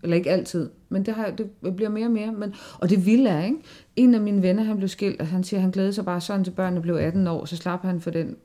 Eller 0.02 0.16
ikke 0.16 0.30
altid, 0.30 0.70
men 0.88 1.06
det, 1.06 1.14
har, 1.14 1.30
det 1.30 1.76
bliver 1.76 1.88
mere 1.90 2.06
og 2.06 2.12
mere. 2.12 2.32
Men, 2.32 2.54
og 2.78 2.90
det 2.90 3.06
vilde 3.06 3.30
er, 3.30 3.44
ikke? 3.44 3.56
En 3.96 4.14
af 4.14 4.20
mine 4.20 4.42
venner, 4.42 4.62
han 4.62 4.76
blev 4.76 4.88
skilt, 4.88 5.20
og 5.20 5.26
han 5.26 5.44
siger, 5.44 5.58
at 5.58 5.62
han 5.62 5.70
glædede 5.70 5.92
sig 5.92 6.04
bare 6.04 6.20
sådan 6.20 6.44
til 6.44 6.50
børnene 6.50 6.82
blev 6.82 6.94
18 6.94 7.26
år, 7.26 7.44
så 7.44 7.56
slap 7.56 7.82
han 7.82 8.00
for 8.00 8.10
den 8.10 8.36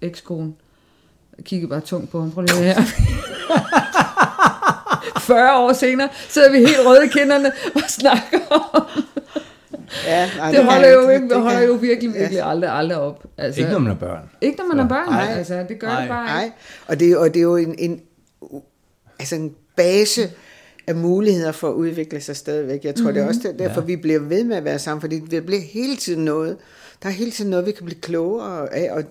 ekskone. 0.00 0.52
Jeg 1.36 1.44
kiggede 1.44 1.70
bare 1.70 1.80
tungt 1.80 2.10
på 2.10 2.20
ham. 2.20 2.30
Prøv 2.30 2.42
lige 2.42 2.62
her. 2.62 3.82
40 5.26 5.58
år 5.64 5.72
senere 5.72 6.08
sidder 6.28 6.50
vi 6.52 6.58
helt 6.58 6.78
røde 6.86 7.04
i 7.04 7.08
kinderne 7.08 7.52
og 7.74 7.80
snakker 7.88 8.38
om. 8.50 8.82
Ja, 10.06 10.30
nej, 10.36 10.50
Det 10.50 10.64
holder 10.64 10.82
kan- 10.90 11.02
jo, 11.04 11.08
ikke, 11.08 11.28
det 11.28 11.40
holder 11.40 11.60
jo 11.62 11.72
virkelig, 11.72 12.14
virkelig 12.14 12.36
Ja. 12.38 12.50
aldrig, 12.50 12.70
aldrig 12.70 12.98
op. 12.98 13.24
Altså, 13.38 13.60
Ikke 13.60 13.72
når 13.72 13.78
man 13.78 13.92
er 13.92 13.96
børn. 13.96 14.22
ikke 14.40 14.58
når 14.58 14.66
man 14.74 14.78
er 14.84 14.88
børn, 14.88 15.08
Nej. 15.08 15.34
altså, 15.38 15.64
det 15.68 15.78
gør 15.78 15.86
Nej. 15.86 16.00
det 16.00 16.08
bare 16.08 16.26
Nej, 16.26 16.44
ikke. 16.44 16.56
og 16.86 17.00
det, 17.00 17.10
er- 17.12 17.16
og 17.18 17.34
det 17.34 17.40
er 17.40 17.42
jo 17.44 17.56
en, 17.56 17.74
en, 17.78 18.00
altså 19.18 19.36
en 19.36 19.54
base 19.76 20.30
af 20.86 20.94
muligheder 20.94 21.52
for 21.52 21.68
at 21.68 21.72
udvikle 21.74 22.20
sig 22.20 22.36
stadigvæk. 22.36 22.84
Jeg 22.84 22.94
tror, 22.94 23.02
mm-hmm. 23.02 23.14
det 23.14 23.22
er 23.22 23.28
også 23.28 23.40
der- 23.42 23.52
derfor, 23.66 23.80
ja. 23.80 23.86
vi 23.86 23.96
bliver 23.96 24.20
ved 24.20 24.44
med 24.44 24.56
at 24.56 24.64
være 24.64 24.78
sammen, 24.78 25.00
fordi 25.00 25.18
det 25.20 25.46
bliver 25.46 25.62
hele 25.62 25.96
tiden 25.96 26.24
noget. 26.24 26.56
Der 27.02 27.08
er 27.08 27.12
hele 27.12 27.30
tiden 27.30 27.50
noget, 27.50 27.66
vi 27.66 27.72
kan 27.72 27.84
blive 27.84 28.00
klogere 28.00 28.74
af, 28.74 28.90
og, 28.92 29.02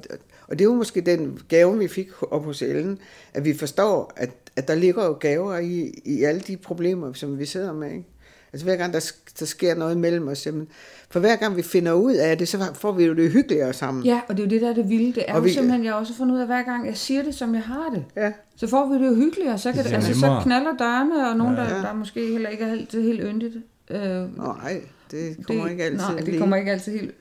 og 0.48 0.60
det 0.60 0.62
er 0.66 0.70
jo 0.70 0.74
måske 0.76 1.02
den 1.02 1.40
gave, 1.50 1.78
vi 1.78 1.88
fik 1.88 2.08
op 2.32 2.46
hos 2.46 2.62
Ellen, 2.62 2.98
at 3.34 3.46
vi 3.46 3.58
forstår, 3.58 4.14
at, 4.18 4.30
at 4.56 4.68
der 4.68 4.76
ligger 4.76 5.06
jo 5.06 5.12
gaver 5.14 5.58
i, 5.58 6.02
i 6.06 6.24
alle 6.24 6.42
de 6.42 6.58
problemer, 6.58 7.14
som 7.14 7.40
vi 7.40 7.46
sidder 7.46 7.74
med. 7.74 7.92
Ikke? 7.92 8.06
Altså 8.54 8.66
hver 8.66 8.76
gang 8.76 8.94
der, 8.94 9.12
der 9.40 9.46
sker 9.46 9.76
noget 9.76 9.98
mellem 9.98 10.28
os, 10.28 10.46
jamen, 10.46 10.68
for 11.10 11.20
hver 11.20 11.36
gang 11.36 11.56
vi 11.58 11.62
finder 11.62 11.94
ud 11.94 12.14
af 12.14 12.38
det, 12.38 12.48
så 12.48 12.66
får 12.74 12.92
vi 12.92 13.06
jo 13.06 13.14
det 13.14 13.32
hyggeligere 13.32 13.74
sammen. 13.74 14.04
Ja, 14.06 14.22
og 14.28 14.38
det 14.38 14.44
er 14.44 14.48
jo 14.48 14.50
det, 14.50 14.62
der 14.62 14.70
er 14.70 14.74
det 14.74 14.90
vilde. 14.90 15.14
Det 15.14 15.24
er 15.28 15.34
Og 15.34 15.40
jo 15.40 15.44
vi- 15.44 15.50
simpelthen, 15.54 15.84
jeg 15.86 15.92
har 15.94 16.00
også 16.00 16.14
fundet 16.14 16.36
ud 16.36 16.40
af, 16.40 16.46
hver 16.46 16.64
gang 16.64 16.88
jeg 16.88 16.98
siger 16.98 17.24
det, 17.24 17.36
som 17.36 17.54
jeg 17.54 17.64
har 17.64 17.90
det. 17.96 18.06
Ja. 18.16 18.32
Så 18.56 18.68
får 18.68 18.90
vi 18.90 19.04
det 19.04 19.10
jo 19.12 19.16
hyggeligere, 19.16 19.58
så, 19.58 19.72
kan 19.72 19.78
Det 19.84 19.90
det, 19.90 19.96
altså, 19.96 20.14
så 20.20 20.40
knaller 20.44 20.78
dørene, 20.80 21.30
og 21.30 21.38
nogen, 21.38 21.56
Ja. 21.56 21.62
der, 21.62 21.82
der 21.82 21.94
måske 21.94 22.32
heller 22.32 22.50
ikke 22.50 22.64
er 22.64 22.72
altid 22.72 23.02
helt 23.04 23.22
yndigt. 23.24 23.56
Øh, 23.92 24.38
Nej, 24.38 24.82
det 25.12 25.38
kommer 25.48 25.68
ikke 25.68 25.84
altid 25.84 25.98
Nej, 25.98 26.20
det 26.20 26.40
kommer 26.40 26.56
ikke 26.56 26.72
altid 26.72 27.00
helt 27.00 27.16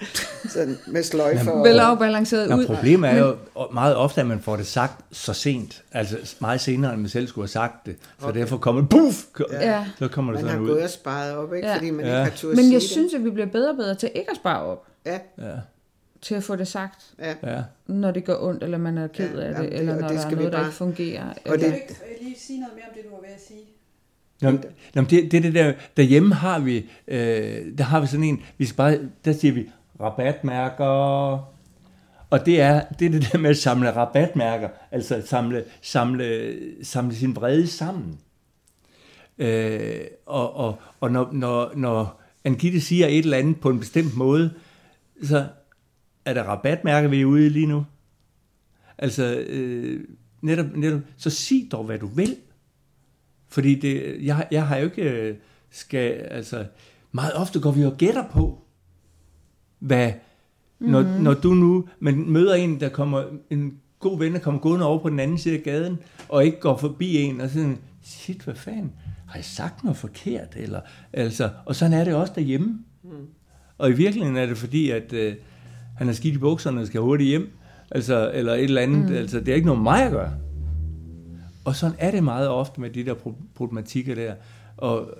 sådan 0.54 0.76
med 0.86 1.02
sløjfer. 1.02 1.50
og- 1.50 1.64
velafbalanceret 1.64 2.48
Nå, 2.50 2.56
ud. 2.56 2.66
problemet 2.66 3.10
er 3.10 3.18
jo 3.18 3.36
meget 3.72 3.96
ofte, 3.96 4.20
at 4.20 4.26
man 4.26 4.40
får 4.40 4.56
det 4.56 4.66
sagt 4.66 5.04
så 5.12 5.32
sent. 5.32 5.82
Altså 5.92 6.36
meget 6.40 6.60
senere, 6.60 6.92
end 6.92 7.00
man 7.00 7.08
selv 7.10 7.26
skulle 7.28 7.42
have 7.42 7.48
sagt 7.48 7.86
det. 7.86 7.96
Så 8.20 8.26
okay. 8.26 8.40
derfor 8.40 8.56
kommer 8.56 8.80
det, 8.80 8.90
puff, 8.90 9.16
Ja. 9.52 9.84
så 9.98 10.08
kommer 10.08 10.32
det 10.32 10.40
Man 10.42 10.48
har 10.50 10.56
sådan 10.56 10.66
gået 10.66 10.76
ud. 10.78 10.82
og 10.82 10.90
sparet 10.90 11.36
op, 11.36 11.54
ikke? 11.54 11.68
Ja. 11.68 11.76
fordi 11.76 11.90
man 11.90 12.06
Ja. 12.06 12.10
ikke 12.20 12.30
har 12.30 12.36
turde 12.36 12.56
Men 12.56 12.64
sige 12.64 12.72
jeg 12.72 12.80
det. 12.80 12.90
synes, 12.90 13.14
at 13.14 13.24
vi 13.24 13.30
bliver 13.30 13.46
bedre 13.46 13.70
og 13.70 13.76
bedre 13.76 13.94
til 13.94 14.10
ikke 14.14 14.30
at 14.30 14.36
spare 14.36 14.62
op. 14.62 14.86
Ja, 15.06 15.18
Ja, 15.38 15.50
Til 16.22 16.34
at 16.34 16.42
få 16.44 16.56
det 16.56 16.68
sagt, 16.68 17.04
ja. 17.18 17.34
ja. 17.56 17.62
når 17.86 18.10
det 18.10 18.24
gør 18.24 18.36
ondt, 18.40 18.62
eller 18.62 18.78
man 18.78 18.98
er 18.98 19.06
ked 19.06 19.24
Ja, 19.38 19.40
af 19.42 19.48
det, 19.48 19.54
jamen, 19.54 19.70
det- 19.72 19.78
eller 19.78 19.94
og 19.94 20.00
når 20.00 20.08
det 20.08 20.16
der 20.16 20.22
er 20.22 20.26
skal 20.28 20.36
vi 20.38 20.42
noget, 20.42 20.52
der 20.52 20.58
bare- 20.58 20.66
ikke 20.68 20.76
fungerer. 20.76 21.24
Og 21.28 21.34
eller, 21.44 21.56
det- 21.56 21.62
Vil 21.62 21.72
du 21.72 22.04
ikke 22.12 22.24
lige 22.24 22.36
sige 22.38 22.60
noget 22.60 22.74
mere 22.74 22.84
om 22.88 22.94
det, 22.94 23.04
du 23.04 23.10
var 23.10 23.20
ved 23.20 23.28
at 23.34 23.42
sige? 23.48 23.60
Nå, 24.42 24.50
men- 24.50 24.64
nå, 24.94 25.00
men 25.02 25.10
det, 25.10 25.30
det, 25.32 25.36
er 25.38 25.42
det 25.42 25.54
der, 25.54 25.72
derhjemme 25.96 26.34
har 26.34 26.58
vi, 26.58 26.90
øh, 27.08 27.18
der 27.78 27.84
har 27.84 28.00
vi 28.00 28.06
sådan 28.06 28.24
en, 28.24 28.42
vi 28.58 28.64
skal 28.66 28.76
bare, 28.76 28.98
der 29.24 29.32
siger 29.32 29.54
vi 29.54 29.70
rabatmærker, 30.00 30.86
og 32.30 32.46
det 32.46 32.60
er, 32.60 32.84
det 32.98 33.06
er 33.06 33.10
det 33.10 33.28
der 33.32 33.38
med 33.38 33.50
at 33.50 33.56
samle 33.56 33.96
rabatmærker, 33.96 34.68
altså 34.90 35.22
samle, 35.26 35.64
samle, 35.82 36.56
samle 36.82 37.14
sin 37.14 37.36
vrede 37.36 37.66
sammen. 37.66 38.18
Øh, 39.38 40.00
og 40.26 40.56
og, 40.56 40.78
og 41.00 41.10
når, 41.10 41.28
når, 41.32 41.72
når 41.76 42.22
Angitte 42.44 42.80
siger 42.80 43.06
et 43.06 43.18
eller 43.18 43.38
andet 43.38 43.60
på 43.60 43.70
en 43.70 43.78
bestemt 43.78 44.16
måde, 44.16 44.54
så 45.22 45.46
er 46.24 46.34
der 46.34 46.42
rabatmærker, 46.42 47.08
vi 47.08 47.20
er 47.20 47.24
ude 47.24 47.46
i 47.46 47.48
lige 47.48 47.66
nu. 47.66 47.86
Altså, 48.98 49.44
øh, 49.46 50.04
netop, 50.42 50.66
netop, 50.74 51.00
så 51.16 51.30
sig 51.30 51.68
dog, 51.72 51.84
hvad 51.84 51.98
du 51.98 52.06
vil. 52.06 52.36
Fordi 53.48 53.74
det, 53.74 54.24
jeg, 54.24 54.46
jeg 54.50 54.66
har 54.66 54.76
jo 54.76 54.84
ikke, 54.84 55.02
øh, 55.02 55.36
skal, 55.70 56.12
altså, 56.12 56.66
meget 57.12 57.34
ofte 57.34 57.60
går 57.60 57.70
vi 57.70 57.84
og 57.84 57.96
gætter 57.98 58.28
på, 58.28 58.65
hvad, 59.78 60.12
når, 60.78 61.02
mm-hmm. 61.02 61.22
når 61.22 61.34
du 61.34 61.54
nu 61.54 61.84
man 62.00 62.30
møder 62.30 62.54
en, 62.54 62.80
der 62.80 62.88
kommer, 62.88 63.22
en 63.50 63.74
god 63.98 64.18
ven, 64.18 64.32
der 64.32 64.38
kommer 64.38 64.60
gående 64.60 64.86
over 64.86 64.98
på 64.98 65.10
den 65.10 65.20
anden 65.20 65.38
side 65.38 65.56
af 65.56 65.62
gaden, 65.62 65.98
og 66.28 66.44
ikke 66.44 66.60
går 66.60 66.76
forbi 66.76 67.16
en, 67.16 67.40
og 67.40 67.50
sådan, 67.50 67.78
shit, 68.02 68.42
hvad 68.42 68.54
fanden, 68.54 68.92
har 69.26 69.38
jeg 69.38 69.44
sagt 69.44 69.84
noget 69.84 69.96
forkert? 69.96 70.56
Eller, 70.56 70.80
altså, 71.12 71.50
og 71.64 71.76
sådan 71.76 71.92
er 71.92 72.04
det 72.04 72.14
også 72.14 72.32
derhjemme. 72.36 72.78
Mm. 73.02 73.10
Og 73.78 73.90
i 73.90 73.92
virkeligheden 73.92 74.36
er 74.36 74.46
det 74.46 74.58
fordi, 74.58 74.90
at 74.90 75.12
øh, 75.12 75.34
han 75.96 76.06
har 76.06 76.14
skidt 76.14 76.34
i 76.34 76.38
bukserne 76.38 76.80
og 76.80 76.86
skal 76.86 77.00
hurtigt 77.00 77.28
hjem, 77.28 77.50
altså, 77.90 78.30
eller 78.34 78.54
et 78.54 78.64
eller 78.64 78.82
andet, 78.82 79.10
mm. 79.10 79.16
altså, 79.16 79.40
det 79.40 79.48
er 79.48 79.54
ikke 79.54 79.66
noget 79.66 79.82
mig 79.82 80.02
at 80.02 80.12
gøre. 80.12 80.32
Og 81.64 81.76
sådan 81.76 81.96
er 81.98 82.10
det 82.10 82.24
meget 82.24 82.48
ofte 82.48 82.80
med 82.80 82.90
de 82.90 83.04
der 83.04 83.14
pro- 83.14 83.44
problematikker 83.54 84.14
der. 84.14 84.34
Og, 84.76 85.10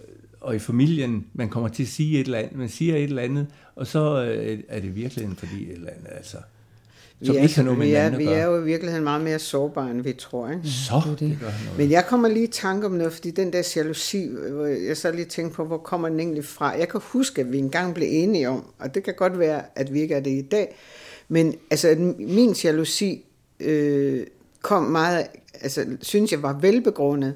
og 0.40 0.56
i 0.56 0.58
familien, 0.58 1.26
man 1.32 1.48
kommer 1.48 1.68
til 1.68 1.82
at 1.82 1.88
sige 1.88 2.20
et 2.20 2.24
eller 2.24 2.38
andet, 2.38 2.56
man 2.56 2.68
siger 2.68 2.96
et 2.96 3.02
eller 3.02 3.22
andet, 3.22 3.46
og 3.76 3.86
så 3.86 4.24
øh, 4.24 4.58
er 4.68 4.80
det 4.80 4.96
virkeligheden 4.96 5.36
fordi 5.36 5.62
et 5.62 5.72
eller 5.72 5.90
andet, 5.90 6.08
altså. 6.16 6.36
Som 7.22 7.34
vi 7.34 7.38
er, 7.38 7.42
ikke 7.42 7.54
har 7.54 7.62
noget 7.62 7.78
med 7.78 7.86
vi, 7.86 7.92
er, 7.92 8.16
vi 8.16 8.24
er 8.24 8.44
jo 8.44 8.60
i 8.60 8.64
virkeligheden 8.64 9.04
meget 9.04 9.20
mere 9.20 9.38
sårbare, 9.38 9.90
end 9.90 10.00
vi 10.00 10.12
tror. 10.12 10.50
Ikke? 10.50 10.68
Så, 10.68 11.02
Det 11.04 11.20
det. 11.20 11.30
det 11.30 11.38
gør 11.40 11.46
noget. 11.46 11.78
Men 11.78 11.90
jeg 11.90 12.06
kommer 12.06 12.28
lige 12.28 12.44
i 12.44 12.50
tanke 12.50 12.86
om 12.86 12.92
noget, 12.92 13.12
fordi 13.12 13.30
den 13.30 13.52
der 13.52 13.72
jalousi, 13.76 14.28
hvor 14.50 14.66
jeg 14.66 14.96
så 14.96 15.12
lige 15.12 15.24
tænkte 15.24 15.56
på, 15.56 15.64
hvor 15.64 15.78
kommer 15.78 16.08
den 16.08 16.20
egentlig 16.20 16.44
fra? 16.44 16.78
Jeg 16.78 16.88
kan 16.88 17.00
huske, 17.04 17.40
at 17.40 17.52
vi 17.52 17.58
engang 17.58 17.94
blev 17.94 18.08
enige 18.10 18.48
om, 18.48 18.64
og 18.78 18.94
det 18.94 19.02
kan 19.02 19.14
godt 19.14 19.38
være, 19.38 19.62
at 19.74 19.94
vi 19.94 20.00
ikke 20.00 20.14
er 20.14 20.20
det 20.20 20.30
i 20.30 20.42
dag, 20.42 20.76
men 21.28 21.54
altså, 21.70 21.88
at 21.88 21.98
min 22.18 22.52
jalousi 22.64 23.24
øh, 23.60 24.26
kom 24.62 24.82
meget, 24.82 25.26
altså, 25.60 25.86
synes 26.02 26.32
jeg 26.32 26.42
var 26.42 26.58
velbegrundet, 26.60 27.34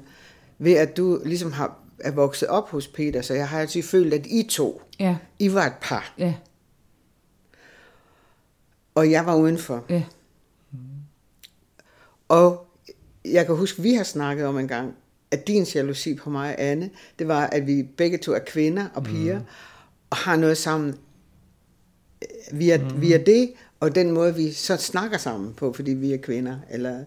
ved 0.59 0.73
at 0.73 0.97
du 0.97 1.21
ligesom 1.25 1.51
har, 1.51 1.77
er 1.99 2.11
vokset 2.11 2.47
op 2.47 2.69
hos 2.69 2.87
Peter, 2.87 3.21
så 3.21 3.33
jeg 3.33 3.47
har 3.47 3.59
altid 3.59 3.83
følt, 3.83 4.13
at 4.13 4.25
I 4.25 4.47
to, 4.49 4.81
Ja, 5.01 5.17
I 5.39 5.53
var 5.53 5.65
et 5.65 5.73
par, 5.81 6.13
ja, 6.17 6.33
og 8.95 9.11
jeg 9.11 9.25
var 9.25 9.35
udenfor. 9.35 9.85
ja. 9.89 10.03
Og 12.29 12.67
jeg 13.25 13.45
kan 13.45 13.55
huske, 13.55 13.81
vi 13.81 13.93
har 13.93 14.03
snakket 14.03 14.45
om 14.45 14.57
en 14.57 14.67
gang, 14.67 14.95
at 15.31 15.47
din 15.47 15.63
jalousi 15.63 16.15
på 16.15 16.29
mig 16.29 16.49
og 16.49 16.61
Anne, 16.61 16.89
det 17.19 17.27
var, 17.27 17.47
at 17.47 17.67
vi 17.67 17.83
begge 17.83 18.17
to 18.17 18.31
er 18.31 18.39
kvinder 18.39 18.87
og 18.93 19.03
piger, 19.03 19.39
mm. 19.39 19.45
og 20.09 20.17
har 20.17 20.35
noget 20.35 20.57
sammen 20.57 20.95
via, 22.51 22.77
mm. 22.77 23.01
via 23.01 23.17
det, 23.17 23.53
og 23.79 23.95
den 23.95 24.11
måde, 24.11 24.35
vi 24.35 24.51
så 24.51 24.77
snakker 24.77 25.17
sammen 25.17 25.53
på, 25.53 25.73
fordi 25.73 25.91
vi 25.91 26.13
er 26.13 26.17
kvinder. 26.17 26.57
Eller, 26.69 27.03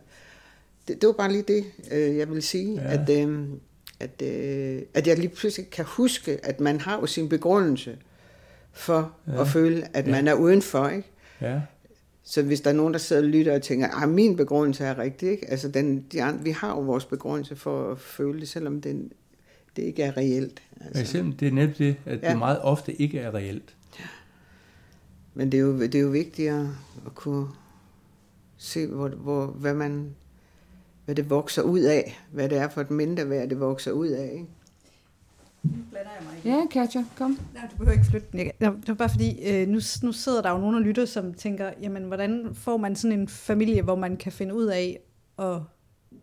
det, 0.89 1.01
det 1.01 1.07
var 1.07 1.13
bare 1.13 1.33
lige 1.33 1.45
det, 1.49 1.65
øh, 1.91 2.17
jeg 2.17 2.31
vil 2.31 2.43
sige, 2.43 2.75
ja. 2.75 3.03
at, 3.03 3.11
øh, 3.11 3.49
at, 4.01 4.23
øh, 4.23 4.83
at 4.95 5.07
jeg 5.07 5.19
lige 5.19 5.29
pludselig 5.29 5.71
kan 5.71 5.85
huske, 5.85 6.47
at 6.47 6.61
man 6.61 6.81
har 6.81 7.01
jo 7.01 7.07
sin 7.07 7.29
begrundelse 7.29 7.97
for 8.73 9.13
ja. 9.27 9.41
at 9.41 9.49
føle, 9.49 9.97
at 9.97 10.07
ja. 10.07 10.11
man 10.11 10.29
er 10.29 10.35
udenfor, 10.35 10.89
ikke? 10.89 11.09
Ja. 11.41 11.61
Så 12.25 12.43
hvis 12.43 12.61
der 12.61 12.71
er 12.71 12.75
nogen, 12.75 12.93
der 12.93 12.99
sidder 12.99 13.23
og 13.23 13.29
lytter 13.29 13.55
og 13.55 13.63
tænker, 13.63 14.03
at 14.03 14.09
min 14.09 14.37
begrundelse 14.37 14.85
er 14.85 14.99
rigtig, 14.99 15.31
ikke? 15.31 15.51
Altså 15.51 15.69
den, 15.69 16.05
de 16.13 16.23
andre, 16.23 16.45
vi 16.45 16.51
har 16.51 16.69
jo 16.69 16.81
vores 16.81 17.05
begrundelse 17.05 17.57
for 17.57 17.93
at 17.93 18.01
føle 18.01 18.41
det, 18.41 18.49
selvom 18.49 18.81
den, 18.81 19.13
det 19.77 19.83
ikke 19.83 20.03
er 20.03 20.17
reelt. 20.17 20.63
Altså. 20.81 21.19
Ja, 21.19 21.25
det 21.41 21.49
er 21.49 21.53
netop 21.53 21.79
det, 21.79 21.97
at 22.07 22.23
ja. 22.23 22.31
det 22.31 22.39
meget 22.39 22.61
ofte 22.61 22.95
ikke 23.03 23.19
er 23.19 23.35
reelt. 23.35 23.75
Men 25.35 25.53
det 25.53 25.59
er 25.59 25.63
jo, 25.63 25.81
det 25.81 25.95
er 25.95 26.01
jo 26.01 26.09
vigtigt 26.09 26.51
at, 26.51 26.67
at 27.07 27.15
kunne 27.15 27.49
se, 28.57 28.87
hvor, 28.87 29.09
hvor, 29.09 29.47
hvad, 29.47 29.75
man, 29.75 30.15
hvad 31.05 31.15
det 31.15 31.31
vokser 31.31 31.63
ud 31.63 31.81
af. 31.81 32.19
Hvad 32.33 32.49
det 32.49 32.59
er 32.59 32.69
for 32.69 32.81
et 32.81 32.91
mindre 32.91 33.29
værd, 33.31 33.49
det 33.49 33.61
vokser 33.61 33.91
ud 33.93 34.09
af. 34.09 34.25
Ikke? 34.33 34.47
Nu 35.63 35.71
blander 35.91 36.11
jeg 36.19 36.27
mig 36.29 36.37
ikke. 36.37 36.49
Ja, 36.49 36.67
Katja, 36.71 37.05
kom. 37.17 37.39
Nej, 37.55 37.63
du 37.73 37.77
behøver 37.77 37.93
ikke 37.93 38.05
flytte 38.05 38.27
den. 38.33 38.39
Jeg- 38.41 38.53
Det 38.61 38.89
var 38.89 38.95
bare 38.95 39.09
fordi, 39.09 39.43
øh, 39.51 39.69
nu, 39.69 39.81
nu 40.03 40.13
sidder 40.13 40.43
der 40.43 40.51
jo 40.51 40.59
nogen 40.59 40.75
og 40.75 40.81
lytter, 40.81 41.05
som 41.05 41.35
tænker, 41.35 41.71
jamen, 41.83 42.03
hvordan 42.05 42.51
får 42.55 42.77
man 42.77 42.97
sådan 42.97 43.21
en 43.21 43.29
familie, 43.29 43.83
hvor 43.83 43.95
man 43.97 44.17
kan 44.17 44.33
finde 44.33 44.55
ud 44.55 44.65
af 44.67 45.01
at 45.39 45.59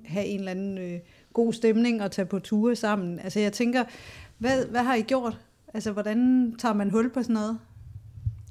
have 0.05 0.25
en 0.25 0.39
eller 0.39 0.51
anden 0.51 0.77
øh, 0.77 0.99
god 1.33 1.53
stemning 1.53 2.01
og 2.03 2.11
tage 2.11 2.25
på 2.25 2.39
ture 2.39 2.75
sammen? 2.75 3.19
Altså, 3.19 3.39
jeg 3.39 3.53
tænker, 3.53 3.83
hvad, 4.37 4.65
hvad 4.65 4.83
har 4.83 4.95
I 4.95 5.01
gjort? 5.01 5.37
Altså, 5.73 5.91
hvordan 5.91 6.53
tager 6.59 6.73
man 6.73 6.89
hul 6.89 7.09
på 7.09 7.23
sådan 7.23 7.33
noget? 7.33 7.59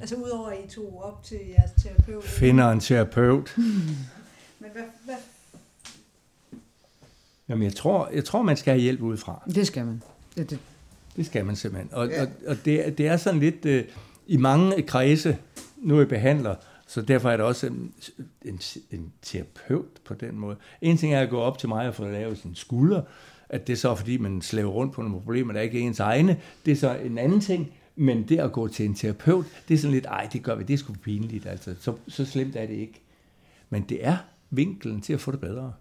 Altså, 0.01 0.16
udover 0.16 0.49
at 0.49 0.57
I 0.64 0.68
tog 0.74 1.03
op 1.05 1.22
til 1.24 1.39
jeres 1.59 1.70
terapeut. 1.83 2.24
Finder 2.24 2.70
en 2.70 2.81
terapeut. 2.81 3.55
Men 4.61 4.70
hvad, 4.72 4.83
hvad, 5.05 5.14
Jamen, 7.51 7.64
jeg 7.64 7.74
tror, 7.74 8.09
jeg 8.14 8.24
tror, 8.24 8.42
man 8.42 8.57
skal 8.57 8.72
have 8.72 8.82
hjælp 8.82 9.01
udefra. 9.03 9.42
Det 9.55 9.66
skal 9.66 9.86
man. 9.86 10.03
Ja, 10.36 10.42
det, 10.42 10.59
Det 11.16 11.26
skal 11.26 11.44
man 11.46 11.57
simpelthen. 11.57 11.90
Og, 11.92 12.09
Ja. 12.09 12.22
og, 12.22 12.28
og 12.46 12.57
det, 12.64 12.86
er- 12.86 12.90
det 12.90 13.07
er 13.07 13.16
sådan 13.16 13.40
lidt, 13.40 13.66
øh, 13.66 13.84
i 14.26 14.36
mange 14.36 14.82
kredse, 14.82 15.36
nu 15.76 15.94
er 15.94 15.98
jeg 15.98 16.09
behandler, 16.09 16.55
så 16.86 17.03
derfor 17.03 17.30
er 17.30 17.36
der 17.36 17.44
også 17.44 17.66
en, 17.66 17.92
en, 18.44 18.61
en 18.90 19.12
terapeut 19.22 19.86
på 20.05 20.14
den 20.14 20.38
måde. 20.38 20.57
En 20.82 20.96
ting 20.96 21.14
er 21.14 21.20
at 21.20 21.30
gå 21.30 21.38
op 21.38 21.59
til 21.59 21.68
mig 21.68 21.88
og 21.88 21.94
få 21.94 22.05
lavet 22.09 22.38
sin 22.38 22.55
skulder, 22.55 23.03
at 23.48 23.66
det 23.66 23.72
er 23.72 23.76
så 23.76 23.94
fordi, 23.94 24.16
man 24.16 24.42
slæver 24.42 24.70
rundt 24.70 24.92
på 24.92 25.03
nogle 25.03 25.20
problemer, 25.20 25.53
der 25.53 25.61
ikke 25.61 25.78
er 25.82 25.86
ens 25.86 26.01
egne. 26.01 26.36
Det 26.66 26.72
er 26.72 26.76
så 26.76 26.96
en 27.05 27.18
anden 27.18 27.40
ting, 27.40 27.72
men 27.96 28.22
det 28.28 28.38
at 28.38 28.53
gå 28.53 28.68
til 28.68 28.84
en 28.86 28.94
terapeut, 28.94 29.44
det 29.68 29.74
er 29.74 29.78
sådan 29.78 29.92
lidt, 29.94 30.07
ej, 30.07 30.28
det 30.32 30.42
gør 30.42 30.55
vi, 30.55 30.64
det 30.64 30.74
er 30.74 30.78
sgu 30.78 30.92
pinligt, 30.92 31.46
altså. 31.46 31.74
Så, 31.80 31.94
så 32.09 32.24
slemt 32.24 32.57
er 32.57 32.66
det 32.66 32.74
ikke. 32.74 33.01
Men 33.70 33.82
det 33.88 34.07
er 34.07 34.16
vinkelen 34.51 35.01
til 35.01 35.12
at 35.12 35.20
få 35.20 35.32
det 35.32 35.40
bedre. 35.40 35.72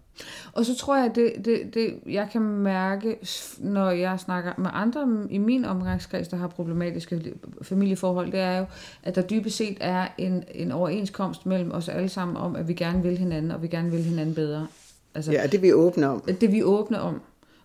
Og 0.52 0.66
så 0.66 0.76
tror 0.76 0.96
jeg, 0.96 1.12
det, 1.14 1.32
det, 1.44 1.74
det, 1.74 1.94
jeg 2.06 2.28
kan 2.32 2.42
mærke, 2.42 3.16
når 3.58 3.90
jeg 3.90 4.20
snakker 4.20 4.52
med 4.58 4.70
andre 4.72 5.26
i 5.30 5.38
min 5.38 5.64
omgangskreds, 5.64 6.28
der 6.28 6.36
har 6.36 6.48
problematiske 6.48 7.32
familieforhold, 7.62 8.32
det 8.32 8.40
er 8.40 8.58
jo, 8.58 8.64
at 9.02 9.14
der 9.14 9.22
dybest 9.22 9.56
set 9.56 9.76
er 9.80 10.08
en, 10.18 10.44
en 10.54 10.72
overenskomst 10.72 11.46
mellem 11.46 11.72
os 11.72 11.88
alle 11.88 12.08
sammen 12.08 12.36
om, 12.36 12.56
at 12.56 12.68
vi 12.68 12.74
gerne 12.74 13.02
vil 13.02 13.18
hinanden, 13.18 13.50
og 13.50 13.62
vi 13.62 13.68
gerne 13.68 13.90
vil 13.90 14.02
hinanden 14.02 14.34
bedre. 14.34 14.66
Altså, 15.14 15.32
Ja, 15.32 15.42
det 15.42 15.54
er 15.54 15.60
vi 15.60 15.72
åbne 15.72 16.08
om. 16.08 16.20
det 16.20 16.42
er 16.42 16.48
vi 16.50 16.62
åbne 16.62 17.00
om. 17.00 17.20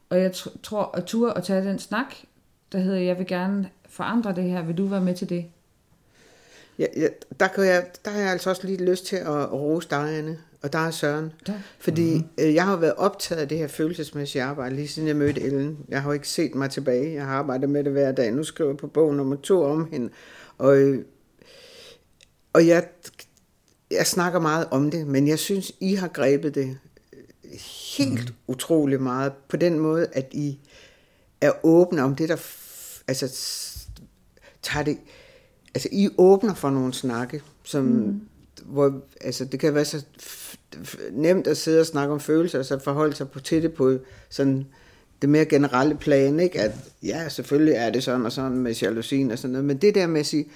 Og 0.09 0.19
jeg 0.19 0.31
tr- 0.31 0.61
tror, 0.63 0.91
at 0.97 1.05
tur 1.05 1.29
at 1.31 1.43
tage 1.43 1.65
den 1.65 1.79
snak, 1.79 2.15
der 2.71 2.79
hedder, 2.79 2.99
jeg 2.99 3.17
vil 3.17 3.27
gerne 3.27 3.69
forandre 3.89 4.35
det 4.35 4.43
her, 4.43 4.61
vil 4.63 4.77
du 4.77 4.85
være 4.85 5.01
med 5.01 5.15
til 5.15 5.29
det? 5.29 5.45
Ja, 6.79 6.85
ja, 6.97 7.07
der, 7.39 7.47
kan 7.47 7.63
jeg, 7.65 7.85
der 8.05 8.11
har 8.11 8.19
jeg 8.19 8.31
altså 8.31 8.49
også 8.49 8.67
lige 8.67 8.85
lyst 8.85 9.05
til 9.05 9.15
at, 9.15 9.27
at 9.41 9.51
rose 9.53 9.89
dig, 9.89 10.17
Anne, 10.17 10.37
og 10.65 10.73
dig, 10.73 10.93
Søren. 10.93 11.31
Tak. 11.45 11.55
Fordi 11.79 12.13
mm-hmm. 12.13 12.29
øh, 12.45 12.53
jeg 12.55 12.65
har 12.65 12.75
været 12.75 12.93
optaget 12.93 13.41
af 13.41 13.47
det 13.47 13.57
her 13.57 13.67
følelsesmæssige 13.67 14.43
arbejde, 14.43 14.75
lige 14.75 14.87
siden 14.87 15.07
jeg 15.07 15.15
mødte 15.15 15.41
Ellen. 15.41 15.77
Jeg 15.89 16.01
har 16.01 16.09
jo 16.09 16.13
ikke 16.13 16.27
set 16.27 16.55
mig 16.55 16.69
tilbage. 16.69 17.13
Jeg 17.13 17.25
har 17.25 17.33
arbejdet 17.33 17.69
med 17.69 17.83
det 17.83 17.91
hver 17.91 18.11
dag. 18.11 18.31
Nu 18.31 18.43
skriver 18.43 18.69
jeg 18.69 18.77
på 18.77 18.87
bog 18.87 19.15
nummer 19.15 19.35
to 19.35 19.63
om 19.63 19.87
hende. 19.91 20.09
Og, 20.57 20.77
øh, 20.77 21.05
og 22.53 22.67
jeg, 22.67 22.87
jeg 23.91 24.07
snakker 24.07 24.39
meget 24.39 24.67
om 24.71 24.91
det, 24.91 25.07
men 25.07 25.27
jeg 25.27 25.39
synes, 25.39 25.71
I 25.79 25.95
har 25.95 26.07
grebet 26.07 26.55
det 26.55 26.77
helt 27.97 28.29
mm. 28.29 28.35
utrolig 28.47 29.01
meget 29.01 29.33
på 29.49 29.57
den 29.57 29.79
måde, 29.79 30.07
at 30.13 30.33
I 30.33 30.59
er 31.41 31.51
åbne 31.63 32.03
om 32.03 32.15
det, 32.15 32.29
der 32.29 32.37
altså, 33.07 33.27
tager 34.61 34.83
det, 34.83 34.97
altså 35.75 35.89
I 35.91 36.09
åbner 36.17 36.53
for 36.53 36.69
nogle 36.69 36.93
snakke, 36.93 37.41
som, 37.63 37.83
mm 37.83 38.21
hvor, 38.65 39.01
altså 39.21 39.45
det 39.45 39.59
kan 39.59 39.73
være 39.73 39.85
så 39.85 40.05
nemt 41.11 41.47
at 41.47 41.57
sidde 41.57 41.79
og 41.79 41.85
snakke 41.85 42.13
om 42.13 42.19
følelser, 42.19 42.59
og 42.59 42.65
så 42.65 42.79
forholde 42.79 43.15
sig 43.15 43.29
på, 43.29 43.39
til 43.39 43.63
det 43.63 43.73
på 43.73 43.97
sådan 44.29 44.65
det 45.21 45.29
mere 45.29 45.45
generelle 45.45 45.95
plan, 45.95 46.39
ikke? 46.39 46.59
At 46.59 46.71
ja, 47.03 47.29
selvfølgelig 47.29 47.73
er 47.73 47.89
det 47.89 48.03
sådan 48.03 48.25
og 48.25 48.31
sådan 48.31 48.57
med 48.57 48.73
jalousien 48.73 49.31
og 49.31 49.39
sådan 49.39 49.51
noget, 49.51 49.65
men 49.65 49.77
det 49.77 49.95
der 49.95 50.07
med 50.07 50.19
at 50.19 50.25
sige, 50.25 50.47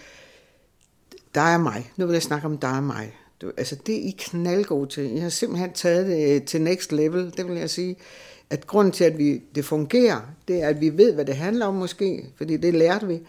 der 1.35 1.41
er 1.41 1.57
mig. 1.57 1.91
Nu 1.97 2.05
vil 2.05 2.13
jeg 2.13 2.23
snakke 2.23 2.45
om 2.45 2.57
dig 2.57 2.71
og 2.77 2.83
mig. 2.83 3.15
Du, 3.41 3.51
altså 3.57 3.75
det 3.85 3.95
er 3.95 3.99
I 3.99 4.15
knaldgode 4.19 4.89
til. 4.89 5.03
Jeg 5.03 5.21
har 5.21 5.29
simpelthen 5.29 5.73
taget 5.73 6.07
det 6.07 6.35
øh, 6.35 6.41
til 6.41 6.61
next 6.61 6.91
level, 6.91 7.33
det 7.37 7.47
vil 7.47 7.57
jeg 7.57 7.69
sige. 7.69 7.95
At 8.49 8.67
grunden 8.67 8.91
til, 8.91 9.03
at 9.03 9.17
vi, 9.17 9.41
det 9.55 9.65
fungerer, 9.65 10.21
det 10.47 10.63
er, 10.63 10.67
at 10.67 10.81
vi 10.81 10.97
ved, 10.97 11.13
hvad 11.13 11.25
det 11.25 11.35
handler 11.35 11.65
om 11.65 11.73
måske, 11.73 12.25
fordi 12.37 12.57
det 12.57 12.73
lærte 12.73 13.07
vi. 13.07 13.19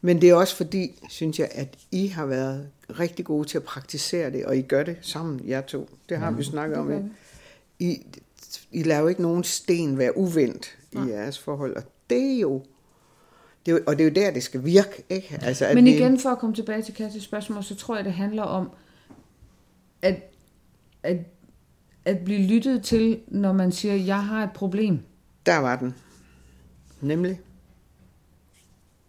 Men 0.00 0.20
det 0.20 0.28
er 0.30 0.34
også 0.34 0.56
fordi, 0.56 0.98
synes 1.08 1.38
jeg, 1.38 1.48
at 1.52 1.76
I 1.90 2.06
har 2.06 2.26
været 2.26 2.68
rigtig 2.98 3.24
gode 3.24 3.48
til 3.48 3.58
at 3.58 3.64
praktisere 3.64 4.30
det, 4.30 4.44
og 4.44 4.56
I 4.56 4.62
gør 4.62 4.82
det 4.82 4.96
sammen, 5.00 5.48
jer 5.48 5.60
to. 5.60 5.88
Det 6.08 6.18
har 6.18 6.30
vi 6.30 6.42
snakket 6.42 6.78
om. 6.78 6.92
ikke? 6.92 7.04
I, 7.78 8.02
I 8.72 8.82
lader 8.82 9.00
jo 9.00 9.06
ikke 9.08 9.22
nogen 9.22 9.44
sten 9.44 9.98
være 9.98 10.16
uvendt 10.16 10.78
i 10.92 10.98
jeres 10.98 11.38
forhold, 11.38 11.76
og 11.76 11.82
det 12.10 12.34
er 12.34 12.38
jo 12.40 12.62
det 13.66 13.72
er, 13.72 13.76
jo- 13.76 13.84
og 13.86 13.98
det 13.98 14.04
er 14.04 14.08
jo 14.08 14.14
der, 14.14 14.30
det 14.30 14.42
skal 14.42 14.64
virke, 14.64 15.02
ikke? 15.10 15.38
Altså, 15.42 15.66
at 15.66 15.74
Men 15.74 15.86
igen, 15.86 16.18
for 16.18 16.28
at 16.30 16.38
komme 16.38 16.54
tilbage 16.56 16.82
til 16.82 16.94
Katjas 16.94 17.22
spørgsmål, 17.22 17.64
så 17.64 17.74
tror 17.74 17.96
jeg, 17.96 18.04
det 18.04 18.12
handler 18.12 18.42
om, 18.42 18.70
at, 20.02 20.32
at, 21.02 21.16
at 22.04 22.18
blive 22.18 22.46
lyttet 22.46 22.82
til, 22.82 23.20
når 23.28 23.52
man 23.52 23.72
siger, 23.72 23.94
jeg 23.94 24.24
har 24.24 24.44
et 24.44 24.50
problem. 24.54 24.98
Der 25.46 25.56
var 25.58 25.76
den. 25.76 25.94
Nemlig. 27.00 27.40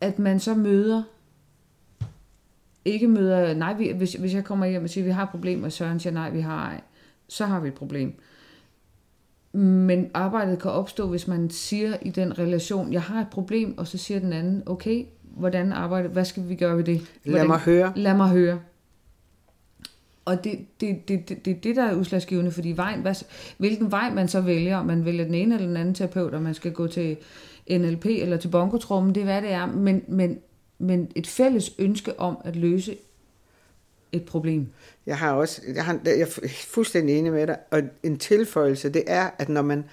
At 0.02 0.20
man 0.20 0.40
så 0.40 0.56
møder, 0.56 1.04
ikke 2.86 3.08
møder, 3.08 3.54
nej, 3.54 3.74
vi, 3.74 3.92
hvis, 3.92 4.14
hvis 4.14 4.34
jeg 4.34 4.44
kommer 4.44 4.66
hjem 4.66 4.84
og 4.84 4.90
siger, 4.90 5.06
vi 5.06 5.12
har 5.12 5.24
et 5.24 5.30
problem, 5.30 5.64
og 5.64 5.72
Søren 5.72 6.00
siger, 6.00 6.14
nej, 6.14 6.30
vi 6.30 6.42
har 6.42 6.70
ej, 6.70 6.82
så 7.28 7.46
har 7.46 7.60
vi 7.60 7.68
et 7.68 7.74
problem. 7.74 8.14
Men 9.54 10.12
arbejdet 10.14 10.60
kan 10.60 10.72
opstå, 10.72 11.08
hvis 11.08 11.28
man 11.28 11.50
siger 11.50 11.98
i 12.02 12.10
den 12.10 12.40
relation, 12.40 12.94
jeg 12.94 13.02
har 13.02 13.22
et 13.22 13.28
problem, 13.32 13.78
og 13.78 13.88
så 13.88 13.98
siger 13.98 14.20
den 14.20 14.34
anden, 14.34 14.64
okay, 14.66 15.06
hvordan 15.22 15.74
arbejder, 15.74 16.10
hvad 16.10 16.26
skal 16.26 16.50
vi 16.50 16.56
gøre 16.56 16.78
ved 16.78 16.84
det? 16.84 17.02
Lad 17.24 17.32
Hvordan, 17.32 17.48
mig 17.48 17.60
høre. 17.60 17.94
Lad 17.96 18.16
mig 18.16 18.30
høre. 18.30 18.60
Og 20.26 20.44
det 20.44 20.54
er 20.54 20.58
det, 20.80 21.08
det, 21.08 21.30
det, 21.30 21.46
det, 21.46 21.64
det, 21.64 21.76
der 21.76 21.84
er 21.84 21.96
udslagsgivende, 21.96 22.52
fordi 22.52 22.72
vejen, 22.72 23.02
hvad, 23.02 23.16
hvilken 23.58 23.92
vej 23.92 24.14
man 24.14 24.28
så 24.28 24.42
vælger, 24.42 24.78
om 24.78 24.86
man 24.86 25.06
vælger 25.06 25.26
den 25.26 25.34
ene 25.34 25.56
eller 25.56 25.68
den 25.68 25.78
anden 25.78 25.94
terapeut, 25.94 26.34
om 26.34 26.42
man 26.42 26.54
skal 26.54 26.72
gå 26.72 26.88
til 26.88 27.18
NLP 27.78 28.06
eller 28.06 28.38
til 28.38 28.48
bongotrummen, 28.48 29.16
det 29.16 29.22
er 29.22 29.26
hvad 29.26 29.42
det 29.42 29.52
er, 29.52 29.66
men, 29.66 30.04
men, 30.08 30.40
men 30.80 31.12
et 31.16 31.28
fælles 31.28 31.72
ønske 31.80 32.20
om 32.20 32.38
at 32.46 32.56
løse 32.56 32.98
et 34.12 34.26
problem. 34.26 34.68
Jeg 35.06 35.18
har 35.18 35.34
også, 35.34 35.62
jeg, 35.76 35.86
har, 35.86 36.00
jeg 36.06 36.20
er 36.20 36.48
fuldstændig 36.68 37.20
enig 37.20 37.32
med 37.32 37.48
dig, 37.48 37.58
og 37.72 37.82
en 38.04 38.18
tilføjelse, 38.18 38.90
det 38.90 39.04
er, 39.08 39.30
at 39.38 39.50
når 39.50 39.62
man, 39.62 39.84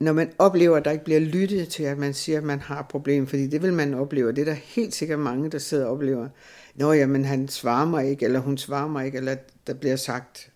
når 0.00 0.12
man 0.12 0.30
oplever, 0.38 0.76
at 0.76 0.84
der 0.84 0.90
ikke 0.90 1.04
bliver 1.04 1.20
lyttet 1.20 1.68
til, 1.68 1.82
at 1.82 1.98
man 1.98 2.14
siger, 2.14 2.38
at 2.38 2.44
man 2.44 2.60
har 2.60 2.80
et 2.80 2.88
problem, 2.88 3.26
fordi 3.26 3.46
det 3.46 3.62
vil 3.62 3.72
man 3.72 3.94
opleve, 3.94 4.32
det 4.32 4.38
er 4.38 4.44
der 4.44 4.52
helt 4.52 4.94
sikkert 4.94 5.18
mange, 5.18 5.50
der 5.50 5.58
sidder 5.58 5.86
og 5.86 5.92
oplever. 5.92 6.28
Nå 6.74 6.92
ja, 6.92 7.06
men 7.06 7.24
han 7.24 7.48
svarer 7.48 7.86
mig 7.86 8.10
ikke, 8.10 8.24
eller 8.24 8.40
hun 8.40 8.58
svarer 8.58 8.88
mig 8.88 9.06
ikke, 9.06 9.18
eller 9.18 9.36
der 9.66 9.74
bliver 9.74 9.96
sagt, 9.96 10.50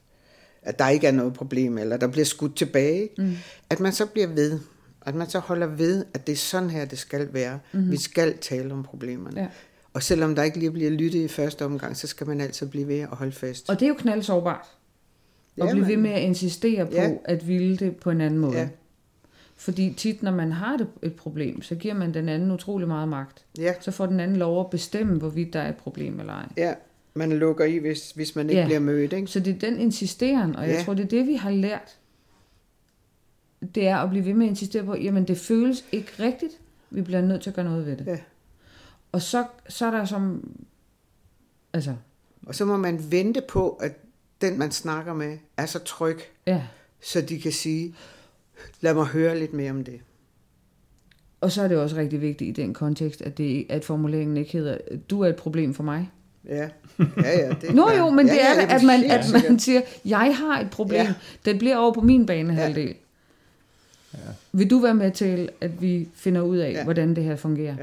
at 0.62 0.78
der 0.78 0.88
ikke 0.88 1.06
er 1.06 1.12
noget 1.12 1.32
problem, 1.32 1.78
eller 1.78 1.96
der 1.96 2.06
bliver 2.06 2.24
skudt 2.24 2.56
tilbage. 2.56 3.08
Mm. 3.18 3.32
At 3.70 3.80
man 3.80 3.92
så 3.92 4.06
bliver 4.06 4.26
ved, 4.26 4.60
at 5.06 5.14
man 5.14 5.28
så 5.28 5.38
holder 5.38 5.66
ved, 5.66 6.04
at 6.14 6.26
det 6.26 6.32
er 6.32 6.36
sådan 6.36 6.70
her, 6.70 6.84
det 6.84 6.98
skal 6.98 7.28
være. 7.32 7.58
Mm-hmm. 7.72 7.90
Vi 7.90 7.96
skal 7.96 8.38
tale 8.38 8.72
om 8.72 8.82
problemerne. 8.82 9.40
Ja. 9.40 9.46
Og 9.94 10.02
selvom 10.02 10.34
der 10.34 10.42
ikke 10.42 10.58
lige 10.58 10.70
bliver 10.70 10.90
lyttet 10.90 11.18
i 11.20 11.28
første 11.28 11.64
omgang, 11.64 11.96
så 11.96 12.06
skal 12.06 12.26
man 12.26 12.40
altid 12.40 12.66
blive 12.66 12.88
ved 12.88 13.06
og 13.10 13.16
holde 13.16 13.32
fast. 13.32 13.70
Og 13.70 13.80
det 13.80 13.86
er 13.86 13.88
jo 13.88 13.94
knaldsårbart. 13.98 14.66
Og 15.60 15.66
Ja, 15.66 15.72
blive 15.72 15.86
ved 15.88 15.96
med 15.96 16.10
at 16.10 16.20
insistere 16.22 16.86
på 16.86 16.92
Ja. 16.92 17.10
at 17.24 17.48
ville 17.48 17.76
det 17.76 17.96
på 17.96 18.10
en 18.10 18.20
anden 18.20 18.40
måde. 18.40 18.58
Ja. 18.58 18.68
Fordi 19.56 19.94
tit, 19.96 20.22
når 20.22 20.30
man 20.32 20.52
har 20.52 20.86
et 21.02 21.14
problem, 21.14 21.62
så 21.62 21.74
giver 21.74 21.94
man 21.94 22.14
den 22.14 22.28
anden 22.28 22.50
utrolig 22.50 22.88
meget 22.88 23.08
magt. 23.08 23.44
Ja, 23.58 23.72
Så 23.80 23.90
får 23.90 24.06
den 24.06 24.20
anden 24.20 24.36
lov 24.36 24.60
at 24.60 24.70
bestemme, 24.70 25.18
hvorvidt 25.18 25.52
der 25.52 25.60
er 25.60 25.68
et 25.68 25.76
problem 25.76 26.20
eller 26.20 26.32
ej. 26.32 26.46
ja. 26.56 26.74
Man 27.14 27.32
lukker 27.32 27.64
i, 27.64 27.78
hvis, 27.78 28.10
hvis 28.10 28.36
man 28.36 28.50
ikke 28.50 28.60
Ja. 28.60 28.66
bliver 28.66 28.80
mødt. 28.80 29.12
Ikke? 29.12 29.26
Så 29.26 29.40
det 29.40 29.54
er 29.54 29.58
den 29.70 29.78
insisteren, 29.80 30.56
og 30.56 30.68
jeg 30.68 30.76
Ja. 30.76 30.82
tror, 30.82 30.94
det 30.94 31.04
er 31.04 31.08
det, 31.08 31.26
vi 31.26 31.34
har 31.34 31.50
lært. 31.50 31.96
Det 33.74 33.86
er 33.88 33.96
at 33.96 34.10
blive 34.10 34.24
ved 34.24 34.34
med 34.34 34.46
at 34.46 34.50
insistere 34.50 34.84
på, 34.84 34.96
jamen 34.96 35.24
det 35.28 35.38
føles 35.38 35.84
ikke 35.92 36.12
rigtigt, 36.20 36.52
vi 36.90 37.02
bliver 37.02 37.20
nødt 37.20 37.42
til 37.42 37.50
at 37.50 37.56
gøre 37.56 37.64
noget 37.64 37.86
ved 37.86 37.96
det. 37.96 38.06
Ja. 38.06 38.18
Og 39.12 39.22
så, 39.22 39.44
så 39.68 39.86
er 39.86 39.90
der 39.90 40.04
som, 40.04 40.50
altså, 41.72 41.94
Og 42.46 42.54
så 42.54 42.64
må 42.64 42.76
man 42.76 43.10
vente 43.10 43.42
på, 43.48 43.70
at 43.70 43.92
den, 44.40 44.58
man 44.58 44.70
snakker 44.70 45.14
med, 45.14 45.38
er 45.56 45.66
så 45.66 45.78
tryg, 45.78 46.18
ja. 46.46 46.62
så 47.02 47.20
de 47.20 47.40
kan 47.40 47.52
sige, 47.52 47.94
lad 48.80 48.94
mig 48.94 49.04
høre 49.06 49.38
lidt 49.38 49.52
mere 49.52 49.70
om 49.70 49.84
det. 49.84 50.00
Og 51.40 51.52
så 51.52 51.62
er 51.62 51.68
det 51.68 51.78
også 51.78 51.96
rigtig 51.96 52.20
vigtigt 52.20 52.58
i 52.58 52.62
den 52.62 52.74
kontekst, 52.74 53.22
at, 53.22 53.38
det, 53.38 53.66
at 53.68 53.84
formuleringen 53.84 54.36
ikke 54.36 54.52
hedder, 54.52 54.78
du 55.10 55.20
er 55.20 55.28
et 55.28 55.36
problem 55.36 55.74
for 55.74 55.82
mig. 55.82 56.10
Ja, 56.48 56.68
ja, 56.98 57.38
ja. 57.38 57.48
Det, 57.60 57.74
Nå 57.74 57.90
jo, 57.90 58.10
men 58.10 58.26
ja, 58.26 58.32
det 58.32 58.42
er, 58.42 58.54
ja, 58.54 58.60
ja, 58.60 58.74
at, 58.74 58.82
man, 58.82 59.04
at 59.04 59.24
man 59.48 59.58
siger, 59.58 59.80
jeg 60.04 60.36
har 60.36 60.60
et 60.60 60.70
problem, 60.70 61.00
Ja. 61.00 61.14
det 61.44 61.58
bliver 61.58 61.76
over 61.76 61.92
på 61.92 62.00
min 62.00 62.26
banehalvdel. 62.26 62.86
Ja. 62.86 62.92
Vil 64.52 64.70
du 64.70 64.78
være 64.78 64.94
med 64.94 65.10
til, 65.10 65.48
at 65.60 65.82
vi 65.82 66.08
finder 66.14 66.40
ud 66.40 66.56
af, 66.56 66.70
Ja. 66.72 66.78
ja. 66.78 66.84
hvordan 66.84 67.16
det 67.16 67.24
her 67.24 67.36
fungerer? 67.36 67.76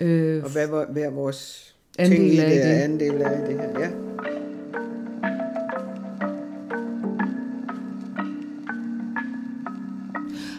Ja. 0.00 0.06
Øh, 0.06 0.44
Og 0.44 0.50
hvad, 0.50 0.66
hvad, 0.92 1.02
er 1.02 1.10
vores 1.10 1.74
Andel 1.98 2.18
ting 2.18 2.32
i 2.34 2.38
af 2.38 2.50
det, 2.50 2.64
det. 2.64 2.70
andel 2.70 3.22
af 3.22 3.46
det 3.48 3.56
her? 3.60 3.80
Ja. 3.80 3.90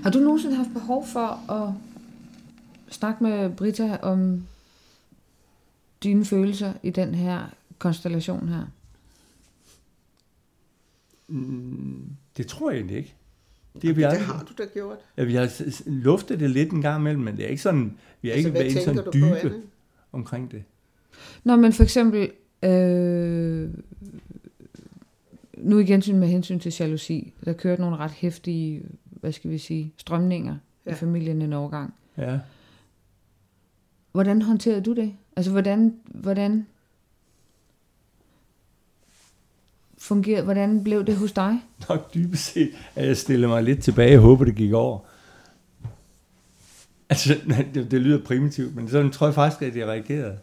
har 0.04 0.12
du 0.12 0.20
nogensinde 0.20 0.56
haft 0.56 0.74
behov 0.74 1.06
for 1.08 1.52
at 1.52 1.74
snakke 2.94 3.24
med 3.24 3.50
Brita 3.56 3.98
om 4.02 4.44
dine 6.04 6.26
følelser 6.26 6.74
i 6.84 6.90
den 6.90 7.16
her 7.16 7.46
konstellation 7.78 8.50
her? 8.50 8.66
Det 12.38 12.48
tror 12.48 12.70
jeg 12.72 12.78
egentlig 12.78 12.98
ikke. 12.98 13.14
Det, 13.76 13.82
Det, 13.82 13.96
vi 13.98 14.02
det 14.02 14.08
aldrig- 14.08 14.26
har 14.26 14.44
du 14.50 14.64
da 14.64 14.68
gjort. 14.74 14.98
Ja, 15.18 15.24
vi 15.24 15.34
har 15.36 15.64
luftet 15.90 16.40
det 16.40 16.50
lidt 16.50 16.72
en 16.72 16.82
gang 16.82 17.02
imellem, 17.02 17.24
men 17.24 17.38
det 17.38 17.46
er 17.46 17.50
ikke 17.50 17.62
sådan, 17.62 17.98
vi 18.22 18.28
har 18.28 18.36
Altså, 18.36 18.48
ikke 18.50 18.60
været 18.60 18.84
sådan 18.84 19.04
dybe 19.14 19.50
på, 19.50 19.56
omkring 20.12 20.52
det. 20.52 20.64
Nå, 21.44 21.56
men 21.56 21.74
for 21.74 21.84
eksempel, 21.84 22.32
øh, 22.64 23.70
nu 25.58 25.80
igen 25.80 26.20
med 26.20 26.28
hensyn 26.28 26.60
til 26.60 26.76
jalousi, 26.80 27.34
der 27.46 27.54
kørte 27.54 27.82
nogle 27.82 27.98
ret 27.98 28.12
hæftige, 28.12 28.84
hvad 29.06 29.32
skal 29.32 29.52
vi 29.52 29.58
sige, 29.58 29.94
strømninger. 29.98 30.56
Ja. 30.86 30.92
i 30.92 30.94
familien 30.94 31.42
en 31.42 31.54
overgang. 31.54 31.94
Ja. 32.18 32.40
Hvordan 34.12 34.42
håndterede 34.42 34.82
du 34.82 34.94
det? 34.94 35.14
Altså, 35.36 35.52
hvordan, 35.52 35.96
hvordan 36.06 36.68
fungerede, 40.06 40.44
hvordan 40.44 40.84
blev 40.84 41.06
det 41.06 41.16
hos 41.16 41.32
dig? 41.32 41.60
Nok 41.90 42.14
dybest 42.14 42.44
set, 42.54 42.72
at 42.96 43.08
jeg 43.08 43.18
stiller 43.18 43.48
mig 43.48 43.64
lidt 43.64 43.84
tilbage 43.84 44.18
og 44.18 44.22
håber, 44.24 44.46
det 44.46 44.56
gik 44.56 44.74
over. 44.74 45.00
Altså, 47.10 47.36
det, 47.74 47.92
det 47.92 48.02
lyder 48.02 48.24
primitivt, 48.26 48.76
men 48.76 48.90
sådan 48.90 49.12
tror 49.12 49.28
jeg 49.28 49.34
faktisk, 49.36 49.62
at 49.62 49.76
jeg 49.78 49.88
reagerede. 49.88 50.38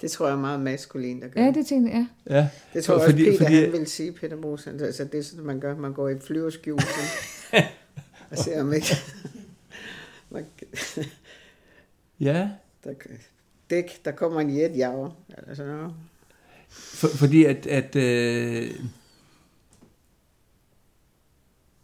Det 0.00 0.10
tror 0.10 0.26
jeg 0.26 0.34
er 0.36 0.40
meget 0.40 0.60
maskulin, 0.60 1.20
der 1.22 1.28
gør. 1.28 1.40
Ja, 1.44 1.50
det 1.50 1.66
tænkte 1.66 1.92
jeg. 1.92 2.06
Ja. 2.30 2.36
Ja, 2.36 2.48
Det 2.74 2.84
tror 2.84 2.98
jeg 2.98 3.10
fordi- 3.10 3.28
også, 3.28 3.38
Peter 3.38 3.50
fordi- 3.50 3.60
han 3.64 3.72
vil 3.72 3.86
sige, 3.86 4.12
Peter 4.12 4.36
Mos. 4.36 4.66
Altså, 4.66 5.04
det 5.04 5.18
er 5.18 5.22
sådan, 5.22 5.44
man 5.44 5.60
gør. 5.60 5.76
Man 5.76 5.92
går 5.92 6.08
i 6.08 6.18
flyverskjul. 6.18 6.78
og 8.30 8.38
ser 8.38 8.60
om 8.60 8.72
ikke... 8.72 8.86
Man- 10.30 10.44
ja. 12.20 12.48
der, 12.84 12.90
dæk, 13.70 14.04
der 14.04 14.10
kommer 14.10 14.40
en 14.40 14.56
jetjager. 14.58 15.10
Eller 15.38 15.54
sådan 15.54 15.72
noget. 15.72 15.94
For, 16.76 17.08
fordi 17.08 17.44
at, 17.44 17.66
at 17.66 17.96
øh, 17.96 18.70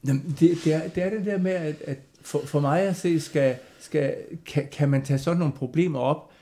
jamen, 0.07 0.37
det, 0.41 0.59
det, 0.65 0.73
er, 0.73 0.89
det 0.89 1.03
er 1.03 1.11
det 1.11 1.27
der 1.27 1.39
med, 1.39 1.53
at, 1.53 1.83
at 1.83 1.99
for, 2.23 2.47
for 2.47 2.61
mig 2.61 2.81
at 2.81 2.97
se, 2.97 3.21
skal, 3.21 3.57
skal, 3.81 4.17
kan, 4.47 4.69
kan 4.73 4.89
man 4.89 5.05
tage 5.05 5.19
sådan 5.19 5.39
nogle 5.39 5.55
problemer 5.55 5.99
op, 5.99 6.33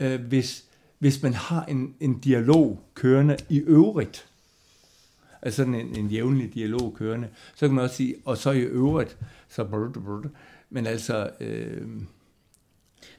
øh, 0.00 0.20
hvis, 0.20 0.64
hvis 0.98 1.22
man 1.22 1.34
har 1.34 1.64
en, 1.64 1.94
en 2.00 2.18
dialog 2.18 2.80
kørende 2.94 3.36
i 3.48 3.58
øvrigt. 3.58 4.28
Altså 5.42 5.56
sådan 5.56 5.74
en, 5.74 5.96
en 5.96 6.08
jævnlig 6.08 6.54
dialog 6.54 6.94
kørende. 6.98 7.28
Så 7.54 7.66
kan 7.66 7.74
man 7.74 7.84
også 7.84 7.96
sige, 7.96 8.14
og 8.24 8.38
så 8.38 8.50
i 8.50 8.60
øvrigt, 8.60 9.16
så 9.48 9.64
Brud, 9.64 9.90
brud. 9.92 10.28
Men 10.70 10.86
altså, 10.86 11.30
øh, 11.40 11.88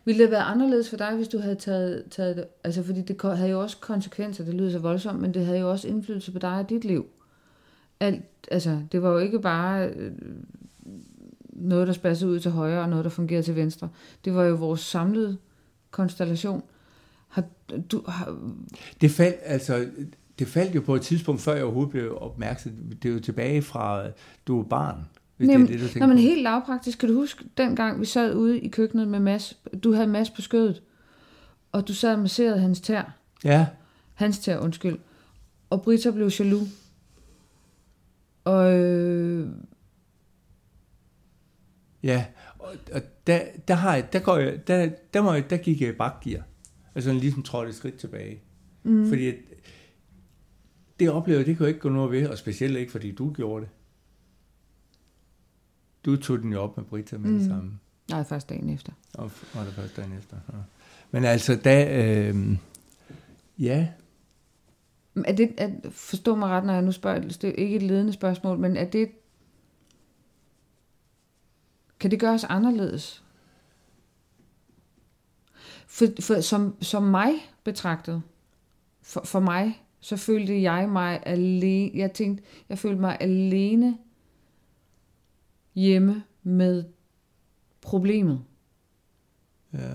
ville 0.06 0.24
det 0.24 0.32
være 0.32 0.44
anderledes 0.44 0.90
for 0.90 0.98
dig, 0.98 1.16
hvis 1.16 1.28
du 1.28 1.40
havde 1.40 1.56
taget, 1.56 2.04
taget 2.12 2.38
det? 2.38 2.46
Altså, 2.64 2.84
fordi 2.84 3.02
det 3.02 3.22
havde 3.38 3.52
jo 3.52 3.62
også 3.62 3.78
konsekvenser, 3.78 4.46
det 4.46 4.54
lyder 4.54 4.72
så 4.72 4.80
voldsomt, 4.80 5.22
men 5.22 5.34
det 5.34 5.46
havde 5.46 5.60
jo 5.60 5.72
også 5.72 5.88
indflydelse 5.88 6.32
på 6.32 6.40
dig 6.40 6.60
og 6.60 6.70
dit 6.70 6.86
liv. 6.86 7.06
Alt, 8.00 8.24
altså, 8.52 8.82
det 8.92 9.02
var 9.02 9.10
jo 9.10 9.18
ikke 9.18 9.40
bare 9.40 9.88
øh, 9.88 10.12
noget, 11.50 11.88
der 11.88 11.94
spassede 11.94 12.32
ud 12.32 12.40
til 12.40 12.52
højre, 12.52 12.82
og 12.82 12.90
noget, 12.90 13.06
der 13.06 13.12
fungerede 13.12 13.44
til 13.44 13.56
venstre. 13.56 13.90
Det 14.26 14.36
var 14.36 14.44
jo 14.44 14.56
vores 14.56 14.82
samlede 14.82 15.38
konstellation. 15.92 16.64
Har, 17.28 17.44
du, 17.92 18.04
har, 18.08 18.38
Det 19.02 19.12
faldt, 19.12 19.38
altså, 19.44 19.88
det 20.40 20.48
faldt 20.48 20.76
jo 20.76 20.82
på 20.82 20.96
et 20.96 21.02
tidspunkt, 21.02 21.42
før 21.42 21.54
jeg 21.54 21.64
overhovedet 21.64 21.92
blev 21.92 22.18
opmærksom. 22.22 22.72
Det 23.04 23.10
er 23.10 23.14
jo 23.14 23.20
tilbage 23.20 23.62
fra, 23.62 24.04
du 24.48 24.58
var 24.58 24.64
barn. 24.64 25.06
Hvis 25.40 25.50
Jamen, 25.50 25.68
det 25.68 25.74
er 25.74 25.78
det, 25.78 25.88
du 25.88 25.94
tænker 25.94 26.00
Nå, 26.00 26.08
men 26.08 26.18
på. 26.18 26.22
helt 26.22 26.42
lavpraktisk, 26.42 26.98
kan 27.00 27.10
du 27.10 27.16
huske, 27.16 27.46
dengang 27.58 28.00
vi 28.00 28.06
sad 28.06 28.36
ude 28.36 28.60
i 28.60 28.68
køkkenet 28.70 29.08
med 29.08 29.20
Mads, 29.20 29.60
du 29.84 29.94
havde 29.94 30.08
Mads 30.08 30.30
på 30.30 30.42
skødet, 30.42 30.82
og 31.72 31.88
du 31.88 31.94
sad 31.94 32.14
og 32.14 32.20
masserede 32.20 32.60
hans 32.60 32.82
tær, 32.82 33.16
Ja, 33.44 33.68
hans 34.14 34.40
tær, 34.40 34.58
undskyld, 34.58 34.98
og 35.70 35.82
Britta 35.82 36.12
blev 36.12 36.32
jaloux. 36.40 36.68
Og 38.44 38.74
øh, 38.74 39.50
ja. 42.04 42.26
Og, 42.60 42.76
og 42.94 43.02
der, 43.28 43.40
der, 43.68 43.74
har 43.74 43.96
jeg, 43.96 44.14
der, 44.14 44.20
går 44.20 44.38
jeg, 44.38 44.68
der, 44.68 44.90
der, 45.14 45.22
må 45.22 45.34
jeg, 45.34 45.50
der 45.50 45.58
gik 45.58 45.82
jeg 45.82 45.90
i 45.90 45.94
bakgear. 45.94 46.44
Altså 46.96 47.14
ligesom 47.14 47.44
trådte 47.44 47.70
et 47.70 47.76
skridt 47.76 47.96
tilbage. 47.96 48.42
Mm. 48.84 49.10
Fordi 49.10 49.28
at, 49.28 49.36
det 51.00 51.10
oplevede 51.10 51.46
det 51.46 51.58
kunne 51.58 51.66
jeg 51.66 51.70
ikke 51.70 51.82
gå 51.82 51.90
noget 51.90 52.12
ved, 52.12 52.28
og 52.28 52.38
specielt 52.38 52.78
ikke, 52.78 52.92
fordi 52.92 53.12
du 53.12 53.34
gjorde 53.34 53.66
det. 53.66 53.72
Du 56.06 56.16
tog 56.16 56.40
den 56.40 56.52
jo 56.54 56.62
op 56.62 56.78
med 56.78 56.86
Britta 56.86 57.18
med 57.18 57.30
mm. 57.30 57.38
det 57.38 57.48
samme. 57.48 57.80
nej, 58.10 58.24
først 58.24 58.50
dagen 58.50 58.70
efter. 58.70 58.92
Og 59.14 59.32
var 59.54 59.64
det 59.64 59.74
først 59.74 59.98
dagen 59.98 60.14
efter. 60.18 60.38
Ja. 60.54 60.58
Men 61.12 61.26
altså, 61.26 61.56
da... 61.56 62.04
Øh, 62.04 62.58
ja, 63.60 63.88
Er 65.26 65.32
det, 65.32 65.54
er, 65.58 65.70
forstå 65.92 66.36
mig 66.36 66.50
ret, 66.50 66.66
når 66.66 66.74
jeg 66.74 66.82
nu 66.82 66.92
spørger, 66.92 67.20
det 67.20 67.44
er 67.44 67.52
ikke 67.52 67.76
et 67.76 67.84
ledende 67.84 68.14
spørgsmål, 68.14 68.58
men 68.58 68.78
er 68.78 68.86
det, 68.86 69.12
kan 72.00 72.12
det 72.12 72.20
gøres 72.20 72.44
anderledes? 72.44 73.24
For, 75.88 76.06
for 76.20 76.42
som, 76.42 76.76
som 76.82 77.04
mig 77.04 77.34
betragtet, 77.64 78.22
for, 79.02 79.22
for 79.26 79.40
mig, 79.40 79.84
så 80.00 80.18
følte 80.18 80.62
jeg 80.62 80.90
mig 80.90 81.24
alene, 81.26 81.92
jeg 81.94 82.12
tænkte, 82.12 82.44
jeg 82.70 82.80
følte 82.80 83.02
mig 83.02 83.18
alene 83.20 83.98
hjemme 85.80 86.24
med 86.44 86.84
problemet. 87.82 88.42
ja, 89.74 89.94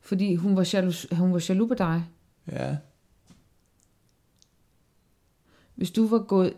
Fordi 0.00 0.34
hun 0.34 0.56
var 0.56 0.70
jaloux, 0.74 1.06
hun 1.12 1.32
var 1.32 1.44
jaloux 1.48 1.68
på 1.68 1.74
dig. 1.74 2.04
ja. 2.52 2.76
Hvis 5.74 5.90
du 5.90 6.06
var 6.06 6.18
gået, 6.18 6.52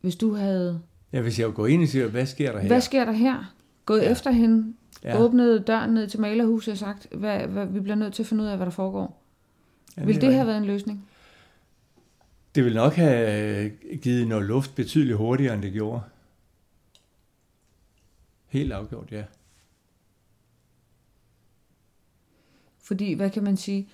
hvis 0.00 0.16
du 0.16 0.34
havde 0.34 0.80
Ja, 1.12 1.20
hvis 1.20 1.38
jeg 1.40 1.52
går 1.54 1.66
ind 1.66 1.82
og 1.82 1.88
siger, 1.88 2.08
hvad 2.08 2.26
sker 2.26 2.52
der 2.52 2.58
her? 2.60 2.66
Hvad 2.68 2.80
sker 2.80 3.04
der 3.04 3.12
her? 3.12 3.54
Gået 3.86 4.02
Ja. 4.02 4.10
efter 4.10 4.30
hende, 4.30 4.74
Ja. 5.04 5.20
åbnede 5.22 5.60
døren 5.60 5.90
ned 5.94 6.08
til 6.08 6.20
malerhuset 6.20 6.72
og 6.72 6.78
sagt, 6.78 7.06
hvad, 7.14 7.38
hvad, 7.46 7.66
vi 7.66 7.80
bliver 7.80 7.94
nødt 7.96 8.14
til 8.14 8.22
at 8.22 8.26
finde 8.26 8.42
ud 8.44 8.48
af, 8.48 8.56
hvad 8.56 8.66
der 8.66 8.72
foregår. 8.72 9.22
Ja, 9.96 10.04
Vil 10.04 10.20
det 10.20 10.34
have 10.34 10.46
været 10.46 10.58
en 10.58 10.64
løsning? 10.64 11.08
Det 12.54 12.64
ville 12.64 12.76
nok 12.76 12.92
have 12.92 13.70
givet 14.02 14.28
noget 14.28 14.44
luft 14.46 14.74
betydeligt 14.74 15.16
hurtigere, 15.16 15.54
end 15.54 15.62
det 15.62 15.72
gjorde. 15.72 16.00
Helt 18.52 18.72
afgjort, 18.72 19.12
ja. 19.12 19.24
Fordi, 22.82 23.12
hvad 23.12 23.30
kan 23.30 23.42
man 23.42 23.56
sige, 23.56 23.88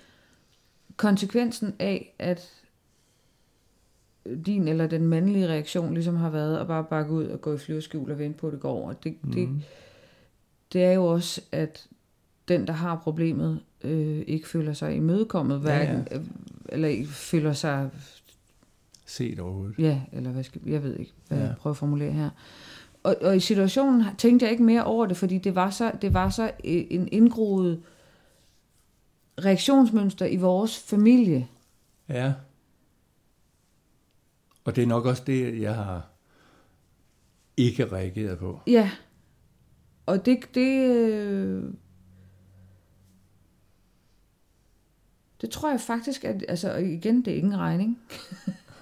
konsekvensen 0.97 1.75
af, 1.79 2.15
at 2.19 2.49
din 4.45 4.67
eller 4.67 4.87
den 4.87 5.07
mandlige 5.07 5.47
reaktion 5.47 5.93
ligesom 5.93 6.15
har 6.15 6.29
været 6.29 6.57
at 6.57 6.67
bare 6.67 6.83
bakke 6.83 7.11
ud 7.13 7.25
og 7.25 7.41
gå 7.41 7.53
i 7.53 7.57
flyverskjul 7.57 8.11
og 8.11 8.19
vente 8.19 8.39
på, 8.39 8.47
at 8.47 8.53
det 8.53 8.59
går 8.61 8.71
over. 8.71 8.93
Det, 8.93 9.17
mm. 9.21 9.31
det, 9.31 9.49
det 10.73 10.83
er 10.83 10.91
jo 10.91 11.05
også, 11.05 11.41
at 11.51 11.87
den, 12.47 12.67
der 12.67 12.73
har 12.73 12.95
problemet, 12.95 13.61
øh, 13.83 14.23
ikke 14.27 14.47
føler 14.47 14.73
sig 14.73 14.95
imødekommet, 14.95 15.61
Ja, 15.65 15.77
ja. 15.77 15.85
hverken, 15.85 16.19
øh, 16.19 16.25
eller 16.69 16.87
ikke 16.87 17.07
føler 17.07 17.53
sig 17.53 17.89
Set 19.05 19.39
overhovedet. 19.39 19.79
Ja, 19.79 20.01
eller 20.11 20.31
hvad 20.31 20.43
skal, 20.43 20.61
jeg 20.65 20.83
ved 20.83 20.95
ikke, 20.97 21.13
hvad 21.27 21.37
Ja. 21.37 21.43
ja. 21.43 21.49
jeg 21.49 21.57
prøver 21.57 21.73
at 21.73 21.77
formulere 21.77 22.11
her. 22.11 22.29
Og, 23.09 23.15
og 23.21 23.35
i 23.35 23.39
situationen 23.39 24.03
tænkte 24.17 24.43
jeg 24.45 24.51
ikke 24.51 24.63
mere 24.63 24.83
over 24.83 25.05
det, 25.05 25.17
fordi 25.17 25.37
det 25.37 25.55
var 25.55 25.69
så, 25.69 25.91
det 26.01 26.13
var 26.13 26.29
så 26.29 26.43
øh, 26.43 26.51
en 26.89 27.09
indgroet 27.11 27.83
reaktionsmønster 29.45 30.25
i 30.25 30.35
vores 30.35 30.79
familie. 30.79 31.47
Ja. 32.09 32.33
Og 34.63 34.75
det 34.75 34.83
er 34.83 34.87
nok 34.87 35.05
også 35.05 35.23
det, 35.27 35.61
jeg 35.61 35.75
har 35.75 36.09
ikke 37.57 37.91
reagerede 37.91 38.37
på. 38.37 38.59
Ja. 38.67 38.91
Og 40.05 40.25
det, 40.25 40.39
det, 40.55 40.89
øh, 40.89 41.63
det 45.41 45.49
tror 45.49 45.69
jeg 45.69 45.81
faktisk, 45.81 46.23
at, 46.23 46.45
altså 46.47 46.75
igen, 46.75 47.25
det 47.25 47.33
er 47.33 47.37
ingen 47.37 47.57
regning. 47.57 47.99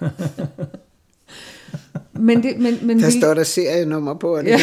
men 2.13 2.43
det, 2.43 2.59
men, 2.59 2.87
men 2.87 2.99
Der 2.99 3.05
vi- 3.11 3.19
står 3.19 3.33
der 3.33 3.43
serienummer 3.43 4.13
på, 4.13 4.35
og 4.37 4.43
det 4.43 4.49
Ja. 4.51 4.57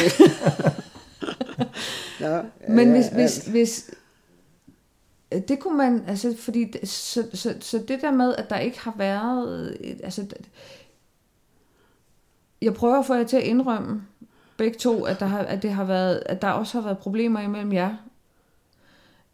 ja. 2.37 2.41
Men 2.69 2.91
hvis, 2.91 3.05
ja. 3.05 3.15
hvis, 3.15 3.37
hvis 3.37 3.91
det 5.49 5.59
kunne 5.59 5.77
man, 5.79 6.03
altså, 6.09 6.35
fordi, 6.39 6.87
så, 6.87 7.25
så, 7.35 7.55
så 7.61 7.79
det 7.89 8.01
der 8.01 8.11
med, 8.11 8.35
at 8.39 8.51
der 8.51 8.59
ikke 8.59 8.81
har 8.81 8.95
været, 8.99 9.77
et- 9.81 10.01
altså, 10.05 10.27
jeg 12.63 12.75
prøver 12.75 12.99
at 12.99 13.07
få 13.07 13.15
jer 13.15 13.25
til 13.25 13.37
at 13.37 13.43
indrømme, 13.43 14.03
begge 14.57 14.79
to, 14.79 15.05
at 15.05 15.21
der, 15.21 15.27
har, 15.27 15.39
at 15.39 15.63
det 15.63 15.71
har 15.71 15.85
været, 15.85 16.23
at 16.27 16.43
der 16.43 16.49
også 16.49 16.79
har 16.81 16.85
været 16.85 16.99
problemer 16.99 17.41
imellem 17.41 17.73
jer. 17.73 17.97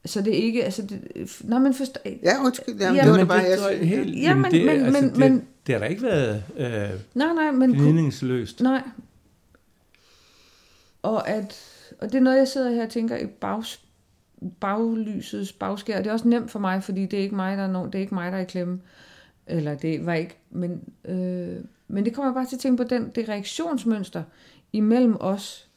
Så 0.07 0.21
det 0.23 0.33
er 0.39 0.43
ikke, 0.43 0.65
altså, 0.65 0.83
det, 0.83 1.01
nej, 1.45 1.59
men 1.59 1.75
forstår, 1.75 2.01
Ja, 2.23 2.45
undskyld, 2.45 2.75
jamen, 2.81 2.97
Ja, 2.97 3.03
det 3.03 3.11
var 3.11 3.17
men 3.17 3.21
det 3.21 3.29
bare, 3.29 3.39
jeg 3.71 3.79
helt, 3.89 4.15
Ja, 4.17 4.21
jamen, 4.21 4.43
men- 4.43 4.51
det, 4.53 4.65
men- 4.67 4.85
altså, 4.85 5.01
men- 5.03 5.11
det, 5.11 5.19
men- 5.19 5.47
det 5.67 5.75
har 5.75 5.79
der 5.81 5.87
ikke 5.87 6.03
været 6.03 6.45
øh, 6.57 7.01
nej, 7.15 7.33
nej, 7.35 7.51
men 7.51 7.71
kunne, 7.75 7.83
gnidningsløst. 7.83 8.61
nej. 8.61 8.83
Og 11.03 11.29
at, 11.29 11.59
og 12.01 12.09
det 12.13 12.15
er 12.19 12.21
noget, 12.23 12.39
jeg 12.39 12.49
sidder 12.49 12.71
her 12.71 12.83
og 12.83 12.91
tænker 12.91 13.17
i 13.17 13.27
bags, 13.27 13.81
baglysets 14.61 15.53
bagskær. 15.53 15.99
Det 15.99 16.07
er 16.07 16.13
også 16.13 16.29
nemt 16.29 16.51
for 16.51 16.59
mig, 16.59 16.83
fordi 16.85 17.07
det 17.07 17.19
er 17.19 17.23
ikke 17.23 17.35
mig, 17.35 17.57
der 17.57 17.63
er, 17.63 17.71
no, 17.73 17.87
det 17.87 17.95
er 17.95 17.99
ikke 17.99 18.15
mig, 18.15 18.33
der 18.33 18.39
er 18.39 18.43
i 18.43 18.45
klemme. 18.45 18.81
Eller 19.47 19.75
det 19.75 20.07
var 20.07 20.15
ikke, 20.15 20.37
men, 20.51 20.83
øh, 21.05 21.57
men 21.89 22.05
det 22.05 22.15
kommer 22.15 22.31
jeg 22.31 22.35
bare 22.35 22.47
til 22.47 22.57
at 22.57 22.61
tænke 22.61 22.83
på, 22.83 22.89
den, 22.89 23.11
det 23.15 23.29
reaktionsmønster 23.29 24.23
imellem 24.73 25.17
os, 25.21 25.69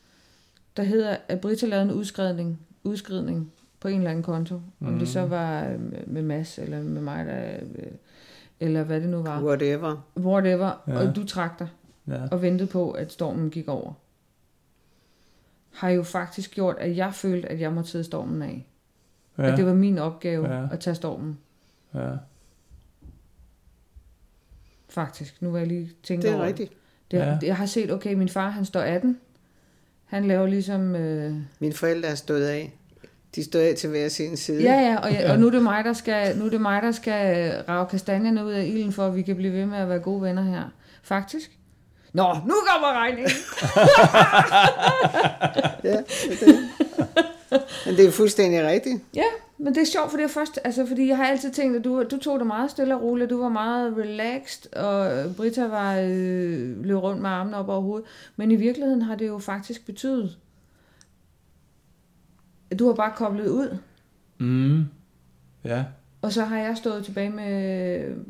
der 0.77 0.83
hedder, 0.83 1.17
at 1.27 1.39
Britta 1.41 1.65
lavede 1.65 1.85
en 1.85 1.91
udskridning, 1.91 2.59
udskridning 2.83 3.51
på 3.79 3.87
en 3.87 3.97
eller 3.97 4.09
anden 4.09 4.23
konto. 4.23 4.61
Mm. 4.79 4.87
Om 4.87 4.99
det 4.99 5.07
så 5.09 5.21
var 5.25 5.65
øh, 5.67 5.79
med- 5.79 6.05
med 6.07 6.21
Mads, 6.21 6.57
eller 6.59 6.83
med 6.83 7.01
mig, 7.01 7.25
der, 7.25 7.53
øh, 7.75 7.91
eller 8.59 8.83
hvad 8.83 9.01
det 9.01 9.09
nu 9.09 9.21
var. 9.21 9.43
Whatever. 9.43 10.07
Whatever. 10.17 10.83
Ja. 10.87 10.99
Og 11.07 11.15
du 11.15 11.25
trak 11.25 11.59
dig 11.59 11.67
Ja. 12.07 12.27
og 12.31 12.41
ventede 12.41 12.69
på, 12.69 12.91
at 12.91 13.11
stormen 13.11 13.49
gik 13.49 13.67
over. 13.67 13.93
Har 15.73 15.89
jo 15.89 16.03
faktisk 16.03 16.51
gjort, 16.51 16.75
at 16.79 16.97
jeg 16.97 17.13
følte, 17.13 17.47
at 17.49 17.59
jeg 17.59 17.73
måtte 17.73 17.89
sidde 17.89 18.03
stormen 18.05 18.41
af. 18.41 18.67
Ja. 19.37 19.51
At 19.51 19.57
det 19.57 19.65
var 19.65 19.73
min 19.73 19.97
opgave 19.97 20.53
Ja. 20.53 20.67
at 20.71 20.79
tage 20.79 20.95
stormen. 20.95 21.37
ja. 21.93 22.09
Faktisk. 24.89 25.41
Nu 25.41 25.51
vil 25.51 25.59
jeg 25.59 25.67
lige 25.67 25.91
tænke 26.03 26.21
Det 26.21 26.31
er 26.31 26.35
over 26.35 26.45
rigtigt. 26.45 26.73
Det. 27.11 27.17
Ja. 27.17 27.37
Jeg 27.43 27.57
har 27.57 27.65
set, 27.65 27.91
okay, 27.91 28.13
min 28.13 28.29
far, 28.29 28.49
han 28.49 28.65
står 28.65 28.79
18. 28.79 29.19
Han 30.05 30.27
laver 30.27 30.47
ligesom... 30.47 30.95
Øh, 30.95 31.35
Mine 31.59 31.73
forældre 31.73 32.09
er 32.09 32.15
stået 32.15 32.45
af. 32.45 32.77
De 33.35 33.43
stod 33.43 33.61
af 33.61 33.75
til 33.75 33.89
hver 33.89 34.09
sin 34.09 34.37
side. 34.37 34.61
ja, 34.63 34.79
ja, 34.79 34.97
og, 34.97 35.13
jeg, 35.13 35.31
og 35.31 35.39
nu 35.39 35.47
er 35.47 35.51
det 35.51 35.63
mig, 35.63 35.83
der 35.83 35.93
skal, 35.93 36.37
nu 36.37 36.45
er 36.45 36.49
det 36.49 36.61
mig, 36.61 36.81
der 36.81 36.91
skal 36.91 37.51
rave 37.69 37.85
kastanjerne 37.85 38.45
ud 38.45 38.51
af 38.51 38.65
ilden, 38.65 38.93
for 38.93 39.07
at 39.07 39.15
vi 39.15 39.21
kan 39.21 39.35
blive 39.35 39.53
ved 39.53 39.65
med 39.65 39.77
at 39.77 39.89
være 39.89 39.99
gode 39.99 40.21
venner 40.21 40.43
her. 40.43 40.63
Faktisk. 41.03 41.51
Nå, 42.13 42.33
nu 42.33 42.53
kommer 42.71 42.93
regningen. 42.93 43.31
ja 45.83 45.97
det 46.39 46.49
er. 46.49 46.83
Men 47.85 47.97
det 47.97 48.05
er 48.05 48.11
fuldstændig 48.11 48.65
rigtigt. 48.65 49.01
Ja, 49.15 49.23
men 49.57 49.75
det 49.75 49.81
er 49.81 49.85
sjovt, 49.85 50.09
for 50.09 50.17
det 50.17 50.23
er 50.23 50.29
først, 50.29 50.59
altså, 50.63 50.85
fordi 50.85 51.07
jeg 51.07 51.17
har 51.17 51.25
altid 51.25 51.51
tænkt, 51.51 51.77
at 51.77 51.83
du, 51.83 52.03
du 52.11 52.17
tog 52.17 52.39
det 52.39 52.47
meget 52.47 52.71
stille 52.71 52.95
og 52.95 53.01
roligt, 53.01 53.29
du 53.29 53.41
var 53.41 53.49
meget 53.49 53.97
relaxed, 53.97 54.75
og 54.75 55.11
Britta 55.35 55.67
var 55.67 55.97
øh, 55.99 56.83
løb 56.85 56.97
rundt 56.97 57.21
med 57.21 57.29
armene 57.29 57.57
op 57.57 57.69
over 57.69 57.81
hovedet. 57.81 58.07
Men 58.35 58.51
i 58.51 58.55
virkeligheden 58.55 59.01
har 59.01 59.15
det 59.15 59.27
jo 59.27 59.39
faktisk 59.39 59.85
betydet, 59.85 60.37
du 62.79 62.87
har 62.87 62.93
bare 62.93 63.13
koblet 63.15 63.47
ud, 63.47 63.77
Mm. 64.37 64.83
Ja. 65.63 65.83
og 66.21 66.33
så 66.33 66.43
har 66.45 66.57
jeg 66.59 66.77
stået 66.77 67.05
tilbage 67.05 67.29
med... 67.29 67.51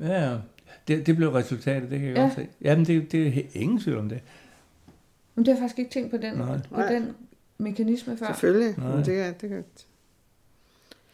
Ja, 0.02 0.30
ja. 0.30 0.38
Det, 0.88 1.08
det 1.08 1.16
blev 1.16 1.30
resultatet, 1.30 1.92
det 1.92 2.00
kan 2.00 2.08
jeg 2.08 2.16
Ja. 2.16 2.22
ja. 2.22 2.28
godt 2.28 2.36
se. 2.36 2.48
Jamen, 2.62 2.86
det, 2.86 3.12
det 3.12 3.28
er 3.28 3.42
ingen 3.54 3.80
tvivl 3.80 3.98
om 3.98 4.10
det. 4.10 4.20
Men 5.36 5.46
det 5.46 5.54
har 5.54 5.58
jeg 5.58 5.62
faktisk 5.62 5.80
ikke 5.80 5.92
tænkt 5.92 6.12
på 6.12 6.18
den, 6.18 6.34
Nej. 6.38 6.58
på 6.72 6.76
Nej. 6.80 6.94
den 6.94 7.16
mekanisme 7.58 8.18
før. 8.18 8.26
Selvfølgelig. 8.28 8.76
Nej. 8.78 8.96
Men 8.96 9.06
det 9.06 9.20
er, 9.22 9.32
det, 9.32 9.52
er, 9.52 9.62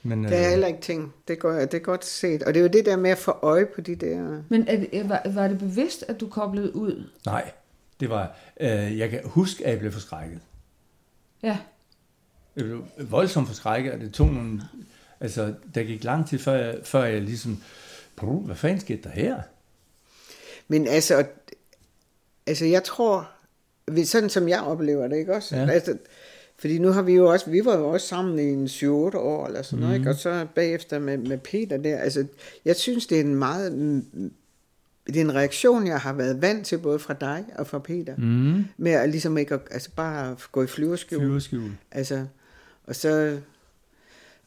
Men, 0.03 0.23
det 0.23 0.34
er 0.38 0.43
øh, 0.45 0.49
heller 0.49 0.67
ikke 0.67 0.82
ting. 0.82 1.13
Det, 1.27 1.39
går, 1.39 1.51
det 1.51 1.73
er 1.73 1.80
godt 1.80 2.05
set. 2.05 2.43
Og 2.43 2.53
det 2.53 2.59
er 2.59 2.63
jo 2.63 2.69
det 2.73 2.86
der 2.86 2.97
med 2.97 3.09
at 3.11 3.17
få 3.17 3.32
øje 3.32 3.65
på 3.65 3.82
de 3.82 3.95
der... 3.95 4.41
Men 4.49 4.67
er, 4.67 4.77
det- 4.77 5.09
var, 5.09 5.21
var 5.34 5.47
det 5.47 5.59
bevidst, 5.59 6.05
at 6.07 6.19
du 6.19 6.27
koblede 6.27 6.75
ud? 6.75 7.09
Nej, 7.25 7.51
det 7.99 8.09
var... 8.09 8.38
Øh, 8.61 8.97
jeg 8.97 9.09
kan 9.09 9.19
huske, 9.25 9.65
at 9.65 9.71
jeg 9.71 9.80
blev 9.80 9.91
forskrækket. 9.91 10.39
Ja, 11.43 11.57
Jeg 12.56 12.66
blev 12.66 12.86
voldsomt 13.10 13.47
forskrækket, 13.47 13.91
og 13.93 14.00
det 14.00 14.14
tog 14.14 14.28
nogle... 14.34 14.62
Altså, 15.20 15.54
der 15.76 15.84
gik 15.84 16.04
lang 16.04 16.28
tid, 16.30 16.39
før 16.39 16.54
jeg, 16.54 16.76
før 16.84 17.04
jeg 17.04 17.22
ligesom... 17.22 17.64
"Puh, 18.16 18.45
Hvad 18.45 18.56
fanden 18.56 18.80
skete 18.80 19.02
der 19.04 19.10
her? 19.10 19.41
Men 20.68 20.88
altså, 20.88 21.26
altså 22.47 22.66
jeg 22.66 22.84
tror, 22.84 23.30
sådan 24.04 24.30
som 24.30 24.50
jeg 24.50 24.62
oplever 24.62 25.08
det, 25.08 25.18
ikke 25.18 25.36
også? 25.36 25.56
Ja. 25.56 25.70
Altså, 25.70 25.97
fordi 26.60 26.78
nu 26.80 26.91
har 26.91 27.02
vi 27.02 27.14
jo 27.14 27.32
også, 27.32 27.50
vi 27.50 27.66
var 27.66 27.78
jo 27.78 27.89
også 27.89 28.08
sammen 28.08 28.39
i 28.39 28.43
en 28.43 28.66
7-8 28.68 28.88
år 29.18 29.47
eller 29.47 29.62
sådan 29.62 29.80
noget, 29.80 29.95
Mhm. 29.95 30.02
ikke? 30.02 30.10
Og 30.10 30.16
så 30.16 30.47
bagefter 30.56 31.00
med, 31.00 31.18
med 31.18 31.38
Peter 31.38 31.78
der, 31.78 31.97
altså, 31.97 32.26
jeg 32.66 32.76
synes, 32.76 33.08
det 33.08 33.18
er 33.18 33.22
en 33.24 33.36
meget, 33.36 33.74
mm, 33.74 34.32
det 35.08 35.18
er 35.18 35.22
en 35.22 35.36
reaktion, 35.36 35.88
jeg 35.88 36.00
har 36.00 36.14
været 36.14 36.41
vant 36.41 36.66
til, 36.66 36.78
både 36.78 37.00
fra 37.00 37.14
dig 37.14 37.45
og 37.56 37.68
fra 37.68 37.80
Peter, 37.80 38.16
Mm. 38.18 38.66
med 38.78 38.91
at 38.91 39.10
ligesom 39.10 39.38
ikke, 39.38 39.54
at- 39.54 39.68
altså 39.72 39.89
bare 39.95 40.32
at 40.32 40.47
gå 40.52 40.64
i 40.64 40.68
flyverskjul. 40.68 41.22
Flyverskjul. 41.22 41.72
Altså, 41.91 42.26
og 42.89 42.95
så, 42.95 43.39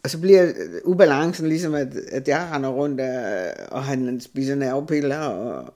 og 0.02 0.10
så 0.10 0.18
bliver 0.18 0.52
ubalancen 0.84 1.48
ligesom, 1.48 1.74
at, 1.74 1.94
at 1.96 2.28
jeg 2.28 2.48
render 2.52 2.68
rundt, 2.68 3.00
og, 3.00 3.50
og 3.70 3.84
han 3.84 4.20
spiser 4.20 4.54
nervepiller, 4.54 5.18
og, 5.18 5.74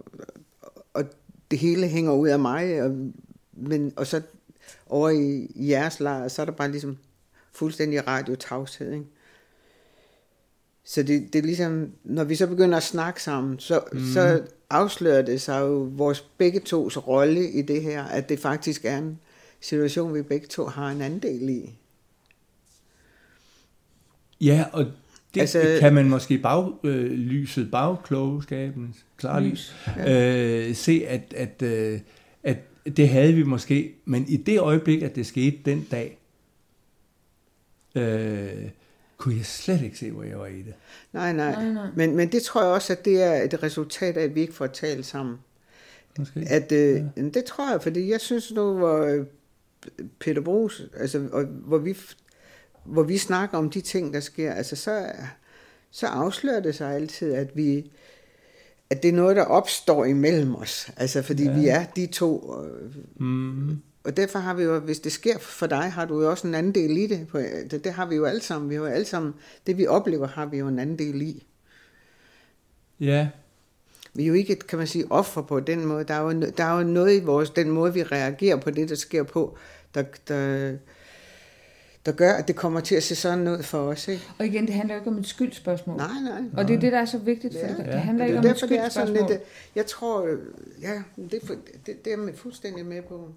og 0.95 1.05
det 1.51 1.59
hele 1.59 1.89
hænger 1.89 2.13
ud 2.13 2.29
af 2.29 2.39
mig, 2.39 2.83
og, 2.83 2.97
men, 3.53 3.93
og 3.97 4.07
så 4.07 4.23
over 4.87 5.11
i, 5.11 5.53
i 5.55 5.71
jeres 5.71 6.01
lejr, 6.01 6.29
så 6.29 6.43
er 6.43 6.47
der 6.47 6.53
bare 6.53 6.71
ligesom 6.71 6.97
fuldstændig 7.53 8.07
radiotavshed, 8.07 8.93
ikke? 8.93 9.07
Så 10.85 11.03
det, 11.03 11.33
det 11.33 11.39
er 11.39 11.43
ligesom, 11.43 11.93
når 12.05 12.25
vi 12.25 12.35
så 12.35 12.47
begynder 12.47 12.77
at 12.77 12.83
snakke 12.83 13.23
sammen, 13.23 13.59
så, 13.59 13.81
mm. 13.93 14.01
så 14.15 14.43
afslører 14.71 15.23
det 15.23 15.41
sig 15.41 15.61
jo 15.61 15.91
vores 15.93 16.21
begge 16.39 16.61
tos 16.61 17.07
rolle 17.07 17.51
i 17.51 17.63
det 17.63 17.83
her, 17.83 18.05
at 18.05 18.29
det 18.29 18.39
faktisk 18.39 18.85
er 18.85 18.99
en 18.99 19.19
situation, 19.61 20.15
vi 20.15 20.23
begge 20.23 20.47
to 20.47 20.65
har 20.65 20.91
en 20.91 21.01
andel 21.01 21.49
i. 21.49 21.79
Ja, 24.41 24.65
og 24.73 24.85
det 25.35 25.41
Altså- 25.41 25.77
kan 25.81 25.95
man 25.95 26.09
måske 26.09 26.35
i 26.35 26.39
baglyset, 26.39 27.71
bagklogskaben, 27.71 28.95
klart 29.17 29.43
Lys, 29.43 29.75
øh, 30.09 30.75
se, 30.75 31.05
at, 31.09 31.35
at, 31.37 31.63
øh, 31.63 32.01
at 32.43 32.57
det 32.97 33.09
havde 33.09 33.33
vi 33.33 33.43
måske, 33.43 33.95
men 34.05 34.29
i 34.29 34.37
det 34.37 34.61
øjeblik, 34.61 35.03
at 35.03 35.17
det 35.17 35.27
skete 35.27 35.59
den 35.65 35.87
dag, 35.91 36.19
øh, 37.95 38.69
kunne 39.17 39.37
jeg 39.37 39.47
slet 39.47 39.83
ikke 39.83 39.99
se, 39.99 40.11
hvor 40.11 40.23
jeg 40.23 40.39
var 40.39 40.47
i 40.47 40.59
det. 40.63 40.75
Nej, 41.13 41.33
nej. 41.33 41.53
Nej, 41.53 41.73
nej. 41.73 41.87
Men, 41.97 42.17
men 42.17 42.33
det 42.33 42.43
tror 42.43 42.63
jeg 42.63 42.71
også, 42.71 42.93
at 42.93 43.05
det 43.05 43.23
er 43.23 43.43
et 43.43 43.63
resultat 43.63 44.17
af, 44.17 44.23
at 44.23 44.35
vi 44.35 44.41
ikke 44.41 44.53
får 44.53 44.67
talt 44.67 45.07
sammen. 45.07 45.37
Måske. 46.19 46.41
At, 46.51 46.73
øh, 46.73 47.03
ja. 47.17 47.23
Det 47.23 47.45
tror 47.45 47.71
jeg, 47.71 47.83
fordi 47.83 48.11
jeg 48.11 48.21
synes 48.21 48.53
nu, 48.53 48.73
hvor 48.73 48.99
øh, 48.99 49.27
Peter 50.19 50.41
Brugs, 50.41 50.83
altså, 50.97 51.29
og, 51.33 51.45
hvor, 51.45 51.79
vi, 51.79 51.97
hvor 52.87 53.03
vi 53.03 53.19
snakker 53.19 53.59
om 53.59 53.71
de 53.71 53.81
ting, 53.81 54.15
der 54.15 54.21
sker, 54.21 54.53
altså, 54.53 54.77
så, 54.77 55.07
så 55.91 56.07
afslører 56.07 56.61
det 56.61 56.75
sig 56.75 56.95
altid, 56.95 57.33
at 57.33 57.57
vi 57.57 57.91
at 58.91 59.03
det 59.03 59.09
er 59.09 59.13
noget, 59.13 59.37
der 59.37 59.45
opstår 59.45 60.05
imellem 60.05 60.55
os. 60.55 60.91
Altså, 60.97 61.23
fordi 61.23 61.45
ja. 61.45 61.59
Vi 61.59 61.69
er 61.69 61.85
de 61.97 62.07
to. 62.07 62.55
øh, 62.65 62.95
Mm. 63.17 63.79
Og 64.05 64.17
derfor 64.17 64.39
har 64.39 64.55
vi 64.55 64.63
jo, 64.63 64.79
hvis 64.79 65.01
det 65.01 65.13
sker 65.13 65.39
for 65.39 65.67
dig, 65.67 65.93
har 65.93 66.05
du 66.05 66.23
jo 66.23 66.31
også 66.31 66.47
en 66.47 66.55
anden 66.55 66.75
del 66.75 66.97
i 66.97 67.07
det. 67.07 67.27
Det, 67.71 67.85
det 67.85 67.93
har 67.93 68.07
vi 68.07 68.15
jo 68.17 68.25
alle 68.25 68.41
sammen. 68.43 68.71
Vi 68.71 68.75
har 68.75 68.83
jo 68.83 68.89
alle 68.89 69.05
sammen, 69.07 69.35
det 69.67 69.79
vi 69.79 69.87
oplever, 69.87 70.27
har 70.27 70.47
vi 70.47 70.59
jo 70.59 70.69
en 70.69 70.79
anden 70.79 70.99
del 70.99 71.23
i. 71.23 71.47
Ja, 73.01 73.29
Vi 74.15 74.23
er 74.23 74.27
jo 74.27 74.35
ikke, 74.35 74.57
kan 74.57 74.79
man 74.79 74.87
sige, 74.87 75.05
offer 75.11 75.43
på 75.43 75.61
den 75.61 75.87
måde. 75.87 76.05
Der 76.05 76.15
er 76.15 76.21
jo, 76.21 76.41
der 76.41 76.65
er 76.65 76.79
jo 76.79 76.85
noget 76.85 77.17
i 77.17 77.25
vores, 77.25 77.51
den 77.51 77.71
måde, 77.71 77.95
vi 77.95 78.03
reagerer 78.03 78.57
på 78.57 78.71
det, 78.71 78.89
der 78.89 78.95
sker 78.95 79.23
på, 79.23 79.57
der, 79.95 80.03
der, 80.29 80.73
der 82.07 82.13
gør, 82.13 82.33
at 82.33 82.49
det 82.49 82.57
kommer 82.57 82.81
til 82.81 82.95
at 82.95 83.03
se 83.03 83.15
sådan 83.15 83.49
ud 83.49 83.63
for 83.63 83.79
os. 83.79 84.09
Ikke? 84.09 84.23
Og 84.39 84.47
igen, 84.47 84.67
det 84.67 84.75
handler 84.75 84.95
jo 84.95 85.01
ikke 85.01 85.11
om 85.11 85.19
et 85.19 85.27
skyldspørgsmål. 85.27 85.97
Nej, 85.97 86.09
nej. 86.25 86.43
Og 86.57 86.69
det 86.69 86.77
er 86.77 86.81
det, 86.81 86.93
der 86.93 86.99
er 86.99 87.05
så 87.05 87.19
vigtigt, 87.19 87.55
for 87.55 87.61
Ja. 87.61 87.69
det, 87.69 87.79
det 87.79 87.87
Ja. 87.87 87.97
handler 87.97 88.25
det 88.25 88.31
ikke 88.31 88.37
er 88.37 88.41
om 88.41 88.47
et 88.47 88.51
derfor, 88.55 88.67
det 88.67 88.79
er 88.79 88.89
sådan 88.89 89.07
skyldspørgsmål. 89.07 89.31
lidt, 89.31 89.41
øh, 89.41 89.47
jeg 89.77 89.87
tror, 89.87 90.27
ja, 90.83 91.03
det, 91.31 91.35
er 91.43 91.55
det, 91.87 92.05
det 92.05 92.13
er 92.13 92.23
jeg 92.27 92.35
fuldstændig 92.35 92.87
med 92.87 93.03
på. 93.03 93.29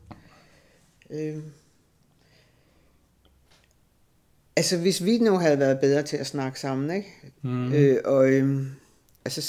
Øh, 1.10 1.38
altså, 4.56 4.78
hvis 4.78 5.04
vi 5.06 5.18
nu 5.18 5.38
havde 5.38 5.60
været 5.60 5.80
bedre 5.80 6.04
til 6.04 6.18
at 6.18 6.28
snakke 6.28 6.60
sammen, 6.60 6.92
ikke? 6.98 7.16
Mm. 7.42 7.74
Øh, 7.74 7.98
og 8.06 8.30
øh, 8.30 8.62
altså, 9.26 9.42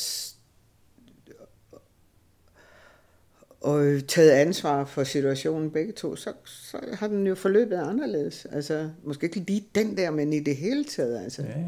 og 3.61 3.85
øh, 3.87 4.03
taget 4.03 4.31
ansvar 4.31 4.85
for 4.85 5.05
situationen 5.05 5.71
begge 5.71 5.93
to, 5.93 6.17
så, 6.17 6.33
så 6.45 6.77
har 6.93 7.09
den 7.09 7.27
jo 7.27 7.35
forløbet 7.35 7.77
anderledes. 7.77 8.45
Altså, 8.53 8.91
måske 9.05 9.25
ikke 9.27 9.37
lige 9.41 9.65
den 9.75 9.97
der, 9.97 10.11
men 10.11 10.33
i 10.33 10.41
det 10.41 10.57
hele 10.57 10.85
taget. 10.85 11.19
Altså. 11.23 11.43
Ja, 11.43 11.49
ja. 11.59 11.65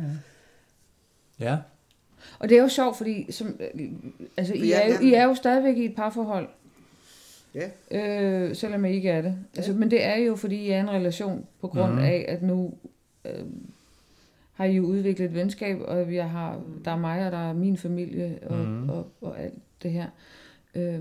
Ja, 1.50 1.58
Og 2.38 2.48
det 2.48 2.58
er 2.58 2.62
jo 2.62 2.68
sjovt, 2.68 2.96
fordi 2.96 3.32
som, 3.32 3.56
øh, 3.74 3.90
altså, 4.36 4.54
I, 4.54 4.68
Ja, 4.68 4.80
er 4.80 4.86
jo, 4.86 4.92
ja. 4.92 5.00
I 5.10 5.12
er 5.14 5.24
jo 5.24 5.34
stadigvæk 5.34 5.76
i 5.76 5.84
et 5.84 5.94
parforhold, 5.96 6.48
Ja. 7.54 7.70
øh, 7.90 8.56
selvom 8.56 8.84
I 8.84 8.90
ikke 8.92 9.08
er 9.10 9.22
det. 9.22 9.34
Altså, 9.56 9.72
Men 9.72 9.90
det 9.90 10.04
er 10.04 10.16
jo, 10.16 10.36
fordi 10.36 10.56
I 10.56 10.70
er 10.70 10.80
en 10.80 10.90
relation 10.90 11.46
på 11.60 11.68
grund 11.68 11.92
Mhm. 11.92 11.98
af, 12.04 12.24
at 12.28 12.42
nu 12.42 12.74
øh, 13.24 13.44
har 14.52 14.64
I 14.64 14.72
jo 14.76 14.82
udviklet 14.84 15.26
et 15.26 15.34
venskab, 15.34 15.80
og 15.84 16.08
vi 16.08 16.16
har, 16.16 16.60
der 16.84 16.90
er 16.90 16.96
mig, 16.98 17.26
og 17.26 17.32
der 17.32 17.48
er 17.48 17.52
min 17.52 17.76
familie, 17.76 18.38
og, 18.46 18.56
Mhm. 18.58 18.90
og, 18.90 19.08
og 19.20 19.40
alt 19.40 19.54
det 19.82 19.90
her. 19.90 20.06
Øh, 20.74 21.00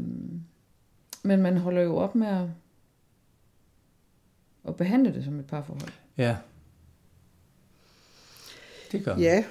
men 1.24 1.42
man 1.42 1.58
holder 1.58 1.82
jo 1.82 1.96
op 1.98 2.16
med 2.16 2.28
at, 2.28 2.48
at 4.68 4.76
behandle 4.76 5.14
det 5.14 5.24
som 5.24 5.40
et 5.40 5.46
parforhold. 5.46 5.92
ja. 6.18 6.38
Det 8.92 9.04
gør 9.06 9.14
man. 9.16 9.24
ja, 9.24 9.44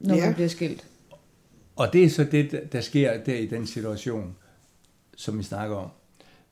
Når 0.00 0.14
Ja. 0.14 0.24
man 0.24 0.34
bliver 0.34 0.48
skilt. 0.48 0.86
Og 1.76 1.92
det 1.92 2.04
er 2.04 2.08
så 2.10 2.24
det, 2.24 2.68
der 2.72 2.80
sker 2.80 3.24
der 3.24 3.34
i 3.34 3.46
den 3.46 3.66
situation, 3.66 4.36
som 5.16 5.38
vi 5.38 5.42
snakker 5.42 5.76
om. 5.76 5.90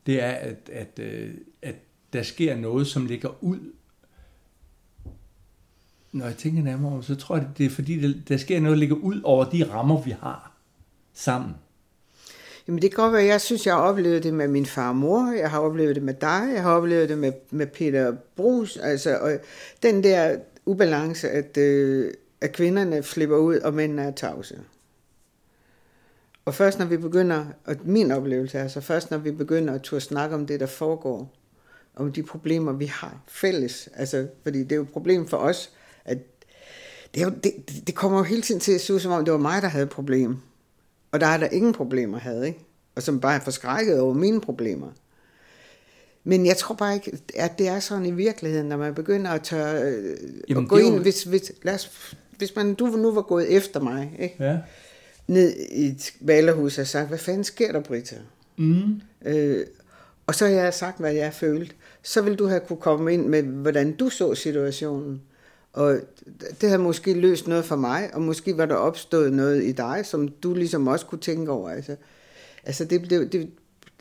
Det 0.07 0.23
er, 0.23 0.31
at, 0.31 0.69
at, 0.73 0.99
øh, 0.99 1.35
at 1.63 1.75
der 2.13 2.23
sker 2.23 2.57
noget, 2.57 2.87
som 2.87 3.07
ligger 3.07 3.45
ud. 3.45 3.73
Når 6.13 6.27
jeg 6.27 6.37
tænker 6.37 6.63
nærmere 6.63 6.93
over, 6.93 7.01
så 7.01 7.15
tror 7.15 7.37
jeg, 7.37 7.49
det 7.59 7.67
er 7.67 7.71
fordi, 7.71 8.01
der, 8.01 8.15
der 8.29 8.37
sker 8.37 8.61
noget, 8.61 8.77
der 8.77 8.81
ligger 8.81 8.97
ud 8.97 9.21
over 9.23 9.45
de 9.51 9.71
rammer, 9.73 10.03
vi 10.03 10.11
har 10.11 10.57
sammen. 11.13 11.55
Jamen 12.69 12.83
det 12.83 12.91
kan 12.91 12.97
godt 12.97 13.13
være, 13.13 13.25
jeg 13.25 13.41
synes, 13.41 13.67
jeg 13.67 13.75
har 13.75 13.83
oplevet 13.83 14.23
det 14.23 14.35
med 14.35 14.49
min 14.49 14.67
far 14.67 14.89
og 14.89 14.97
mor, 14.97 15.33
jeg 15.33 15.51
har 15.51 15.61
oplevet 15.61 15.95
det 15.95 16.03
med 16.03 16.15
dig, 16.15 16.51
jeg 16.55 16.63
har 16.63 16.73
oplevet 16.73 17.09
det 17.09 17.19
med, 17.19 17.33
med 17.51 17.67
Peter 17.67 18.13
Brugs, 18.37 18.77
altså 18.77 19.19
og 19.19 19.33
den 19.83 20.05
der 20.05 20.37
ubalance, 20.67 21.31
at, 21.31 21.57
øh, 21.57 22.13
at 22.41 22.53
kvinderne 22.53 23.03
flipper 23.03 23.37
ud, 23.37 23.57
og 23.57 23.75
mændene 23.75 24.03
er 24.03 24.11
tavse. 24.11 24.59
Og 26.45 26.55
først 26.55 26.79
når 26.79 26.87
vi 26.87 26.97
begynder, 26.97 27.47
og 27.65 27.77
min 27.85 28.11
oplevelse 28.11 28.59
er 28.59 28.69
så 28.69 28.81
først 28.81 29.11
når 29.11 29.19
vi 29.19 29.31
begynder 29.31 29.75
at 29.75 29.83
turde 29.83 30.01
snakke 30.01 30.35
om 30.35 30.47
det, 30.47 30.61
der 30.61 30.67
foregår, 30.67 31.35
om 31.97 32.13
de 32.13 32.23
problemer, 32.23 32.73
vi 32.73 32.87
har 32.87 33.23
fælles, 33.29 33.89
altså, 33.95 34.27
fordi 34.43 34.63
det 34.63 34.73
er 34.73 34.77
jo 34.77 34.83
et 34.83 34.93
problem 34.93 35.29
for 35.29 35.37
os, 35.37 35.71
at 36.05 36.19
det, 37.15 37.23
er 37.23 37.25
jo, 37.25 37.33
det, 37.45 37.87
det 37.87 37.95
kommer 37.95 38.19
jo 38.19 38.25
hele 38.25 38.43
tiden 38.43 38.61
til 38.61 38.73
at 38.73 38.81
se 38.81 38.95
ud, 38.95 39.01
som 39.01 39.13
om 39.13 39.25
det 39.25 39.33
var 39.33 39.39
mig, 39.39 39.63
der 39.63 39.69
havde 39.69 39.85
et 39.85 39.91
problem. 39.91 40.37
Og 41.13 41.21
der 41.21 41.27
er 41.27 41.37
der 41.37 41.47
ingen 41.49 41.73
problemer 41.73 42.19
havde, 42.19 42.47
ikke? 42.47 42.59
Og 42.95 43.03
som 43.03 43.21
bare 43.21 43.35
er 43.35 43.41
forskrækket 43.41 44.01
over 44.01 44.15
mine 44.15 44.41
problemer. 44.41 44.89
Men 46.25 46.47
jeg 46.47 46.57
tror 46.57 46.75
bare 46.75 46.95
ikke, 46.95 47.19
at 47.37 47.59
det 47.59 47.69
er 47.69 47.81
sådan 47.81 48.07
i 48.07 48.11
virkeligheden, 48.11 48.69
når 48.69 48.77
man 48.77 48.95
begynder 48.95 49.31
at 49.31 49.43
tør 49.43 49.85
øh, 49.85 50.17
Jamen, 50.49 50.65
at 50.65 50.69
gå 50.71 50.77
er 50.77 50.81
jo- 50.81 50.87
ind, 50.87 50.99
hvis, 51.03 51.23
hvis, 51.23 51.53
lad 51.63 51.75
os, 51.75 52.15
hvis 52.39 52.57
man, 52.57 52.75
du 52.75 52.87
nu 52.87 53.13
var 53.13 53.23
gået 53.23 53.57
efter 53.57 53.81
mig, 53.81 54.17
ikke? 54.19 54.37
Ja. 54.45 54.59
ned 55.27 55.57
i 55.73 55.87
et 55.87 56.13
malerhus 56.21 56.79
og 56.79 56.87
sagt, 56.87 57.09
hvad 57.09 57.19
fanden 57.19 57.45
sker 57.45 57.73
der, 57.73 57.81
Britta? 57.81 58.17
Mm. 58.57 59.01
Øh, 59.25 59.67
og 60.27 60.35
så 60.35 60.47
har 60.47 60.53
jeg 60.53 60.75
sagt, 60.75 60.99
hvad 60.99 61.13
jeg 61.13 61.33
følte. 61.35 61.75
Så 62.03 62.23
vil 62.23 62.37
du 62.39 62.47
have 62.47 62.61
kunne 62.61 62.77
komme 62.81 63.13
ind 63.15 63.27
med, 63.27 63.43
hvordan 63.43 63.93
du 63.97 64.09
så 64.09 64.35
situationen. 64.35 65.23
Og 65.73 65.99
det 66.61 66.69
havde 66.69 66.83
måske 66.83 67.15
løst 67.15 67.49
noget 67.49 67.65
for 67.65 67.77
mig, 67.77 68.11
og 68.13 68.23
måske 68.23 68.59
var 68.59 68.67
der 68.67 68.75
opstået 68.75 69.33
noget 69.33 69.65
i 69.65 69.73
dig, 69.73 70.01
som 70.05 70.29
du 70.29 70.55
ligesom 70.55 70.87
også 70.87 71.07
kunne 71.07 71.21
tænke 71.21 71.53
over. 71.53 71.71
Altså, 71.71 71.97
altså 72.65 72.85
det, 72.85 73.11
det, 73.11 73.33
det, 73.33 73.51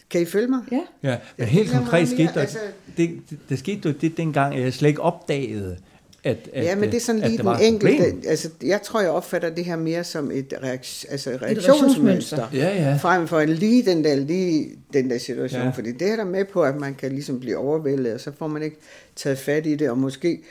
kan 0.10 0.22
I 0.22 0.26
følge 0.26 0.48
mig? 0.48 0.62
Ja. 0.72 0.82
Ja, 1.04 1.18
men 1.38 1.48
helt 1.48 1.70
det 1.70 1.78
konkret 1.78 2.08
skete 2.08 2.24
mere, 2.24 2.34
der, 2.34 2.42
altså- 2.42 2.60
det, 2.98 3.20
det, 3.30 3.40
der 3.50 3.56
skete 3.56 3.90
jo 3.90 3.96
det 4.02 4.18
dengang, 4.18 4.56
at 4.56 4.62
jeg 4.62 4.74
slet 4.74 4.90
ikke 4.90 5.02
opdagede, 5.02 5.78
at, 6.24 6.50
at 6.54 6.64
ja, 6.64 6.76
men 6.76 6.90
det 6.90 6.96
er 6.98 7.02
sådan 7.02 7.24
at 7.24 7.32
lige 7.32 7.44
den 7.44 7.62
enkelte. 7.62 8.30
Altså, 8.30 8.50
jeg 8.64 8.82
tror, 8.82 9.02
jeg 9.02 9.10
opfatter 9.10 9.50
det 9.50 9.66
her 9.66 9.76
mere 9.76 10.04
som 10.04 10.32
et, 10.32 10.54
reaktion, 10.64 11.12
altså 11.12 11.32
et 11.32 11.42
reaktionsmønster. 11.42 12.48
Ja, 12.54 12.90
ja. 12.90 12.98
Frem 13.02 13.28
for 13.28 13.44
lige 13.46 13.86
den 13.86 14.04
der, 14.04 14.16
lige 14.16 14.70
den 14.94 15.10
der 15.10 15.18
situation. 15.18 15.62
Ja. 15.62 15.70
Fordi 15.70 15.92
det 15.92 16.12
er 16.12 16.16
der 16.16 16.24
med 16.26 16.46
på, 16.46 16.64
at 16.64 16.76
man 16.76 16.96
kan 16.96 17.12
ligesom 17.12 17.40
blive 17.40 17.58
overvældet, 17.58 18.14
og 18.14 18.20
så 18.20 18.32
får 18.38 18.48
man 18.48 18.64
ikke 18.64 18.78
taget 19.16 19.38
fat 19.38 19.66
i 19.66 19.76
det, 19.76 19.90
og 19.90 19.98
måske 19.98 20.42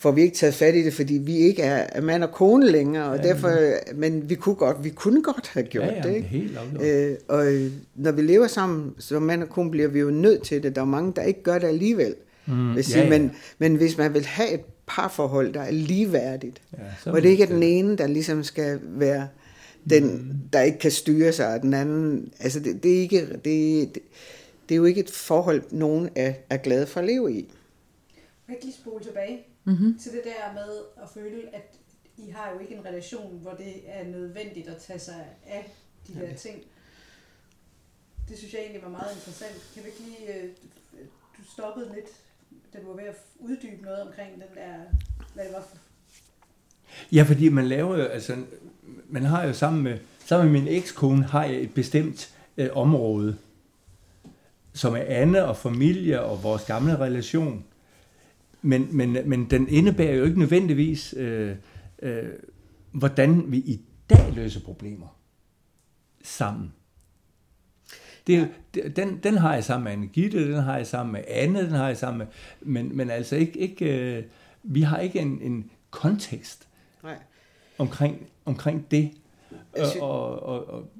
får 0.00 0.10
vi 0.10 0.22
ikke 0.22 0.36
taget 0.36 0.54
fat 0.54 0.74
i 0.74 0.82
det, 0.82 0.94
fordi 0.94 1.14
vi 1.14 1.36
ikke 1.36 1.62
er 1.62 2.00
mand 2.00 2.24
og 2.24 2.32
kone 2.32 2.70
længere, 2.70 3.04
og 3.10 3.16
Ja, 3.16 3.22
derfor, 3.22 3.50
men 3.94 4.30
vi 4.30 4.34
kunne 4.34 4.54
godt, 4.54 4.84
vi 4.84 4.90
kunne 4.90 5.22
godt 5.22 5.48
have 5.48 5.66
gjort 5.66 5.86
ja, 5.86 5.94
ja, 5.94 6.02
det, 6.02 6.16
ikke? 6.16 6.28
helt. 6.28 6.58
Øh, 6.82 7.16
og 7.28 7.52
øh, 7.52 7.70
når 7.94 8.12
vi 8.12 8.22
lever 8.22 8.46
sammen 8.46 8.94
som 8.98 9.22
mand 9.22 9.42
og 9.42 9.48
kone, 9.48 9.70
bliver 9.70 9.88
vi 9.88 10.00
jo 10.00 10.10
nødt 10.10 10.42
til 10.42 10.62
det. 10.62 10.74
Der 10.74 10.80
er 10.80 10.84
mange, 10.84 11.12
der 11.16 11.22
ikke 11.22 11.42
gør 11.42 11.58
det 11.58 11.66
alligevel. 11.66 12.14
Mm, 12.46 12.74
ja, 12.76 12.82
sige, 12.82 13.02
ja. 13.02 13.08
Men, 13.08 13.32
men 13.58 13.74
hvis 13.74 13.98
man 13.98 14.14
vil 14.14 14.24
have 14.26 14.50
et 14.50 14.60
parforhold, 14.86 15.52
der 15.52 15.60
er 15.60 15.70
ligeværdigt, 15.70 16.62
Ja, 17.04 17.10
og 17.12 17.22
det 17.22 17.28
ikke 17.28 17.42
er 17.42 17.48
den 17.48 17.62
ene, 17.62 17.96
der 17.96 18.06
ligesom 18.06 18.44
skal 18.44 18.78
være 18.82 19.28
den, 19.90 20.34
der 20.52 20.60
ikke 20.60 20.78
kan 20.78 20.90
styre 20.90 21.32
sig, 21.32 21.54
og 21.54 21.62
den 21.62 21.74
anden, 21.74 22.32
altså 22.40 22.60
det, 22.60 22.82
det 22.82 22.96
er 22.96 23.00
ikke, 23.00 23.26
det, 23.26 23.44
det, 23.44 23.98
det 24.68 24.74
er 24.74 24.76
jo 24.76 24.84
ikke 24.84 25.00
et 25.00 25.10
forhold, 25.10 25.62
nogen 25.70 26.08
er, 26.16 26.32
er 26.50 26.56
glade 26.56 26.86
for 26.86 27.00
at 27.00 27.06
leve 27.06 27.32
i. 27.32 27.36
Jeg 27.36 27.44
kan 28.46 28.54
ikke 28.54 28.64
lige 28.64 28.76
spole 28.82 29.04
tilbage 29.04 29.38
Mm-hmm. 29.64 29.98
til 29.98 30.12
det 30.12 30.22
der 30.24 30.52
med 30.52 30.84
at 31.02 31.08
føle, 31.14 31.54
at 31.54 31.76
I 32.16 32.30
har 32.30 32.52
jo 32.52 32.58
ikke 32.58 32.74
en 32.74 32.84
relation, 32.84 33.38
hvor 33.38 33.52
det 33.52 33.74
er 33.86 34.04
nødvendigt 34.04 34.68
at 34.68 34.76
tage 34.76 34.98
sig 34.98 35.26
af 35.46 35.72
de 36.06 36.12
her 36.12 36.34
ting. 36.34 36.62
Det 38.28 38.38
synes 38.38 38.52
jeg 38.54 38.60
egentlig 38.60 38.82
var 38.82 38.88
meget 38.88 39.16
interessant. 39.16 39.70
Kan 39.74 39.82
du 39.82 39.88
ikke 39.88 40.00
lige... 40.00 40.34
øh, 40.42 40.50
Du 41.38 41.44
stoppede 41.52 41.92
lidt, 41.94 42.06
da 42.74 42.80
du 42.80 42.86
var 42.86 42.96
ved 42.96 43.04
at 43.04 43.16
uddybe 43.38 43.82
noget 43.82 44.02
omkring 44.02 44.32
den 44.34 44.40
der... 44.54 44.74
Hvad 45.34 45.44
det 45.44 45.52
var 45.52 45.62
for... 45.70 45.76
Ja, 47.12 47.22
fordi 47.22 47.48
man 47.48 47.66
laver 47.68 47.96
jo, 47.96 48.04
altså, 48.04 48.36
man 49.08 49.22
har 49.22 49.46
jo 49.46 49.52
sammen 49.52 49.82
med, 49.82 49.98
sammen 50.24 50.52
med 50.52 50.60
min 50.60 50.72
ekskone, 50.72 51.24
har 51.24 51.44
jeg 51.44 51.56
et 51.60 51.74
bestemt 51.74 52.34
øh, 52.56 52.68
område, 52.72 53.36
som 54.72 54.94
er 54.94 55.04
Anne 55.06 55.44
og 55.44 55.56
familie 55.56 56.22
og 56.22 56.42
vores 56.42 56.64
gamle 56.64 56.98
relation. 56.98 57.64
Men, 58.62 58.96
men, 58.96 59.16
men 59.28 59.50
den 59.50 59.68
indebærer 59.68 60.14
jo 60.16 60.24
ikke 60.24 60.38
nødvendigvis, 60.38 61.14
øh, 61.16 61.56
øh, 62.02 62.28
hvordan 62.92 63.52
vi 63.52 63.56
i 63.58 63.80
dag 64.10 64.32
løser 64.34 64.60
problemer 64.60 65.16
sammen. 66.22 66.72
Det, 68.26 68.48
den, 68.96 69.18
den 69.22 69.38
har 69.38 69.54
jeg 69.54 69.64
sammen 69.64 69.84
med 69.84 69.92
Anne 69.92 70.06
Gitte, 70.06 70.52
den 70.52 70.62
har 70.62 70.76
jeg 70.76 70.86
sammen 70.86 71.12
med 71.12 71.24
Anne, 71.28 71.60
den 71.64 71.70
har 71.70 71.86
jeg 71.86 71.96
sammen 71.96 72.18
med, 72.18 72.26
men, 72.60 72.96
men 72.96 73.10
altså 73.10 73.36
ikke, 73.36 73.58
ikke 73.58 74.16
øh, 74.16 74.24
vi 74.62 74.82
har 74.82 74.98
ikke 74.98 75.18
en, 75.20 75.38
en 75.42 75.70
kontekst 75.90 76.68
Nej. 77.02 77.18
omkring, 77.78 78.26
omkring 78.44 78.90
det. 78.90 79.10
Jeg 79.76 79.86
sy- 79.86 79.96
Og, 80.00 80.42
og, 80.42 80.42
og, 80.42 80.66
og, 80.68 80.90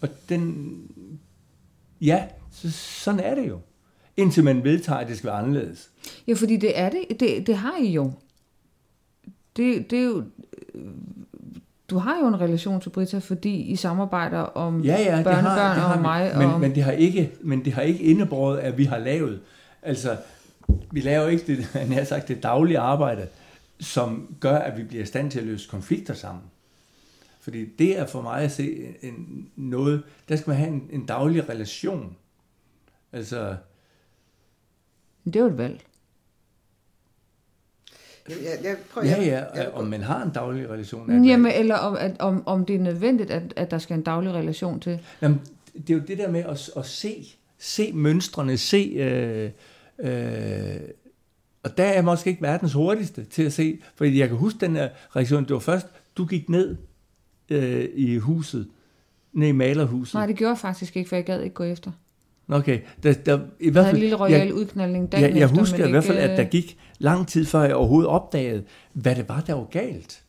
og 0.00 0.08
den... 0.28 0.80
Ja, 2.00 2.28
så, 2.50 2.70
sådan 2.72 3.20
er 3.20 3.34
det 3.34 3.48
jo. 3.48 3.60
Indtil 4.16 4.44
man 4.44 4.64
vedtager, 4.64 4.98
at 4.98 5.08
det 5.08 5.16
skal 5.18 5.28
være 5.28 5.38
anderledes. 5.38 5.90
Ja, 6.26 6.32
fordi 6.34 6.56
det 6.56 6.78
er 6.78 6.90
det. 6.90 7.20
Det, 7.20 7.46
det 7.46 7.56
har 7.56 7.76
I 7.80 7.86
jo. 7.92 8.12
Det, 9.56 9.90
det 9.90 9.98
er 9.98 10.04
jo... 10.04 10.22
øh, 10.74 10.82
Du 11.90 11.98
har 11.98 12.18
jo 12.20 12.26
en 12.28 12.40
relation 12.40 12.80
til 12.80 12.90
Britta, 12.90 13.18
fordi 13.18 13.62
I 13.62 13.76
samarbejder 13.76 14.38
om 14.38 14.80
Ja, 14.82 15.00
ja, 15.02 15.16
det 15.16 15.24
børnebørn 15.24 15.44
har, 15.44 15.74
det 15.74 15.82
har 15.82 15.94
og 15.96 16.02
mig. 16.02 16.32
Men, 16.38 16.46
og, 16.50 16.60
men, 16.60 16.74
det 16.74 16.82
har 16.82 16.92
ikke, 16.92 17.32
men 17.40 17.64
det 17.64 17.72
har 17.72 17.82
ikke 17.82 18.00
indebåret, 18.00 18.58
at 18.58 18.78
vi 18.78 18.84
har 18.84 18.98
lavet... 18.98 19.40
Altså, 19.82 20.16
vi 20.90 21.00
laver 21.00 21.28
ikke 21.28 21.46
det, 21.46 21.66
jeg 21.74 21.96
har 21.96 22.04
sagt, 22.04 22.28
det 22.28 22.42
daglige 22.42 22.78
arbejde, 22.78 23.28
som 23.80 24.36
gør, 24.40 24.56
at 24.56 24.78
vi 24.78 24.82
bliver 24.82 25.02
i 25.02 25.06
stand 25.06 25.30
til 25.30 25.38
at 25.38 25.44
løse 25.46 25.68
konflikter 25.68 26.14
sammen. 26.14 26.42
Fordi 27.40 27.64
det 27.64 27.98
er 27.98 28.06
for 28.06 28.22
mig 28.22 28.42
at 28.42 28.52
se 28.52 28.86
en, 29.02 29.48
noget, 29.56 30.02
der 30.28 30.36
skal 30.36 30.50
man 30.50 30.56
have 30.56 30.70
en, 30.70 30.88
en 30.92 31.06
daglig 31.06 31.48
relation. 31.48 32.16
Altså, 33.12 33.56
Det 35.24 35.36
er 35.36 35.40
jo 35.40 35.46
et 35.46 35.58
valg. 35.58 35.80
Jeg, 38.28 38.36
jeg, 38.42 38.58
jeg 38.64 38.76
prøver, 38.92 39.06
ja, 39.06 39.22
ja, 39.22 39.44
jeg, 39.54 39.70
om 39.74 39.86
man 39.86 40.00
har 40.02 40.22
en 40.22 40.30
daglig 40.30 40.70
relation. 40.70 41.10
er 41.10 41.18
det- 41.18 41.26
Jamen, 41.28 41.52
eller 41.52 41.74
om, 41.74 41.96
at, 42.00 42.16
om, 42.20 42.42
om 42.46 42.66
det 42.66 42.76
er 42.76 42.80
nødvendigt, 42.80 43.30
at, 43.30 43.42
at 43.56 43.70
der 43.70 43.78
skal 43.78 43.96
en 43.96 44.02
daglig 44.02 44.32
relation 44.32 44.80
til. 44.80 45.00
Jamen, 45.22 45.40
det 45.74 45.90
er 45.90 45.94
jo 45.94 46.00
det 46.08 46.18
der 46.18 46.30
med 46.30 46.40
at, 46.44 46.70
at 46.76 46.86
se, 46.86 47.26
se 47.58 47.92
mønstrene, 47.92 48.58
se... 48.58 48.76
Øh, 48.96 49.50
øh, 49.98 50.80
og 51.62 51.76
der 51.76 51.84
er 51.84 51.94
jeg 51.94 52.04
måske 52.04 52.30
ikke 52.30 52.42
verdens 52.42 52.72
hurtigste 52.72 53.24
til 53.24 53.42
at 53.42 53.52
se, 53.52 53.78
fordi 53.94 54.18
jeg 54.18 54.28
kan 54.28 54.36
huske 54.36 54.58
den 54.60 54.76
her 54.76 54.88
reaktion, 55.16 55.44
det 55.44 55.52
var 55.52 55.58
først, 55.58 55.86
du 56.16 56.24
gik 56.26 56.48
ned 56.48 56.76
øh, 57.48 57.88
i 57.94 58.16
huset, 58.18 58.68
ned 59.32 59.48
i 59.48 59.52
malerhuset. 59.52 60.14
Nej, 60.14 60.26
det 60.26 60.36
gjorde 60.36 60.50
jeg 60.50 60.58
faktisk 60.58 60.96
ikke, 60.96 61.08
for 61.08 61.16
jeg 61.16 61.24
gad 61.24 61.40
ikke 61.42 61.54
gå 61.54 61.64
efter. 61.64 61.90
Okay, 62.48 62.80
der, 63.02 63.12
der, 63.12 63.40
i 63.60 63.70
hvert 63.70 63.84
fald, 63.84 63.96
en 63.96 64.00
lille 64.00 64.16
royal 64.16 64.46
jeg, 64.46 64.54
udknaldning 64.54 65.12
dagen 65.12 65.24
jeg, 65.24 65.36
jeg 65.36 65.44
efter, 65.44 65.58
husker 65.58 65.86
i 65.86 65.90
hvert 65.90 66.04
fald, 66.04 66.18
at 66.18 66.30
der 66.30 66.44
øh, 66.44 66.50
gik 66.50 66.78
lang 66.98 67.28
tid, 67.28 67.44
før 67.44 67.62
jeg 67.62 67.74
overhovedet 67.74 68.10
opdagede, 68.10 68.64
hvad 68.92 69.14
det 69.14 69.28
var, 69.28 69.40
der 69.40 69.54
var 69.54 69.64
galt. 69.64 70.24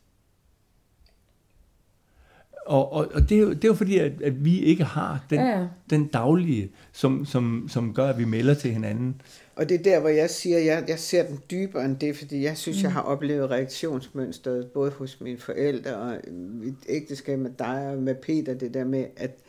Og, 2.65 2.93
og, 2.93 3.07
og 3.13 3.29
det, 3.29 3.37
er 3.37 3.41
jo, 3.41 3.49
det 3.49 3.63
er 3.63 3.67
jo 3.67 3.73
fordi, 3.73 3.97
at, 3.97 4.21
at 4.21 4.45
vi 4.45 4.59
ikke 4.59 4.83
har 4.83 5.25
den, 5.29 5.39
Ja, 5.39 5.59
ja. 5.59 5.67
den 5.89 6.07
daglige, 6.07 6.71
som, 6.91 7.25
som, 7.25 7.67
som 7.69 7.93
gør, 7.93 8.07
at 8.07 8.17
vi 8.17 8.25
melder 8.25 8.53
til 8.53 8.71
hinanden. 8.71 9.21
Og 9.55 9.69
det 9.69 9.79
er 9.79 9.83
der, 9.83 9.99
hvor 9.99 10.09
jeg 10.09 10.29
siger, 10.29 10.57
at 10.57 10.65
jeg, 10.65 10.83
jeg 10.87 10.99
ser 10.99 11.27
den 11.27 11.39
dybere 11.51 11.85
end 11.85 11.97
det, 11.97 12.17
fordi 12.17 12.43
jeg 12.43 12.57
synes, 12.57 12.77
mm. 12.77 12.83
jeg 12.83 12.91
har 12.91 13.01
oplevet 13.01 13.51
reaktionsmønstret, 13.51 14.67
både 14.67 14.91
hos 14.91 15.21
mine 15.21 15.37
forældre 15.37 15.95
og 15.95 16.17
mit 16.33 16.75
ægteskab 16.89 17.39
med 17.39 17.51
dig 17.59 17.89
og 17.89 17.97
med 17.97 18.15
Peter, 18.15 18.53
det 18.53 18.73
der 18.73 18.83
med, 18.83 19.05
at, 19.17 19.39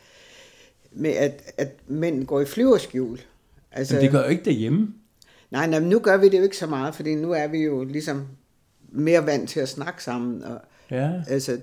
med 0.91 1.11
at, 1.11 1.53
at 1.57 1.67
mænd 1.87 2.25
går 2.25 2.41
i 2.41 2.45
flyverskjul. 2.45 3.19
Altså, 3.71 3.93
Men 3.95 4.03
det 4.03 4.11
gør 4.11 4.23
jo 4.23 4.29
ikke 4.29 4.45
derhjemme. 4.45 4.93
Nej, 5.51 5.67
nej, 5.67 5.79
men 5.79 5.89
nu 5.89 5.99
gør 5.99 6.17
vi 6.17 6.29
det 6.29 6.37
jo 6.37 6.43
ikke 6.43 6.57
så 6.57 6.67
meget, 6.67 6.95
fordi 6.95 7.15
nu 7.15 7.31
er 7.31 7.47
vi 7.47 7.57
jo 7.57 7.83
ligesom 7.83 8.27
mere 8.89 9.25
vant 9.25 9.49
til 9.49 9.59
at 9.59 9.69
snakke 9.69 10.03
sammen. 10.03 10.43
Og, 10.43 10.61
Ja. 10.91 11.11
altså, 11.27 11.59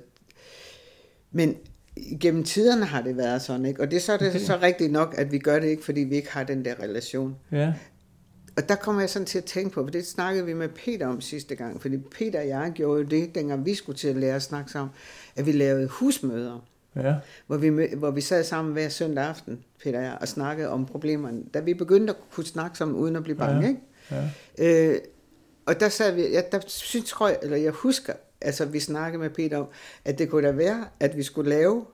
men 1.32 1.56
gennem 2.20 2.44
tiderne 2.44 2.84
har 2.84 3.02
det 3.02 3.16
været 3.16 3.42
sådan, 3.42 3.66
ikke? 3.66 3.80
Og 3.80 3.90
det 3.90 3.96
er 3.96 4.00
så, 4.00 4.16
det 4.16 4.28
okay. 4.28 4.38
så 4.38 4.58
rigtigt 4.62 4.92
nok, 4.92 5.14
at 5.18 5.32
vi 5.32 5.38
gør 5.38 5.58
det 5.58 5.68
ikke, 5.68 5.84
fordi 5.84 6.00
vi 6.00 6.16
ikke 6.16 6.30
har 6.32 6.44
den 6.44 6.64
der 6.64 6.74
relation. 6.80 7.36
Ja. 7.52 7.72
Og 8.56 8.68
der 8.68 8.74
kommer 8.74 9.02
jeg 9.02 9.10
sådan 9.10 9.26
til 9.26 9.38
at 9.38 9.44
tænke 9.44 9.70
på, 9.70 9.82
for 9.82 9.90
det 9.90 10.06
snakkede 10.06 10.46
vi 10.46 10.52
med 10.54 10.68
Peter 10.68 11.06
om 11.06 11.20
sidste 11.20 11.54
gang, 11.54 11.82
fordi 11.82 11.96
Peter 11.98 12.40
og 12.40 12.48
jeg 12.48 12.72
gjorde 12.74 13.02
jo 13.02 13.06
det, 13.08 13.34
dengang 13.34 13.64
vi 13.66 13.74
skulle 13.74 13.98
til 13.98 14.08
at 14.08 14.16
lære 14.16 14.36
at 14.36 14.42
snakke 14.42 14.70
sammen, 14.70 14.90
at 15.36 15.46
vi 15.46 15.52
lavede 15.52 15.86
husmøder, 15.86 16.66
Ja. 16.96 17.14
hvor 17.46 17.56
vi, 17.56 17.68
hvor 17.96 18.10
vi 18.10 18.20
sad 18.20 18.44
sammen 18.44 18.72
hver 18.72 18.88
søndag 18.88 19.24
aften, 19.24 19.64
Peter 19.82 19.98
og 19.98 20.04
jeg, 20.04 20.18
og 20.20 20.28
snakkede 20.28 20.68
om 20.68 20.86
problemerne. 20.86 21.42
Da 21.54 21.60
vi 21.60 21.74
begyndte 21.74 22.12
at 22.12 22.16
kunne 22.32 22.46
snakke 22.46 22.78
sammen 22.78 22.96
uden 22.96 23.16
at 23.16 23.22
blive 23.22 23.36
bange, 23.36 23.60
Ja. 23.60 23.68
ikke? 23.68 23.80
Ja. 24.58 24.92
Øh, 24.92 24.98
og 25.66 25.80
der 25.80 25.88
sad 25.88 26.14
vi, 26.14 26.22
ja, 26.22 26.42
der 26.52 26.60
synes, 26.66 27.10
tror 27.10 27.28
jeg, 27.28 27.38
eller 27.42 27.56
jeg 27.56 27.72
husker, 27.72 28.12
altså 28.40 28.64
vi 28.64 28.80
snakkede 28.80 29.22
med 29.22 29.30
Peter 29.30 29.58
om, 29.58 29.66
at 30.04 30.18
det 30.18 30.30
kunne 30.30 30.46
da 30.46 30.52
være, 30.52 30.84
at 31.00 31.16
vi 31.16 31.22
skulle 31.22 31.50
lave, 31.50 31.84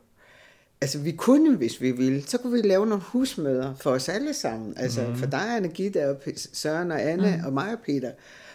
altså 0.81 0.99
vi 0.99 1.13
kunne, 1.13 1.57
hvis 1.57 1.81
vi 1.81 1.91
ville, 1.91 2.23
så 2.23 2.39
kunne 2.39 2.53
vi 2.53 2.69
lave 2.69 2.87
nogle 2.87 3.03
husmøder 3.05 3.75
for 3.75 3.91
os 3.91 4.09
alle 4.09 4.35
sammen. 4.35 4.75
Altså 4.77 5.03
mm. 5.07 5.17
for 5.17 5.27
dig, 5.27 5.57
Anne 5.57 5.69
Gitte, 5.69 6.09
og 6.11 6.17
Søren 6.53 6.93
og 6.93 7.03
Anne, 7.03 7.37
mm. 7.37 7.47
og 7.47 7.53
mig 7.53 7.73
og 7.73 7.79
Peter. 7.87 8.11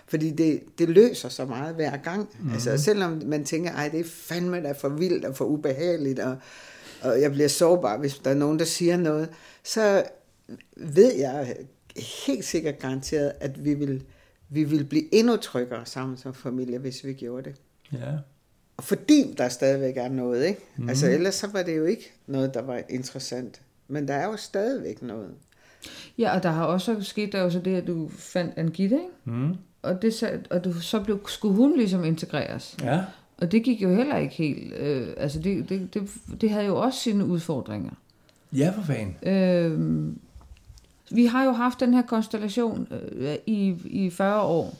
Fordi 0.08 0.32
det, 0.32 0.64
det 0.78 0.90
løser 0.90 1.30
så 1.30 1.46
meget 1.46 1.76
hver 1.76 1.98
gang. 1.98 2.30
Mm. 2.40 2.54
Altså 2.54 2.78
selvom 2.78 3.22
man 3.26 3.46
tænker, 3.46 3.72
ej 3.72 3.90
det 3.90 4.00
er 4.00 4.04
fandme 4.04 4.64
da 4.64 4.72
for 4.72 4.90
vildt 4.90 5.26
og 5.26 5.36
for 5.36 5.46
ubehageligt, 5.46 6.20
og, 6.20 6.38
og 7.02 7.22
jeg 7.22 7.32
bliver 7.32 7.48
sårbar, 7.48 7.98
hvis 7.98 8.18
der 8.18 8.30
er 8.30 8.36
nogen, 8.36 8.60
der 8.60 8.66
siger 8.66 8.98
noget, 8.98 9.30
så 9.64 10.04
ved 10.78 11.14
jeg 11.14 11.56
helt 12.26 12.46
sikkert 12.46 12.80
garanteret, 12.80 13.32
at 13.40 13.66
vi 13.66 13.74
vil, 13.74 14.04
vi 14.50 14.64
vil 14.64 14.86
blive 14.86 15.14
endnu 15.14 15.38
tryggere 15.38 15.86
sammen 15.86 16.18
som 16.18 16.34
familie, 16.34 16.78
hvis 16.78 17.06
vi 17.06 17.14
gjorde 17.14 17.44
det. 17.44 17.56
ja. 17.94 18.12
Og 18.78 18.84
fordi 18.84 19.34
der 19.38 19.50
stadigvæk 19.50 19.98
er 19.98 20.10
noget, 20.10 20.46
ikke? 20.46 20.62
Mm. 20.78 20.90
Altså 20.90 21.08
ellers 21.10 21.36
så 21.36 21.48
var 21.48 21.64
det 21.64 21.78
jo 21.78 21.86
ikke 21.86 22.14
noget, 22.28 22.54
der 22.54 22.62
var 22.62 22.82
interessant. 22.90 23.62
Men 23.88 24.08
der 24.08 24.14
er 24.14 24.26
jo 24.26 24.38
stadigvæk 24.38 25.02
noget. 25.02 25.30
Ja, 26.18 26.36
og 26.36 26.44
der 26.44 26.50
har 26.50 26.66
også 26.66 27.02
sket 27.02 27.32
der 27.32 27.42
jo 27.42 27.50
så 27.50 27.60
det, 27.60 27.76
at 27.76 27.88
du 27.88 28.10
fandt 28.10 28.54
Angitte, 28.58 28.96
ikke? 28.96 29.08
Mm. 29.24 29.56
Og, 29.86 30.02
det, 30.02 30.14
så- 30.14 30.40
og 30.52 30.64
du, 30.64 30.74
så 30.74 31.00
blev, 31.00 31.28
skulle 31.28 31.56
hun 31.56 31.78
ligesom 31.78 32.04
integreres. 32.06 32.78
Ja. 32.84 33.02
Og 33.38 33.52
det 33.52 33.64
gik 33.64 33.82
jo 33.82 33.96
heller 33.96 34.18
ikke 34.18 34.36
helt. 34.36 34.74
Øh, 34.74 35.08
altså, 35.18 35.40
det, 35.40 35.70
det, 35.70 35.94
det, 35.94 36.10
det 36.42 36.50
havde 36.50 36.66
jo 36.66 36.76
også 36.82 37.00
sine 37.00 37.26
udfordringer. 37.26 37.92
Ja, 38.54 38.72
for 38.76 38.82
fanden. 38.82 39.16
Øh, 39.34 40.14
vi 41.16 41.26
har 41.26 41.44
jo 41.44 41.52
haft 41.52 41.80
den 41.80 41.94
her 41.94 42.02
konstellation 42.02 42.88
øh, 43.14 43.36
i, 43.46 43.76
i 43.86 44.10
40 44.10 44.42
år. 44.42 44.74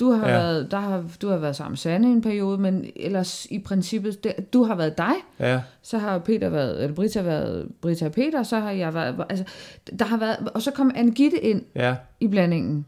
Du 0.00 0.10
har, 0.10 0.28
Ja. 0.28 0.34
været, 0.36 0.70
der 0.70 0.78
har, 0.80 1.04
du 1.22 1.28
har 1.28 1.36
været 1.36 1.56
sammen 1.56 1.70
med 1.72 1.76
Sanne 1.78 2.08
i 2.08 2.12
en 2.12 2.22
periode, 2.22 2.58
men 2.58 2.84
ellers 2.96 3.46
i 3.50 3.58
princippet, 3.58 4.24
det, 4.24 4.52
du 4.52 4.62
har 4.64 4.74
været 4.74 4.98
dig, 4.98 5.12
Ja. 5.40 5.60
så 5.82 5.98
har 5.98 6.18
Peter 6.18 6.48
været, 6.48 6.82
eller 6.82 6.94
Britta 6.94 7.22
været 7.22 7.68
Britta 7.80 8.06
og 8.06 8.12
Peter, 8.12 8.42
så 8.42 8.58
har 8.60 8.70
jeg 8.70 8.94
været, 8.94 9.24
altså, 9.28 9.44
der 9.98 10.04
har 10.04 10.16
været, 10.16 10.36
og 10.54 10.62
så 10.62 10.70
kom 10.70 10.90
Angitte 10.94 11.40
ind 11.40 11.62
Ja. 11.74 11.96
i 12.20 12.26
blandingen, 12.28 12.86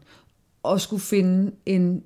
og 0.63 0.81
skulle 0.81 1.01
finde 1.01 1.51
en 1.65 2.03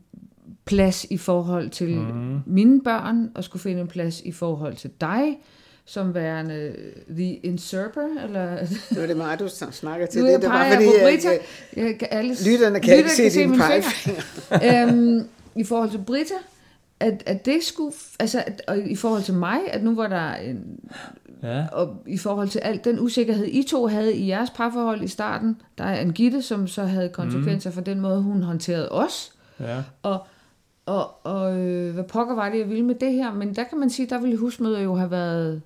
plads 0.66 1.06
i 1.10 1.18
forhold 1.18 1.70
til 1.70 1.96
mm. 1.98 2.40
mine 2.46 2.82
børn, 2.82 3.32
og 3.36 3.44
skulle 3.44 3.62
finde 3.64 3.82
en 3.82 3.88
plads 3.88 4.22
i 4.22 4.32
forhold 4.32 4.76
til 4.76 4.90
dig, 5.02 5.38
som 5.86 6.14
værende 6.14 6.76
the 7.10 7.54
usurper, 7.54 8.24
eller... 8.24 8.58
Nu 8.96 9.02
er 9.02 9.08
det 9.08 9.18
mig, 9.18 9.40
du 9.40 9.46
sn- 9.46 9.72
snakker 9.72 10.06
til 10.08 10.22
Nu 10.22 10.26
det. 10.28 10.32
jeg 10.34 10.42
Det 10.42 10.50
var 10.50 10.72
fordi, 10.74 10.86
på 10.86 10.92
at, 10.92 11.02
Britta. 11.12 11.34
øh, 11.78 11.84
Jeg 11.88 11.98
kan 12.00 12.08
alle, 12.12 12.36
lytterne 12.46 12.80
kan 12.80 12.98
ikke 12.98 13.10
se 13.10 13.30
dine 13.30 13.48
mine 13.52 13.64
pegefinger. 13.64 14.22
fingre. 14.22 14.84
øhm, 15.20 15.28
I 15.56 15.64
forhold 15.64 15.90
til 15.92 15.98
Britta, 16.08 16.34
at, 17.00 17.24
at 17.26 17.46
det 17.46 17.64
skulle... 17.64 17.94
Altså, 18.20 18.44
at, 18.48 18.62
og 18.68 18.78
i 18.80 18.96
forhold 18.96 19.24
til 19.24 19.34
mig, 19.34 19.60
at 19.68 19.84
nu 19.84 19.96
var 19.96 20.08
der 20.08 20.34
en... 20.36 20.80
Ja. 21.44 21.66
Og 21.72 22.04
i 22.08 22.18
forhold 22.18 22.50
til 22.50 22.60
alt 22.60 22.86
den 22.86 23.00
usikkerhed, 23.00 23.46
I 23.46 23.64
to 23.64 23.88
havde 23.88 24.16
i 24.16 24.28
jeres 24.30 24.50
parforhold 24.50 25.04
i 25.04 25.08
starten, 25.08 25.62
der 25.78 25.84
er 25.84 26.02
en 26.02 26.14
Gitte, 26.14 26.42
som 26.42 26.68
så 26.68 26.84
havde 26.84 27.10
konsekvenser 27.10 27.70
mm. 27.70 27.74
for 27.74 27.82
den 27.82 28.00
måde, 28.00 28.22
hun 28.22 28.44
håndterede 28.44 28.92
os. 28.92 29.34
Ja. 29.60 29.78
Og, 30.04 30.28
og, 30.86 31.26
og 31.26 31.60
øh, 31.60 31.94
hvad 31.94 32.04
pokker 32.04 32.36
var 32.36 32.50
det, 32.50 32.60
jeg 32.60 32.70
ville 32.70 32.86
med 32.86 32.96
det 32.96 33.14
her? 33.14 33.34
Men 33.34 33.56
der 33.56 33.64
kan 33.64 33.80
man 33.80 33.90
sige, 33.90 34.10
der 34.10 34.22
ville 34.22 34.38
husmøder 34.38 34.80
jo 34.82 34.96
have 34.96 35.12
været 35.12 35.62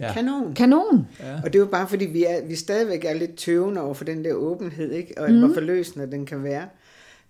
Ja. 0.00 0.12
Kanon. 0.12 0.54
kanon. 0.54 1.06
Ja. 1.20 1.36
Og 1.36 1.44
det 1.44 1.54
er 1.54 1.58
jo 1.58 1.66
bare 1.66 1.88
fordi, 1.88 2.04
vi, 2.04 2.24
er, 2.24 2.44
vi 2.46 2.54
stadigvæk 2.54 3.04
er 3.04 3.14
lidt 3.14 3.36
tøvende 3.36 3.80
over 3.80 3.94
for 3.94 4.04
den 4.04 4.24
der 4.24 4.32
åbenhed, 4.32 4.92
ikke? 4.92 5.14
og 5.18 5.30
mm. 5.30 5.38
hvor 5.38 5.54
forløsende 5.54 6.10
den 6.10 6.26
kan 6.26 6.44
være. 6.44 6.66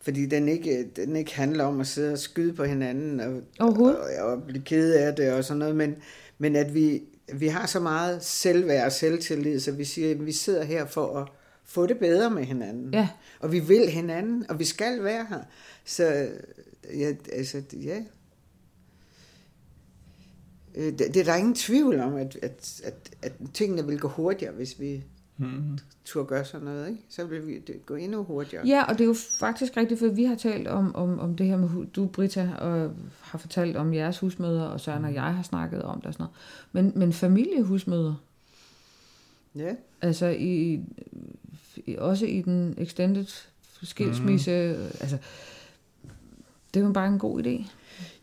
Fordi 0.00 0.26
den 0.26 0.48
ikke, 0.48 0.86
den 0.96 1.16
ikke 1.16 1.36
handler 1.36 1.64
om 1.64 1.80
at 1.80 1.86
sidde 1.86 2.12
og 2.12 2.18
skyde 2.18 2.52
på 2.52 2.64
hinanden 2.64 3.20
og, 3.20 3.40
Overhovedet. 3.60 3.96
og, 3.98 4.26
og 4.32 4.42
blive 4.42 4.62
ked 4.62 4.92
af 4.94 5.14
det 5.14 5.32
og 5.32 5.44
sådan 5.44 5.58
noget, 5.58 5.76
men, 5.76 5.94
men 6.38 6.56
at 6.56 6.74
vi, 6.74 7.02
vi 7.34 7.48
har 7.48 7.66
så 7.66 7.80
meget 7.80 8.24
selvværd 8.24 8.86
og 8.86 8.92
selvtillid, 8.92 9.60
så 9.60 9.72
vi 9.72 9.84
siger, 9.84 10.10
at 10.10 10.26
vi 10.26 10.32
sidder 10.32 10.64
her 10.64 10.86
for 10.86 11.18
at 11.18 11.28
få 11.64 11.86
det 11.86 11.98
bedre 11.98 12.30
med 12.30 12.44
hinanden. 12.44 12.94
Ja. 12.94 13.08
Og 13.40 13.52
vi 13.52 13.58
vil 13.58 13.90
hinanden, 13.90 14.50
og 14.50 14.58
vi 14.58 14.64
skal 14.64 15.04
være 15.04 15.26
her. 15.28 15.40
Så 15.84 16.28
ja, 16.94 17.12
altså, 17.32 17.62
ja. 17.72 18.02
Øh, 20.74 20.92
Det, 20.98 20.98
det 20.98 21.16
er 21.16 21.24
der 21.24 21.34
ingen 21.34 21.54
tvivl 21.54 22.00
om, 22.00 22.14
at, 22.14 22.38
at, 22.42 22.80
at, 22.84 22.94
at 23.22 23.32
tingene 23.54 23.86
vil 23.86 23.98
gå 24.00 24.08
hurtigere, 24.08 24.52
hvis 24.52 24.80
vi 24.80 25.04
Mm. 25.36 25.78
turde 26.04 26.26
gøre 26.26 26.44
sådan 26.44 26.64
noget. 26.64 26.88
Ikke? 26.88 27.00
Så 27.08 27.24
vil 27.24 27.46
vi 27.46 27.58
det 27.58 27.86
gå 27.86 27.94
endnu 27.94 28.24
hurtigere. 28.24 28.66
Ja, 28.66 28.84
og 28.84 28.92
det 28.92 29.00
er 29.00 29.08
jo 29.08 29.14
faktisk 29.38 29.76
rigtigt, 29.76 30.00
for 30.00 30.08
vi 30.08 30.24
har 30.24 30.34
talt 30.34 30.68
om, 30.68 30.94
om, 30.94 31.18
om 31.18 31.36
det 31.36 31.46
her 31.46 31.56
med, 31.56 31.86
du 31.86 32.06
Britta, 32.06 32.50
og 32.58 32.90
har 33.20 33.38
fortalt 33.38 33.76
om 33.76 33.94
jeres 33.94 34.18
husmøder, 34.18 34.64
og 34.64 34.80
Søren 34.80 35.04
og 35.04 35.14
jeg 35.14 35.34
har 35.34 35.42
snakket 35.42 35.82
om 35.82 36.00
det 36.00 36.06
og 36.06 36.12
sådan 36.12 36.24
noget. 36.24 36.36
Men, 36.72 36.98
men 36.98 37.12
familiehusmøder, 37.12 38.14
ja. 39.56 39.74
altså 40.00 40.26
i, 40.26 40.80
i, 41.76 41.96
også 41.96 42.26
i 42.26 42.42
den 42.42 42.74
extended 42.78 43.26
skilsmisse, 43.82 44.76
mm. 44.78 44.84
altså, 45.00 45.18
det 46.74 46.80
er 46.80 46.86
jo 46.86 46.92
bare 46.92 47.08
en 47.08 47.18
god 47.18 47.42
idé. 47.42 47.70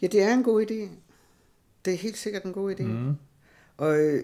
ja, 0.01 0.07
det 0.07 0.21
er 0.21 0.33
en 0.33 0.43
god 0.43 0.61
idé. 0.61 0.89
Det 1.85 1.93
er 1.93 1.97
helt 1.97 2.17
sikkert 2.17 2.43
en 2.43 2.53
god 2.53 2.75
idé. 2.75 2.83
Mm. 2.83 3.15
Og 3.77 3.99
øh, 3.99 4.23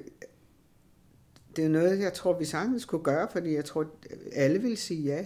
det 1.55 1.65
er 1.65 1.69
noget, 1.69 1.99
jeg 1.99 2.13
tror, 2.13 2.39
vi 2.39 2.45
sagtens 2.45 2.85
kunne 2.85 3.03
gøre, 3.03 3.27
fordi 3.31 3.53
jeg 3.55 3.65
tror, 3.65 3.85
alle 4.33 4.61
vil 4.61 4.77
sige 4.77 5.01
ja. 5.03 5.17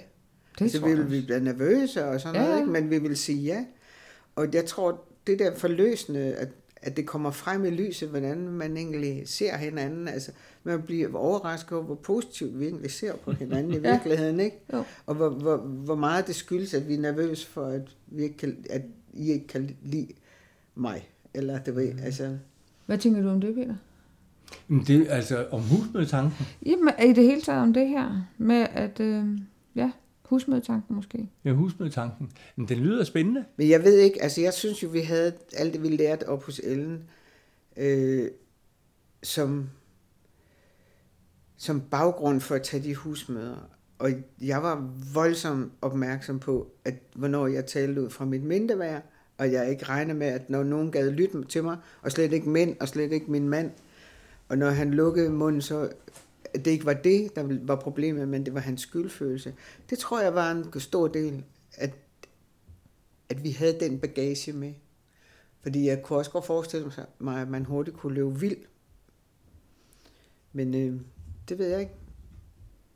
Det 0.60 0.62
altså, 0.62 0.80
tror 0.80 0.88
vi 0.88 0.92
jeg 0.92 0.98
vil 0.98 1.06
også. 1.06 1.16
vi 1.20 1.26
blive 1.26 1.40
nervøse 1.40 2.06
og 2.06 2.22
sådan 2.22 2.42
Ja, 2.42 2.48
noget, 2.48 2.60
ikke? 2.60 2.72
men 2.72 2.90
vi 2.90 2.98
vil 2.98 3.18
sige 3.18 3.42
ja. 3.42 3.66
Og 4.36 4.48
jeg 4.54 4.66
tror, 4.66 5.04
det 5.28 5.40
der 5.40 5.56
forløsende, 5.56 6.20
at, 6.20 6.50
at 6.82 6.98
det 6.98 7.06
kommer 7.08 7.32
frem 7.32 7.66
i 7.66 7.70
lyset, 7.70 8.10
hvordan 8.10 8.38
man 8.38 8.78
egentlig 8.78 9.24
ser 9.30 9.58
hinanden. 9.58 10.08
Altså, 10.08 10.32
man 10.64 10.82
bliver 10.82 11.14
overrasket 11.18 11.72
over, 11.72 11.86
hvor 11.86 11.96
positivt 11.96 12.60
vi 12.60 12.66
egentlig 12.66 12.92
ser 12.92 13.16
på 13.16 13.32
hinanden 13.32 13.74
i 13.74 13.78
virkeligheden, 13.92 14.40
ikke? 14.40 14.58
Jo. 14.74 14.84
Og 15.06 15.16
hvor, 15.16 15.30
hvor, 15.30 15.58
hvor 15.58 15.96
meget 15.96 16.28
det 16.28 16.36
skyldes, 16.36 16.74
at 16.74 16.88
vi 16.88 16.94
er 16.94 17.00
nervøse 17.00 17.48
for, 17.48 17.66
at, 17.66 17.82
vi 18.08 18.24
ikke 18.24 18.38
kan, 18.38 18.66
at 18.70 18.82
I 19.14 19.32
ikke 19.32 19.48
kan 19.48 19.76
lide 19.84 20.08
mig. 20.76 21.10
Eller 21.34 21.60
det 21.60 21.76
ved, 21.76 21.94
altså... 22.04 22.38
Hvad 22.86 22.98
tænker 22.98 23.22
du 23.22 23.30
om 23.30 23.42
det, 23.42 23.56
Peter? 23.56 23.76
Men 24.68 24.84
det 24.88 25.12
er 25.12 25.16
altså 25.16 25.48
om 25.52 25.62
husmødetanken. 25.62 26.48
Jamen, 26.66 26.94
i 27.04 27.14
det 27.14 27.24
hele 27.24 27.42
taget 27.42 27.62
om 27.62 27.74
det 27.74 27.88
her, 27.88 28.22
med 28.38 28.68
at, 28.74 29.00
øh, 29.00 29.26
ja, 29.76 29.92
husmødetanken 30.22 30.96
måske. 30.96 31.30
Ja, 31.46 31.52
husmødetanken. 31.52 32.32
Men 32.56 32.68
den 32.68 32.78
lyder 32.78 33.04
spændende. 33.04 33.46
Men 33.58 33.70
jeg 33.70 33.84
ved 33.84 33.98
ikke, 33.98 34.24
altså 34.24 34.42
jeg 34.42 34.54
synes 34.54 34.84
jo, 34.84 34.88
vi 34.88 35.00
havde 35.00 35.34
alt 35.54 35.74
det, 35.74 35.84
vi 35.84 35.88
lærte 35.88 36.30
op 36.30 36.44
hos 36.44 36.60
Ellen, 36.64 37.04
øh, 37.78 38.28
som, 39.24 39.70
som 41.58 41.82
baggrund 41.82 42.42
for 42.42 42.56
at 42.56 42.64
tage 42.64 42.84
de 42.84 42.96
husmøder. 42.96 43.70
Og 44.00 44.12
jeg 44.42 44.64
var 44.64 44.90
voldsomt 45.14 45.72
opmærksom 45.82 46.40
på, 46.40 46.72
at 46.86 46.94
hvornår 47.16 47.48
jeg 47.48 47.66
talte 47.66 48.02
ud 48.02 48.10
fra 48.10 48.26
mit 48.26 48.44
mindreværd, 48.44 49.04
og 49.38 49.52
jeg 49.52 49.72
ikke 49.72 49.86
regner 49.86 50.14
med, 50.14 50.28
at 50.28 50.50
når 50.50 50.64
nogen 50.64 50.92
gad 50.92 51.12
lytte 51.12 51.44
til 51.44 51.64
mig, 51.64 51.78
og 52.02 52.12
slet 52.12 52.34
ikke 52.34 52.50
mænd, 52.50 52.76
og 52.80 52.88
slet 52.88 53.12
ikke 53.12 53.32
min 53.32 53.50
mand, 53.50 53.72
og 54.50 54.58
når 54.58 54.70
han 54.70 54.92
lukkede 54.92 55.30
munden, 55.30 55.62
så 55.62 55.90
det 56.56 56.68
ikke 56.68 56.86
var 56.86 56.94
det, 56.94 57.36
der 57.36 57.58
var 57.62 57.76
problemet, 57.76 58.28
men 58.28 58.46
det 58.46 58.54
var 58.54 58.60
hans 58.60 58.82
skyldfølelse. 58.82 59.54
Det 59.90 60.00
tror 60.00 60.22
jeg 60.22 60.36
var 60.36 60.52
en 60.52 60.80
stor 60.80 61.08
del, 61.08 61.44
at 61.74 61.94
at 63.30 63.44
vi 63.44 63.52
havde 63.52 63.80
den 63.80 64.00
bagage 64.00 64.54
med. 64.54 64.74
Fordi 65.62 65.88
jeg 65.88 66.04
kunne 66.04 66.20
også 66.20 66.32
godt 66.32 66.46
forestille 66.46 66.92
mig, 67.20 67.42
at 67.42 67.50
man 67.50 67.66
hurtigt 67.66 67.98
kunne 67.98 68.14
løbe 68.14 68.40
vild 68.40 68.58
Men 70.54 70.76
øh, 70.76 71.02
det 71.50 71.58
ved 71.58 71.68
jeg 71.68 71.80
ikke. 71.80 71.94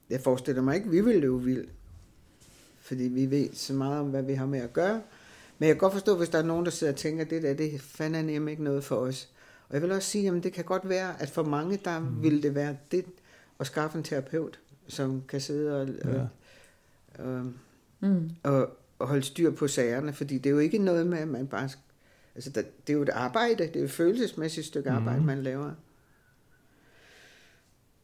Jeg 0.09 0.21
forestiller 0.21 0.61
mig 0.61 0.75
ikke, 0.75 0.85
at 0.85 0.91
vi 0.91 1.01
vil 1.01 1.15
løbe 1.15 1.43
vild. 1.43 1.67
Fordi 2.79 3.03
vi 3.03 3.31
ved 3.31 3.53
så 3.53 3.73
meget 3.73 3.99
om, 3.99 4.09
hvad 4.09 4.23
vi 4.23 4.33
har 4.33 4.45
med 4.45 4.59
at 4.59 4.73
gøre. 4.73 5.01
Men 5.57 5.67
jeg 5.67 5.75
kan 5.75 5.79
godt 5.79 5.93
forstå, 5.93 6.17
hvis 6.17 6.29
der 6.29 6.37
er 6.37 6.43
nogen, 6.43 6.65
der 6.65 6.71
sidder 6.71 6.93
og 6.93 6.99
tænker, 6.99 7.23
det 7.25 7.43
der, 7.43 7.53
det 7.53 7.81
fandme 7.81 8.23
nemlig 8.23 8.51
ikke 8.51 8.63
noget 8.63 8.83
for 8.83 8.95
os. 8.95 9.32
Og 9.73 9.79
jeg 9.79 9.81
vil 9.81 9.91
også 9.91 10.09
sige, 10.09 10.27
at 10.37 10.43
det 10.43 10.53
kan 10.53 10.63
godt 10.63 10.89
være, 10.89 11.21
at 11.21 11.29
for 11.29 11.43
mange, 11.43 11.79
der 11.85 11.99
mm. 11.99 12.23
vil 12.23 12.43
det 12.43 12.55
være 12.55 12.77
det 12.91 13.05
at 13.59 13.67
skaffe 13.67 13.97
en 13.97 14.03
terapeut, 14.03 14.59
som 14.87 15.23
kan 15.27 15.41
sidde 15.41 15.81
og, 15.81 15.87
Ja. 15.89 16.19
og, 16.19 16.27
og, 17.25 17.45
Mm. 17.99 18.29
og, 18.43 18.69
og 18.99 19.07
holde 19.07 19.23
styr 19.23 19.51
på 19.51 19.67
sagerne. 19.67 20.13
Fordi 20.13 20.37
det 20.37 20.45
er 20.45 20.53
jo 20.53 20.59
ikke 20.59 20.77
noget 20.77 21.07
med, 21.07 21.17
at 21.17 21.27
man 21.27 21.47
bare... 21.47 21.69
Altså, 22.35 22.49
der, 22.49 22.61
det 22.87 22.93
er 22.93 22.97
jo 22.97 23.01
et 23.01 23.09
arbejde. 23.09 23.63
Det 23.67 23.75
er 23.75 23.79
jo 23.79 23.85
et 23.85 23.91
følelsesmæssigt 23.91 24.67
stykke 24.67 24.89
arbejde, 24.89 25.17
Mhm. 25.19 25.25
man 25.25 25.43
laver. 25.43 25.71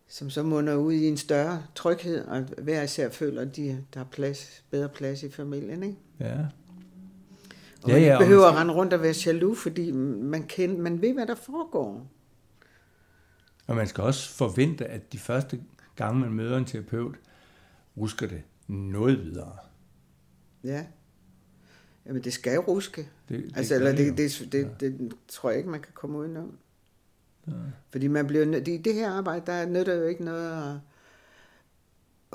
Som 0.08 0.30
så 0.30 0.44
munder 0.44 0.76
ud 0.76 0.94
i 0.94 1.08
en 1.08 1.18
større 1.18 1.64
tryghed, 1.76 2.26
og 2.26 2.42
hver 2.58 2.82
især 2.84 3.10
føler, 3.10 3.42
at 3.42 3.56
de, 3.56 3.84
der 3.94 4.00
er 4.00 4.06
plads, 4.12 4.64
bedre 4.72 4.90
plads 4.90 5.24
i 5.24 5.30
familien, 5.30 5.84
ikke? 5.84 5.98
Ja. 6.20 6.38
Og 7.84 7.90
Ja, 7.90 7.94
man 7.94 8.02
ja, 8.02 8.08
ikke 8.08 8.16
og 8.16 8.20
behøver 8.20 8.46
at 8.48 8.56
rende 8.56 8.74
rundt 8.74 8.94
og 8.94 9.02
være 9.02 9.14
jaloux, 9.26 9.58
fordi 9.58 9.92
man, 9.92 10.44
kender, 10.44 10.82
man 10.82 11.02
ved, 11.02 11.14
hvad 11.14 11.28
der 11.28 11.36
foregår. 11.36 12.08
Og 13.68 13.76
man 13.76 13.88
skal 13.88 14.04
også 14.04 14.30
forvente, 14.36 14.86
at 14.86 15.14
de 15.14 15.20
første 15.20 15.60
gange, 15.96 16.20
man 16.20 16.34
møder 16.34 16.58
en 16.58 16.66
terapeut, 16.66 17.16
rusker 17.98 18.28
det 18.28 18.42
noget 18.68 19.20
videre. 19.24 19.58
Ja. 20.64 20.86
Jamen, 22.06 22.24
det 22.24 22.34
skal 22.34 22.54
jo 22.54 22.62
ruske. 22.62 23.10
Det, 23.30 23.44
det 23.44 23.58
Altså, 23.58 23.76
eller 23.76 23.92
jo. 23.92 23.98
det, 23.98 24.18
det, 24.18 24.48
det, 24.52 24.70
det, 24.80 25.00
det, 25.00 25.14
tror 25.28 25.50
jeg 25.50 25.58
ikke, 25.58 25.70
man 25.70 25.82
kan 25.82 25.92
komme 25.94 26.18
udenom. 26.18 26.58
Fordi 27.90 28.08
man 28.08 28.28
bliver 28.28 28.46
nødt, 28.46 28.68
i 28.68 28.78
det 28.78 28.94
her 28.94 29.12
arbejde, 29.12 29.46
der 29.46 29.66
nytter 29.66 29.94
jo 29.94 30.04
ikke 30.04 30.24
noget 30.24 30.74
at, 30.74 30.80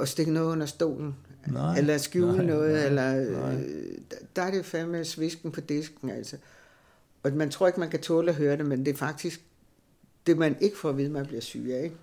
at 0.03 0.09
stikke 0.09 0.33
noget 0.33 0.53
under 0.53 0.67
stolen. 0.67 1.17
Nej, 1.47 1.79
eller 1.79 1.99
skjule 1.99 2.37
nej, 2.37 2.47
noget, 2.47 2.73
nej, 2.75 2.85
eller 2.87 3.41
nej. 3.41 3.65
øh, 3.65 3.99
der- 4.37 4.43
er 4.43 4.51
det 4.51 4.65
fandme 4.65 5.05
svisken 5.05 5.53
på 5.53 5.61
disken, 5.61 6.11
altså. 6.11 6.37
Og 7.23 7.33
man 7.33 7.51
tror 7.51 7.67
ikke, 7.67 7.81
man 7.81 7.91
kan 7.91 8.01
tåle 8.01 8.31
at 8.31 8.37
høre 8.37 8.57
det, 8.57 8.67
men 8.67 8.87
det 8.87 8.93
er 8.93 8.97
faktisk 8.97 9.41
det, 10.27 10.39
man 10.39 10.57
ikke 10.61 10.77
får 10.79 10.89
at 10.89 10.97
vide, 10.97 11.11
man 11.11 11.27
bliver 11.27 11.41
syg 11.41 11.69
af, 11.73 11.85
ikke? 11.85 11.97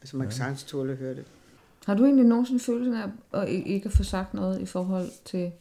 Altså, 0.00 0.16
man 0.16 0.26
kan 0.26 0.36
sagtens 0.36 0.64
tåle 0.64 0.92
at 0.92 0.98
høre 0.98 1.14
det. 1.14 1.24
Har 1.86 1.94
du 1.94 2.04
egentlig 2.04 2.26
nogensinde 2.26 2.60
følelsen 2.60 2.94
af 2.94 3.08
at 3.32 3.48
ikke 3.48 3.86
at 3.86 3.92
få 3.92 4.02
sagt 4.04 4.34
noget 4.34 4.60
i 4.60 4.66
forhold 4.66 5.10
til 5.24 5.52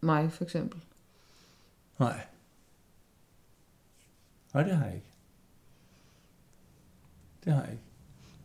mig, 0.00 0.32
for 0.32 0.44
eksempel? 0.44 0.80
Nej. 1.98 2.20
Nej, 4.54 4.62
det 4.62 4.76
har 4.76 4.84
jeg 4.86 4.94
ikke. 4.94 5.06
Det 7.44 7.52
har 7.52 7.62
jeg 7.62 7.70
ikke. 7.72 7.82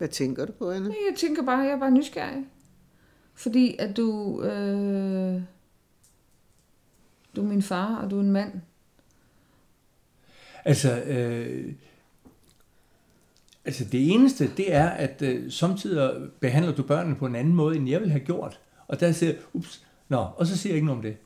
Hvad 0.02 0.10
tænker 0.10 0.46
du 0.46 0.52
på, 0.52 0.70
Anna? 0.70 0.88
Nej, 0.88 0.98
Jeg 1.10 1.18
tænker 1.18 1.44
bare, 1.44 1.60
jeg 1.60 1.72
er 1.72 1.80
bare 1.80 1.92
nysgerrig. 1.92 2.46
Fordi 3.34 3.76
at 3.80 3.98
du... 3.98 4.42
Øh, 4.44 5.42
du 7.36 7.42
er 7.42 7.46
min 7.46 7.62
far, 7.62 7.96
og 7.96 8.12
du 8.12 8.18
er 8.18 8.22
en 8.22 8.32
mand. 8.32 8.62
Altså, 10.66 11.04
øh, 11.04 11.74
altså 13.66 13.86
det 13.86 14.14
eneste, 14.14 14.52
det 14.58 14.74
er, 14.74 14.90
at 14.90 15.22
øh, 15.22 15.52
samtidig 15.52 16.30
behandler 16.40 16.76
du 16.76 16.84
børnene 16.84 17.16
på 17.16 17.26
en 17.26 17.36
anden 17.36 17.56
måde, 17.56 17.76
end 17.76 17.90
jeg 17.90 18.00
ville 18.00 18.12
have 18.12 18.26
gjort. 18.26 18.60
Og 18.88 19.00
der 19.00 19.12
siger 19.12 19.32
jeg, 19.32 19.42
ups, 19.54 19.86
nå, 20.10 20.18
og 20.18 20.48
så 20.48 20.58
siger 20.58 20.72
jeg 20.74 20.76
ikke 20.76 20.86
noget 20.86 20.98
om 20.98 21.04
det. 21.04 21.18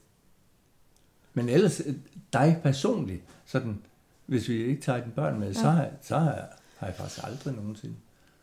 Men 1.34 1.50
ellers, 1.50 1.82
øh, 1.86 1.96
dig 2.34 2.60
personligt, 2.64 3.24
sådan, 3.46 3.82
hvis 4.26 4.50
vi 4.50 4.64
ikke 4.64 4.82
tager 4.82 5.00
dine 5.00 5.14
børn 5.14 5.40
med, 5.40 5.48
ja. 5.48 5.54
så, 5.54 5.70
har, 5.70 5.90
så 6.02 6.18
har, 6.18 6.60
har 6.78 6.88
jeg 6.88 6.96
faktisk 6.96 7.20
aldrig 7.24 7.56
nogensinde. 7.56 7.96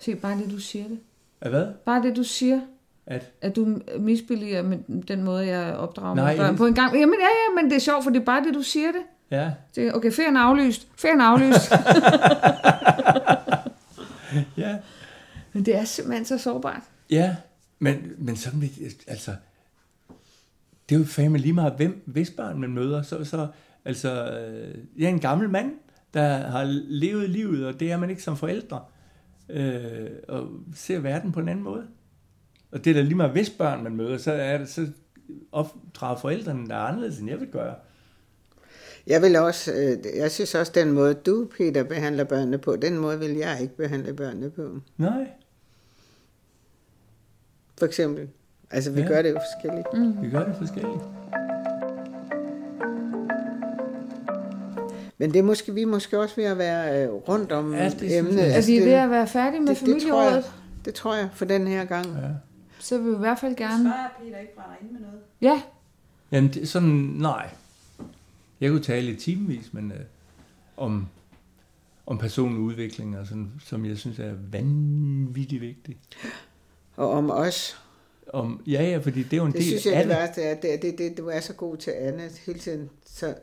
Se, 0.02 0.14
bare 0.16 0.38
det, 0.38 0.50
du 0.50 0.58
siger 0.58 0.88
det. 0.88 0.98
At 1.40 1.50
hvad? 1.50 1.66
Bare 1.86 2.02
det, 2.02 2.16
du 2.16 2.22
siger, 2.22 2.60
At, 3.06 3.30
at 3.40 3.56
du 3.56 3.80
misbilliger 3.98 4.62
med 4.62 5.02
den 5.02 5.22
måde, 5.22 5.46
jeg 5.46 5.74
opdrager 5.74 6.14
Nej, 6.14 6.32
mine 6.32 6.44
børn 6.44 6.56
på 6.56 6.66
en 6.66 6.74
gang. 6.74 6.94
Jamen 6.98 7.14
ja, 7.20 7.26
ja, 7.26 7.62
men 7.62 7.70
det 7.70 7.76
er 7.76 7.80
sjovt, 7.80 8.04
for 8.04 8.10
det 8.10 8.20
er 8.20 8.24
bare 8.24 8.44
det, 8.44 8.54
du 8.54 8.62
siger 8.62 8.92
det. 8.92 9.02
ja, 9.30 9.50
det 9.74 9.94
okay, 9.94 10.12
ferien 10.12 10.36
er 10.36 10.40
aflyst. 10.40 10.88
Ferien 10.96 11.20
er 11.20 11.24
aflyst. 11.24 11.72
ja, 14.64 14.76
men 15.52 15.64
det 15.66 15.76
er 15.76 15.84
simpelthen 15.84 16.24
så 16.24 16.38
sårbart. 16.38 16.82
Ja, 17.10 17.36
men, 17.78 18.12
men 18.18 18.36
sådan 18.36 18.70
altså, 19.06 19.34
det 20.88 20.94
er 20.94 20.98
jo 20.98 21.04
fandme 21.04 21.38
lige 21.38 21.52
meget, 21.52 21.72
hvem, 21.72 22.02
hvis 22.06 22.30
børn 22.30 22.60
man 22.60 22.72
møder, 22.72 23.02
så, 23.02 23.24
så 23.24 23.46
altså, 23.84 24.38
øh, 24.38 24.74
jeg 24.98 25.04
er 25.04 25.08
en 25.08 25.20
gammel 25.20 25.50
mand, 25.50 25.72
der 26.14 26.36
har 26.36 26.64
levet 26.88 27.30
livet, 27.30 27.66
og 27.66 27.80
det 27.80 27.92
er 27.92 27.96
man 27.96 28.10
ikke 28.10 28.22
som 28.22 28.36
forældre, 28.36 28.80
øh, 29.52 30.10
og 30.28 30.48
ser 30.74 30.98
verden 30.98 31.32
på 31.32 31.40
en 31.40 31.48
anden 31.48 31.64
måde. 31.64 31.86
Og 32.72 32.84
det 32.84 32.90
er 32.90 32.94
da 32.94 33.00
lige 33.00 33.14
meget, 33.14 33.32
hvis 33.32 33.50
børn 33.50 33.82
man 33.84 33.96
møder, 33.96 34.18
så, 34.18 34.32
er 34.32 34.58
det, 34.58 34.68
så 34.68 34.86
opdrager 35.52 36.16
forældrene 36.18 36.68
der 36.68 36.74
er 36.74 36.78
anderledes, 36.78 37.18
end 37.18 37.30
jeg 37.30 37.40
vil 37.40 37.48
gøre. 37.48 37.74
Jeg 39.06 39.22
vil 39.22 39.36
også, 39.36 39.72
øh, 39.72 40.16
jeg 40.16 40.30
synes 40.30 40.54
også, 40.54 40.72
den 40.74 40.92
måde, 40.92 41.14
du, 41.14 41.48
Peter, 41.56 41.82
behandler 41.84 42.24
børnene 42.24 42.58
på, 42.58 42.76
den 42.76 42.98
måde 42.98 43.18
vil 43.18 43.30
jeg 43.30 43.58
ikke 43.62 43.76
behandle 43.76 44.14
børnene 44.14 44.50
på. 44.50 44.80
Nej, 44.96 45.26
For 47.78 47.86
eksempel. 47.86 48.28
Altså, 48.70 48.90
vi 48.90 49.00
Ja. 49.00 49.06
gør 49.08 49.22
det 49.22 49.30
jo 49.30 49.38
forskelligt. 49.52 49.86
vi 50.22 50.30
gør 50.30 50.44
det 50.44 50.56
forskelligt. 50.58 51.02
Men 55.18 55.32
det 55.32 55.38
er 55.38 55.42
måske, 55.42 55.74
vi 55.74 55.82
er 55.82 55.86
måske 55.86 56.18
også 56.20 56.36
ved 56.36 56.44
at 56.44 56.58
være 56.58 57.04
øh, 57.06 57.12
rundt 57.12 57.52
om 57.52 57.74
Ja, 57.74 57.88
det 57.90 58.18
emnet. 58.18 58.36
jeg. 58.36 58.46
Ja. 58.48 58.56
Er 58.58 58.66
vi 58.66 58.78
ved 58.86 58.92
at 58.92 59.10
være 59.10 59.26
færdige 59.26 59.60
med 59.60 59.68
det, 59.68 59.80
det, 59.80 59.86
tror 59.86 59.94
familierådet? 60.00 60.32
jeg, 60.34 60.44
det 60.84 60.94
tror 60.94 61.14
jeg, 61.14 61.28
for 61.34 61.44
den 61.44 61.66
her 61.66 61.84
gang. 61.84 62.06
Ja. 62.06 62.28
Så 62.78 62.98
vil 62.98 63.10
vi 63.10 63.14
i 63.16 63.18
hvert 63.18 63.38
fald 63.38 63.56
gerne... 63.56 63.84
Svarer 63.84 64.08
Peter 64.22 64.38
ikke 64.38 64.54
brænder 64.54 64.74
ind 64.82 64.90
med 64.90 65.00
noget? 65.00 65.18
Ja, 65.40 65.62
Jamen, 66.32 66.50
det, 66.52 66.62
er 66.62 66.66
sådan, 66.66 66.88
nej. 67.18 67.48
Jeg 68.60 68.70
kunne 68.70 68.82
tale 68.82 69.12
i 69.12 69.16
timevis, 69.16 69.72
men 69.72 69.92
øh, 69.92 69.98
om, 70.76 71.06
om 72.06 72.18
personlig 72.18 72.60
udvikling, 72.60 73.18
og 73.18 73.26
sådan, 73.26 73.50
som 73.64 73.84
jeg 73.86 73.98
synes 73.98 74.18
er 74.18 74.32
vanvittigt 74.52 75.60
vigtigt. 75.62 75.98
Og 76.96 77.10
om 77.10 77.30
os. 77.30 77.78
Om, 78.32 78.62
ja, 78.66 78.82
ja, 78.82 78.98
fordi 78.98 79.22
det 79.22 79.32
er 79.32 79.36
jo 79.36 79.44
en 79.44 79.52
Det 79.52 79.58
del 79.60 79.66
synes 79.68 79.86
jeg, 79.86 79.94
af 79.94 80.04
det 80.04 80.10
det. 80.10 80.16
værste 80.18 80.42
er, 80.42 80.54
det, 80.54 80.82
det, 80.82 80.98
det, 80.98 81.18
du 81.18 81.26
er 81.28 81.40
så 81.40 81.52
god 81.52 81.76
til 81.76 81.90
Anne 81.90 82.22
hele 82.46 82.58
tiden. 82.58 82.90
Så, 83.06 83.34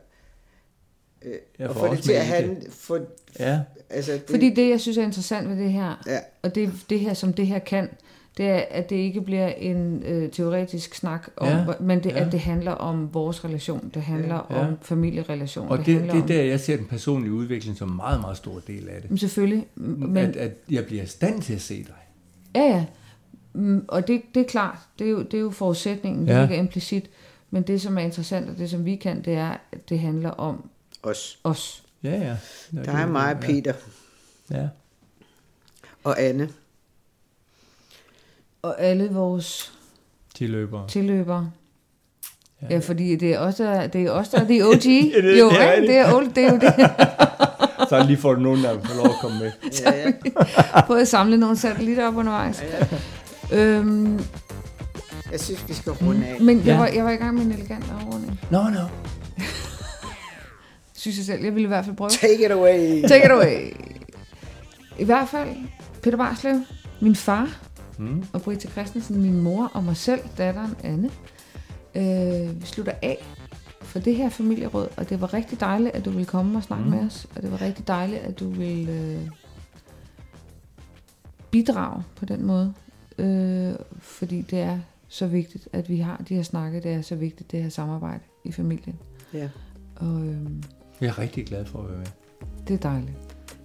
øh, 1.24 1.68
og 1.68 1.76
få 1.76 1.94
det 1.94 2.02
til 2.02 2.12
at 2.12 2.26
handle, 2.26 2.56
få, 2.70 2.98
Ja, 3.38 3.60
altså, 3.90 4.12
det, 4.12 4.22
fordi 4.30 4.54
det, 4.54 4.68
jeg 4.70 4.80
synes 4.80 4.98
er 4.98 5.02
interessant 5.02 5.48
ved 5.48 5.56
det 5.56 5.72
her, 5.72 6.02
Ja. 6.06 6.18
og 6.42 6.54
det, 6.54 6.72
det 6.90 7.00
her, 7.00 7.14
som 7.14 7.32
det 7.32 7.46
her 7.46 7.58
kan, 7.58 7.88
det 8.36 8.46
er, 8.48 8.62
at 8.70 8.90
det 8.90 8.96
ikke 8.96 9.20
bliver 9.20 9.48
en 9.48 10.02
øh, 10.02 10.30
teoretisk 10.30 10.94
snak, 10.94 11.28
om, 11.36 11.48
Ja, 11.48 11.64
men 11.80 12.04
det, 12.04 12.10
ja. 12.10 12.26
at 12.26 12.32
det 12.32 12.40
handler 12.40 12.72
om 12.72 13.14
vores 13.14 13.44
relation, 13.44 13.90
det 13.94 14.02
handler 14.02 14.46
Ja. 14.50 14.58
ja. 14.60 14.66
om 14.68 14.74
familierelation, 14.82 15.68
og 15.68 15.78
det, 15.78 15.86
det, 15.86 16.02
det 16.02 16.10
er 16.10 16.20
om... 16.22 16.28
der, 16.28 16.42
jeg 16.42 16.60
ser 16.60 16.76
den 16.76 16.86
personlige 16.86 17.32
udvikling 17.32 17.76
som 17.76 17.88
en 17.90 17.96
meget, 17.96 18.20
meget 18.20 18.36
stor 18.36 18.58
del 18.66 18.88
af 18.88 19.00
det. 19.02 19.10
Men 19.10 19.18
selvfølgelig, 19.18 19.66
men, 19.74 20.16
at, 20.16 20.36
at 20.36 20.52
jeg 20.70 20.84
bliver 20.86 21.02
i 21.02 21.06
stand 21.06 21.42
til 21.42 21.54
at 21.54 21.60
se 21.60 21.74
dig. 21.78 21.94
ja, 22.54 22.62
ja, 22.62 22.84
Mm, 23.52 23.84
og 23.88 24.08
det, 24.08 24.22
det 24.34 24.40
er 24.40 24.44
klart, 24.48 24.78
det 24.98 25.06
er 25.06 25.10
jo, 25.10 25.22
det 25.22 25.34
er 25.34 25.40
jo 25.40 25.50
forudsætningen, 25.50 26.26
det 26.26 26.32
Ja. 26.34 26.40
ligger 26.40 26.56
implicit, 26.56 27.10
men 27.50 27.62
det, 27.62 27.80
som 27.80 27.98
er 27.98 28.02
interessant, 28.02 28.50
og 28.50 28.58
det, 28.58 28.70
som 28.70 28.84
vi 28.84 28.96
kan, 28.96 29.22
det 29.24 29.32
er, 29.34 29.56
at 29.72 29.88
det 29.88 29.98
handler 29.98 30.30
om 30.30 30.68
os. 31.02 31.38
os. 31.44 31.82
Ja, 32.02 32.10
ja. 32.10 32.16
ja 32.18 32.36
Der 32.72 32.82
det 32.82 32.88
er 32.88 33.06
mig, 33.06 33.36
ja. 33.42 33.46
Peter 33.46 33.72
Ja. 34.50 34.68
og 36.04 36.20
Anne. 36.22 36.48
Og 38.62 38.80
alle 38.80 39.08
vores 39.10 39.72
Tilløbere. 40.34 40.88
tilløbere. 40.88 41.50
Ja. 42.62 42.66
Ja, 42.70 42.78
fordi 42.78 43.16
det 43.16 43.34
er 43.34 43.38
også 43.38 43.64
der, 43.64 43.86
det 43.86 44.02
er 44.02 44.10
også 44.10 44.36
der, 44.36 44.46
det 44.46 44.56
er 44.56 44.64
OG. 44.64 44.72
Ja, 45.14 45.20
det- 45.28 45.40
jo, 45.40 45.50
det 45.50 45.60
er 45.62 45.72
ikke? 45.72 45.86
det. 45.88 45.96
er, 45.96 46.14
old, 46.14 46.28
det 46.34 46.44
er 46.44 46.52
jo 46.52 46.58
det. 46.58 46.74
Så 47.88 48.04
lige 48.06 48.16
får 48.16 48.34
du 48.34 48.40
nogen, 48.40 48.62
der 48.64 48.80
får 48.84 48.96
lov 48.96 49.06
at 49.06 49.16
komme 49.20 49.38
med. 49.38 49.52
Ja, 49.84 49.92
ja. 49.98 50.12
Prøv 50.86 50.96
at 50.96 51.08
samle 51.08 51.36
nogle 51.36 51.56
satellitter 51.56 52.06
op 52.08 52.16
undervejs. 52.16 52.62
Øhm, 53.52 54.20
Jeg 55.32 55.40
synes, 55.40 55.68
vi 55.68 55.74
skal 55.74 55.92
runde 55.92 56.26
af. 56.26 56.40
men 56.40 56.56
jeg, 56.58 56.66
Ja. 56.66 56.76
var, 56.78 56.86
jeg 56.86 57.04
var 57.04 57.10
i 57.10 57.16
gang 57.16 57.34
med 57.34 57.42
en 57.44 57.52
elegant 57.52 57.84
afrunding. 57.90 58.40
Nå, 58.50 58.62
nå. 58.62 58.80
Synes 61.00 61.16
jeg 61.16 61.24
selv. 61.26 61.44
Jeg 61.44 61.54
ville 61.54 61.64
i 61.64 61.68
hvert 61.68 61.84
fald 61.84 61.96
prøve. 61.96 62.10
Take 62.10 62.44
it 62.44 62.50
away. 62.50 63.02
Take 63.08 63.24
it 63.24 63.30
away. 63.30 63.72
I 64.98 65.04
hvert 65.04 65.28
fald, 65.28 65.56
Peter 66.02 66.16
Barslev, 66.16 66.60
min 67.00 67.14
far, 67.16 67.58
Mm. 67.98 68.24
og 68.32 68.42
Britta 68.42 68.68
Christensen, 68.68 69.22
min 69.22 69.40
mor 69.40 69.70
og 69.74 69.84
mig 69.84 69.96
selv, 69.96 70.20
datteren 70.38 70.74
Anne. 70.82 71.10
Øh, 71.94 72.60
vi 72.60 72.66
slutter 72.66 72.92
af 73.02 73.18
for 73.82 73.98
det 73.98 74.16
her 74.16 74.28
familieråd, 74.28 74.88
og 74.96 75.08
det 75.10 75.20
var 75.20 75.34
rigtig 75.34 75.60
dejligt, 75.60 75.94
at 75.94 76.04
du 76.04 76.10
ville 76.10 76.24
komme 76.26 76.58
og 76.58 76.62
snakke 76.62 76.84
Mm. 76.84 76.90
med 76.90 77.06
os, 77.06 77.26
og 77.36 77.42
det 77.42 77.52
var 77.52 77.60
rigtig 77.62 77.86
dejligt, 77.88 78.20
at 78.20 78.40
du 78.40 78.48
ville 78.50 78.92
øh, 78.92 79.28
bidrage 81.50 82.02
på 82.16 82.24
den 82.24 82.46
måde, 82.46 82.74
øh, 83.18 83.72
fordi 83.98 84.40
det 84.42 84.60
er 84.60 84.78
så 85.08 85.26
vigtigt, 85.26 85.68
at 85.72 85.88
vi 85.88 85.96
har 85.98 86.22
de 86.28 86.34
her 86.34 86.42
snakke, 86.42 86.80
det 86.80 86.92
er 86.92 87.02
så 87.02 87.14
vigtigt, 87.14 87.52
det 87.52 87.62
her 87.62 87.70
samarbejde 87.70 88.20
i 88.44 88.52
familien, 88.52 88.96
Ja. 89.34 89.48
og 89.96 90.26
øh, 90.26 90.46
Jeg 91.00 91.08
er 91.08 91.18
rigtig 91.18 91.46
glad 91.46 91.64
for 91.66 91.78
at 91.78 91.88
være 91.88 91.98
med. 91.98 92.06
det 92.68 92.74
er 92.74 92.88
dejligt. 92.88 93.12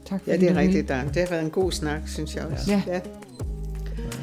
Tak 0.05 0.21
Ja, 0.27 0.33
fordi 0.33 0.45
det 0.45 0.51
er 0.51 0.55
rigtigt, 0.59 0.89
Dan. 0.89 1.07
Det 1.07 1.15
har 1.15 1.27
været 1.29 1.43
en 1.43 1.49
god 1.49 1.71
snak, 1.71 2.01
synes 2.07 2.35
jeg 2.35 2.45
også. 2.45 2.71
Ja. 2.71 2.81
ja. 2.87 2.99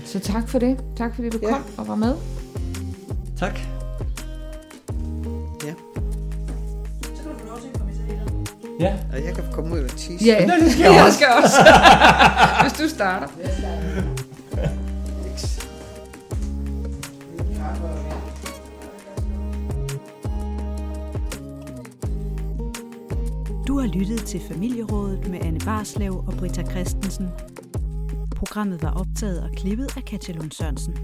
Så 0.04 0.18
tak 0.18 0.48
for 0.48 0.58
det. 0.58 0.78
Tak 0.96 1.14
fordi 1.14 1.30
du 1.30 1.38
Ja. 1.42 1.48
kom 1.48 1.62
og 1.78 1.88
var 1.88 1.94
med. 1.94 2.14
Tak. 3.38 3.58
ja. 5.64 5.72
Så 7.02 7.22
kan 7.22 7.32
du 7.32 7.38
få 7.38 7.46
lov 7.48 7.60
til 7.60 7.68
at 7.74 7.78
komme 7.78 7.92
i 7.92 7.96
teater. 7.96 8.24
Ja. 8.80 8.94
Og 9.16 9.24
jeg 9.24 9.34
kan 9.34 9.44
komme 9.52 9.74
ud 9.74 9.80
og 9.80 9.90
tisse. 9.90 10.24
Ja, 10.26 10.46
Nå, 10.46 10.52
det 10.64 10.72
skal 10.72 10.82
jeg 10.84 10.94
jeg 10.94 11.04
også. 11.04 11.16
skal 11.18 11.28
også. 11.44 11.56
Hvis 12.62 12.72
du 12.72 12.88
starter. 12.94 13.26
Du 23.72 23.78
har 23.78 23.86
lyttet 23.86 24.20
til 24.20 24.40
Familierådet 24.40 25.28
med 25.28 25.40
Anne 25.42 25.58
Barslev 25.64 26.12
og 26.12 26.34
Britta 26.38 26.70
Christensen. 26.70 27.28
Programmet 28.36 28.82
var 28.82 28.90
optaget 28.90 29.42
og 29.42 29.50
klippet 29.56 29.96
af 29.96 30.04
Katja 30.04 30.34
Lund 30.34 30.50
Sørensen. 30.50 30.96